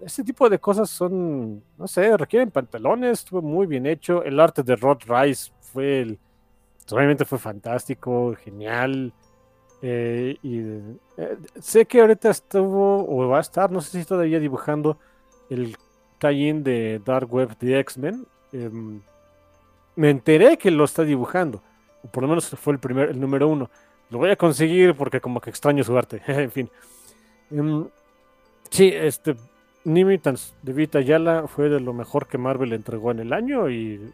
Ese 0.00 0.24
tipo 0.24 0.48
de 0.50 0.58
cosas 0.58 0.90
son, 0.90 1.62
no 1.78 1.86
sé, 1.86 2.16
requieren 2.16 2.50
pantalones, 2.50 3.20
estuvo 3.20 3.40
muy 3.42 3.66
bien 3.66 3.86
hecho. 3.86 4.22
El 4.24 4.40
arte 4.40 4.62
de 4.62 4.76
Rod 4.76 4.98
Rice 5.06 5.52
fue, 5.60 6.00
el, 6.00 6.18
obviamente 6.90 7.24
fue 7.24 7.38
fantástico, 7.38 8.34
genial. 8.44 9.12
eh, 9.82 10.36
y 10.42 10.58
eh, 11.16 11.36
sé 11.60 11.86
que 11.86 12.00
ahorita 12.00 12.30
estuvo 12.30 13.06
o 13.08 13.28
va 13.28 13.38
a 13.38 13.40
estar, 13.40 13.70
no 13.70 13.80
sé 13.80 14.00
si 14.00 14.06
todavía 14.06 14.40
dibujando 14.40 14.98
el 15.50 15.76
tie-in 16.18 16.62
de 16.64 17.00
Dark 17.04 17.32
Web 17.32 17.56
de 17.58 17.78
X-Men. 17.80 18.26
Em, 18.52 19.00
me 19.96 20.10
enteré 20.10 20.58
que 20.58 20.70
lo 20.70 20.84
está 20.84 21.04
dibujando. 21.04 21.62
Por 22.10 22.22
lo 22.22 22.28
menos 22.28 22.48
fue 22.48 22.72
el 22.74 22.78
primer, 22.78 23.10
el 23.10 23.20
número 23.20 23.48
uno. 23.48 23.70
Lo 24.10 24.18
voy 24.18 24.30
a 24.30 24.36
conseguir 24.36 24.94
porque 24.94 25.20
como 25.20 25.40
que 25.40 25.50
extraño 25.50 25.82
su 25.84 25.96
arte. 25.96 26.22
en 26.26 26.50
fin. 26.50 26.70
Em, 27.50 27.86
sí, 28.70 28.90
este 28.94 29.36
New 29.84 30.08
Mutants 30.10 30.54
de 30.62 30.72
Vita 30.72 30.98
Ayala 30.98 31.46
fue 31.46 31.68
de 31.68 31.80
lo 31.80 31.92
mejor 31.92 32.26
que 32.26 32.38
Marvel 32.38 32.72
entregó 32.72 33.10
en 33.12 33.20
el 33.20 33.32
año 33.32 33.68
y 33.70 34.12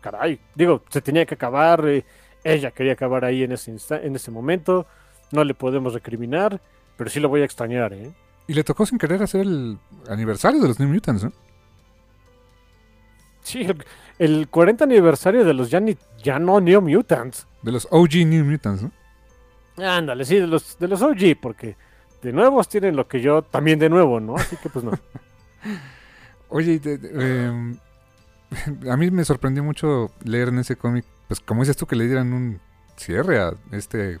caray, 0.00 0.38
digo, 0.54 0.82
se 0.88 1.00
tenía 1.00 1.26
que 1.26 1.34
acabar, 1.34 1.84
eh, 1.88 2.04
ella 2.44 2.70
quería 2.70 2.92
acabar 2.92 3.24
ahí 3.24 3.42
en 3.42 3.52
ese 3.52 3.72
insta- 3.72 4.00
en 4.02 4.14
ese 4.14 4.30
momento, 4.30 4.86
no 5.32 5.42
le 5.42 5.54
podemos 5.54 5.94
recriminar, 5.94 6.60
pero 6.96 7.10
sí 7.10 7.18
lo 7.18 7.28
voy 7.28 7.40
a 7.42 7.44
extrañar, 7.44 7.92
¿eh? 7.92 8.12
Y 8.46 8.54
le 8.54 8.62
tocó 8.62 8.86
sin 8.86 8.98
querer 8.98 9.20
hacer 9.22 9.40
el 9.40 9.78
aniversario 10.08 10.60
de 10.60 10.68
los 10.68 10.78
New 10.78 10.88
Mutants, 10.88 11.24
¿no? 11.24 11.32
Sí, 13.52 13.62
el, 13.62 13.84
el 14.18 14.48
40 14.48 14.82
aniversario 14.84 15.44
de 15.44 15.54
los 15.54 15.70
ya, 15.70 15.78
ni- 15.78 15.96
ya 16.22 16.38
no 16.40 16.60
New 16.60 16.80
Mutants. 16.80 17.46
De 17.62 17.70
los 17.70 17.86
OG 17.90 18.26
New 18.26 18.44
Mutants, 18.44 18.82
¿no? 18.82 18.90
Ándale, 19.86 20.24
sí, 20.24 20.36
de 20.40 20.46
los, 20.48 20.78
de 20.78 20.88
los 20.88 21.00
OG, 21.02 21.38
porque 21.40 21.76
de 22.22 22.32
nuevos 22.32 22.68
tienen 22.68 22.96
lo 22.96 23.06
que 23.06 23.20
yo 23.20 23.42
también 23.42 23.78
de 23.78 23.88
nuevo, 23.88 24.18
¿no? 24.18 24.34
Así 24.36 24.56
que 24.56 24.68
pues 24.68 24.84
no. 24.84 24.90
Oye, 26.48 26.78
de- 26.78 26.98
de- 26.98 27.46
em, 27.46 27.76
a 28.90 28.96
mí 28.96 29.10
me 29.10 29.24
sorprendió 29.24 29.62
mucho 29.62 30.10
leer 30.24 30.48
en 30.48 30.58
ese 30.58 30.76
cómic, 30.76 31.04
pues 31.28 31.40
como 31.40 31.62
dices 31.62 31.76
tú, 31.76 31.86
que 31.86 31.96
le 31.96 32.06
dieran 32.06 32.32
un 32.32 32.60
cierre 32.96 33.38
a 33.40 33.52
este 33.72 34.18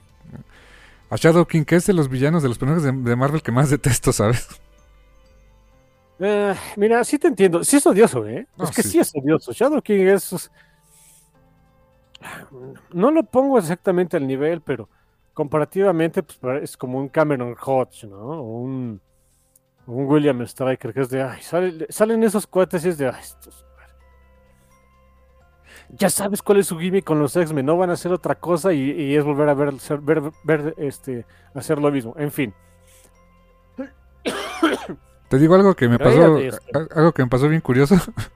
a 1.10 1.16
Shadow 1.16 1.46
King, 1.46 1.64
que 1.64 1.76
es 1.76 1.86
de 1.86 1.92
los 1.92 2.08
villanos 2.08 2.42
de 2.42 2.48
los 2.48 2.58
personajes 2.58 2.84
de, 2.84 2.92
de 2.92 3.16
Marvel 3.16 3.42
que 3.42 3.52
más 3.52 3.70
detesto, 3.70 4.12
¿sabes? 4.12 4.48
Eh, 6.18 6.54
mira, 6.76 7.04
sí 7.04 7.18
te 7.18 7.28
entiendo. 7.28 7.62
Sí 7.64 7.76
es 7.76 7.86
odioso, 7.86 8.26
¿eh? 8.26 8.46
No, 8.56 8.64
es 8.64 8.70
que 8.70 8.82
sí. 8.82 8.90
sí. 8.90 8.98
es 9.00 9.12
odioso. 9.14 9.52
Shadow 9.52 9.82
King 9.82 10.06
es... 10.06 10.50
No 12.92 13.10
lo 13.10 13.22
pongo 13.24 13.58
exactamente 13.58 14.16
al 14.16 14.26
nivel, 14.26 14.60
pero 14.60 14.88
comparativamente 15.34 16.22
pues, 16.22 16.62
es 16.62 16.76
como 16.76 16.98
un 16.98 17.08
Cameron 17.08 17.54
Hodge, 17.60 18.04
¿no? 18.08 18.16
O 18.18 18.58
un, 18.60 19.00
un 19.86 20.06
William 20.06 20.46
Stryker, 20.46 20.92
que 20.94 21.00
es 21.02 21.10
de... 21.10 21.22
Ay, 21.22 21.42
sale- 21.42 21.86
salen 21.90 22.22
esos 22.24 22.46
cohetes 22.46 22.84
y 22.86 22.90
es 22.90 22.98
de... 22.98 23.08
Ay, 23.08 23.20
estos- 23.22 23.64
ya 25.90 26.10
sabes 26.10 26.42
cuál 26.42 26.58
es 26.58 26.66
su 26.66 26.78
gimmick 26.78 27.04
con 27.04 27.18
los 27.20 27.36
X-Men, 27.36 27.64
no 27.66 27.76
van 27.76 27.90
a 27.90 27.94
hacer 27.94 28.12
otra 28.12 28.34
cosa 28.34 28.72
y, 28.72 28.90
y 28.90 29.16
es 29.16 29.24
volver 29.24 29.48
a 29.48 29.54
ver, 29.54 29.78
ser- 29.78 30.00
ver, 30.00 30.22
ver, 30.44 30.74
este, 30.78 31.24
hacer 31.54 31.78
lo 31.78 31.90
mismo. 31.90 32.14
En 32.18 32.32
fin, 32.32 32.52
Te 35.28 35.38
digo 35.38 35.54
algo 35.54 35.74
que 35.74 35.88
me 35.88 35.98
pasó, 35.98 36.38
este- 36.38 36.78
algo 36.94 37.12
que 37.12 37.22
me 37.22 37.28
pasó 37.28 37.48
bien 37.48 37.60
curioso. 37.60 37.96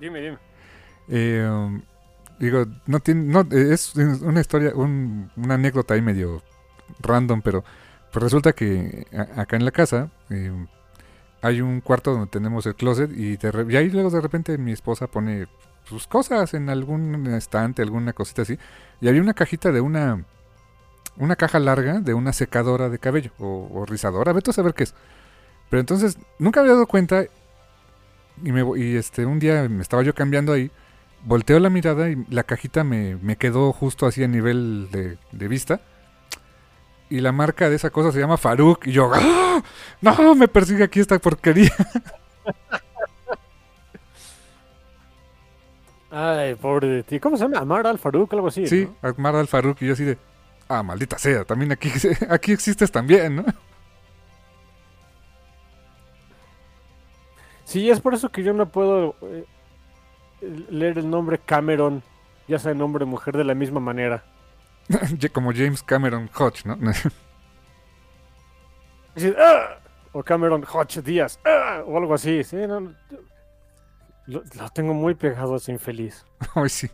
dime, 0.00 0.20
dime. 0.20 0.38
Eh, 1.08 1.48
um, 1.50 1.82
digo, 2.38 2.64
no 2.86 3.00
tiene, 3.00 3.24
no, 3.24 3.46
es 3.50 3.94
una 3.94 4.40
historia, 4.40 4.72
un- 4.74 5.30
una 5.36 5.54
anécdota 5.54 5.94
ahí 5.94 6.02
medio 6.02 6.42
random, 7.00 7.42
pero 7.42 7.64
pues 8.12 8.22
resulta 8.22 8.52
que 8.52 9.06
a- 9.12 9.42
acá 9.42 9.56
en 9.56 9.64
la 9.64 9.70
casa 9.70 10.10
eh, 10.30 10.52
hay 11.42 11.60
un 11.60 11.80
cuarto 11.80 12.12
donde 12.12 12.28
tenemos 12.28 12.66
el 12.66 12.74
closet 12.74 13.10
y, 13.14 13.36
de 13.36 13.66
y 13.68 13.76
ahí 13.76 13.90
luego 13.90 14.10
de 14.10 14.20
repente 14.20 14.58
mi 14.58 14.72
esposa 14.72 15.06
pone 15.06 15.46
sus 15.84 16.06
cosas 16.06 16.54
en 16.54 16.68
algún 16.70 17.26
estante, 17.28 17.82
alguna 17.82 18.12
cosita 18.12 18.42
así, 18.42 18.58
y 19.00 19.08
había 19.08 19.20
una 19.22 19.34
cajita 19.34 19.70
de 19.70 19.80
una 19.80 20.24
una 21.18 21.36
caja 21.36 21.58
larga 21.58 22.00
de 22.00 22.14
una 22.14 22.32
secadora 22.32 22.88
de 22.88 22.98
cabello 22.98 23.30
o, 23.38 23.68
o 23.72 23.86
rizadora, 23.86 24.32
vete 24.32 24.50
a 24.50 24.54
saber 24.54 24.74
qué 24.74 24.84
es. 24.84 24.94
Pero 25.70 25.80
entonces 25.80 26.18
nunca 26.38 26.60
había 26.60 26.72
dado 26.72 26.86
cuenta 26.86 27.24
y, 28.42 28.52
me, 28.52 28.64
y 28.78 28.96
este 28.96 29.26
un 29.26 29.38
día 29.38 29.68
me 29.68 29.82
estaba 29.82 30.02
yo 30.02 30.14
cambiando 30.14 30.52
ahí 30.52 30.70
volteo 31.24 31.58
la 31.58 31.70
mirada 31.70 32.08
y 32.08 32.24
la 32.30 32.44
cajita 32.44 32.84
me, 32.84 33.16
me 33.16 33.36
quedó 33.36 33.72
justo 33.72 34.06
así 34.06 34.22
a 34.22 34.28
nivel 34.28 34.88
de, 34.90 35.18
de 35.32 35.48
vista. 35.48 35.80
Y 37.08 37.20
la 37.20 37.32
marca 37.32 37.68
de 37.68 37.76
esa 37.76 37.90
cosa 37.90 38.10
se 38.10 38.18
llama 38.18 38.36
Faruk. 38.36 38.86
Y 38.86 38.92
yo, 38.92 39.10
¡Ah! 39.14 39.62
¡No! 40.00 40.34
Me 40.34 40.48
persigue 40.48 40.82
aquí 40.82 40.98
esta 41.00 41.18
porquería. 41.18 41.70
Ay, 46.10 46.54
pobre 46.54 46.88
de 46.88 47.02
ti. 47.02 47.20
¿Cómo 47.20 47.36
se 47.36 47.44
llama? 47.44 47.58
Amar 47.58 47.86
al 47.86 47.98
Farouk, 47.98 48.32
algo 48.32 48.48
así. 48.48 48.66
Sí, 48.66 48.88
¿no? 49.02 49.08
Akmar 49.08 49.36
al 49.36 49.46
Faruk. 49.48 49.82
Y 49.82 49.86
yo 49.86 49.92
así 49.92 50.04
de, 50.04 50.16
ah, 50.68 50.82
maldita 50.82 51.18
sea, 51.18 51.44
también 51.44 51.72
aquí, 51.72 51.90
aquí 52.30 52.52
existes 52.52 52.90
también, 52.90 53.36
¿no? 53.36 53.44
Sí, 57.64 57.90
es 57.90 58.00
por 58.00 58.14
eso 58.14 58.30
que 58.30 58.42
yo 58.44 58.52
no 58.52 58.68
puedo 58.68 59.16
eh, 59.22 59.44
leer 60.70 60.98
el 60.98 61.10
nombre 61.10 61.38
Cameron, 61.38 62.02
ya 62.46 62.58
sea 62.60 62.74
nombre 62.74 63.04
de 63.04 63.10
mujer, 63.10 63.36
de 63.36 63.44
la 63.44 63.54
misma 63.54 63.80
manera. 63.80 64.24
Como 65.32 65.52
James 65.52 65.82
Cameron 65.82 66.30
Hodge, 66.32 66.64
¿no? 66.64 66.78
"Ah", 69.38 69.78
O 70.12 70.22
Cameron 70.22 70.64
Hodge 70.64 71.02
Díaz, 71.02 71.40
"Ah", 71.44 71.82
o 71.84 71.98
algo 71.98 72.14
así. 72.14 72.44
Sí, 72.44 72.56
no, 72.56 72.94
lo, 74.26 74.42
lo 74.54 74.70
tengo 74.70 74.94
muy 74.94 75.14
pegado 75.14 75.56
ese 75.56 75.72
infeliz. 75.72 76.24
Ay, 76.54 76.68
sí. 76.68 76.88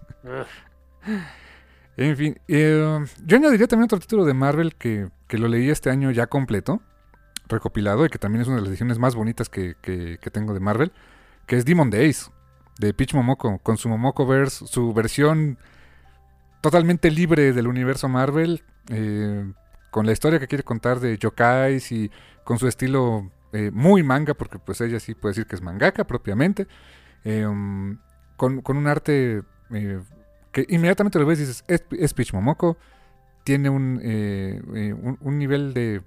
En 1.97 2.17
fin, 2.17 2.39
eh, 2.49 3.05
yo 3.27 3.37
añadiría 3.37 3.67
también 3.67 3.85
otro 3.85 3.99
título 3.99 4.25
de 4.25 4.33
Marvel 4.35 4.75
que, 4.77 5.11
que 5.29 5.37
lo 5.39 5.47
leí 5.49 5.69
este 5.69 5.91
año 5.91 6.11
ya 6.11 6.27
completo, 6.27 6.81
recopilado, 7.49 8.07
y 8.07 8.09
que 8.09 8.19
también 8.19 8.41
es 8.43 8.49
una 8.49 8.57
de 8.57 8.63
las 8.63 8.71
ediciones 8.71 8.99
más 8.99 9.15
bonitas 9.15 9.49
que, 9.51 9.75
que- 9.83 10.19
tengo 10.33 10.55
de 10.55 10.61
Marvel, 10.61 10.93
que 11.47 11.57
es 11.57 11.65
Demon 11.67 11.91
Days, 11.91 12.31
de 12.79 12.95
Peach 12.95 13.13
Momoko, 13.15 13.59
con 13.59 13.77
su 13.77 13.89
Momoko 13.91 14.27
Verse, 14.27 14.67
su 14.67 14.95
versión 14.95 15.59
totalmente 16.63 17.11
libre 17.11 17.53
del 17.53 17.67
universo 17.69 18.09
Marvel, 18.09 18.63
eh, 18.89 19.53
con 19.91 20.07
la 20.07 20.13
historia 20.13 20.39
que 20.39 20.49
quiere 20.49 20.65
contar 20.65 20.99
de 20.99 21.19
yokais 21.19 21.93
y 21.93 22.11
con 22.45 22.59
su 22.59 22.69
estilo 22.69 23.31
eh, 23.53 23.71
muy 23.71 24.03
manga, 24.03 24.33
porque 24.33 24.59
pues 24.59 24.81
ella 24.81 24.99
sí 24.99 25.15
puede 25.15 25.33
decir 25.33 25.47
que 25.47 25.57
es 25.57 25.61
mangaka 25.63 26.05
propiamente, 26.05 26.67
um, 27.27 27.99
con, 28.39 28.63
con 28.63 28.79
un 28.79 28.87
arte... 28.87 29.43
que 30.53 30.67
inmediatamente 30.69 31.19
lo 31.19 31.27
ves 31.27 31.39
y 31.39 31.43
dices, 31.43 31.65
es, 31.67 31.85
es 31.91 32.15
Peach 32.15 32.33
Momoko, 32.33 32.77
tiene 33.45 33.71
un, 33.71 34.01
eh, 34.03 34.61
eh, 34.75 34.93
un, 34.93 35.19
un 35.21 35.39
nivel 35.39 35.75
de, 35.75 36.03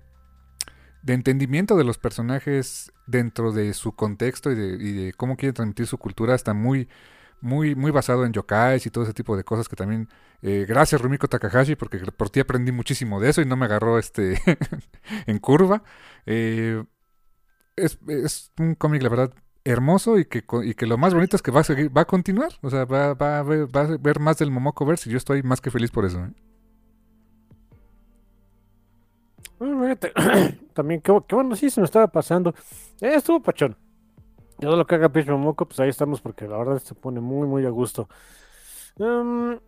de 1.01 1.13
entendimiento 1.13 1.75
de 1.75 1.83
los 1.83 1.97
personajes 1.97 2.91
dentro 3.07 3.51
de 3.51 3.73
su 3.73 3.93
contexto 3.93 4.51
y 4.51 4.55
de, 4.55 5.13
cómo 5.13 5.35
quiere 5.35 5.53
transmitir 5.53 5.87
su 5.87 5.97
cultura, 5.97 6.35
está 6.35 6.53
muy, 6.53 6.87
muy, 7.41 7.75
muy 7.75 7.91
basado 7.91 8.25
en 8.25 8.31
yokais 8.33 8.85
y 8.85 8.89
todo 8.89 9.03
ese 9.03 9.13
tipo 9.13 9.35
de 9.35 9.43
cosas 9.43 9.67
que 9.67 9.75
también, 9.75 10.09
eh, 10.41 10.65
gracias 10.67 11.01
Rumiko 11.01 11.27
Takahashi, 11.27 11.75
porque 11.75 11.99
por 11.99 12.29
ti 12.29 12.39
aprendí 12.39 12.71
muchísimo 12.71 13.19
de 13.19 13.29
eso 13.29 13.41
y 13.41 13.45
no 13.45 13.57
me 13.57 13.65
agarró 13.65 13.99
este 13.99 14.39
en 15.27 15.39
curva. 15.39 15.83
Es, 16.25 17.99
es 18.07 18.51
un 18.57 18.75
cómic, 18.75 19.03
la 19.03 19.09
verdad, 19.09 19.33
hermoso 19.65 20.17
y 20.19 20.25
que, 20.25 20.43
y 20.63 20.73
que 20.75 20.85
lo 20.87 20.97
más 20.97 21.13
bonito 21.13 21.35
es 21.35 21.41
que 21.41 21.51
va 21.51 21.61
a 21.61 21.63
seguir, 21.65 21.95
va 21.95 22.01
a 22.01 22.05
continuar. 22.05 22.51
O 22.61 22.69
sea, 22.69 22.85
va, 22.85 23.13
va 23.15 23.39
a, 23.39 23.43
ver, 23.43 23.67
va 23.75 23.81
a 23.81 23.97
ver 23.99 24.19
más 24.19 24.37
del 24.37 24.51
Momoko 24.51 24.85
Verse 24.85 25.09
y 25.09 25.13
yo 25.13 25.17
estoy 25.17 25.43
más 25.43 25.61
que 25.61 25.71
feliz 25.71 25.91
por 25.91 26.05
eso. 26.05 26.19
¿eh? 26.25 26.31
También, 30.73 31.01
qué, 31.01 31.11
bu- 31.11 31.25
qué 31.27 31.35
bueno, 31.35 31.55
sí, 31.55 31.69
se 31.69 31.81
me 31.81 31.85
estaba 31.85 32.07
pasando. 32.07 32.53
Eh, 33.01 33.15
estuvo 33.15 33.41
pachón. 33.41 33.75
Todo 34.59 34.75
lo 34.77 34.85
que 34.87 34.95
haga 34.95 35.09
Pitch 35.09 35.27
Momoco, 35.29 35.67
pues 35.67 35.79
ahí 35.81 35.89
estamos, 35.89 36.21
porque 36.21 36.47
la 36.47 36.57
verdad 36.57 36.79
se 36.79 36.95
pone 36.95 37.21
muy, 37.21 37.47
muy 37.47 37.65
a 37.65 37.69
gusto. 37.69 38.09
Em, 38.99 39.59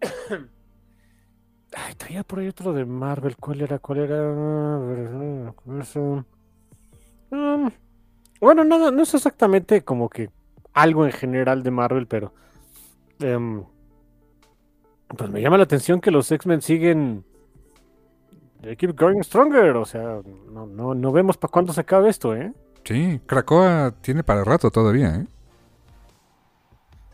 Ay, 1.72 1.94
traía 1.94 2.24
por 2.24 2.38
ahí 2.40 2.48
otro 2.48 2.72
de 2.72 2.84
Marvel. 2.84 3.36
¿Cuál 3.36 3.60
era? 3.62 3.78
¿Cuál 3.78 3.98
era? 4.00 4.34
Bueno, 8.40 8.64
no, 8.64 8.90
no 8.90 9.02
es 9.02 9.14
exactamente 9.14 9.82
como 9.82 10.08
que 10.08 10.30
algo 10.74 11.06
en 11.06 11.12
general 11.12 11.62
de 11.62 11.70
Marvel, 11.70 12.06
pero. 12.06 12.32
em, 13.20 13.64
Pues 15.16 15.30
me 15.30 15.40
llama 15.40 15.56
la 15.56 15.64
atención 15.64 16.00
que 16.00 16.10
los 16.10 16.30
X-Men 16.30 16.62
siguen. 16.62 17.24
They 18.62 18.76
keep 18.76 18.98
going 18.98 19.22
stronger. 19.22 19.76
O 19.76 19.84
sea, 19.84 20.20
no, 20.50 20.66
no, 20.66 20.94
no 20.94 21.12
vemos 21.12 21.36
para 21.36 21.52
cuándo 21.52 21.72
se 21.72 21.80
acabe 21.82 22.08
esto, 22.08 22.34
¿eh? 22.34 22.52
Sí, 22.84 23.20
Krakoa 23.26 23.94
tiene 24.00 24.22
para 24.22 24.44
rato 24.44 24.70
todavía. 24.70 25.16
¿eh? 25.16 25.26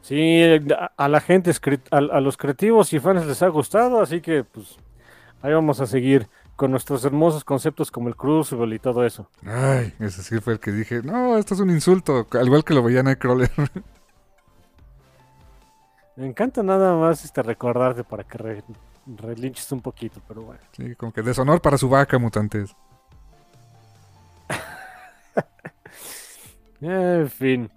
Sí, 0.03 0.43
a, 0.97 1.09
la 1.09 1.21
gente, 1.21 1.53
a 1.91 2.21
los 2.21 2.37
creativos 2.37 2.93
y 2.93 2.99
fans 2.99 3.25
les 3.25 3.43
ha 3.43 3.49
gustado, 3.49 4.01
así 4.01 4.21
que 4.21 4.43
pues 4.45 4.77
ahí 5.41 5.53
vamos 5.55 5.81
a 5.81 5.87
seguir 5.87 6.29
con 6.57 6.71
nuestros 6.71 7.05
hermosos 7.05 7.45
conceptos 7.45 7.91
como 7.91 8.09
el 8.09 8.17
Crucible 8.17 8.75
y 8.75 8.79
todo 8.79 9.05
eso. 9.05 9.29
Ay, 9.45 9.95
ese 9.99 10.23
sí 10.23 10.39
fue 10.41 10.55
el 10.55 10.61
que 10.61 10.71
dije, 10.73 11.03
no, 11.03 11.37
esto 11.39 11.55
es 11.55 11.61
un 11.61 11.71
insulto, 11.71 12.27
al 12.33 12.47
igual 12.47 12.65
que 12.65 12.75
lo 12.75 12.83
veía 12.83 13.03
Nightcrawler. 13.03 13.51
Me 16.17 16.27
encanta 16.27 16.63
nada 16.63 16.95
más 16.95 17.25
este 17.25 17.43
recordarte 17.43 18.05
para 18.05 18.23
que 18.25 18.37
re- 18.39 18.65
relinches 19.07 19.73
un 19.73 19.81
poquito, 19.81 20.21
pero 20.29 20.43
bueno. 20.43 20.61
sí, 20.73 20.95
como 20.95 21.13
que 21.13 21.23
deshonor 21.23 21.61
para 21.63 21.79
su 21.79 21.89
vaca, 21.89 22.19
mutantes. 22.19 22.75
En 26.81 27.29
fin. 27.31 27.71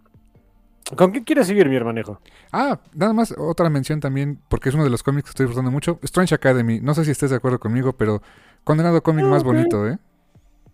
¿Con 0.95 1.11
qué 1.11 1.23
quieres 1.23 1.47
seguir, 1.47 1.67
mi 1.69 1.75
hermanejo? 1.75 2.19
Ah, 2.51 2.79
nada 2.93 3.13
más 3.13 3.33
otra 3.37 3.69
mención 3.69 3.99
también, 3.99 4.39
porque 4.49 4.69
es 4.69 4.75
uno 4.75 4.83
de 4.83 4.89
los 4.89 5.03
cómics 5.03 5.25
que 5.25 5.29
estoy 5.29 5.45
disfrutando 5.45 5.71
mucho. 5.71 5.99
Strange 6.03 6.35
Academy, 6.35 6.79
no 6.79 6.93
sé 6.93 7.05
si 7.05 7.11
estés 7.11 7.29
de 7.31 7.35
acuerdo 7.37 7.59
conmigo, 7.59 7.93
pero 7.93 8.21
condenado 8.65 9.01
cómic 9.01 9.25
Ah, 9.25 9.29
más 9.29 9.43
ok. 9.43 9.45
bonito, 9.45 9.87
¿eh? 9.87 9.97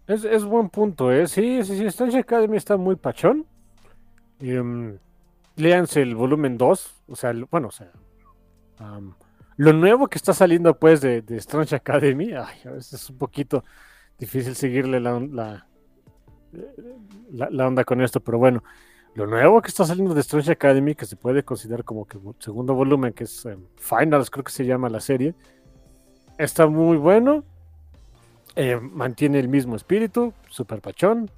Es, 0.07 0.23
es 0.26 0.43
buen 0.45 0.69
punto, 0.69 1.11
¿eh? 1.11 1.27
Sí, 1.27 1.63
sí, 1.63 1.77
sí. 1.77 1.85
Strange 1.85 2.18
Academy 2.19 2.57
está 2.57 2.77
muy 2.77 2.95
pachón. 2.95 3.45
Em, 4.39 4.97
léanse 5.55 6.01
el 6.01 6.15
volumen 6.15 6.57
2. 6.57 7.03
O 7.07 7.15
sea, 7.15 7.34
bueno, 7.51 7.68
o 7.69 7.72
sea. 7.72 7.91
lo 9.57 9.73
nuevo 9.73 10.07
que 10.07 10.18
está 10.18 10.34
saliendo, 10.34 10.77
pues, 10.80 11.01
de, 11.01 11.22
de 11.22 11.38
Strange 11.38 11.76
Academy. 11.76 12.34
Ay, 12.34 12.57
a 12.65 12.72
veces 12.72 12.93
es 12.93 13.09
un 13.09 13.18
poquito 13.18 13.63
difícil 14.18 14.55
seguirle 14.55 14.99
la, 14.99 15.19
la, 15.19 15.68
la- 17.31 17.49
la 17.49 17.68
onda 17.68 17.84
con 17.84 18.01
esto, 18.01 18.19
pero 18.19 18.38
bueno. 18.38 18.63
Lo 19.13 19.27
nuevo 19.27 19.61
que 19.61 19.68
está 19.68 19.84
saliendo 19.85 20.13
de 20.13 20.22
Strange 20.22 20.53
Academy, 20.53 20.95
que 20.95 21.05
se 21.05 21.18
puede 21.18 21.43
considerar 21.43 21.84
como 21.84 22.05
que 22.05 22.18
segundo 22.39 22.73
volumen, 22.73 23.11
que 23.11 23.26
es 23.26 23.45
em, 23.45 23.61
Finals, 23.76 24.30
creo 24.30 24.45
que 24.45 24.53
se 24.53 24.65
llama 24.65 24.88
la 24.89 25.01
serie. 25.01 25.35
Está 26.38 26.68
muy 26.68 26.95
bueno. 26.97 27.43
Eh, 28.56 28.80
mantiene 28.80 29.40
el 29.40 29.48
mismo 29.48 29.76
espíritu, 29.76 30.34
super 30.49 30.82
pachón. 30.82 31.30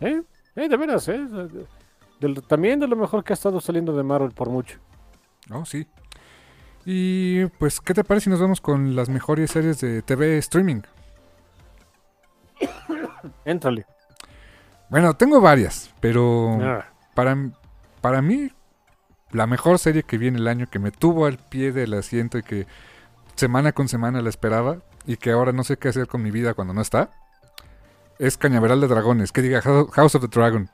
¿Eh? 0.00 0.22
Eh, 0.56 0.68
de 0.68 0.76
veras, 0.76 1.08
¿eh? 1.08 1.18
De 1.18 1.66
también 2.46 2.80
de 2.80 2.86
lo 2.86 2.96
mejor 2.96 3.24
que 3.24 3.32
ha 3.32 3.34
estado 3.34 3.60
saliendo 3.60 3.94
de 3.94 4.02
Marvel 4.02 4.30
por 4.30 4.48
mucho. 4.48 4.78
Oh, 5.50 5.64
sí. 5.64 5.86
Y 6.86 7.46
pues, 7.46 7.80
¿qué 7.80 7.92
te 7.92 8.04
parece 8.04 8.24
si 8.24 8.30
nos 8.30 8.40
vamos 8.40 8.60
con 8.60 8.94
las 8.94 9.08
mejores 9.08 9.50
series 9.50 9.80
de 9.80 10.02
TV 10.02 10.38
streaming? 10.38 10.82
Éntrale. 13.44 13.86
Bueno, 14.90 15.14
tengo 15.14 15.40
varias, 15.40 15.92
pero 16.00 16.58
Ah, 16.62 16.86
para, 17.14 17.36
para 18.00 18.22
mí, 18.22 18.50
la 19.32 19.46
mejor 19.46 19.78
serie 19.78 20.02
que 20.02 20.18
vi 20.18 20.28
en 20.28 20.36
el 20.36 20.46
año, 20.46 20.68
que 20.70 20.78
me 20.78 20.92
tuvo 20.92 21.26
al 21.26 21.38
pie 21.38 21.72
del 21.72 21.94
asiento 21.94 22.38
y 22.38 22.42
que 22.42 22.66
semana 23.34 23.72
con 23.72 23.88
semana 23.88 24.22
la 24.22 24.28
esperaba 24.28 24.78
y 25.06 25.16
que 25.16 25.30
ahora 25.32 25.52
no 25.52 25.64
sé 25.64 25.76
qué 25.76 25.88
hacer 25.88 26.06
con 26.06 26.22
mi 26.22 26.30
vida 26.30 26.54
cuando 26.54 26.74
no 26.74 26.80
está, 26.80 27.10
es 28.18 28.36
Cañaveral 28.38 28.80
de 28.80 28.88
Dragones, 28.88 29.32
que 29.32 29.42
diga 29.42 29.60
Hou- 29.62 29.90
House 29.90 30.14
of 30.14 30.22
the 30.22 30.28
Dragon. 30.28 30.68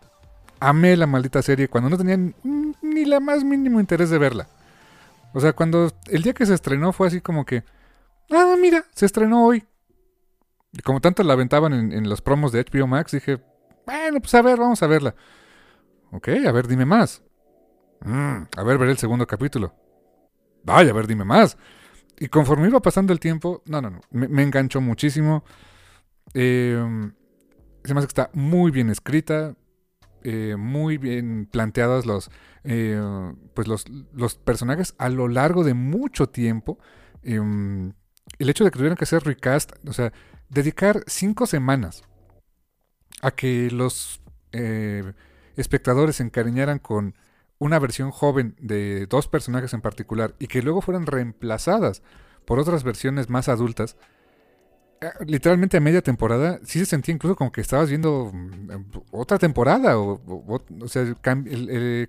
Amé 0.60 0.96
la 0.96 1.06
maldita 1.06 1.40
serie 1.42 1.68
cuando 1.68 1.88
no 1.90 1.96
tenía 1.96 2.16
ni 2.82 3.04
la 3.06 3.18
más 3.20 3.44
mínimo 3.44 3.80
interés 3.80 4.10
de 4.10 4.18
verla. 4.18 4.46
O 5.32 5.40
sea, 5.40 5.52
cuando 5.54 5.90
el 6.08 6.22
día 6.22 6.34
que 6.34 6.44
se 6.46 6.54
estrenó 6.54 6.92
fue 6.92 7.06
así 7.06 7.20
como 7.20 7.44
que, 7.46 7.64
ah, 8.30 8.56
mira, 8.60 8.84
se 8.94 9.06
estrenó 9.06 9.46
hoy. 9.46 9.64
Y 10.72 10.82
como 10.82 11.00
tanto 11.00 11.22
la 11.22 11.32
aventaban 11.32 11.72
en, 11.72 11.92
en 11.92 12.08
los 12.08 12.20
promos 12.20 12.52
de 12.52 12.60
HBO 12.60 12.86
Max, 12.86 13.12
dije, 13.12 13.40
bueno, 13.86 14.20
pues 14.20 14.34
a 14.34 14.42
ver, 14.42 14.58
vamos 14.58 14.82
a 14.82 14.86
verla. 14.86 15.14
Ok, 16.12 16.28
a 16.46 16.52
ver, 16.52 16.66
dime 16.68 16.84
más. 16.84 17.22
Mm, 18.02 18.42
a 18.56 18.62
ver, 18.64 18.78
veré 18.78 18.92
el 18.92 18.98
segundo 18.98 19.26
capítulo. 19.26 19.74
Vaya, 20.64 20.90
a 20.90 20.94
ver, 20.94 21.06
dime 21.06 21.24
más. 21.24 21.56
Y 22.20 22.28
conforme 22.28 22.68
iba 22.68 22.80
pasando 22.80 23.12
el 23.12 23.18
tiempo, 23.18 23.62
no, 23.66 23.80
no, 23.80 23.90
no, 23.90 24.00
me, 24.10 24.28
me 24.28 24.42
enganchó 24.42 24.80
muchísimo. 24.80 25.42
Eh, 26.34 26.78
se 27.82 27.94
me 27.94 27.98
hace 27.98 28.06
que 28.06 28.10
está 28.10 28.30
muy 28.34 28.70
bien 28.70 28.90
escrita, 28.90 29.56
eh, 30.22 30.54
muy 30.58 30.98
bien 30.98 31.48
planteados 31.50 32.04
los, 32.04 32.30
eh, 32.62 33.00
pues 33.54 33.66
los, 33.66 33.86
los 34.12 34.34
personajes 34.34 34.94
a 34.98 35.08
lo 35.08 35.28
largo 35.28 35.64
de 35.64 35.74
mucho 35.74 36.28
tiempo. 36.28 36.78
Eh, 37.22 37.40
el 38.38 38.50
hecho 38.50 38.64
de 38.64 38.70
que 38.70 38.76
tuvieran 38.76 38.96
que 38.96 39.04
hacer 39.04 39.24
recast, 39.24 39.72
o 39.88 39.92
sea, 39.92 40.12
dedicar 40.50 41.02
cinco 41.06 41.46
semanas 41.46 42.02
a 43.22 43.30
que 43.30 43.70
los 43.70 44.20
eh, 44.52 45.12
espectadores 45.56 46.16
se 46.16 46.22
encariñaran 46.22 46.78
con 46.78 47.14
una 47.60 47.78
versión 47.78 48.10
joven 48.10 48.56
de 48.58 49.06
dos 49.06 49.28
personajes 49.28 49.72
en 49.74 49.82
particular 49.82 50.34
y 50.40 50.48
que 50.48 50.62
luego 50.62 50.80
fueran 50.80 51.06
reemplazadas 51.06 52.02
por 52.46 52.58
otras 52.58 52.82
versiones 52.82 53.28
más 53.30 53.48
adultas, 53.48 53.96
eh, 55.02 55.10
literalmente 55.26 55.76
a 55.76 55.80
media 55.80 56.02
temporada, 56.02 56.58
sí 56.64 56.78
se 56.80 56.86
sentía 56.86 57.14
incluso 57.14 57.36
como 57.36 57.52
que 57.52 57.60
estabas 57.60 57.88
viendo 57.90 58.30
mm, 58.32 58.70
otra 59.12 59.38
temporada, 59.38 59.98
o, 59.98 60.20
o- 60.26 60.88
sea, 60.88 61.14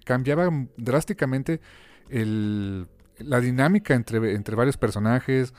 cambiaba 0.03 0.49
drásticamente 0.77 1.61
la 2.09 3.39
dinámica 3.39 3.93
entre, 3.93 4.33
entre 4.33 4.55
varios 4.55 4.77
personajes. 4.77 5.53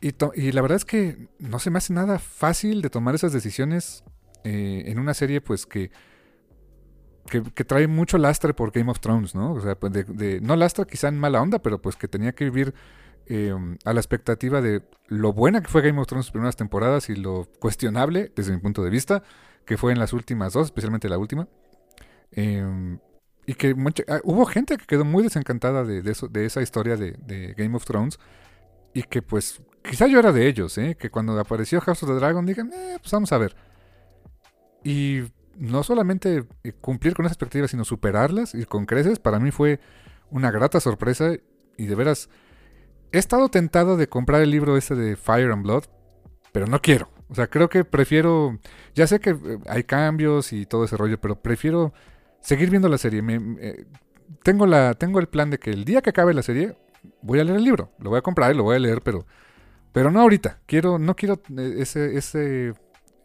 Y 0.00 0.52
la 0.52 0.62
verdad 0.62 0.76
es 0.76 0.84
que 0.84 1.28
no 1.38 1.58
se 1.58 1.70
me 1.70 1.78
hace 1.78 1.92
nada 1.92 2.18
fácil 2.18 2.82
de 2.82 2.90
tomar 2.90 3.14
esas 3.14 3.32
decisiones 3.32 4.02
eh, 4.44 4.84
en 4.86 4.98
una 4.98 5.14
serie 5.14 5.40
pues 5.40 5.64
que, 5.64 5.90
que, 7.26 7.64
trae 7.64 7.86
mucho 7.86 8.18
lastre 8.18 8.54
por 8.54 8.72
Game 8.72 8.90
of 8.90 9.00
Thrones, 9.00 9.34
¿no? 9.34 9.52
O 9.52 9.60
sea, 9.60 9.74
pues 9.76 9.92
de, 9.92 10.40
no 10.40 10.56
lastre 10.56 10.86
quizá 10.86 11.08
en 11.08 11.18
mala 11.18 11.40
onda, 11.40 11.60
pero 11.60 11.80
pues 11.80 11.96
que 11.96 12.08
tenía 12.08 12.32
que 12.32 12.44
vivir 12.44 12.74
eh, 13.26 13.54
a 13.84 13.92
la 13.92 14.00
expectativa 14.00 14.60
de 14.60 14.82
lo 15.06 15.32
buena 15.32 15.60
que 15.60 15.68
fue 15.68 15.82
Game 15.82 16.00
of 16.00 16.06
Thrones 16.06 16.22
en 16.22 16.24
sus 16.24 16.32
primeras 16.32 16.56
temporadas 16.56 17.08
y 17.08 17.16
lo 17.16 17.48
cuestionable, 17.60 18.32
desde 18.34 18.52
mi 18.52 18.58
punto 18.58 18.82
de 18.82 18.90
vista, 18.90 19.22
que 19.64 19.76
fue 19.76 19.92
en 19.92 19.98
las 19.98 20.12
últimas 20.12 20.52
dos, 20.52 20.66
especialmente 20.66 21.08
la 21.08 21.18
última. 21.18 21.48
Eh, 22.32 22.98
y 23.46 23.54
que 23.54 23.74
ah, 24.08 24.20
hubo 24.24 24.46
gente 24.46 24.76
que 24.76 24.86
quedó 24.86 25.04
muy 25.04 25.22
desencantada 25.22 25.84
de, 25.84 26.08
eso, 26.10 26.28
de 26.28 26.46
esa 26.46 26.62
historia 26.62 26.96
de, 26.96 27.12
de 27.12 27.54
Game 27.54 27.76
of 27.76 27.84
Thrones. 27.84 28.18
Y 28.94 29.02
que 29.04 29.22
pues, 29.22 29.62
quizá 29.82 30.06
yo 30.06 30.18
era 30.18 30.32
de 30.32 30.46
ellos, 30.46 30.76
¿eh? 30.78 30.96
Que 30.98 31.10
cuando 31.10 31.38
apareció 31.38 31.80
House 31.80 32.02
of 32.02 32.10
the 32.10 32.16
Dragon 32.16 32.44
digan, 32.44 32.70
eh, 32.72 32.98
pues 33.00 33.10
vamos 33.10 33.32
a 33.32 33.38
ver. 33.38 33.56
Y 34.84 35.22
no 35.56 35.82
solamente 35.82 36.44
eh, 36.64 36.72
cumplir 36.80 37.14
con 37.14 37.24
esas 37.26 37.36
expectativas, 37.36 37.70
sino 37.70 37.84
superarlas 37.84 38.54
y 38.54 38.64
con 38.64 38.86
creces, 38.86 39.18
para 39.18 39.38
mí 39.40 39.50
fue 39.50 39.80
una 40.30 40.50
grata 40.50 40.80
sorpresa. 40.80 41.32
Y 41.76 41.86
de 41.86 41.94
veras, 41.94 42.28
he 43.12 43.18
estado 43.18 43.48
tentado 43.48 43.96
de 43.96 44.08
comprar 44.08 44.42
el 44.42 44.50
libro 44.50 44.76
este 44.76 44.94
de 44.94 45.16
Fire 45.16 45.50
and 45.52 45.62
Blood, 45.62 45.84
pero 46.52 46.66
no 46.66 46.80
quiero. 46.80 47.10
O 47.28 47.34
sea, 47.34 47.46
creo 47.48 47.68
que 47.68 47.84
prefiero. 47.84 48.58
Ya 48.94 49.06
sé 49.06 49.20
que 49.20 49.30
eh, 49.30 49.58
hay 49.68 49.84
cambios 49.84 50.52
y 50.52 50.66
todo 50.66 50.84
ese 50.84 50.96
rollo, 50.96 51.20
pero 51.20 51.36
prefiero 51.40 51.92
seguir 52.40 52.70
viendo 52.70 52.88
la 52.88 52.98
serie. 52.98 53.22
Me- 53.22 53.86
tengo, 54.42 54.66
la, 54.66 54.94
tengo 54.94 55.20
el 55.20 55.28
plan 55.28 55.50
de 55.50 55.58
que 55.58 55.70
el 55.70 55.84
día 55.84 56.02
que 56.02 56.10
acabe 56.10 56.34
la 56.34 56.42
serie, 56.42 56.76
voy 57.22 57.40
a 57.40 57.44
leer 57.44 57.58
el 57.58 57.64
libro. 57.64 57.92
Lo 57.98 58.10
voy 58.10 58.18
a 58.18 58.22
comprar 58.22 58.52
y 58.52 58.56
lo 58.56 58.64
voy 58.64 58.76
a 58.76 58.80
leer, 58.80 59.02
pero, 59.02 59.26
pero 59.92 60.10
no 60.10 60.20
ahorita. 60.20 60.60
Quiero, 60.66 60.98
no 60.98 61.16
quiero 61.16 61.40
eh, 61.58 61.76
ese, 61.78 62.16
ese, 62.16 62.74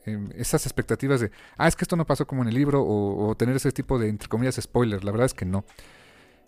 em, 0.08 0.30
esas 0.36 0.66
expectativas 0.66 1.22
de, 1.22 1.32
ah, 1.58 1.68
es 1.68 1.76
que 1.76 1.84
esto 1.84 1.96
no 1.96 2.06
pasó 2.06 2.26
como 2.26 2.42
en 2.42 2.50
el 2.50 2.56
libro, 2.56 2.84
o, 2.86 3.36
tener 3.36 3.56
ese 3.56 3.72
tipo 3.72 4.00
de, 4.00 4.10
entre 4.10 4.28
comillas, 4.28 4.56
spoiler. 4.62 5.04
La 5.04 5.12
verdad 5.12 5.26
es 5.26 5.34
que 5.34 5.46
no. 5.46 5.66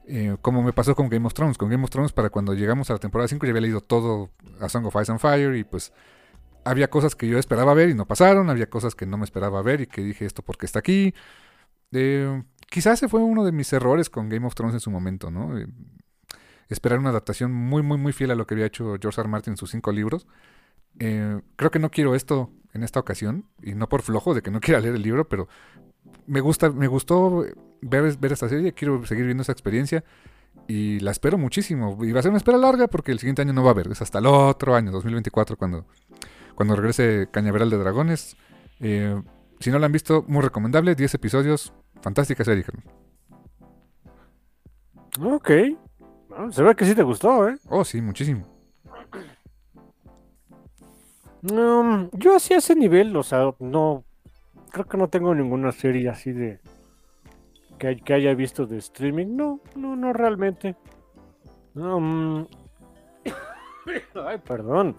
Eh, 0.07 0.37
como 0.41 0.63
me 0.63 0.73
pasó 0.73 0.95
con 0.95 1.09
Game 1.09 1.25
of 1.27 1.33
Thrones. 1.33 1.57
Con 1.57 1.69
Game 1.69 1.83
of 1.83 1.89
Thrones, 1.89 2.13
para 2.13 2.29
cuando 2.29 2.53
llegamos 2.53 2.89
a 2.89 2.93
la 2.93 2.99
temporada 2.99 3.27
5, 3.27 3.45
ya 3.45 3.51
había 3.51 3.61
leído 3.61 3.81
todo 3.81 4.31
a 4.59 4.69
Song 4.69 4.85
of 4.85 4.95
Ice 5.01 5.11
and 5.11 5.21
Fire 5.21 5.55
y 5.55 5.63
pues 5.63 5.93
había 6.63 6.89
cosas 6.89 7.15
que 7.15 7.27
yo 7.27 7.37
esperaba 7.37 7.73
ver 7.73 7.89
y 7.89 7.93
no 7.93 8.05
pasaron, 8.05 8.49
había 8.49 8.69
cosas 8.69 8.95
que 8.95 9.05
no 9.05 9.17
me 9.17 9.23
esperaba 9.23 9.61
ver 9.61 9.81
y 9.81 9.87
que 9.87 10.01
dije 10.01 10.25
esto 10.25 10.41
porque 10.43 10.65
está 10.65 10.79
aquí. 10.79 11.13
Eh, 11.91 12.43
quizás 12.69 12.99
ese 12.99 13.09
fue 13.09 13.21
uno 13.21 13.43
de 13.45 13.51
mis 13.51 13.71
errores 13.73 14.09
con 14.09 14.29
Game 14.29 14.45
of 14.45 14.55
Thrones 14.55 14.75
en 14.75 14.79
su 14.79 14.91
momento, 14.91 15.31
¿no? 15.31 15.57
Eh, 15.57 15.67
esperar 16.69 16.99
una 16.99 17.09
adaptación 17.09 17.51
muy, 17.51 17.81
muy, 17.81 17.97
muy 17.97 18.13
fiel 18.13 18.31
a 18.31 18.35
lo 18.35 18.45
que 18.45 18.53
había 18.53 18.67
hecho 18.67 18.95
George. 19.01 19.21
R. 19.21 19.29
Martin 19.29 19.53
en 19.53 19.57
sus 19.57 19.71
cinco 19.71 19.91
libros. 19.91 20.27
Eh, 20.99 21.41
creo 21.55 21.71
que 21.71 21.79
no 21.79 21.89
quiero 21.91 22.15
esto 22.15 22.51
en 22.73 22.83
esta 22.83 22.99
ocasión, 22.99 23.45
y 23.63 23.73
no 23.73 23.89
por 23.89 24.01
flojo 24.01 24.33
de 24.33 24.41
que 24.41 24.51
no 24.51 24.59
quiera 24.61 24.79
leer 24.79 24.95
el 24.95 25.01
libro, 25.01 25.27
pero 25.27 25.47
me 26.27 26.41
gusta, 26.41 26.69
me 26.69 26.87
gustó 26.87 27.45
ver, 27.81 28.17
ver 28.17 28.31
esta 28.31 28.49
serie, 28.49 28.73
quiero 28.73 29.05
seguir 29.05 29.25
viendo 29.25 29.41
esa 29.41 29.51
experiencia 29.51 30.03
y 30.67 30.99
la 30.99 31.11
espero 31.11 31.37
muchísimo. 31.37 31.97
Y 32.03 32.11
va 32.11 32.19
a 32.19 32.23
ser 32.23 32.29
una 32.29 32.37
espera 32.37 32.57
larga 32.57 32.87
porque 32.87 33.11
el 33.11 33.19
siguiente 33.19 33.41
año 33.41 33.53
no 33.53 33.63
va 33.63 33.69
a 33.69 33.71
haber, 33.71 33.91
es 33.91 34.01
hasta 34.01 34.19
el 34.19 34.27
otro 34.27 34.75
año, 34.75 34.91
2024, 34.91 35.57
cuando, 35.57 35.85
cuando 36.55 36.75
regrese 36.75 37.27
Cañaveral 37.31 37.69
de 37.69 37.77
Dragones. 37.77 38.37
Eh, 38.79 39.19
si 39.59 39.71
no 39.71 39.79
la 39.79 39.87
han 39.87 39.91
visto, 39.91 40.23
muy 40.27 40.41
recomendable, 40.41 40.95
10 40.95 41.15
episodios, 41.15 41.73
fantástica 42.01 42.43
serie. 42.43 42.65
Ok. 45.21 45.51
Bueno, 46.29 46.51
se 46.51 46.63
ve 46.63 46.75
que 46.75 46.85
sí 46.85 46.95
te 46.95 47.03
gustó, 47.03 47.49
¿eh? 47.49 47.57
Oh, 47.67 47.83
sí, 47.83 48.01
muchísimo. 48.01 48.58
Um, 51.43 52.09
yo 52.11 52.35
así 52.35 52.53
a 52.53 52.57
ese 52.57 52.75
nivel, 52.75 53.15
o 53.15 53.23
sea, 53.23 53.53
no. 53.59 54.03
Creo 54.71 54.85
que 54.85 54.97
no 54.97 55.07
tengo 55.07 55.33
ninguna 55.33 55.71
serie 55.71 56.09
así 56.09 56.31
de. 56.31 56.59
Que, 57.77 57.97
que 57.97 58.13
haya 58.13 58.33
visto 58.33 58.65
de 58.65 58.77
streaming. 58.77 59.35
No, 59.35 59.61
no, 59.75 59.95
no 59.95 60.13
realmente. 60.13 60.75
Um, 61.75 62.45
ay, 64.25 64.37
perdón. 64.39 64.95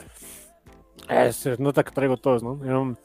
Se 1.33 1.57
nota 1.59 1.83
que 1.83 1.91
traigo 1.91 2.17
todos, 2.17 2.43
¿no? 2.43 2.53
Um, 2.53 2.97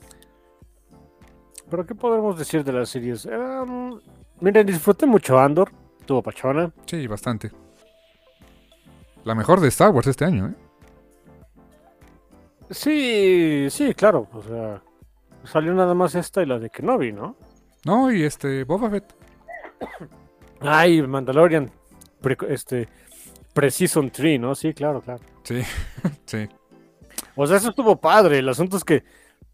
Pero, 1.70 1.86
¿qué 1.86 1.96
podemos 1.96 2.38
decir 2.38 2.64
de 2.64 2.72
las 2.72 2.90
series? 2.90 3.26
Um, 3.26 4.00
miren, 4.40 4.66
disfruté 4.66 5.06
mucho 5.06 5.40
Andor. 5.40 5.72
Tuvo 6.06 6.22
pachona. 6.22 6.72
Sí, 6.86 7.08
bastante. 7.08 7.52
La 9.24 9.34
mejor 9.34 9.60
de 9.60 9.70
Star 9.70 9.90
Wars 9.90 10.08
este 10.08 10.24
año, 10.24 10.50
¿eh? 10.50 10.65
Sí, 12.70 13.68
sí, 13.70 13.94
claro. 13.94 14.28
O 14.34 14.42
sea, 14.42 14.82
salió 15.44 15.74
nada 15.74 15.94
más 15.94 16.16
esta 16.16 16.42
y 16.42 16.46
la 16.46 16.60
de 16.60 16.70
Kenobi, 16.70 17.12
¿no? 17.12 17.38
No, 17.86 18.12
y 18.12 18.24
este, 18.24 18.64
Boba 18.64 18.90
Fett. 18.90 19.16
Ay, 20.62 21.02
Mandalorian. 21.02 21.70
Pre- 22.22 22.38
este. 22.50 22.88
Pre-Season 23.54 24.10
3, 24.10 24.40
¿no? 24.40 24.56
Sí, 24.56 24.74
claro, 24.74 25.02
claro. 25.02 25.22
Sí, 25.44 25.62
sí. 26.26 26.48
O 27.36 27.46
sea, 27.48 27.58
eso 27.58 27.70
estuvo 27.70 27.96
padre. 28.00 28.40
El 28.40 28.50
asunto 28.50 28.78
es 28.78 28.84
que. 28.84 29.04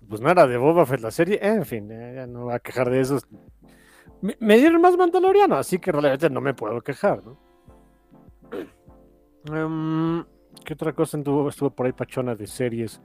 Pues 0.08 0.20
no 0.20 0.30
era 0.30 0.48
de 0.48 0.58
Boba 0.58 0.86
Fett 0.86 1.02
la 1.02 1.12
serie. 1.12 1.40
En 1.42 1.66
fin, 1.66 1.90
eh, 1.92 2.14
ya 2.16 2.28
no 2.28 2.46
voy 2.46 2.54
a 2.54 2.60
quejar 2.60 2.90
de 2.90 3.00
eso. 3.02 3.20
Me, 4.22 4.36
me 4.40 4.58
dieron 4.58 4.82
más 4.82 4.98
Mandaloriano, 4.98 5.56
así 5.56 5.80
que 5.80 5.92
realmente 5.92 6.30
no 6.30 6.42
me 6.42 6.54
puedo 6.54 6.82
quejar, 6.82 7.24
¿no? 7.24 7.38
Em, 9.46 10.24
¿Qué 10.64 10.74
otra 10.74 10.94
cosa 10.94 11.18
estuvo, 11.18 11.50
estuvo 11.50 11.70
por 11.70 11.86
ahí 11.86 11.92
pachona 11.92 12.36
de 12.36 12.48
series? 12.48 13.02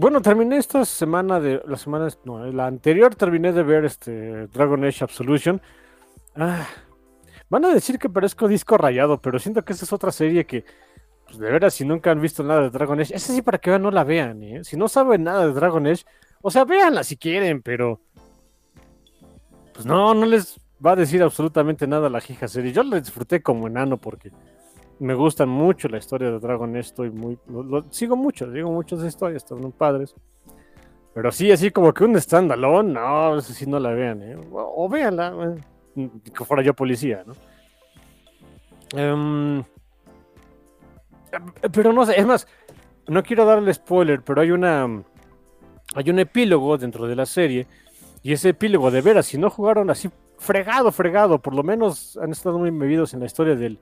Bueno, 0.00 0.22
terminé 0.22 0.56
esta 0.56 0.84
semana 0.84 1.40
de. 1.40 1.62
La 1.66 1.76
semana. 1.76 2.08
No, 2.24 2.44
la 2.46 2.66
anterior 2.66 3.14
terminé 3.14 3.52
de 3.52 3.62
ver 3.62 3.84
este 3.84 4.46
Dragon 4.46 4.84
Age 4.84 5.04
Absolution. 5.04 5.60
Ah, 6.34 6.66
van 7.48 7.64
a 7.64 7.74
decir 7.74 7.98
que 7.98 8.08
parezco 8.08 8.48
disco 8.48 8.78
rayado, 8.78 9.20
pero 9.20 9.38
siento 9.38 9.64
que 9.64 9.72
esa 9.72 9.84
es 9.84 9.92
otra 9.92 10.12
serie 10.12 10.46
que. 10.46 10.64
Pues 11.26 11.38
de 11.38 11.50
veras, 11.50 11.74
si 11.74 11.84
nunca 11.84 12.10
han 12.10 12.20
visto 12.20 12.42
nada 12.42 12.62
de 12.62 12.70
Dragon 12.70 12.98
Age, 12.98 13.14
esa 13.14 13.32
sí 13.32 13.42
para 13.42 13.58
que 13.58 13.70
vean, 13.70 13.82
no 13.82 13.90
la 13.90 14.04
vean, 14.04 14.42
¿eh? 14.42 14.64
Si 14.64 14.76
no 14.76 14.88
saben 14.88 15.22
nada 15.24 15.46
de 15.46 15.52
Dragon 15.52 15.86
Age, 15.86 16.04
o 16.42 16.50
sea, 16.50 16.64
véanla 16.64 17.04
si 17.04 17.16
quieren, 17.16 17.62
pero. 17.62 18.00
Pues 19.74 19.86
no, 19.86 20.14
no 20.14 20.26
les. 20.26 20.58
Va 20.84 20.92
a 20.92 20.96
decir 20.96 21.22
absolutamente 21.22 21.86
nada 21.86 22.08
la 22.08 22.18
hija 22.18 22.48
serie. 22.48 22.72
Yo 22.72 22.82
la 22.82 23.00
disfruté 23.00 23.42
como 23.42 23.66
enano 23.66 23.96
porque 23.96 24.30
me 24.98 25.14
gustan 25.14 25.48
mucho 25.48 25.88
la 25.88 25.98
historia 25.98 26.30
de 26.30 26.38
Dragon 26.38 26.76
Estoy 26.76 27.10
muy, 27.10 27.38
sigo 27.90 28.16
mucho, 28.16 28.50
sigo 28.52 28.70
muchas 28.70 29.02
historias, 29.04 29.42
están 29.42 29.72
padres. 29.72 30.14
Pero 31.14 31.32
sí, 31.32 31.50
así 31.50 31.70
como 31.70 31.92
que 31.92 32.04
un 32.04 32.20
standalone, 32.20 32.92
no, 32.92 33.38
eso 33.38 33.52
sí 33.52 33.66
no 33.66 33.80
la 33.80 33.90
vean, 33.90 34.22
¿eh? 34.22 34.36
o, 34.52 34.88
véanla, 34.88 35.56
eh, 35.96 36.08
que 36.32 36.44
fuera 36.44 36.62
yo 36.62 36.72
policía, 36.72 37.24
¿no? 37.26 37.34
Em, 38.96 39.64
pero 41.72 41.92
no 41.92 42.06
sé, 42.06 42.18
es 42.18 42.26
más, 42.26 42.46
no 43.08 43.22
quiero 43.22 43.44
darle 43.44 43.74
spoiler, 43.74 44.22
pero 44.22 44.40
hay 44.40 44.50
una 44.52 45.02
hay 45.94 46.10
un 46.10 46.20
epílogo 46.20 46.78
dentro 46.78 47.08
de 47.08 47.16
la 47.16 47.26
serie 47.26 47.66
y 48.22 48.32
ese 48.32 48.50
epílogo 48.50 48.90
de 48.90 49.00
veras, 49.00 49.26
si 49.26 49.38
no 49.38 49.50
jugaron 49.50 49.90
así 49.90 50.10
fregado, 50.40 50.90
fregado, 50.90 51.38
por 51.38 51.54
lo 51.54 51.62
menos 51.62 52.18
han 52.20 52.32
estado 52.32 52.58
muy 52.58 52.70
bebidos 52.70 53.12
en 53.12 53.20
la 53.20 53.26
historia 53.26 53.54
del, 53.54 53.78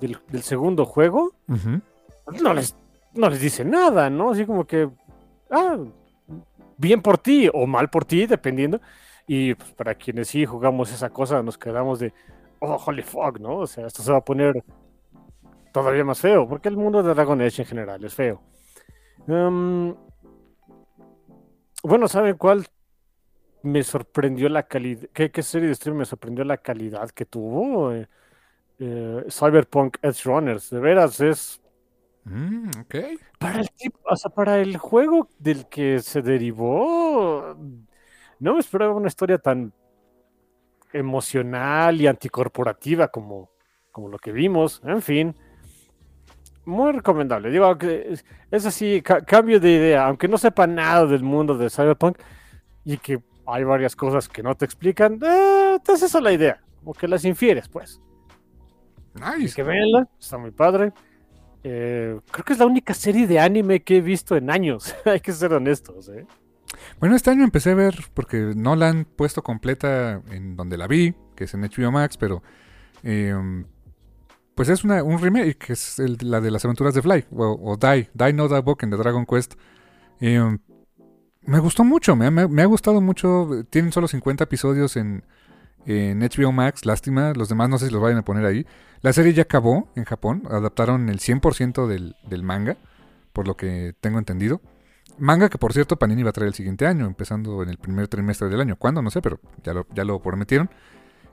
del, 0.00 0.42
segundo 0.42 0.86
juego, 0.86 1.34
no, 1.46 2.54
les, 2.54 2.74
no 3.12 3.28
les 3.28 3.40
dice 3.40 3.62
nada, 3.62 4.08
¿no? 4.08 4.30
Así 4.30 4.46
como 4.46 4.66
que, 4.66 4.88
ah, 5.50 5.76
bien 6.78 7.02
por 7.02 7.18
ti 7.18 7.48
o 7.52 7.66
mal 7.66 7.90
por 7.90 8.06
ti, 8.06 8.26
dependiendo. 8.26 8.80
Y 9.26 9.54
pues, 9.54 9.70
para 9.72 9.94
quienes 9.94 10.28
sí 10.28 10.46
jugamos 10.46 10.90
esa 10.90 11.10
cosa, 11.10 11.42
nos 11.42 11.58
quedamos 11.58 11.98
de, 11.98 12.14
oh, 12.60 12.76
holy 12.86 13.02
fuck, 13.02 13.38
¿no? 13.38 13.58
O 13.58 13.66
sea, 13.66 13.86
esto 13.86 14.02
se 14.02 14.10
va 14.10 14.18
a 14.18 14.24
poner 14.24 14.64
todavía 15.72 16.04
más 16.04 16.20
feo, 16.20 16.48
porque 16.48 16.70
el 16.70 16.76
mundo 16.78 17.02
de 17.02 17.12
Dragon 17.12 17.40
Age 17.42 17.62
en 17.62 17.68
general 17.68 18.02
es 18.02 18.14
feo. 18.14 18.40
Em, 19.28 19.94
bueno, 21.82 22.08
¿saben 22.08 22.36
cuál 22.38 22.66
me 23.62 23.82
sorprendió 23.82 24.48
la 24.48 24.64
calidad? 24.64 25.08
¿Qué, 25.12 25.42
serie 25.42 25.68
de 25.68 25.74
stream 25.74 25.96
me 25.96 26.04
sorprendió 26.04 26.44
la 26.44 26.58
calidad 26.58 27.10
que 27.10 27.24
tuvo? 27.24 27.92
Eh, 27.92 28.08
eh, 28.78 29.24
Cyberpunk 29.30 29.98
Edge 30.02 30.24
Runners, 30.24 30.70
de 30.70 30.80
veras 30.80 31.20
es. 31.20 31.60
Mm, 32.24 32.70
para 33.38 33.60
el 33.60 33.68
o 34.04 34.16
sea, 34.16 34.30
para 34.30 34.60
el 34.60 34.76
juego 34.76 35.28
del 35.38 35.66
que 35.68 36.00
se 36.00 36.22
derivó, 36.22 37.56
no 38.38 38.54
me 38.54 38.60
esperaba 38.60 38.94
una 38.94 39.08
historia 39.08 39.38
tan 39.38 39.72
emocional 40.92 42.00
y 42.00 42.06
anticorporativa 42.06 43.08
como, 43.08 43.50
como 43.90 44.08
lo 44.08 44.18
que 44.18 44.30
vimos. 44.30 44.80
En 44.84 45.02
fin, 45.02 45.34
muy 46.64 46.92
recomendable. 46.92 47.50
Digo, 47.50 47.76
es 48.50 48.66
así, 48.66 49.02
cambio 49.02 49.58
de 49.58 49.70
idea, 49.70 50.06
aunque 50.06 50.28
no 50.28 50.38
sepa 50.38 50.66
nada 50.66 51.06
del 51.06 51.22
mundo 51.22 51.56
de 51.56 51.70
Cyberpunk 51.70 52.18
y 52.84 52.98
que 52.98 53.20
hay 53.46 53.64
varias 53.64 53.96
cosas 53.96 54.28
que 54.28 54.42
no 54.42 54.54
te 54.54 54.64
explican, 54.64 55.18
eh, 55.22 55.78
te 55.84 55.92
haces 55.92 56.14
la 56.14 56.32
idea, 56.32 56.60
como 56.80 56.94
que 56.94 57.08
las 57.08 57.24
infieres, 57.24 57.68
pues. 57.68 58.00
Nice. 59.14 59.54
que 59.54 59.62
veanla, 59.62 60.08
está 60.18 60.38
muy 60.38 60.52
padre. 60.52 60.92
Eh, 61.64 62.18
creo 62.30 62.44
que 62.44 62.52
es 62.54 62.58
la 62.58 62.66
única 62.66 62.94
serie 62.94 63.26
de 63.26 63.38
anime 63.38 63.82
que 63.82 63.98
he 63.98 64.00
visto 64.00 64.36
en 64.36 64.50
años, 64.50 64.94
hay 65.04 65.20
que 65.20 65.32
ser 65.32 65.52
honestos. 65.52 66.08
¿eh? 66.08 66.26
Bueno, 66.98 67.14
este 67.14 67.30
año 67.30 67.44
empecé 67.44 67.70
a 67.70 67.74
ver, 67.74 67.96
porque 68.14 68.52
no 68.56 68.74
la 68.76 68.88
han 68.88 69.04
puesto 69.04 69.42
completa 69.42 70.22
en 70.30 70.56
donde 70.56 70.76
la 70.76 70.86
vi, 70.86 71.14
que 71.36 71.44
es 71.44 71.54
en 71.54 71.62
HBO 71.62 71.92
Max, 71.92 72.16
pero 72.16 72.42
em, 73.02 73.64
pues 74.54 74.68
es 74.68 74.84
una, 74.84 75.02
un 75.02 75.20
remake, 75.20 75.56
que 75.56 75.72
es 75.74 75.98
la 76.22 76.40
de 76.40 76.50
las 76.50 76.64
aventuras 76.64 76.94
de 76.94 77.02
Fly, 77.02 77.26
o, 77.30 77.76
Die, 77.76 78.08
Die 78.12 78.32
No 78.32 78.48
Die 78.48 78.60
Book 78.60 78.82
en 78.82 78.90
The 78.90 78.96
Dragon 78.96 79.26
Quest. 79.26 79.54
Em, 80.20 80.58
me 81.44 81.58
gustó 81.58 81.84
mucho, 81.84 82.16
me, 82.16 82.62
ha 82.62 82.66
gustado 82.66 83.00
mucho. 83.00 83.64
Tienen 83.70 83.92
solo 83.92 84.08
50 84.08 84.44
episodios 84.44 84.96
en, 84.96 85.24
en 85.86 86.20
HBO 86.20 86.52
Max, 86.52 86.86
lástima. 86.86 87.32
Los 87.34 87.48
demás 87.48 87.68
no 87.68 87.78
sé 87.78 87.86
si 87.86 87.92
los 87.92 88.00
vayan 88.00 88.18
a 88.18 88.24
poner 88.24 88.44
ahí. 88.44 88.66
La 89.00 89.12
serie 89.12 89.32
ya 89.32 89.42
acabó 89.42 89.88
en 89.96 90.04
Japón, 90.04 90.44
adaptaron 90.50 91.08
el 91.08 91.18
100% 91.18 91.86
del, 91.86 92.14
del 92.28 92.42
manga, 92.42 92.76
por 93.32 93.48
lo 93.48 93.56
que 93.56 93.94
tengo 94.00 94.18
entendido. 94.18 94.60
Manga 95.18 95.48
que 95.48 95.58
por 95.58 95.72
cierto 95.72 95.98
Panini 95.98 96.22
va 96.22 96.30
a 96.30 96.32
traer 96.32 96.48
el 96.48 96.54
siguiente 96.54 96.86
año, 96.86 97.06
empezando 97.06 97.62
en 97.62 97.68
el 97.68 97.78
primer 97.78 98.08
trimestre 98.08 98.48
del 98.48 98.60
año. 98.60 98.76
¿Cuándo? 98.76 99.02
No 99.02 99.10
sé, 99.10 99.20
pero 99.20 99.40
ya 99.64 99.74
lo, 99.74 99.86
ya 99.94 100.04
lo 100.04 100.20
prometieron. 100.20 100.70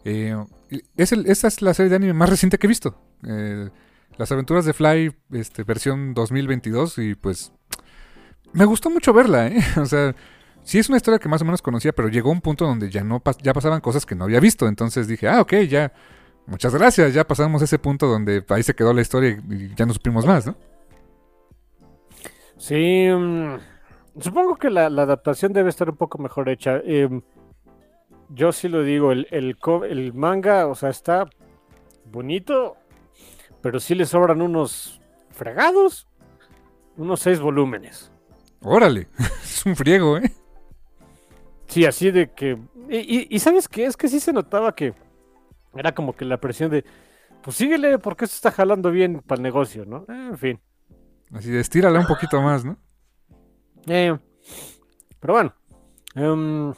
Eh, 0.06 0.36
es 0.96 1.12
es 1.12 1.62
la 1.62 1.74
serie 1.74 1.90
de 1.90 1.96
anime 1.96 2.14
más 2.14 2.30
reciente 2.30 2.58
que 2.58 2.68
he 2.68 2.70
visto. 2.70 2.96
Eh, 3.28 3.70
las 4.18 4.32
aventuras 4.32 4.66
de 4.66 4.74
Fly, 4.74 5.16
este, 5.32 5.64
versión 5.64 6.14
2022, 6.14 6.98
y 6.98 7.16
pues 7.16 7.54
me 8.54 8.66
gustó 8.66 8.90
mucho 8.90 9.14
verla, 9.14 9.48
¿eh? 9.48 9.60
O 9.78 9.86
sea, 9.86 10.16
sí 10.64 10.80
es 10.80 10.90
una 10.90 10.98
historia 10.98 11.20
que 11.20 11.30
más 11.30 11.42
o 11.42 11.46
menos 11.46 11.62
conocía, 11.62 11.94
pero 11.94 12.10
llegó 12.10 12.32
un 12.32 12.42
punto 12.42 12.66
donde 12.66 12.90
ya 12.90 13.04
no 13.04 13.22
ya 13.42 13.54
pasaban 13.54 13.82
cosas 13.82 14.06
que 14.06 14.16
no 14.16 14.26
había 14.26 14.40
visto. 14.40 14.68
Entonces 14.68 15.08
dije, 15.08 15.28
ah, 15.28 15.42
ok, 15.42 15.54
ya, 15.68 15.94
muchas 16.46 16.74
gracias, 16.74 17.14
ya 17.14 17.26
pasamos 17.26 17.62
ese 17.62 17.80
punto 17.80 18.08
donde 18.08 18.44
ahí 18.50 18.64
se 18.64 18.74
quedó 18.74 18.94
la 18.94 19.02
historia 19.02 19.42
y 19.50 19.74
ya 19.76 19.86
no 19.86 19.94
supimos 19.94 20.26
más, 20.26 20.46
¿no? 20.48 20.56
Sí, 22.58 23.08
mm, 23.10 23.56
supongo 24.20 24.58
que 24.58 24.70
la, 24.70 24.88
adaptación 24.88 25.54
debe 25.54 25.70
estar 25.70 25.90
un 25.90 25.96
poco 25.96 26.18
mejor 26.18 26.50
hecha. 26.50 26.82
Em, 26.84 27.22
yo 28.30 28.52
sí 28.52 28.68
lo 28.68 28.84
digo, 28.84 29.12
el, 29.12 29.28
el, 29.32 30.14
manga, 30.14 30.68
o 30.68 30.76
sea, 30.76 30.90
está 30.90 31.30
bonito, 32.06 32.76
pero 33.62 33.80
sí 33.80 33.96
le 33.96 34.06
sobran 34.06 34.42
unos 34.42 35.02
fregados, 35.32 36.08
unos 36.98 37.22
seis 37.22 37.40
volúmenes. 37.40 38.12
Órale, 38.62 39.08
es 39.44 39.66
un 39.66 39.76
friego, 39.76 40.18
¿eh? 40.18 40.32
Sí, 41.68 41.86
así 41.86 42.12
de 42.12 42.32
que... 42.32 42.58
Y, 42.90 43.38
¿sabes 43.40 43.68
qué? 43.68 43.86
Es 43.86 43.96
que 43.96 44.08
sí 44.08 44.20
se 44.20 44.34
notaba 44.34 44.74
que 44.74 44.96
era 45.76 45.94
como 45.94 46.14
que 46.14 46.26
la 46.26 46.38
presión 46.38 46.72
de, 46.72 46.84
pues 47.44 47.56
síguele 47.56 48.00
porque 48.00 48.26
esto 48.26 48.36
está 48.36 48.52
jalando 48.52 48.90
bien 48.90 49.22
para 49.22 49.38
el 49.38 49.44
negocio, 49.44 49.86
¿no? 49.86 50.06
en 50.10 50.38
fin. 50.38 50.60
Así 51.32 51.52
de 51.52 51.60
estírala 51.60 52.00
un 52.00 52.08
poquito 52.08 52.42
más, 52.42 52.66
¿no? 52.66 52.78
Eh, 53.86 54.18
pero 55.20 55.34
bueno. 55.34 55.54
Em, 56.16 56.74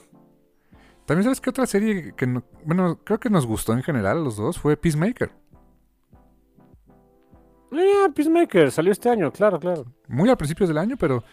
también 1.05 1.23
sabes 1.23 1.39
que 1.39 1.49
otra 1.49 1.65
serie 1.65 2.13
que, 2.15 2.25
bueno, 2.65 2.99
creo 3.03 3.19
que 3.19 3.29
nos 3.29 3.45
gustó 3.45 3.71
en 3.71 3.83
general 3.83 4.17
a 4.17 4.21
los 4.21 4.35
dos 4.35 4.59
fue 4.59 4.75
Peacemaker. 4.75 5.31
Ah, 7.71 8.09
Peacemaker, 8.13 8.71
salió 8.71 8.91
este 8.91 9.09
año, 9.09 9.31
claro, 9.31 9.57
claro. 9.59 9.85
Muy 10.09 10.29
al 10.29 10.37
principio 10.37 10.67
del 10.67 10.77
año, 10.77 10.97
pero 10.97 11.23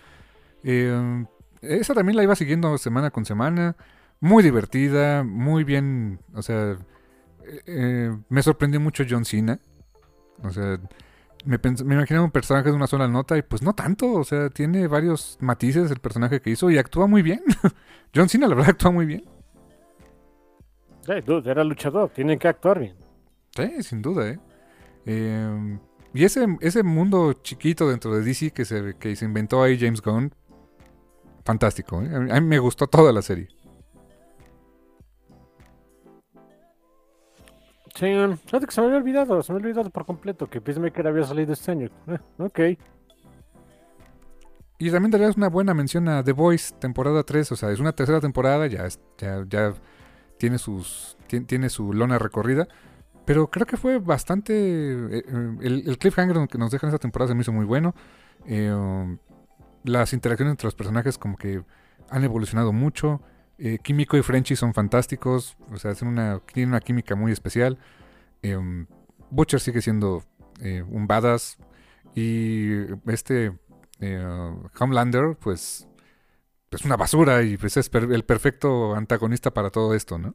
eh, 0.65 1.25
esa 1.63 1.95
también 1.95 2.17
la 2.17 2.23
iba 2.23 2.37
siguiendo 2.37 2.77
semana 2.79 3.11
con 3.11 3.25
semana. 3.25 3.77
Muy 4.21 4.43
divertida, 4.43 5.23
muy 5.23 5.65
bien, 5.65 6.21
o 6.35 6.43
sea, 6.43 6.73
eh, 7.45 7.63
eh, 7.67 8.17
me 8.29 8.43
sorprendió 8.43 8.81
mucho 8.81 9.05
John 9.09 9.25
Cena. 9.25 9.61
O 10.43 10.51
sea, 10.51 10.81
me, 11.45 11.59
me 11.85 11.95
imaginaba 11.95 12.25
un 12.25 12.33
personaje 12.33 12.71
de 12.71 12.75
una 12.77 12.87
sola 12.87 13.09
nota 13.09 13.37
y 13.39 13.43
pues 13.43 13.63
no 13.63 13.75
tanto, 13.75 14.13
o 14.13 14.25
sea, 14.25 14.51
tiene 14.51 14.87
varios 14.89 15.39
matices 15.41 15.91
el 15.91 16.01
personaje 16.01 16.41
que 16.41 16.51
hizo 16.51 16.71
y 16.71 16.79
actúa 16.79 17.07
muy 17.07 17.23
bien. 17.23 17.43
John 18.15 18.29
Cena, 18.29 18.49
la 18.49 18.55
verdad, 18.55 18.71
actúa 18.71 18.91
muy 18.91 19.07
bien 19.07 19.25
era 21.45 21.65
luchador, 21.65 22.11
tienen 22.11 22.39
que 22.39 22.49
actuar 22.49 22.81
bien. 22.81 22.97
Sí, 23.57 23.83
sin 23.83 24.03
duda, 24.03 24.29
¿eh? 24.29 24.39
Em, 25.07 25.79
y 26.13 26.25
ese, 26.25 26.47
ese 26.61 26.83
mundo 26.83 27.33
chiquito 27.33 27.89
dentro 27.89 28.15
de 28.15 28.23
DC 28.23 28.51
que 28.51 28.65
se, 28.65 28.95
que 28.99 29.17
se 29.17 29.25
inventó 29.25 29.63
ahí 29.63 29.79
James 29.79 30.03
Gunn, 30.03 30.35
fantástico. 31.49 32.03
¿eh? 32.03 32.29
A 32.31 32.41
mí 32.41 32.47
me 32.47 32.59
gustó 32.59 32.87
toda 32.87 33.11
la 33.11 33.23
serie. 33.23 33.49
Sí, 37.95 38.07
fíjate 38.45 38.67
que 38.67 38.73
se 38.73 38.81
me 38.83 38.89
había 38.89 38.99
olvidado, 38.99 39.43
se 39.43 39.53
me 39.53 39.57
había 39.57 39.71
olvidado 39.71 39.91
por 39.91 40.05
completo 40.05 40.47
que 40.47 40.61
Peacemaker 40.61 41.07
había 41.07 41.25
salido 41.25 41.55
este 41.55 41.73
año. 41.73 41.89
Eh, 42.07 42.19
ok. 42.39 42.61
Y 44.79 44.91
también 44.91 45.11
darías 45.11 45.37
una 45.37 45.49
buena 45.49 45.73
mención 45.73 46.07
a 46.09 46.23
The 46.23 46.33
Voice, 46.33 46.75
temporada 46.79 47.25
3, 47.25 47.51
o 47.51 47.57
sea, 47.57 47.73
es 47.73 47.81
una 47.81 47.93
tercera 47.93 48.21
temporada, 48.21 48.67
ya, 48.67 48.87
ya, 49.17 49.45
ya 49.49 49.75
tiene, 50.37 50.59
sus, 50.59 51.17
tiene, 51.27 51.71
su 51.71 51.95
lona 51.95 52.19
recorrida. 52.19 52.69
Pero 53.25 53.49
creo 53.49 53.67
que 53.67 53.77
fue 53.79 53.99
bastante. 53.99 54.53
Eh, 54.55 55.25
eh, 55.27 55.57
el, 55.63 55.99
cliffhanger 55.99 56.47
que 56.47 56.59
nos 56.59 56.71
dejan 56.71 56.89
esta 56.91 56.99
temporada 56.99 57.31
se 57.31 57.35
me 57.35 57.41
hizo 57.41 57.53
muy 57.53 57.65
bueno. 57.65 57.95
Eh, 58.47 58.71
um, 58.73 59.19
las 59.85 60.13
interacciones 60.13 60.53
entre 60.53 60.67
los 60.67 60.75
personajes, 60.75 61.19
como 61.19 61.37
que 61.37 61.63
han 62.11 62.25
evolucionado 62.25 62.73
mucho. 62.73 63.23
Químico 63.83 64.17
y 64.17 64.23
Frenchy 64.23 64.55
son 64.57 64.73
fantásticos. 64.75 65.57
O 65.73 65.77
sea, 65.79 65.91
hacen 65.91 66.09
una, 66.09 66.41
tienen 66.53 66.71
una 66.71 66.81
química 66.81 67.17
muy 67.17 67.33
especial. 67.33 67.79
Um, 68.45 68.87
Butcher 69.31 69.61
sigue 69.61 69.83
siendo 69.83 70.25
un 70.89 71.07
badass. 71.07 71.59
Y 72.15 72.85
este 73.07 73.53
Homelander, 74.79 75.37
pues 75.41 75.89
es 76.71 76.85
una 76.85 76.97
basura 76.97 77.43
y 77.43 77.57
pues 77.57 77.77
es 77.77 77.91
el 77.93 78.25
perfecto 78.25 78.95
antagonista 78.95 79.53
para 79.53 79.71
todo 79.71 79.95
esto, 79.95 80.19
¿no? 80.19 80.35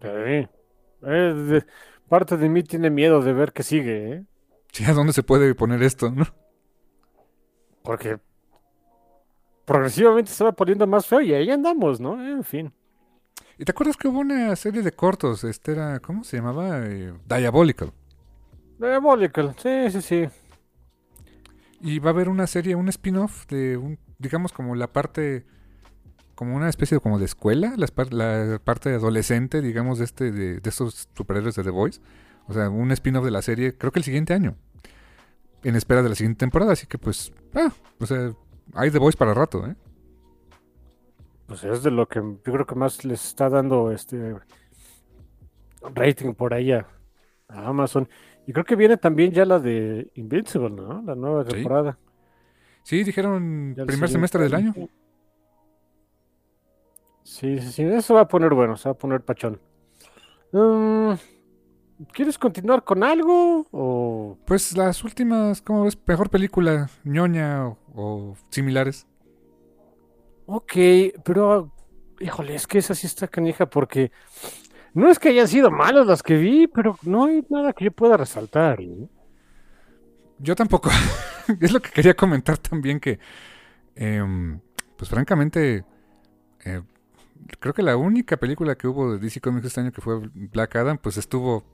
Sí. 0.00 0.48
parte 2.08 2.36
de 2.36 2.48
mí 2.48 2.62
tiene 2.62 2.90
miedo 2.90 3.22
de 3.22 3.32
ver 3.32 3.52
qué 3.52 3.62
sigue, 3.62 4.12
¿eh? 4.12 4.24
Sí, 4.72 4.84
¿a 4.84 4.92
dónde 4.92 5.12
se 5.12 5.22
puede 5.22 5.54
poner 5.54 5.82
esto, 5.82 6.10
no? 6.10 6.26
Porque 7.82 8.18
progresivamente 9.64 10.30
se 10.30 10.44
va 10.44 10.52
poniendo 10.52 10.86
más 10.86 11.06
feo 11.06 11.20
y 11.20 11.34
ahí 11.34 11.50
andamos, 11.50 12.00
¿no? 12.00 12.22
En 12.24 12.44
fin. 12.44 12.72
¿Y 13.58 13.64
te 13.64 13.72
acuerdas 13.72 13.96
que 13.96 14.08
hubo 14.08 14.20
una 14.20 14.54
serie 14.56 14.82
de 14.82 14.92
cortos? 14.92 15.44
Este 15.44 15.72
era, 15.72 16.00
¿cómo 16.00 16.24
se 16.24 16.36
llamaba? 16.36 16.86
Eh, 16.86 17.12
Diabolical. 17.28 17.92
Diabolical, 18.78 19.54
sí, 19.58 19.90
sí, 19.90 20.02
sí. 20.02 20.28
Y 21.80 21.98
va 21.98 22.10
a 22.10 22.12
haber 22.12 22.28
una 22.28 22.46
serie, 22.46 22.74
un 22.74 22.88
spin-off 22.88 23.46
de 23.46 23.76
un, 23.76 23.98
digamos 24.18 24.52
como 24.52 24.74
la 24.74 24.86
parte, 24.86 25.44
como 26.34 26.56
una 26.56 26.68
especie 26.68 26.96
de, 26.96 27.00
como 27.00 27.18
de 27.18 27.24
escuela, 27.24 27.74
la, 27.76 27.88
la 28.10 28.58
parte 28.58 28.94
adolescente, 28.94 29.60
digamos, 29.60 29.98
de 29.98 30.04
este, 30.04 30.32
de, 30.32 30.60
de 30.60 30.70
estos 30.70 31.08
superhéroes 31.14 31.54
de 31.54 31.64
The 31.64 31.70
Voice. 31.70 32.00
O 32.48 32.52
sea, 32.52 32.68
un 32.68 32.90
spin-off 32.92 33.24
de 33.24 33.30
la 33.30 33.42
serie, 33.42 33.76
creo 33.76 33.92
que 33.92 34.00
el 34.00 34.04
siguiente 34.04 34.34
año. 34.34 34.56
En 35.64 35.76
espera 35.76 36.02
de 36.02 36.08
la 36.08 36.14
siguiente 36.14 36.40
temporada, 36.40 36.72
así 36.72 36.86
que 36.86 36.98
pues, 36.98 37.32
ah, 37.54 37.72
o 38.00 38.06
sea, 38.06 38.34
hay 38.74 38.90
The 38.90 38.98
Voice 38.98 39.16
para 39.16 39.34
rato, 39.34 39.66
¿eh? 39.66 39.76
Pues 41.46 41.64
es 41.64 41.82
de 41.82 41.90
lo 41.90 42.08
que 42.08 42.20
yo 42.20 42.52
creo 42.52 42.66
que 42.66 42.74
más 42.74 43.04
les 43.04 43.24
está 43.24 43.48
dando 43.48 43.92
este 43.92 44.36
rating 45.94 46.34
por 46.34 46.54
ahí 46.54 46.72
a, 46.72 46.86
a 47.48 47.68
Amazon. 47.68 48.08
Y 48.46 48.52
creo 48.52 48.64
que 48.64 48.76
viene 48.76 48.96
también 48.96 49.32
ya 49.32 49.44
la 49.44 49.58
de 49.58 50.10
Invincible, 50.14 50.70
¿no? 50.70 51.02
La 51.02 51.14
nueva 51.14 51.44
temporada. 51.44 51.98
Sí, 52.82 53.04
dijeron 53.04 53.74
Ya 53.76 53.84
primer 53.84 54.08
semestre 54.08 54.42
del 54.42 54.54
año. 54.54 54.74
Sí, 57.22 57.58
sí, 57.60 57.72
sí, 57.72 57.82
eso 57.84 58.14
va 58.14 58.22
a 58.22 58.28
poner 58.28 58.52
bueno, 58.52 58.76
se 58.76 58.88
va 58.88 58.94
a 58.94 58.98
poner 58.98 59.20
pachón. 59.20 59.60
Mm, 60.50 61.12
¿Quieres 62.12 62.38
continuar 62.38 62.84
con 62.84 63.04
algo? 63.04 63.66
O 63.70 64.38
Pues 64.46 64.76
las 64.76 65.04
últimas, 65.04 65.62
¿cómo 65.62 65.84
ves? 65.84 65.98
Mejor 66.06 66.30
película, 66.30 66.90
ñoña 67.04 67.66
o, 67.66 67.78
o 67.94 68.36
similares. 68.50 69.06
Ok, 70.46 70.72
pero 71.24 71.72
híjole, 72.20 72.54
es 72.54 72.66
que 72.66 72.78
esa 72.78 72.94
sí 72.94 73.06
está 73.06 73.28
canija 73.28 73.66
porque 73.66 74.10
no 74.94 75.10
es 75.10 75.18
que 75.18 75.30
hayan 75.30 75.48
sido 75.48 75.70
malas 75.70 76.06
las 76.06 76.22
que 76.22 76.36
vi, 76.36 76.66
pero 76.66 76.98
no 77.02 77.24
hay 77.24 77.44
nada 77.48 77.72
que 77.72 77.86
yo 77.86 77.92
pueda 77.92 78.16
resaltar. 78.16 78.80
¿no? 78.80 79.08
Yo 80.38 80.54
tampoco. 80.54 80.90
es 81.60 81.72
lo 81.72 81.80
que 81.80 81.90
quería 81.90 82.14
comentar 82.14 82.58
también 82.58 83.00
que, 83.00 83.18
em, 83.94 84.60
pues 84.96 85.10
francamente, 85.10 85.84
eh, 86.64 86.82
creo 87.58 87.74
que 87.74 87.82
la 87.82 87.96
única 87.96 88.36
película 88.36 88.76
que 88.76 88.86
hubo 88.86 89.12
de 89.12 89.18
DC 89.18 89.40
Comics 89.40 89.66
este 89.66 89.80
año 89.80 89.92
que 89.92 90.00
fue 90.00 90.20
Black 90.34 90.76
Adam, 90.76 90.98
pues 90.98 91.16
estuvo, 91.16 91.64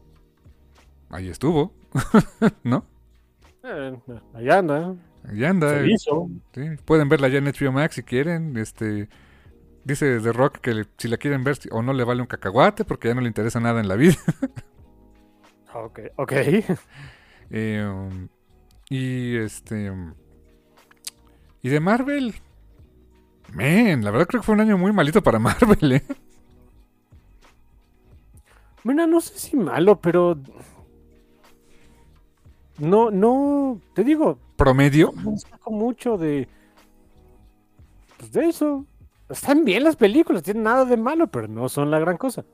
ahí 1.10 1.28
estuvo, 1.28 1.72
¿no? 2.64 2.84
Eh, 3.64 3.96
allá 4.34 4.58
anda, 4.58 4.96
Ahí 5.28 5.44
anda. 5.44 5.70
se 5.80 5.86
hizo. 5.90 6.28
sí. 6.54 6.62
Pueden 6.84 7.08
verla 7.08 7.28
ya 7.28 7.38
en 7.38 7.46
HBO 7.48 7.72
Max 7.72 7.96
si 7.96 8.02
quieren. 8.02 8.56
Este, 8.56 9.08
dice 9.84 10.20
The 10.20 10.32
Rock 10.32 10.58
que 10.60 10.74
le- 10.74 10.86
si 10.98 11.08
la 11.08 11.16
quieren 11.18 11.44
ver 11.44 11.58
o 11.72 11.82
no 11.82 11.92
le 11.92 12.04
vale 12.04 12.22
un 12.22 12.28
cacahuate 12.28 12.84
porque 12.84 13.08
ya 13.08 13.14
no 13.14 13.20
le 13.22 13.28
interesa 13.28 13.60
nada 13.60 13.80
en 13.80 13.88
la 13.88 13.96
vida. 13.96 14.16
Ok, 15.74 16.00
ok. 16.16 16.32
Eh, 17.50 18.28
y 18.90 19.36
este. 19.36 19.90
Y 21.62 21.68
de 21.70 21.80
Marvel. 21.80 22.34
Man, 23.54 24.04
la 24.04 24.10
verdad 24.10 24.26
creo 24.26 24.40
que 24.42 24.46
fue 24.46 24.54
un 24.54 24.60
año 24.60 24.76
muy 24.76 24.92
malito 24.92 25.22
para 25.22 25.38
Marvel, 25.38 25.92
¿eh? 25.92 26.04
Mira, 28.84 29.06
no 29.06 29.20
sé 29.20 29.38
si 29.38 29.56
malo, 29.56 30.00
pero 30.00 30.38
no, 32.78 33.10
no, 33.10 33.80
te 33.94 34.04
digo, 34.04 34.38
Promedio. 34.56 35.12
no 35.24 35.36
saco 35.36 35.70
mucho 35.70 36.16
de, 36.18 36.48
pues 38.16 38.32
de 38.32 38.46
eso. 38.48 38.86
Están 39.28 39.64
bien 39.64 39.84
las 39.84 39.96
películas, 39.96 40.42
tienen 40.42 40.62
nada 40.62 40.84
de 40.86 40.96
malo, 40.96 41.26
pero 41.28 41.48
no 41.48 41.68
son 41.68 41.90
la 41.90 41.98
gran 41.98 42.16
cosa. 42.16 42.44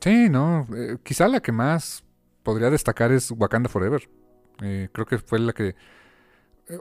Sí, 0.00 0.28
no. 0.30 0.66
eh, 0.76 0.98
quizá 1.02 1.28
la 1.28 1.40
que 1.40 1.52
más 1.52 2.04
podría 2.42 2.70
destacar 2.70 3.10
es 3.12 3.30
Wakanda 3.32 3.68
Forever. 3.68 4.08
Eh, 4.62 4.88
creo 4.92 5.06
que 5.06 5.18
fue 5.18 5.38
la 5.40 5.52
que. 5.52 5.68
eh, 5.68 5.74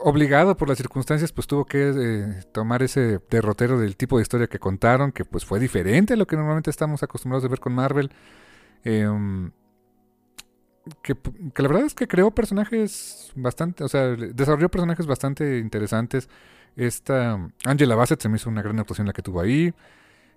Obligado 0.03 0.55
por 0.55 0.69
las 0.69 0.77
circunstancias, 0.77 1.31
pues 1.31 1.47
tuvo 1.47 1.65
que 1.65 1.91
eh, 1.95 2.43
tomar 2.51 2.83
ese 2.83 3.19
derrotero 3.29 3.79
del 3.79 3.97
tipo 3.97 4.17
de 4.17 4.21
historia 4.23 4.47
que 4.47 4.59
contaron, 4.59 5.11
que 5.11 5.25
pues 5.25 5.45
fue 5.45 5.59
diferente 5.59 6.13
a 6.13 6.17
lo 6.17 6.27
que 6.27 6.35
normalmente 6.35 6.69
estamos 6.69 7.01
acostumbrados 7.03 7.43
a 7.45 7.47
ver 7.47 7.59
con 7.59 7.73
Marvel. 7.73 8.11
Que, 11.03 11.15
la 11.61 11.67
verdad 11.67 11.85
es 11.85 11.93
que 11.93 12.07
creó 12.07 12.31
personajes 12.31 13.31
bastante, 13.35 13.83
o 13.83 13.87
sea, 13.87 14.07
desarrolló 14.15 14.69
personajes 14.69 15.05
bastante 15.05 15.59
interesantes. 15.59 16.27
Esta 16.75 17.35
um, 17.35 17.51
Angela 17.65 17.95
Bassett 17.95 18.21
se 18.21 18.29
me 18.29 18.37
hizo 18.37 18.49
una 18.49 18.61
gran 18.61 18.79
actuación 18.79 19.07
la 19.07 19.13
que 19.13 19.21
tuvo 19.21 19.41
ahí. 19.41 19.73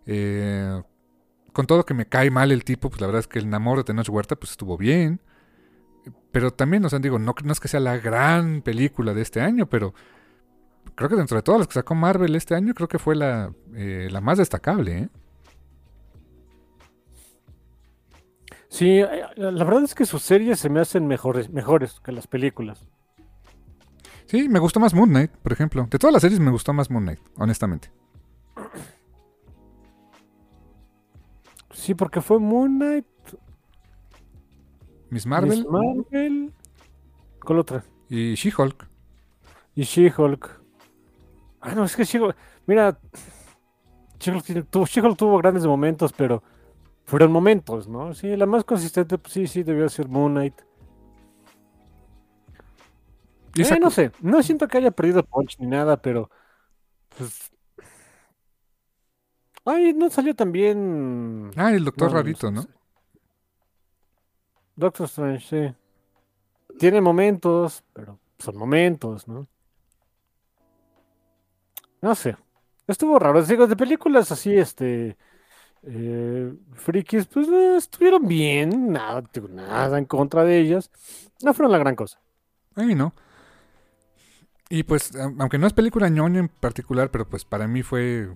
Eh, 0.06 0.82
con 1.52 1.66
todo 1.66 1.86
que 1.86 1.94
me 1.94 2.06
cae 2.06 2.30
mal 2.30 2.52
el 2.52 2.64
tipo, 2.64 2.90
pues 2.90 3.00
la 3.00 3.06
verdad 3.06 3.20
es 3.20 3.28
que 3.28 3.38
el 3.38 3.48
Namor 3.48 3.78
de 3.78 3.84
Tenoch 3.84 4.08
Huerta 4.08 4.36
pues 4.36 4.50
estuvo 4.50 4.76
bien. 4.76 5.20
Pero 6.32 6.50
también, 6.50 6.84
o 6.84 6.88
sea, 6.90 6.98
digo, 6.98 7.18
no, 7.18 7.34
no 7.42 7.52
es 7.52 7.60
que 7.60 7.68
sea 7.68 7.80
la 7.80 7.96
gran 7.96 8.60
película 8.60 9.14
de 9.14 9.22
este 9.22 9.40
año, 9.40 9.66
pero 9.66 9.94
creo 10.94 11.08
que 11.08 11.16
dentro 11.16 11.36
de 11.36 11.42
todas 11.42 11.60
las 11.60 11.68
que 11.68 11.74
sacó 11.74 11.94
Marvel 11.94 12.34
este 12.36 12.54
año, 12.54 12.74
creo 12.74 12.88
que 12.88 12.98
fue 12.98 13.14
la, 13.14 13.52
eh, 13.74 14.08
la 14.10 14.20
más 14.20 14.38
destacable, 14.38 14.98
¿eh? 14.98 15.08
Sí, 18.74 18.98
eh, 18.98 19.22
la 19.36 19.62
verdad 19.62 19.84
es 19.84 19.94
que 19.94 20.04
sus 20.04 20.20
series 20.22 20.58
se 20.58 20.68
me 20.68 20.80
hacen 20.80 21.06
mejores, 21.06 21.48
mejores 21.48 22.00
que 22.00 22.10
las 22.10 22.26
películas. 22.26 22.88
Sí, 24.26 24.48
me 24.48 24.58
gustó 24.58 24.80
más 24.80 24.92
Moon 24.94 25.10
Knight, 25.10 25.30
por 25.30 25.52
ejemplo. 25.52 25.86
De 25.88 25.96
todas 25.96 26.12
las 26.12 26.22
series 26.22 26.40
me 26.40 26.50
gustó 26.50 26.72
más 26.72 26.90
Moon 26.90 27.04
Knight, 27.04 27.20
honestamente. 27.36 27.92
Sí, 31.70 31.94
porque 31.94 32.20
fue 32.20 32.40
Moon 32.40 32.76
Knight, 32.78 33.06
Miss 35.10 35.24
Marvel 35.24 35.50
Miss 35.58 35.66
Marvel, 35.70 36.52
¿cuál 37.44 37.58
otra? 37.60 37.84
y 38.08 38.34
She-Hulk. 38.34 38.88
Y 39.76 39.84
She-Hulk. 39.84 40.50
Ah, 41.60 41.76
no, 41.76 41.84
es 41.84 41.94
que 41.94 42.04
She-Hulk, 42.04 42.34
mira, 42.66 42.98
She-Hulk 44.18 44.44
tiene- 44.44 44.62
tuvo, 44.64 44.84
She-Hulk 44.84 45.16
tuvo 45.16 45.38
grandes 45.38 45.64
momentos, 45.64 46.12
pero 46.12 46.42
fueron 47.04 47.32
momentos, 47.32 47.88
¿no? 47.88 48.14
Sí, 48.14 48.36
la 48.36 48.46
más 48.46 48.64
consistente, 48.64 49.18
pues, 49.18 49.32
sí, 49.32 49.46
sí, 49.46 49.62
debió 49.62 49.88
ser 49.88 50.08
Moon 50.08 50.32
Knight. 50.32 50.60
Eh, 53.56 53.78
no 53.78 53.90
sé, 53.90 54.10
no 54.20 54.42
siento 54.42 54.66
que 54.66 54.78
haya 54.78 54.90
perdido 54.90 55.22
punch 55.22 55.58
ni 55.60 55.66
nada, 55.66 55.96
pero 55.96 56.28
pues... 57.16 57.52
Ay, 59.64 59.94
no 59.94 60.10
salió 60.10 60.34
también... 60.34 61.50
Ah, 61.56 61.72
el 61.72 61.84
Doctor 61.84 62.10
no, 62.10 62.16
Rarito, 62.16 62.50
¿no? 62.50 62.66
Doctor 64.76 65.06
Strange, 65.06 65.46
sí. 65.48 65.74
Tiene 66.78 67.00
momentos, 67.00 67.82
pero 67.92 68.18
son 68.38 68.56
momentos, 68.56 69.26
¿no? 69.26 69.46
No 72.02 72.14
sé. 72.14 72.36
Estuvo 72.86 73.18
raro. 73.18 73.42
Digo, 73.42 73.66
de 73.66 73.76
películas 73.76 74.30
así, 74.32 74.54
este... 74.54 75.16
eh, 75.86 76.52
frikis, 76.74 77.26
pues 77.26 77.48
eh, 77.48 77.76
estuvieron 77.76 78.26
bien. 78.26 78.92
Nada, 78.92 79.22
nada 79.50 79.98
en 79.98 80.04
contra 80.04 80.44
de 80.44 80.58
ellas. 80.60 80.90
No 81.42 81.54
fueron 81.54 81.72
la 81.72 81.78
gran 81.78 81.96
cosa. 81.96 82.20
Ay, 82.74 82.94
no. 82.94 83.14
Y 84.70 84.82
pues, 84.82 85.12
aunque 85.16 85.58
no 85.58 85.66
es 85.66 85.72
película 85.72 86.08
ñoña 86.08 86.40
en 86.40 86.48
particular, 86.48 87.10
pero 87.10 87.28
pues 87.28 87.44
para 87.44 87.68
mí 87.68 87.82
fue 87.82 88.28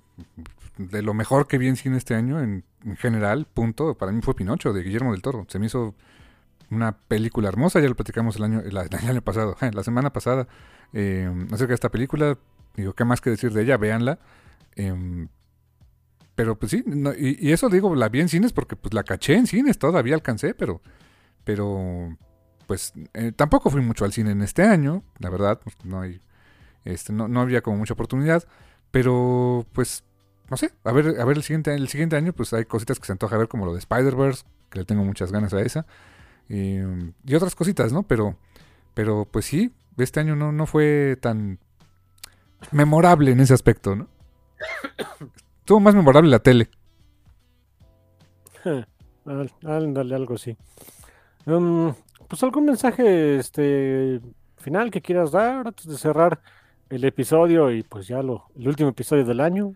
de 0.77 1.03
lo 1.03 1.15
mejor 1.15 1.49
que 1.49 1.59
vi 1.59 1.69
en 1.69 1.77
cine 1.77 1.97
este 1.97 2.15
año, 2.15 2.41
en, 2.41 2.65
en 2.85 2.97
general, 2.97 3.47
punto. 3.53 3.97
Para 3.97 4.13
mí 4.13 4.21
fue 4.23 4.35
Pinocho, 4.35 4.73
de 4.73 4.83
Guillermo 4.83 5.13
del 5.13 5.23
Toro. 5.23 5.47
Se 5.49 5.59
me 5.59 5.67
hizo 5.67 5.95
una 6.71 6.93
película 6.93 7.49
hermosa, 7.49 7.81
ya 7.81 7.89
lo 7.89 7.97
platicamos 7.97 8.37
el 8.37 8.45
año, 8.45 8.61
el 8.65 8.77
año 8.77 9.23
pasado, 9.23 9.57
la 9.73 9.83
semana 9.83 10.13
pasada, 10.13 10.47
eh, 10.93 11.31
acerca 11.53 11.69
de 11.69 11.75
esta 11.75 11.91
película. 11.91 12.39
Digo, 12.77 12.93
¿qué 12.93 13.05
más 13.05 13.21
que 13.21 13.31
decir 13.31 13.53
de 13.53 13.63
ella? 13.63 13.77
Véanla. 13.77 14.19
Em, 14.77 15.29
pero 16.39 16.57
pues 16.57 16.71
sí, 16.71 16.85
y, 17.19 17.51
eso 17.51 17.69
digo, 17.69 17.97
la 17.97 18.09
vi 18.09 18.21
en 18.21 18.29
cines 18.29 18.53
porque 18.53 18.77
pues 18.77 18.95
la 18.95 19.03
caché 19.03 19.35
en 19.35 19.49
cines, 19.49 19.77
todavía 19.77 20.15
alcancé, 20.15 20.55
pero, 20.55 20.81
pero 21.43 22.17
pues 22.69 22.93
eh, 23.15 23.33
tampoco 23.35 23.71
fui 23.71 23.81
mucho 23.81 24.05
al 24.05 24.13
cine 24.13 24.31
en 24.31 24.43
este 24.43 24.63
año, 24.63 25.03
la 25.19 25.31
verdad, 25.31 25.59
no 25.83 26.01
hay, 26.01 26.21
este, 26.85 27.13
no, 27.13 27.27
no 27.27 27.41
había 27.41 27.61
como 27.61 27.79
mucha 27.79 27.95
oportunidad, 27.95 28.45
pero 28.93 29.67
pues, 29.73 30.05
no 30.49 30.57
sé, 30.57 30.71
a 30.85 30.93
ver, 30.93 31.21
a 31.21 31.25
ver 31.25 31.39
el 31.39 31.43
siguiente, 31.43 31.75
el 31.75 31.89
siguiente 31.89 32.15
año, 32.15 32.33
pues 32.33 32.53
hay 32.53 32.67
cositas 32.67 33.01
que 33.01 33.07
se 33.07 33.13
antoja 33.15 33.37
ver 33.37 33.49
como 33.49 33.67
lo 33.67 33.73
de 33.73 33.81
Spider-Verse, 33.81 34.45
que 34.71 34.79
le 34.79 34.85
tengo 34.85 35.03
muchas 35.03 35.33
ganas 35.33 35.53
a 35.55 35.61
esa, 35.61 35.87
y, 36.49 36.77
y 37.27 37.35
otras 37.35 37.57
cositas, 37.57 37.93
¿no? 37.93 38.05
Pero, 38.05 38.37
pero 38.95 39.25
pues 39.29 39.45
sí, 39.45 39.75
este 39.97 40.21
año 40.21 40.37
no, 40.37 40.53
no 40.53 40.67
fue 40.67 41.19
tan 41.21 41.59
memorable 42.71 43.33
en 43.33 43.41
ese 43.41 43.55
aspecto, 43.55 43.97
¿no? 43.97 44.07
Estuvo 45.69 45.81
más 45.81 45.95
memorable 45.95 46.31
la 46.31 46.39
tele. 46.39 46.71
Al- 49.27 49.53
Ándale, 49.67 50.15
algo 50.15 50.37
así. 50.37 50.57
Mm, 51.45 51.91
pues 52.27 52.43
algún 52.43 52.65
mensaje 52.65 53.37
este 53.37 54.23
final 54.57 54.91
que 54.91 55.03
quieras 55.03 55.31
dar 55.31 55.67
antes 55.67 55.85
de 55.85 55.99
cerrar 55.99 56.41
el 56.89 57.05
episodio 57.05 57.71
y 57.71 57.83
pues 57.83 58.09
ya 58.09 58.23
lo, 58.23 58.47
el 58.59 58.67
último 58.67 58.89
episodio 58.89 59.27
del 59.27 59.41
año. 59.41 59.75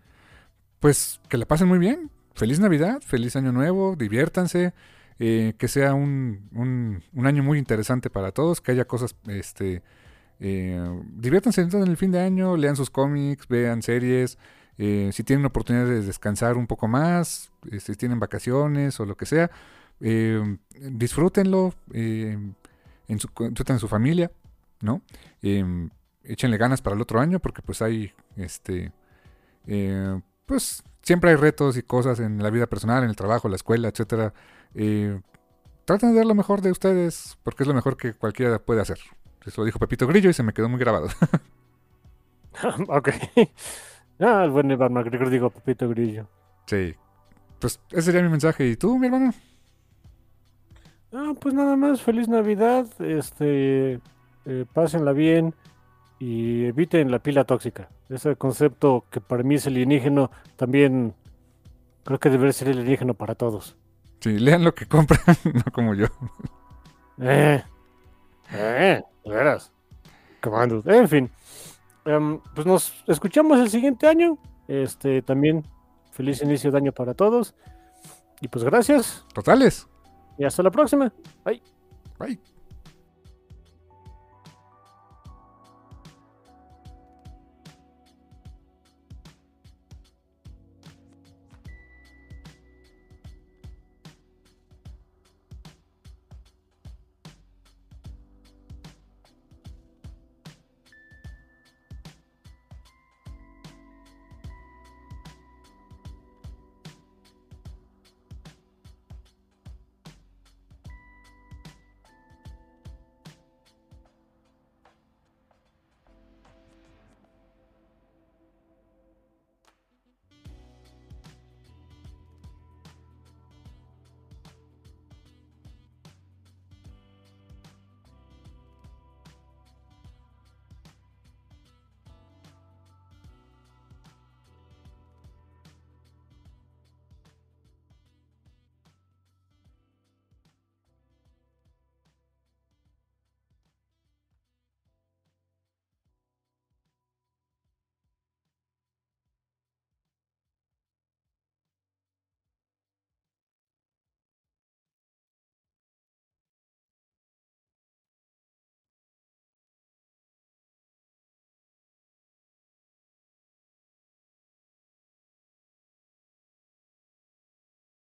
Pues 0.79 1.21
que 1.29 1.37
la 1.37 1.45
pasen 1.45 1.67
muy 1.67 1.77
bien. 1.77 2.09
feliz 2.33 2.59
Navidad, 2.59 2.99
feliz 3.05 3.35
Año 3.35 3.51
Nuevo, 3.51 3.95
diviértanse, 3.95 4.73
eh, 5.19 5.53
que 5.59 5.67
sea 5.67 5.93
un, 5.93 6.49
un, 6.55 7.03
un, 7.13 7.27
año 7.27 7.43
muy 7.43 7.59
interesante 7.59 8.09
para 8.09 8.31
todos, 8.31 8.61
que 8.61 8.71
haya 8.71 8.85
cosas, 8.85 9.15
este, 9.27 9.83
eh, 10.39 11.03
diviértanse 11.17 11.61
en 11.61 11.87
el 11.87 11.97
fin 11.97 12.09
de 12.09 12.19
año, 12.19 12.57
lean 12.57 12.75
sus 12.75 12.89
cómics, 12.89 13.47
vean 13.47 13.83
series, 13.83 14.39
eh, 14.77 15.09
si 15.13 15.23
tienen 15.23 15.45
oportunidad 15.45 15.85
de 15.85 16.01
descansar 16.01 16.57
un 16.57 16.67
poco 16.67 16.87
más, 16.87 17.51
eh, 17.71 17.79
si 17.79 17.95
tienen 17.95 18.19
vacaciones 18.19 18.99
o 18.99 19.05
lo 19.05 19.15
que 19.15 19.25
sea, 19.25 19.51
eh, 19.99 20.57
disfrútenlo, 20.71 21.73
en 21.91 23.19
su, 23.19 23.29
en 23.37 23.79
su 23.79 23.87
familia, 23.87 24.31
¿no? 24.81 25.01
échenle 26.23 26.57
ganas 26.57 26.81
para 26.81 26.95
el 26.95 27.01
otro 27.01 27.19
año 27.19 27.39
porque 27.39 27.61
pues 27.61 27.81
hay, 27.81 28.13
este, 28.37 28.91
pues 30.45 30.83
siempre 31.01 31.31
hay 31.31 31.35
retos 31.35 31.77
y 31.77 31.83
cosas 31.83 32.19
en 32.19 32.41
la 32.41 32.49
vida 32.49 32.67
personal, 32.67 33.03
en 33.03 33.09
el 33.09 33.15
trabajo, 33.15 33.49
la 33.49 33.57
escuela, 33.57 33.89
etcétera. 33.89 34.33
traten 35.85 36.11
de 36.11 36.15
dar 36.15 36.25
lo 36.25 36.35
mejor 36.35 36.61
de 36.61 36.71
ustedes 36.71 37.37
porque 37.43 37.63
es 37.63 37.67
lo 37.67 37.73
mejor 37.73 37.97
que 37.97 38.13
cualquiera 38.13 38.59
puede 38.59 38.81
hacer. 38.81 38.99
Eso 39.45 39.61
lo 39.61 39.65
dijo 39.65 39.79
Pepito 39.79 40.07
Grillo 40.07 40.29
y 40.29 40.33
se 40.33 40.43
me 40.43 40.53
quedó 40.53 40.69
muy 40.69 40.79
grabado. 40.79 41.09
ok. 42.87 43.09
Ah, 44.19 44.43
el 44.43 44.51
buen 44.51 44.69
Iván 44.71 44.93
McGregor, 44.93 45.29
digo 45.29 45.49
Pepito 45.49 45.89
Grillo. 45.89 46.27
Sí. 46.65 46.95
Pues 47.59 47.79
ese 47.91 48.01
sería 48.03 48.21
mi 48.21 48.29
mensaje. 48.29 48.67
¿Y 48.67 48.75
tú, 48.75 48.97
mi 48.97 49.07
hermano? 49.07 49.33
Ah, 51.11 51.33
pues 51.39 51.53
nada 51.53 51.75
más, 51.75 52.01
feliz 52.01 52.27
Navidad. 52.27 52.87
Este, 53.01 53.99
eh, 54.45 54.65
pásenla 54.73 55.13
bien 55.13 55.53
y 56.19 56.65
eviten 56.65 57.11
la 57.11 57.19
pila 57.19 57.43
tóxica. 57.43 57.89
Ese 58.09 58.35
concepto 58.35 59.05
que 59.09 59.21
para 59.21 59.43
mí 59.43 59.55
es 59.55 59.67
alienígeno, 59.67 60.31
también 60.55 61.15
creo 62.03 62.19
que 62.19 62.29
debe 62.29 62.53
ser 62.53 62.69
alienígeno 62.69 63.13
para 63.13 63.35
todos. 63.35 63.75
Sí, 64.19 64.39
lean 64.39 64.63
lo 64.63 64.73
que 64.73 64.85
compran, 64.85 65.19
no 65.53 65.63
como 65.71 65.93
yo. 65.95 66.07
Eh, 67.19 67.61
eh, 68.53 69.01
veras. 69.25 69.71
Comandos. 70.41 70.85
En 70.87 71.07
fin. 71.07 71.31
Em, 72.05 72.39
pues 72.53 72.67
nos 72.67 72.93
escuchamos 73.07 73.59
el 73.59 73.69
siguiente 73.69 74.07
año. 74.07 74.37
Este 74.67 75.21
también 75.21 75.65
feliz 76.11 76.41
inicio 76.41 76.71
de 76.71 76.77
año 76.77 76.91
para 76.91 77.13
todos. 77.13 77.55
Y 78.41 78.47
pues 78.47 78.63
gracias. 78.63 79.25
Totales. 79.33 79.87
Y 80.37 80.45
hasta 80.45 80.63
la 80.63 80.71
próxima. 80.71 81.13
Bye. 81.45 81.61
Bye. 82.19 82.52